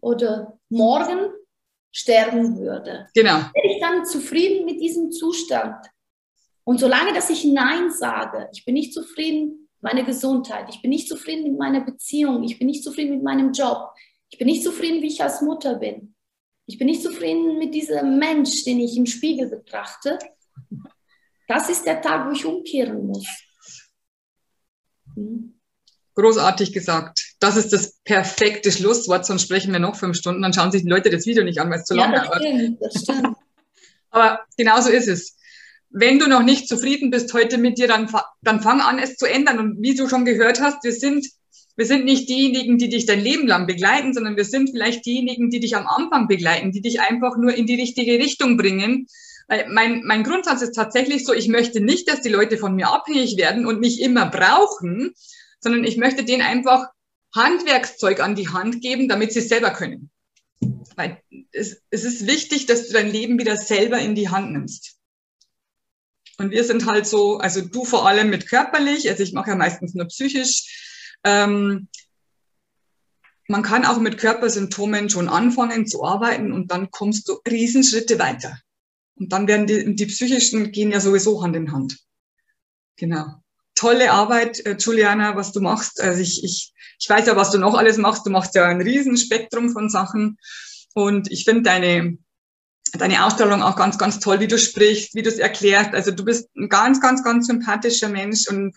oder 0.00 0.58
morgen 0.68 1.32
sterben 1.90 2.58
würde, 2.58 3.08
genau. 3.14 3.36
wäre 3.38 3.74
ich 3.74 3.80
dann 3.80 4.04
zufrieden 4.04 4.64
mit 4.64 4.80
diesem 4.80 5.10
Zustand. 5.10 5.86
Und 6.64 6.78
solange, 6.78 7.12
dass 7.14 7.30
ich 7.30 7.44
Nein 7.44 7.90
sage, 7.90 8.48
ich 8.52 8.64
bin 8.64 8.74
nicht 8.74 8.92
zufrieden 8.92 9.68
mit 9.80 9.82
meiner 9.82 10.04
Gesundheit, 10.04 10.66
ich 10.68 10.82
bin 10.82 10.90
nicht 10.90 11.08
zufrieden 11.08 11.44
mit 11.44 11.58
meiner 11.58 11.80
Beziehung, 11.80 12.44
ich 12.44 12.58
bin 12.58 12.66
nicht 12.66 12.84
zufrieden 12.84 13.14
mit 13.14 13.22
meinem 13.22 13.52
Job, 13.52 13.90
ich 14.28 14.38
bin 14.38 14.46
nicht 14.46 14.62
zufrieden, 14.62 15.02
wie 15.02 15.06
ich 15.08 15.22
als 15.22 15.40
Mutter 15.40 15.76
bin, 15.76 16.14
ich 16.68 16.76
bin 16.78 16.86
nicht 16.86 17.02
zufrieden 17.02 17.58
mit 17.58 17.74
diesem 17.74 18.18
Mensch, 18.18 18.62
den 18.64 18.78
ich 18.78 18.96
im 18.96 19.06
Spiegel 19.06 19.48
betrachte, 19.48 20.18
das 21.48 21.70
ist 21.70 21.86
der 21.86 22.02
Tag, 22.02 22.28
wo 22.28 22.32
ich 22.32 22.44
umkehren 22.44 23.06
muss. 23.06 23.26
Hm. 25.14 25.54
Großartig 26.14 26.72
gesagt. 26.72 27.36
Das 27.40 27.56
ist 27.56 27.72
das 27.72 27.98
perfekte 28.04 28.70
Schlusswort, 28.70 29.24
sonst 29.24 29.42
sprechen 29.42 29.72
wir 29.72 29.78
noch 29.78 29.96
fünf 29.96 30.16
Stunden, 30.16 30.42
dann 30.42 30.52
schauen 30.52 30.70
sich 30.70 30.82
die 30.82 30.90
Leute 30.90 31.08
das 31.08 31.24
Video 31.24 31.42
nicht 31.42 31.58
an, 31.58 31.70
weil 31.70 31.78
es 31.78 31.86
zu 31.86 31.94
ja, 31.94 32.10
lang 32.10 32.26
dauert. 32.26 32.42
Stimmt, 32.42 32.82
das 32.82 33.02
stimmt. 33.02 33.36
Aber 34.10 34.40
genauso 34.56 34.90
ist 34.90 35.08
es. 35.08 35.36
Wenn 35.90 36.18
du 36.18 36.28
noch 36.28 36.42
nicht 36.42 36.68
zufrieden 36.68 37.10
bist 37.10 37.32
heute 37.32 37.56
mit 37.56 37.78
dir, 37.78 37.88
dann, 37.88 38.12
dann 38.42 38.60
fang 38.60 38.82
an, 38.82 38.98
es 38.98 39.16
zu 39.16 39.24
ändern. 39.24 39.58
Und 39.58 39.80
wie 39.80 39.94
du 39.94 40.06
schon 40.06 40.26
gehört 40.26 40.60
hast, 40.60 40.84
wir 40.84 40.92
sind, 40.92 41.26
wir 41.78 41.86
sind 41.86 42.04
nicht 42.04 42.28
diejenigen, 42.28 42.76
die 42.76 42.88
dich 42.88 43.06
dein 43.06 43.20
Leben 43.20 43.46
lang 43.46 43.68
begleiten, 43.68 44.12
sondern 44.12 44.36
wir 44.36 44.44
sind 44.44 44.70
vielleicht 44.70 45.06
diejenigen, 45.06 45.48
die 45.48 45.60
dich 45.60 45.76
am 45.76 45.86
Anfang 45.86 46.26
begleiten, 46.26 46.72
die 46.72 46.80
dich 46.80 47.00
einfach 47.00 47.36
nur 47.38 47.54
in 47.54 47.66
die 47.66 47.76
richtige 47.76 48.14
Richtung 48.14 48.56
bringen. 48.56 49.06
Weil 49.46 49.68
mein, 49.68 50.02
mein 50.04 50.24
Grundsatz 50.24 50.60
ist 50.60 50.74
tatsächlich 50.74 51.24
so, 51.24 51.32
ich 51.32 51.46
möchte 51.46 51.80
nicht, 51.80 52.08
dass 52.08 52.20
die 52.20 52.30
Leute 52.30 52.58
von 52.58 52.74
mir 52.74 52.88
abhängig 52.88 53.36
werden 53.36 53.64
und 53.64 53.78
mich 53.78 54.02
immer 54.02 54.26
brauchen, 54.26 55.12
sondern 55.60 55.84
ich 55.84 55.96
möchte 55.96 56.24
denen 56.24 56.42
einfach 56.42 56.88
Handwerkszeug 57.32 58.18
an 58.18 58.34
die 58.34 58.48
Hand 58.48 58.80
geben, 58.80 59.06
damit 59.08 59.32
sie 59.32 59.38
es 59.38 59.48
selber 59.48 59.70
können. 59.70 60.10
Weil 60.96 61.22
es, 61.52 61.80
es 61.90 62.02
ist 62.02 62.26
wichtig, 62.26 62.66
dass 62.66 62.88
du 62.88 62.92
dein 62.92 63.12
Leben 63.12 63.38
wieder 63.38 63.56
selber 63.56 64.00
in 64.00 64.16
die 64.16 64.30
Hand 64.30 64.50
nimmst. 64.50 64.96
Und 66.38 66.50
wir 66.50 66.64
sind 66.64 66.86
halt 66.86 67.06
so, 67.06 67.38
also 67.38 67.60
du 67.60 67.84
vor 67.84 68.08
allem 68.08 68.30
mit 68.30 68.48
körperlich, 68.48 69.08
also 69.08 69.22
ich 69.22 69.32
mache 69.32 69.50
ja 69.50 69.56
meistens 69.56 69.94
nur 69.94 70.06
psychisch. 70.06 70.86
Ähm, 71.24 71.88
man 73.48 73.62
kann 73.62 73.86
auch 73.86 73.98
mit 73.98 74.18
Körpersymptomen 74.18 75.08
schon 75.08 75.28
anfangen 75.28 75.86
zu 75.86 76.04
arbeiten 76.04 76.52
und 76.52 76.70
dann 76.70 76.90
kommst 76.90 77.28
du 77.28 77.40
Riesenschritte 77.48 78.18
weiter. 78.18 78.58
Und 79.16 79.32
dann 79.32 79.48
werden 79.48 79.66
die, 79.66 79.96
die 79.96 80.06
psychischen 80.06 80.70
gehen 80.70 80.92
ja 80.92 81.00
sowieso 81.00 81.42
Hand 81.42 81.56
in 81.56 81.72
Hand. 81.72 81.98
Genau 82.96 83.42
tolle 83.78 84.10
Arbeit, 84.10 84.64
äh, 84.66 84.76
Juliana, 84.78 85.36
was 85.36 85.52
du 85.52 85.60
machst. 85.60 86.00
Also 86.00 86.20
ich, 86.20 86.42
ich, 86.42 86.72
ich 86.98 87.08
weiß 87.08 87.26
ja, 87.26 87.36
was 87.36 87.52
du 87.52 87.58
noch 87.58 87.74
alles 87.74 87.96
machst. 87.96 88.26
Du 88.26 88.30
machst 88.30 88.54
ja 88.54 88.66
ein 88.66 88.82
Riesenspektrum 88.82 89.70
von 89.70 89.88
Sachen. 89.88 90.36
Und 90.94 91.30
ich 91.30 91.44
finde 91.44 91.62
deine, 91.62 92.18
deine 92.94 93.24
Ausstrahlung 93.24 93.62
auch 93.62 93.76
ganz, 93.76 93.96
ganz 93.96 94.18
toll, 94.18 94.40
wie 94.40 94.48
du 94.48 94.58
sprichst, 94.58 95.14
wie 95.14 95.22
du 95.22 95.28
es 95.28 95.38
erklärst. 95.38 95.94
Also 95.94 96.10
du 96.10 96.24
bist 96.24 96.48
ein 96.56 96.68
ganz, 96.68 97.00
ganz, 97.00 97.22
ganz 97.22 97.46
sympathischer 97.46 98.08
Mensch 98.08 98.48
und 98.48 98.74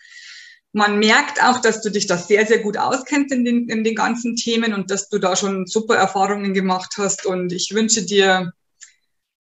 man 0.74 1.00
merkt 1.00 1.44
auch, 1.44 1.60
dass 1.60 1.82
du 1.82 1.90
dich 1.90 2.08
da 2.08 2.18
sehr, 2.18 2.46
sehr 2.46 2.60
gut 2.60 2.78
auskennst 2.78 3.34
in 3.34 3.44
den, 3.44 3.68
in 3.68 3.84
den 3.84 3.96
ganzen 3.96 4.36
Themen 4.36 4.74
und 4.74 4.90
dass 4.90 5.10
du 5.10 5.20
da 5.20 5.36
schon 5.36 5.68
super 5.68 5.96
Erfahrungen 5.96 6.54
gemacht 6.54 6.94
hast. 6.98 7.26
Und 7.26 7.52
ich 7.52 7.74
wünsche 7.74 8.04
dir 8.04 8.54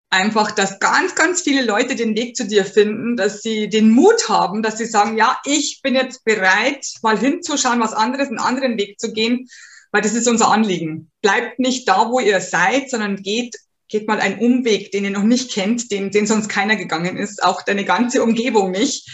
einfach, 0.09 0.51
dass 0.51 0.79
ganz, 0.79 1.13
ganz 1.13 1.41
viele 1.41 1.63
Leute 1.63 1.95
den 1.95 2.15
Weg 2.15 2.35
zu 2.35 2.47
dir 2.47 2.65
finden, 2.65 3.15
dass 3.15 3.43
sie 3.43 3.69
den 3.69 3.91
Mut 3.91 4.27
haben, 4.27 4.63
dass 4.63 4.79
sie 4.79 4.85
sagen, 4.85 5.17
ja, 5.17 5.37
ich 5.45 5.81
bin 5.83 5.93
jetzt 5.93 6.23
bereit, 6.25 6.85
mal 7.03 7.17
hinzuschauen, 7.17 7.79
was 7.79 7.93
anderes, 7.93 8.29
einen 8.29 8.39
anderen 8.39 8.77
Weg 8.77 8.99
zu 8.99 9.13
gehen, 9.13 9.47
weil 9.91 10.01
das 10.01 10.15
ist 10.15 10.27
unser 10.27 10.49
Anliegen. 10.49 11.11
Bleibt 11.21 11.59
nicht 11.59 11.87
da, 11.87 12.09
wo 12.09 12.19
ihr 12.19 12.41
seid, 12.41 12.89
sondern 12.89 13.17
geht, 13.17 13.55
geht 13.87 14.07
mal 14.07 14.19
einen 14.19 14.39
Umweg, 14.39 14.91
den 14.91 15.03
ihr 15.03 15.11
noch 15.11 15.23
nicht 15.23 15.51
kennt, 15.51 15.91
den, 15.91 16.09
den 16.09 16.25
sonst 16.25 16.47
keiner 16.47 16.75
gegangen 16.75 17.17
ist, 17.17 17.43
auch 17.43 17.61
deine 17.61 17.85
ganze 17.85 18.23
Umgebung 18.23 18.71
nicht. 18.71 19.07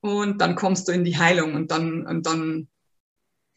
Und 0.00 0.40
dann 0.40 0.54
kommst 0.54 0.88
du 0.88 0.92
in 0.92 1.04
die 1.04 1.18
Heilung 1.18 1.54
und 1.54 1.70
dann, 1.70 2.06
und 2.06 2.26
dann 2.26 2.68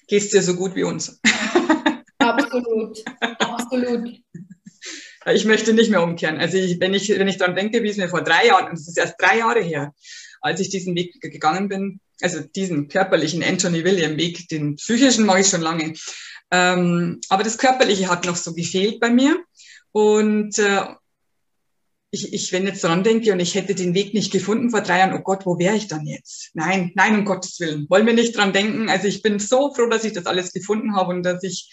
gehst 0.08 0.34
dir 0.34 0.42
so 0.42 0.56
gut 0.56 0.76
wie 0.76 0.84
uns. 0.84 1.22
Absolut, 2.20 3.04
absolut. 3.40 4.10
Ich 5.34 5.44
möchte 5.44 5.74
nicht 5.74 5.90
mehr 5.90 6.02
umkehren. 6.02 6.38
Also 6.38 6.58
ich, 6.58 6.80
wenn 6.80 6.94
ich, 6.94 7.10
wenn 7.10 7.28
ich 7.28 7.38
daran 7.38 7.56
denke, 7.56 7.84
wie 7.84 7.90
es 7.90 7.98
mir 7.98 8.08
vor 8.08 8.24
drei 8.24 8.48
Jahren, 8.48 8.70
und 8.70 8.74
es 8.74 8.88
ist 8.88 8.98
erst 8.98 9.16
drei 9.20 9.40
Jahre 9.40 9.62
her, 9.62 9.94
als 10.40 10.62
ich 10.62 10.70
diesen 10.70 10.96
Weg 10.96 11.20
gegangen 11.20 11.68
bin, 11.68 12.00
also 12.22 12.40
diesen 12.40 12.88
körperlichen 12.88 13.44
Anthony 13.44 13.84
William 13.84 14.16
Weg, 14.18 14.48
den 14.48 14.76
psychischen 14.76 15.26
mache 15.26 15.42
ich 15.42 15.48
schon 15.48 15.62
lange. 15.62 15.94
Ähm, 16.52 17.20
aber 17.28 17.44
das 17.44 17.58
Körperliche 17.58 18.10
hat 18.10 18.26
noch 18.26 18.38
so 18.38 18.54
gefehlt 18.54 19.02
bei 19.02 19.10
mir. 19.10 19.44
Und 19.92 20.58
äh, 20.60 20.82
ich, 22.14 22.32
ich, 22.32 22.54
wenn 22.54 22.68
jetzt 22.68 22.84
daran 22.84 23.04
denke 23.04 23.32
und 23.32 23.40
ich 23.40 23.56
hätte 23.56 23.74
den 23.74 23.96
Weg 23.96 24.14
nicht 24.14 24.32
gefunden 24.32 24.70
vor 24.70 24.82
drei 24.82 25.00
Jahren, 25.00 25.16
oh 25.16 25.24
Gott, 25.24 25.48
wo 25.48 25.58
wäre 25.58 25.76
ich 25.76 25.88
dann 25.88 26.06
jetzt? 26.06 26.52
Nein, 26.54 26.92
nein, 26.94 27.16
um 27.16 27.26
Gottes 27.26 27.60
Willen. 27.60 27.88
Wollen 27.90 28.06
wir 28.06 28.14
nicht 28.14 28.38
dran 28.38 28.54
denken. 28.54 28.88
Also 28.88 29.08
ich 29.08 29.24
bin 29.24 29.40
so 29.40 29.74
froh, 29.74 29.88
dass 29.88 30.04
ich 30.04 30.14
das 30.14 30.28
alles 30.28 30.54
gefunden 30.54 30.96
habe 30.96 31.10
und 31.10 31.24
dass 31.24 31.42
ich 31.44 31.72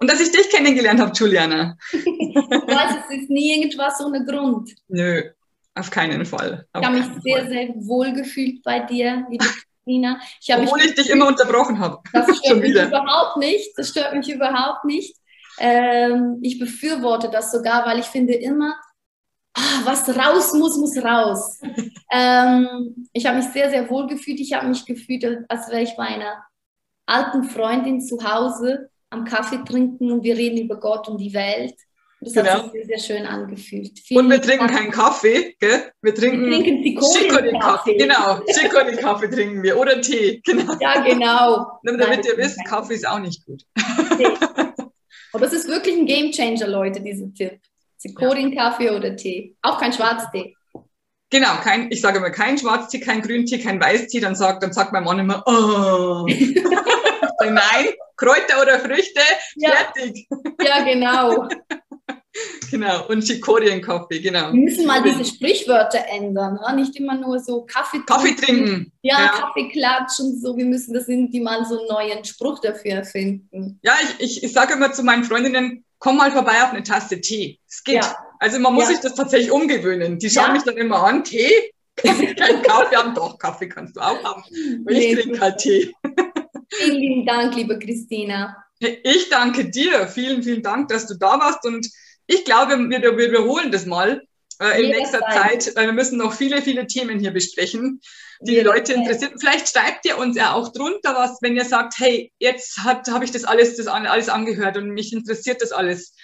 und 0.00 0.10
dass 0.10 0.20
ich 0.20 0.32
dich 0.32 0.50
kennengelernt 0.50 1.00
habe, 1.00 1.12
Juliana. 1.14 1.76
ich 1.92 2.04
weiß, 2.04 2.96
es 3.08 3.18
ist 3.18 3.30
nie 3.30 3.54
irgendwas 3.54 4.00
ohne 4.00 4.24
Grund. 4.24 4.74
Nö, 4.88 5.22
auf 5.76 5.90
keinen 5.90 6.26
Fall. 6.26 6.66
Auf 6.72 6.82
ich 6.82 6.88
habe 6.88 6.98
mich 6.98 7.06
sehr, 7.22 7.38
Fall. 7.38 7.48
sehr 7.48 7.68
wohl 7.76 8.12
gefühlt 8.12 8.62
bei 8.64 8.80
dir, 8.80 9.26
liebe 9.30 9.44
Christina. 9.44 10.20
Ich 10.40 10.52
Obwohl 10.52 10.80
ich 10.80 10.94
dich 10.96 11.08
immer 11.08 11.28
unterbrochen 11.28 11.78
habe. 11.78 11.98
Das 12.12 12.26
stört 12.44 12.60
mich 12.60 12.72
überhaupt 12.72 13.36
nicht. 13.36 13.70
Das 13.76 13.90
stört 13.90 14.14
mich 14.14 14.28
überhaupt 14.28 14.84
nicht. 14.84 15.16
Ähm, 15.60 16.38
ich 16.42 16.58
befürworte 16.58 17.28
das 17.30 17.52
sogar, 17.52 17.86
weil 17.86 18.00
ich 18.00 18.06
finde 18.06 18.34
immer, 18.34 18.74
was 19.84 20.08
raus 20.08 20.54
muss, 20.54 20.76
muss 20.76 20.96
raus. 20.96 21.60
ähm, 22.12 23.06
ich 23.12 23.26
habe 23.26 23.38
mich 23.38 23.46
sehr, 23.46 23.70
sehr 23.70 23.88
wohl 23.90 24.06
gefühlt. 24.06 24.40
Ich 24.40 24.52
habe 24.52 24.68
mich 24.68 24.84
gefühlt, 24.84 25.24
als 25.48 25.68
wäre 25.68 25.82
ich 25.82 25.96
bei 25.96 26.04
einer 26.04 26.44
alten 27.06 27.44
Freundin 27.44 28.00
zu 28.00 28.18
Hause 28.22 28.90
am 29.10 29.24
Kaffee 29.24 29.64
trinken 29.64 30.12
und 30.12 30.22
wir 30.22 30.36
reden 30.36 30.58
über 30.58 30.78
Gott 30.78 31.08
und 31.08 31.18
die 31.18 31.32
Welt. 31.32 31.74
Das 32.20 32.32
genau. 32.32 32.50
hat 32.50 32.72
sich 32.72 32.72
sehr, 32.72 32.98
sehr 32.98 33.16
schön 33.16 33.26
angefühlt. 33.26 33.96
Vielen 34.00 34.24
und 34.24 34.30
wir 34.30 34.42
trinken 34.42 34.66
Dank. 34.66 34.76
keinen 34.76 34.90
Kaffee, 34.90 35.54
gell? 35.60 35.92
Wir 36.02 36.14
trinken, 36.14 36.50
wir 36.50 36.58
trinken 36.58 37.00
Chicorée-Kaffee. 37.00 37.96
Genau, 37.96 38.40
Chicorée-Kaffee 38.40 39.30
trinken 39.30 39.62
wir. 39.62 39.78
Oder 39.78 40.00
Tee, 40.00 40.42
genau. 40.44 40.74
Ja, 40.80 41.00
genau. 41.00 41.78
Damit 41.84 42.00
Nein, 42.00 42.20
ihr 42.24 42.36
wisst, 42.36 42.58
Kaffee 42.66 42.94
ist 42.94 43.06
auch 43.06 43.20
nicht 43.20 43.46
gut. 43.46 43.62
Aber 45.32 45.46
es 45.46 45.52
ist 45.52 45.68
wirklich 45.68 45.96
ein 45.96 46.06
Gamechanger, 46.06 46.66
Leute, 46.66 47.00
dieser 47.00 47.32
Tipp. 47.32 47.60
Zikorin-Kaffee 47.98 48.86
ja. 48.86 48.96
oder 48.96 49.16
Tee. 49.16 49.56
Auch 49.62 49.78
kein 49.78 49.92
Schwarztee. 49.92 50.54
Genau, 51.30 51.56
kein, 51.62 51.90
ich 51.90 52.00
sage 52.00 52.18
immer 52.18 52.30
kein 52.30 52.56
Schwarztee, 52.56 53.00
kein 53.00 53.20
Grüntee, 53.20 53.58
kein 53.58 53.80
Weißtee. 53.80 54.20
Dann 54.20 54.34
sagt, 54.34 54.62
dann 54.62 54.72
sagt 54.72 54.92
mein 54.92 55.04
Mann 55.04 55.18
immer, 55.18 55.42
oh. 55.46 56.26
Nein, 57.40 57.86
Kräuter 58.16 58.62
oder 58.62 58.80
Früchte, 58.80 59.20
ja. 59.56 59.70
fertig. 59.70 60.26
Ja, 60.62 60.82
genau. 60.82 61.48
genau, 62.70 63.06
und 63.08 63.22
Chikorien-Kaffee, 63.22 64.20
genau. 64.20 64.52
Wir 64.52 64.60
müssen 64.60 64.86
mal 64.86 65.02
diese 65.02 65.24
Sprichwörter 65.24 66.04
ändern, 66.08 66.54
ne? 66.54 66.76
nicht 66.76 66.96
immer 66.96 67.14
nur 67.14 67.38
so 67.38 67.64
Kaffee 67.66 67.98
trinken. 67.98 68.06
Kaffee 68.06 68.34
trinken. 68.34 68.92
Ja, 69.02 69.20
ja. 69.20 69.28
Kaffee 69.28 69.68
klatschen 69.68 70.26
und 70.26 70.40
so. 70.40 70.56
Wir 70.56 70.64
müssen 70.64 70.94
das 70.94 71.08
irgendwie 71.08 71.40
mal 71.40 71.64
so 71.64 71.78
einen 71.78 71.88
neuen 71.88 72.24
Spruch 72.24 72.60
dafür 72.60 72.92
erfinden. 72.92 73.78
Ja, 73.82 73.94
ich, 74.02 74.24
ich, 74.24 74.44
ich 74.44 74.52
sage 74.52 74.74
immer 74.74 74.92
zu 74.92 75.02
meinen 75.02 75.24
Freundinnen, 75.24 75.84
komm 75.98 76.16
mal 76.16 76.32
vorbei 76.32 76.62
auf 76.62 76.70
eine 76.70 76.82
Tasse 76.82 77.20
Tee. 77.20 77.58
Es 77.68 77.82
geht. 77.84 77.96
Ja. 77.96 78.16
Also 78.38 78.58
man 78.58 78.74
muss 78.74 78.84
ja. 78.84 78.90
sich 78.90 79.00
das 79.00 79.14
tatsächlich 79.14 79.50
umgewöhnen. 79.50 80.18
Die 80.18 80.30
schauen 80.30 80.52
mich 80.52 80.62
dann 80.62 80.76
immer 80.76 81.02
an, 81.02 81.24
Tee? 81.24 81.72
Kein 81.96 82.62
Kaffee 82.62 82.96
haben, 82.96 83.14
doch, 83.14 83.38
Kaffee 83.38 83.68
kannst 83.68 83.96
du 83.96 84.00
auch 84.00 84.22
haben. 84.22 84.44
Nee, 84.84 85.14
ich 85.14 85.20
trinke 85.20 85.40
halt 85.40 85.58
Tee. 85.58 85.92
Vielen 86.72 86.96
lieben 86.96 87.26
Dank, 87.26 87.56
liebe 87.56 87.78
Christina. 87.78 88.56
Ich 88.78 89.28
danke 89.30 89.68
dir. 89.70 90.06
Vielen, 90.06 90.42
vielen 90.42 90.62
Dank, 90.62 90.88
dass 90.88 91.06
du 91.06 91.14
da 91.14 91.40
warst. 91.40 91.64
Und 91.66 91.88
ich 92.26 92.44
glaube, 92.44 92.78
wir, 92.78 93.02
wir 93.02 93.18
wiederholen 93.18 93.72
das 93.72 93.86
mal 93.86 94.22
äh, 94.60 94.82
in 94.82 94.90
nächster 94.90 95.20
Zeit. 95.20 95.62
Zeit, 95.62 95.76
weil 95.76 95.86
wir 95.86 95.92
müssen 95.92 96.18
noch 96.18 96.32
viele, 96.32 96.62
viele 96.62 96.86
Themen 96.86 97.18
hier 97.18 97.30
besprechen, 97.30 98.00
die 98.40 98.54
die 98.54 98.60
Leute 98.60 98.92
interessieren. 98.92 99.34
Vielleicht 99.38 99.68
schreibt 99.68 100.04
ihr 100.06 100.18
uns 100.18 100.36
ja 100.36 100.52
auch 100.52 100.72
drunter 100.72 101.14
was, 101.14 101.38
wenn 101.42 101.56
ihr 101.56 101.64
sagt, 101.64 101.94
hey, 101.98 102.32
jetzt 102.38 102.78
habe 102.78 103.24
ich 103.24 103.30
das 103.30 103.44
alles, 103.44 103.76
das 103.76 103.86
alles 103.86 104.28
angehört 104.28 104.76
und 104.76 104.90
mich 104.90 105.12
interessiert 105.12 105.62
das 105.62 105.72
alles. 105.72 106.14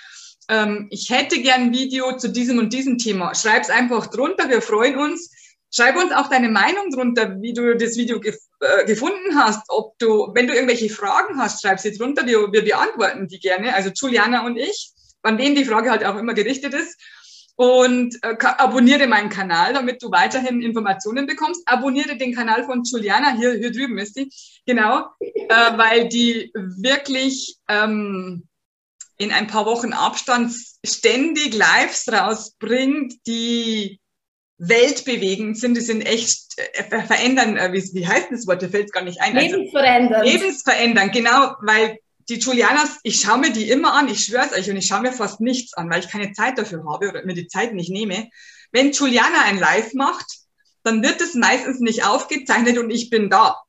Ähm, 0.49 0.89
ich 0.91 1.11
hätte 1.11 1.41
gern 1.41 1.63
ein 1.63 1.73
Video 1.73 2.17
zu 2.17 2.29
diesem 2.29 2.59
und 2.59 2.73
diesem 2.73 2.99
Thema. 2.99 3.35
Schreib's 3.35 3.71
einfach 3.71 4.09
drunter. 4.09 4.49
Wir 4.49 4.63
freuen 4.63 4.99
uns. 4.99 5.31
Schreib 5.75 5.97
uns 5.97 6.13
auch 6.13 6.29
deine 6.29 6.49
Meinung 6.49 6.91
drunter, 6.91 7.41
wie 7.41 7.53
du 7.53 7.77
das 7.77 7.97
Video 7.97 8.21
gef 8.21 8.37
äh, 8.61 8.85
gefunden 8.85 9.37
hast. 9.37 9.63
Ob 9.69 9.99
du, 9.99 10.31
wenn 10.35 10.47
du 10.47 10.55
irgendwelche 10.55 10.89
Fragen 10.89 11.41
hast, 11.41 11.63
schreib 11.63 11.81
sie 11.81 11.97
drunter. 11.97 12.27
Wir, 12.27 12.53
wir 12.53 12.65
beantworten 12.65 13.27
die 13.27 13.41
gerne. 13.41 13.75
Also 13.75 13.91
Juliana 13.91 14.47
und 14.47 14.57
ich, 14.57 14.93
an 15.23 15.39
denen 15.39 15.57
die 15.57 15.65
Frage 15.65 15.91
halt 15.91 16.05
auch 16.05 16.17
immer 16.17 16.35
gerichtet 16.35 16.75
ist. 16.75 16.97
Und 17.57 18.17
äh, 18.23 18.35
abonniere 18.41 19.07
meinen 19.07 19.29
Kanal, 19.29 19.75
damit 19.75 20.03
du 20.03 20.11
weiterhin 20.11 20.61
Informationen 20.61 21.27
bekommst. 21.27 21.63
Abonniere 21.67 22.17
den 22.17 22.35
Kanal 22.35 22.65
von 22.65 22.83
Juliana, 22.83 23.37
hier, 23.37 23.55
hier 23.55 23.71
drüben 23.71 23.99
ist 23.99 24.17
die, 24.17 24.29
genau, 24.67 25.07
äh, 25.21 25.77
weil 25.77 26.09
die 26.09 26.51
wirklich 26.55 27.57
ähm, 27.69 28.49
in 29.19 29.31
ein 29.31 29.47
paar 29.47 29.67
Wochen 29.67 29.93
Abstand 29.93 30.53
ständig 30.85 31.55
Lives 31.55 32.11
rausbringt, 32.11 33.15
die 33.27 34.01
weltbewegend 34.59 35.59
sind, 35.59 35.77
die 35.77 35.81
sind 35.81 36.03
echt 36.03 36.55
äh, 36.57 36.85
verändern, 37.03 37.57
äh, 37.57 37.73
wie, 37.73 37.83
wie 37.95 38.07
heißt 38.07 38.29
das 38.31 38.47
Wort, 38.47 38.63
da 38.63 38.69
fällt 38.69 38.87
es 38.87 38.93
gar 38.93 39.05
nicht 39.05 39.21
ein. 39.21 39.37
Lebensverändern. 39.37 40.23
Also, 40.23 40.33
lebensverändern, 40.33 41.11
genau, 41.11 41.55
weil 41.61 41.99
die 42.29 42.39
Julianas, 42.39 42.99
ich 43.03 43.21
schaue 43.21 43.39
mir 43.39 43.53
die 43.53 43.69
immer 43.69 43.93
an, 43.93 44.09
ich 44.09 44.25
schwöre 44.25 44.47
es 44.47 44.53
euch, 44.53 44.71
und 44.71 44.77
ich 44.77 44.87
schaue 44.87 45.03
mir 45.03 45.13
fast 45.13 45.41
nichts 45.41 45.75
an, 45.75 45.91
weil 45.91 46.01
ich 46.01 46.09
keine 46.09 46.33
Zeit 46.33 46.59
dafür 46.59 46.85
habe 46.89 47.09
oder 47.09 47.25
mir 47.25 47.35
die 47.35 47.49
Zeit 47.49 47.75
nicht 47.75 47.91
nehme. 47.91 48.29
Wenn 48.73 48.93
Juliana 48.93 49.43
ein 49.43 49.59
Live 49.59 49.95
macht, 49.95 50.27
dann 50.83 51.03
wird 51.03 51.21
es 51.21 51.35
meistens 51.35 51.81
nicht 51.81 52.05
aufgezeichnet 52.05 52.79
und 52.79 52.91
ich 52.91 53.11
bin 53.11 53.31
da. 53.31 53.61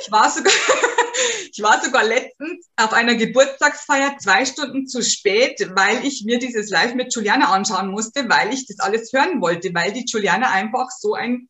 Ich 0.00 0.10
war 0.10 0.30
sogar, 0.30 0.52
ich 1.52 1.62
war 1.62 1.82
sogar 1.84 2.04
letztens 2.04 2.66
auf 2.76 2.92
einer 2.92 3.14
Geburtstagsfeier 3.14 4.18
zwei 4.18 4.44
Stunden 4.44 4.86
zu 4.86 5.02
spät, 5.02 5.70
weil 5.74 6.04
ich 6.04 6.24
mir 6.24 6.38
dieses 6.38 6.70
Live 6.70 6.94
mit 6.94 7.14
Juliana 7.14 7.52
anschauen 7.52 7.90
musste, 7.90 8.28
weil 8.28 8.52
ich 8.52 8.66
das 8.66 8.80
alles 8.80 9.12
hören 9.12 9.40
wollte, 9.40 9.72
weil 9.74 9.92
die 9.92 10.04
Juliana 10.06 10.50
einfach 10.50 10.88
so 10.90 11.14
ein 11.14 11.48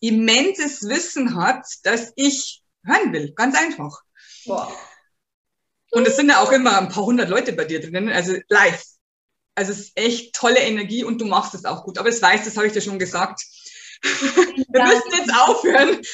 immenses 0.00 0.88
Wissen 0.88 1.36
hat, 1.36 1.64
das 1.82 2.12
ich 2.14 2.62
hören 2.84 3.12
will. 3.12 3.32
Ganz 3.34 3.56
einfach. 3.56 4.02
Boah. 4.44 4.72
Und 5.94 6.06
es 6.08 6.16
sind 6.16 6.28
ja 6.28 6.40
auch 6.40 6.50
immer 6.50 6.76
ein 6.78 6.88
paar 6.88 7.04
hundert 7.04 7.28
Leute 7.28 7.52
bei 7.52 7.64
dir 7.64 7.80
drinnen, 7.80 8.08
also 8.08 8.34
live. 8.48 8.82
Also 9.54 9.70
es 9.70 9.78
ist 9.78 9.96
echt 9.96 10.34
tolle 10.34 10.58
Energie 10.58 11.04
und 11.04 11.20
du 11.20 11.24
machst 11.24 11.54
es 11.54 11.64
auch 11.64 11.84
gut. 11.84 11.98
Aber 11.98 12.10
das 12.10 12.20
weißt, 12.20 12.44
das 12.44 12.56
habe 12.56 12.66
ich 12.66 12.72
dir 12.72 12.80
schon 12.80 12.98
gesagt. 12.98 13.40
Wir 14.02 14.82
müssen 14.82 15.12
jetzt 15.16 15.32
aufhören. 15.32 16.00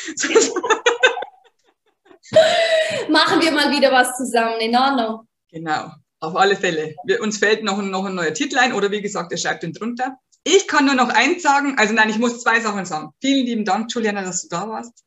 Machen 3.09 3.41
wir 3.41 3.51
mal 3.51 3.73
wieder 3.73 3.91
was 3.91 4.17
zusammen, 4.17 4.61
in 4.61 4.77
Ordnung. 4.77 5.27
Genau, 5.51 5.91
auf 6.21 6.37
alle 6.37 6.55
Fälle. 6.55 6.95
Wir, 7.05 7.21
uns 7.23 7.39
fällt 7.39 7.65
noch, 7.65 7.83
noch 7.83 8.05
ein 8.05 8.15
neuer 8.15 8.35
Titel 8.35 8.57
ein 8.59 8.73
oder 8.73 8.93
wie 8.93 9.03
gesagt, 9.03 9.33
ihr 9.33 9.39
schreibt 9.39 9.65
ihn 9.65 9.73
drunter. 9.73 10.17
Ich 10.45 10.69
kann 10.69 10.87
nur 10.87 10.95
noch 10.95 11.09
eins 11.09 11.43
sagen, 11.43 11.77
also 11.77 11.93
nein, 11.93 12.09
ich 12.09 12.21
muss 12.21 12.41
zwei 12.41 12.61
Sachen 12.61 12.85
sagen. 12.85 13.11
Vielen 13.21 13.47
lieben 13.47 13.65
Dank, 13.65 13.93
Juliana, 13.93 14.23
dass 14.23 14.43
du 14.43 14.49
da 14.49 14.69
warst. 14.69 15.05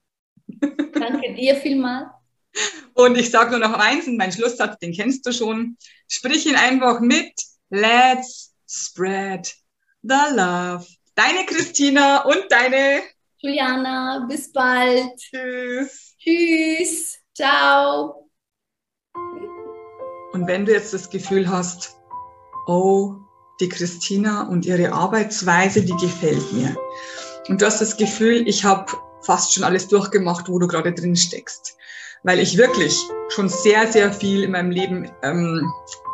Danke 0.48 1.34
dir 1.34 1.56
vielmal. 1.56 2.12
Und 2.94 3.18
ich 3.18 3.32
sage 3.32 3.52
nur 3.52 3.60
noch 3.60 3.74
eins, 3.74 4.08
und 4.08 4.18
mein 4.18 4.32
Schlusssatz, 4.32 4.78
den 4.80 4.94
kennst 4.94 5.26
du 5.26 5.32
schon. 5.32 5.78
Sprich 6.08 6.46
ihn 6.46 6.56
einfach 6.56 7.00
mit. 7.00 7.34
Let's 7.70 8.54
spread 8.70 9.54
the 10.04 10.36
love. 10.36 10.86
Deine 11.16 11.46
Christina 11.46 12.24
und 12.24 12.46
deine 12.50 13.02
Juliana. 13.38 14.26
Bis 14.30 14.52
bald. 14.52 15.10
Tschüss. 15.18 16.16
Tschüss. 16.20 17.18
Ciao. 17.36 18.30
Und 20.34 20.48
wenn 20.48 20.66
du 20.66 20.72
jetzt 20.72 20.94
das 20.94 21.10
Gefühl 21.10 21.50
hast, 21.50 21.96
oh, 22.68 23.16
die 23.60 23.70
Christina 23.70 24.48
und 24.48 24.66
ihre 24.66 24.92
Arbeitsweise, 24.92 25.84
die 25.84 25.96
gefällt 25.98 26.54
mir. 26.54 26.76
Und 27.50 27.62
du 27.62 27.66
hast 27.66 27.82
das 27.82 27.98
Gefühl, 27.98 28.48
ich 28.48 28.64
habe 28.64 28.92
fast 29.22 29.54
schon 29.54 29.64
alles 29.64 29.88
durchgemacht, 29.88 30.50
wo 30.50 30.60
du 30.60 30.68
gerade 30.68 30.94
drin 30.94 31.16
steckst 31.16 31.78
weil 32.24 32.40
ich 32.40 32.58
wirklich 32.58 32.98
schon 33.30 33.50
sehr, 33.50 33.92
sehr 33.92 34.12
viel 34.12 34.44
in 34.44 34.52
meinem 34.52 34.72
Leben 34.72 35.12
ähm, 35.22 35.72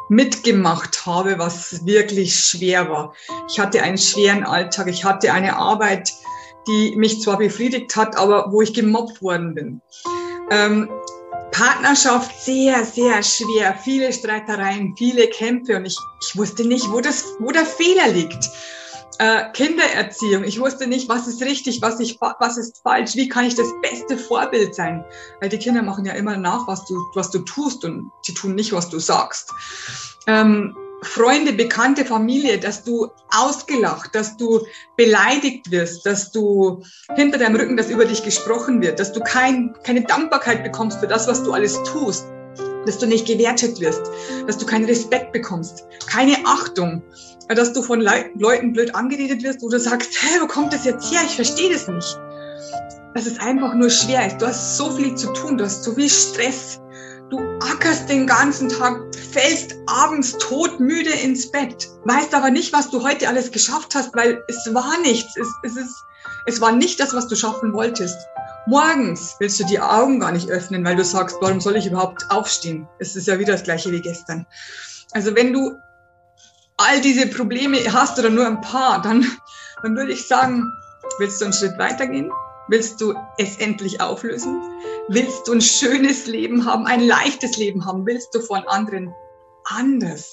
mitgemacht 0.10 1.06
habe, 1.06 1.38
was 1.38 1.86
wirklich 1.86 2.36
schwer 2.36 2.90
war. 2.90 3.14
Ich 3.48 3.60
hatte 3.60 3.82
einen 3.82 3.98
schweren 3.98 4.44
Alltag, 4.44 4.88
ich 4.88 5.06
hatte 5.06 5.32
eine 5.32 5.56
Arbeit, 5.56 6.12
die 6.68 6.96
mich 6.96 7.22
zwar 7.22 7.38
befriedigt 7.38 7.96
hat, 7.96 8.18
aber 8.18 8.52
wo 8.52 8.62
ich 8.62 8.74
gemobbt 8.74 9.22
worden 9.22 9.54
bin. 9.54 9.82
Ähm, 10.52 10.90
Partnerschaft 11.52 12.32
sehr, 12.42 12.84
sehr 12.86 13.22
schwer, 13.24 13.78
viele 13.84 14.12
Streitereien, 14.14 14.96
viele 14.98 15.28
Kämpfe 15.28 15.78
und 15.78 15.86
ich, 15.86 15.98
ich 16.22 16.38
wusste 16.38 16.68
nicht, 16.68 16.92
wo, 16.92 17.02
das, 17.02 17.26
wo 17.40 17.52
der 17.52 17.66
Fehler 17.66 18.08
liegt 18.08 18.50
äh, 19.20 19.52
Kindererziehung. 19.52 20.44
Ich 20.44 20.60
wusste 20.60 20.88
nicht, 20.88 21.10
was 21.10 21.28
ist 21.28 21.42
richtig, 21.42 21.82
was, 21.82 22.00
ich, 22.00 22.20
was 22.20 22.58
ist 22.58 22.82
falsch, 22.82 23.16
wie 23.16 23.28
kann 23.28 23.46
ich 23.46 23.56
das 23.56 23.68
beste 23.82 24.18
Vorbild 24.18 24.74
sein. 24.74 25.06
Weil 25.40 25.50
die 25.50 25.60
Kinder 25.60 25.84
machen 25.84 26.06
ja 26.06 26.14
immer 26.14 26.38
nach, 26.38 26.68
was 26.68 26.86
du, 26.86 26.96
was 27.14 27.30
du 27.30 27.40
tust 27.40 27.86
und 27.86 28.12
sie 28.24 28.34
tun 28.34 28.56
nicht, 28.56 28.72
was 28.72 28.90
du 28.90 28.98
sagst. 28.98 29.52
Ähm, 30.26 30.76
Freunde, 31.02 31.54
Bekannte, 31.54 32.04
Familie, 32.04 32.60
dass 32.60 32.84
du 32.84 33.08
ausgelacht, 33.30 34.16
dass 34.16 34.36
du 34.36 34.66
beleidigt 34.98 35.72
wirst, 35.72 36.06
dass 36.06 36.32
du 36.32 36.84
hinter 37.16 37.38
deinem 37.38 37.56
Rücken, 37.56 37.78
dass 37.78 37.90
über 37.90 38.06
dich 38.06 38.24
gesprochen 38.24 38.82
wird, 38.82 39.00
dass 39.00 39.14
du 39.14 39.22
kein, 39.22 39.76
keine 39.84 40.02
Dankbarkeit 40.02 40.64
bekommst 40.64 41.00
für 41.00 41.08
das, 41.08 41.28
was 41.28 41.44
du 41.44 41.54
alles 41.54 41.82
tust, 41.84 42.26
dass 42.86 42.98
du 42.98 43.06
nicht 43.06 43.28
gewertet 43.28 43.80
wirst, 43.80 44.02
dass 44.48 44.58
du 44.58 44.66
keinen 44.66 44.86
Respekt 44.86 45.32
bekommst, 45.32 45.86
keine 46.08 46.36
Achtung, 46.46 47.02
dass 47.56 47.74
du 47.74 47.82
von 47.82 48.02
Le 48.02 48.26
Leuten 48.36 48.74
blöd 48.74 48.94
angeredet 48.94 49.44
wirst, 49.44 49.62
du 49.62 49.70
sagst, 49.78 50.12
hä, 50.22 50.40
wo 50.42 50.48
kommt 50.48 50.74
das 50.74 50.86
jetzt 50.86 51.12
her? 51.12 51.22
Ich 51.26 51.36
verstehe 51.36 51.72
das 51.74 51.88
nicht. 51.88 52.20
Dass 53.16 53.26
es 53.26 53.40
einfach 53.40 53.74
nur 53.74 53.90
schwer 53.90 54.28
ist. 54.28 54.38
Du 54.40 54.46
hast 54.46 54.78
so 54.78 54.92
viel 54.92 55.16
zu 55.16 55.34
tun, 55.34 55.58
du 55.58 55.66
hast 55.66 55.84
so 55.84 55.94
viel 55.94 56.10
Stress. 56.10 56.80
Du 57.30 57.40
ackerst 57.60 58.10
den 58.10 58.26
ganzen 58.26 58.70
Tag, 58.70 59.00
fällst 59.32 59.76
abends 59.86 60.36
todmüde 60.40 61.12
ins 61.12 61.52
Bett, 61.52 61.88
weißt 62.06 62.34
aber 62.34 62.50
nicht, 62.50 62.74
was 62.74 62.90
du 62.90 63.04
heute 63.04 63.28
alles 63.28 63.52
geschafft 63.52 63.94
hast, 63.94 64.16
weil 64.16 64.44
es 64.48 64.74
war 64.74 65.00
nichts. 65.02 65.38
Es, 65.38 65.48
es, 65.64 65.78
ist, 65.78 66.04
es 66.48 66.60
war 66.60 66.72
nicht 66.72 67.00
das, 67.00 67.14
was 67.14 67.28
du 67.28 67.36
schaffen 67.36 67.72
wolltest. 67.74 68.18
Morgens 68.70 69.36
willst 69.40 69.60
du 69.60 69.64
die 69.66 69.80
Augen 69.80 70.20
gar 70.20 70.32
nicht 70.32 70.48
öffnen, 70.48 70.86
weil 70.86 70.96
du 70.96 71.04
sagst, 71.04 71.38
warum 71.42 71.60
soll 71.60 71.76
ich 71.76 71.88
überhaupt 71.88 72.30
aufstehen? 72.30 72.88
Es 73.00 73.16
ist 73.16 73.28
ja 73.28 73.40
wieder 73.40 73.54
das 73.54 73.64
gleiche 73.64 73.92
wie 73.92 74.00
gestern. 74.00 74.46
Also 75.12 75.36
wenn 75.36 75.54
du 75.54 75.76
all 76.78 77.02
diese 77.02 77.26
Probleme 77.26 77.80
hast 77.92 78.20
oder 78.20 78.30
nur 78.30 78.46
ein 78.46 78.62
paar, 78.62 79.02
dann, 79.02 79.26
dann 79.82 79.96
würde 79.96 80.12
ich 80.12 80.28
sagen, 80.28 80.72
willst 81.18 81.42
du 81.42 81.46
einen 81.46 81.54
Schritt 81.54 81.80
weitergehen? 81.80 82.32
Willst 82.68 83.02
du 83.02 83.16
es 83.40 83.58
endlich 83.58 84.02
auflösen? 84.02 84.62
Willst 85.08 85.48
du 85.48 85.54
ein 85.54 85.62
schönes 85.62 86.28
Leben 86.28 86.64
haben, 86.64 86.86
ein 86.86 87.02
leichtes 87.02 87.58
Leben 87.58 87.88
haben? 87.88 88.06
Willst 88.06 88.36
du 88.36 88.40
von 88.40 88.68
anderen 88.68 89.12
anders 89.64 90.32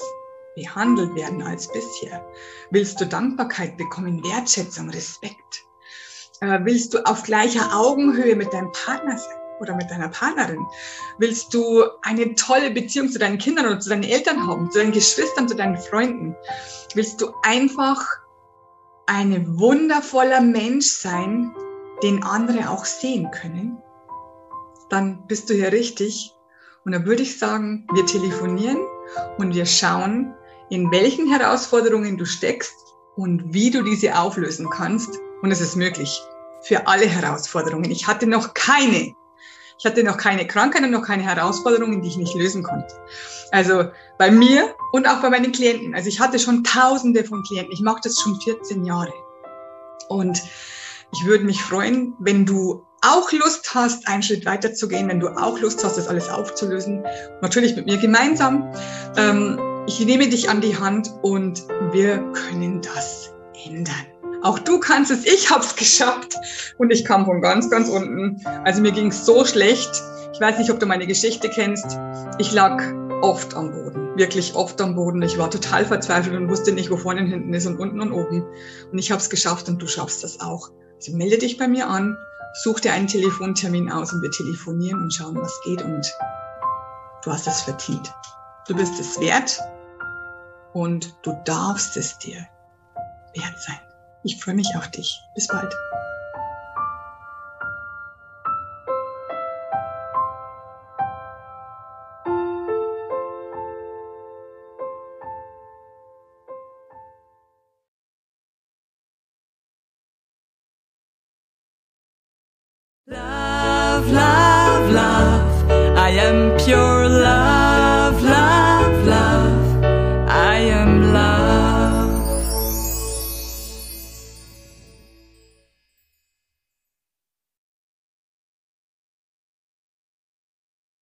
behandelt 0.56 1.14
werden 1.14 1.40
als 1.40 1.72
bisher? 1.72 2.22
Willst 2.70 3.00
du 3.00 3.06
Dankbarkeit 3.06 3.78
bekommen, 3.78 4.22
Wertschätzung, 4.22 4.90
Respekt? 4.90 5.64
Äh, 6.40 6.60
willst 6.64 6.94
du 6.94 7.04
auf 7.06 7.22
gleicher 7.22 7.76
Augenhöhe 7.76 8.36
mit 8.36 8.52
deinem 8.52 8.72
Partner 8.72 9.16
sein? 9.16 9.36
oder 9.60 9.74
mit 9.74 9.90
deiner 9.90 10.08
Partnerin? 10.08 10.66
Willst 11.18 11.52
du 11.54 11.84
eine 12.02 12.34
tolle 12.34 12.70
Beziehung 12.70 13.08
zu 13.08 13.18
deinen 13.18 13.38
Kindern 13.38 13.66
oder 13.66 13.80
zu 13.80 13.88
deinen 13.88 14.04
Eltern 14.04 14.46
haben, 14.46 14.70
zu 14.70 14.78
deinen 14.78 14.92
Geschwistern, 14.92 15.48
zu 15.48 15.56
deinen 15.56 15.78
Freunden? 15.78 16.36
Willst 16.94 17.20
du 17.20 17.32
einfach 17.42 18.04
ein 19.06 19.58
wundervoller 19.58 20.40
Mensch 20.40 20.86
sein, 20.86 21.54
den 22.02 22.22
andere 22.22 22.70
auch 22.70 22.84
sehen 22.84 23.30
können? 23.30 23.78
Dann 24.88 25.26
bist 25.26 25.50
du 25.50 25.54
hier 25.54 25.72
richtig. 25.72 26.32
Und 26.84 26.92
da 26.92 27.04
würde 27.04 27.22
ich 27.22 27.38
sagen, 27.38 27.86
wir 27.94 28.06
telefonieren 28.06 28.78
und 29.38 29.54
wir 29.54 29.66
schauen, 29.66 30.34
in 30.70 30.90
welchen 30.90 31.28
Herausforderungen 31.28 32.16
du 32.16 32.24
steckst 32.24 32.74
und 33.16 33.52
wie 33.52 33.70
du 33.70 33.82
diese 33.82 34.16
auflösen 34.16 34.68
kannst. 34.70 35.18
Und 35.46 35.52
es 35.52 35.60
ist 35.60 35.76
möglich 35.76 36.20
für 36.60 36.88
alle 36.88 37.06
Herausforderungen. 37.06 37.88
Ich 37.92 38.08
hatte 38.08 38.26
noch 38.26 38.52
keine 38.52 39.14
ich 39.78 39.86
hatte 39.86 40.02
noch 40.02 40.16
keine 40.16 40.44
Krankheit 40.44 40.82
und 40.82 40.90
noch 40.90 41.06
keine 41.06 41.22
Herausforderungen, 41.22 42.02
die 42.02 42.08
ich 42.08 42.16
nicht 42.16 42.34
lösen 42.34 42.64
konnte. 42.64 42.92
Also 43.52 43.84
bei 44.18 44.28
mir 44.28 44.74
und 44.90 45.06
auch 45.06 45.20
bei 45.20 45.30
meinen 45.30 45.52
Klienten. 45.52 45.94
Also 45.94 46.08
ich 46.08 46.18
hatte 46.18 46.40
schon 46.40 46.64
tausende 46.64 47.22
von 47.22 47.44
Klienten. 47.44 47.72
Ich 47.72 47.80
mache 47.80 48.00
das 48.02 48.20
schon 48.20 48.40
14 48.40 48.84
Jahre. 48.84 49.12
Und 50.08 50.42
ich 51.12 51.24
würde 51.24 51.44
mich 51.44 51.62
freuen, 51.62 52.14
wenn 52.18 52.44
du 52.44 52.84
auch 53.02 53.30
Lust 53.30 53.72
hast, 53.72 54.08
einen 54.08 54.24
Schritt 54.24 54.46
weiter 54.46 54.74
zu 54.74 54.88
gehen, 54.88 55.06
wenn 55.08 55.20
du 55.20 55.28
auch 55.28 55.60
Lust 55.60 55.84
hast, 55.84 55.96
das 55.96 56.08
alles 56.08 56.28
aufzulösen. 56.28 57.04
Natürlich 57.40 57.76
mit 57.76 57.86
mir 57.86 57.98
gemeinsam. 57.98 58.72
Ähm, 59.16 59.60
ich 59.86 60.04
nehme 60.04 60.28
dich 60.28 60.50
an 60.50 60.60
die 60.60 60.76
Hand 60.76 61.08
und 61.22 61.62
wir 61.92 62.18
können 62.32 62.80
das 62.80 63.30
ändern. 63.64 64.15
Auch 64.42 64.58
du 64.58 64.78
kannst 64.78 65.10
es, 65.10 65.24
ich 65.24 65.50
habe 65.50 65.64
es 65.64 65.76
geschafft. 65.76 66.36
Und 66.78 66.90
ich 66.90 67.04
kam 67.04 67.24
von 67.24 67.40
ganz, 67.40 67.70
ganz 67.70 67.88
unten. 67.88 68.40
Also 68.64 68.80
mir 68.80 68.92
ging 68.92 69.08
es 69.08 69.26
so 69.26 69.44
schlecht. 69.44 69.90
Ich 70.32 70.40
weiß 70.40 70.58
nicht, 70.58 70.70
ob 70.70 70.80
du 70.80 70.86
meine 70.86 71.06
Geschichte 71.06 71.48
kennst. 71.48 71.98
Ich 72.38 72.52
lag 72.52 72.82
oft 73.22 73.54
am 73.54 73.72
Boden, 73.72 74.16
wirklich 74.16 74.54
oft 74.54 74.80
am 74.80 74.94
Boden. 74.94 75.22
Ich 75.22 75.38
war 75.38 75.50
total 75.50 75.84
verzweifelt 75.84 76.36
und 76.36 76.48
wusste 76.50 76.72
nicht, 76.72 76.90
wo 76.90 76.96
vorne 76.96 77.20
und 77.22 77.28
hinten 77.28 77.54
ist 77.54 77.66
und 77.66 77.78
unten 77.78 78.00
und 78.00 78.12
oben. 78.12 78.44
Und 78.92 78.98
ich 78.98 79.10
habe 79.10 79.20
es 79.20 79.30
geschafft 79.30 79.68
und 79.68 79.80
du 79.80 79.86
schaffst 79.86 80.22
das 80.22 80.40
auch. 80.40 80.70
Also 80.96 81.16
melde 81.16 81.38
dich 81.38 81.56
bei 81.56 81.68
mir 81.68 81.88
an, 81.88 82.16
such 82.62 82.80
dir 82.80 82.92
einen 82.92 83.06
Telefontermin 83.06 83.90
aus 83.90 84.12
und 84.12 84.22
wir 84.22 84.30
telefonieren 84.30 85.02
und 85.02 85.12
schauen, 85.12 85.36
was 85.36 85.58
geht. 85.64 85.82
Und 85.82 86.06
du 87.24 87.32
hast 87.32 87.46
es 87.46 87.62
verdient. 87.62 88.12
Du 88.68 88.74
bist 88.74 88.98
es 89.00 89.18
wert 89.20 89.60
und 90.72 91.14
du 91.22 91.36
darfst 91.44 91.96
es 91.96 92.18
dir 92.18 92.46
wert 93.34 93.60
sein. 93.60 93.85
Ich 94.26 94.42
freue 94.42 94.56
mich 94.56 94.74
auf 94.76 94.90
dich. 94.90 95.22
Bis 95.36 95.46
bald. 95.46 95.72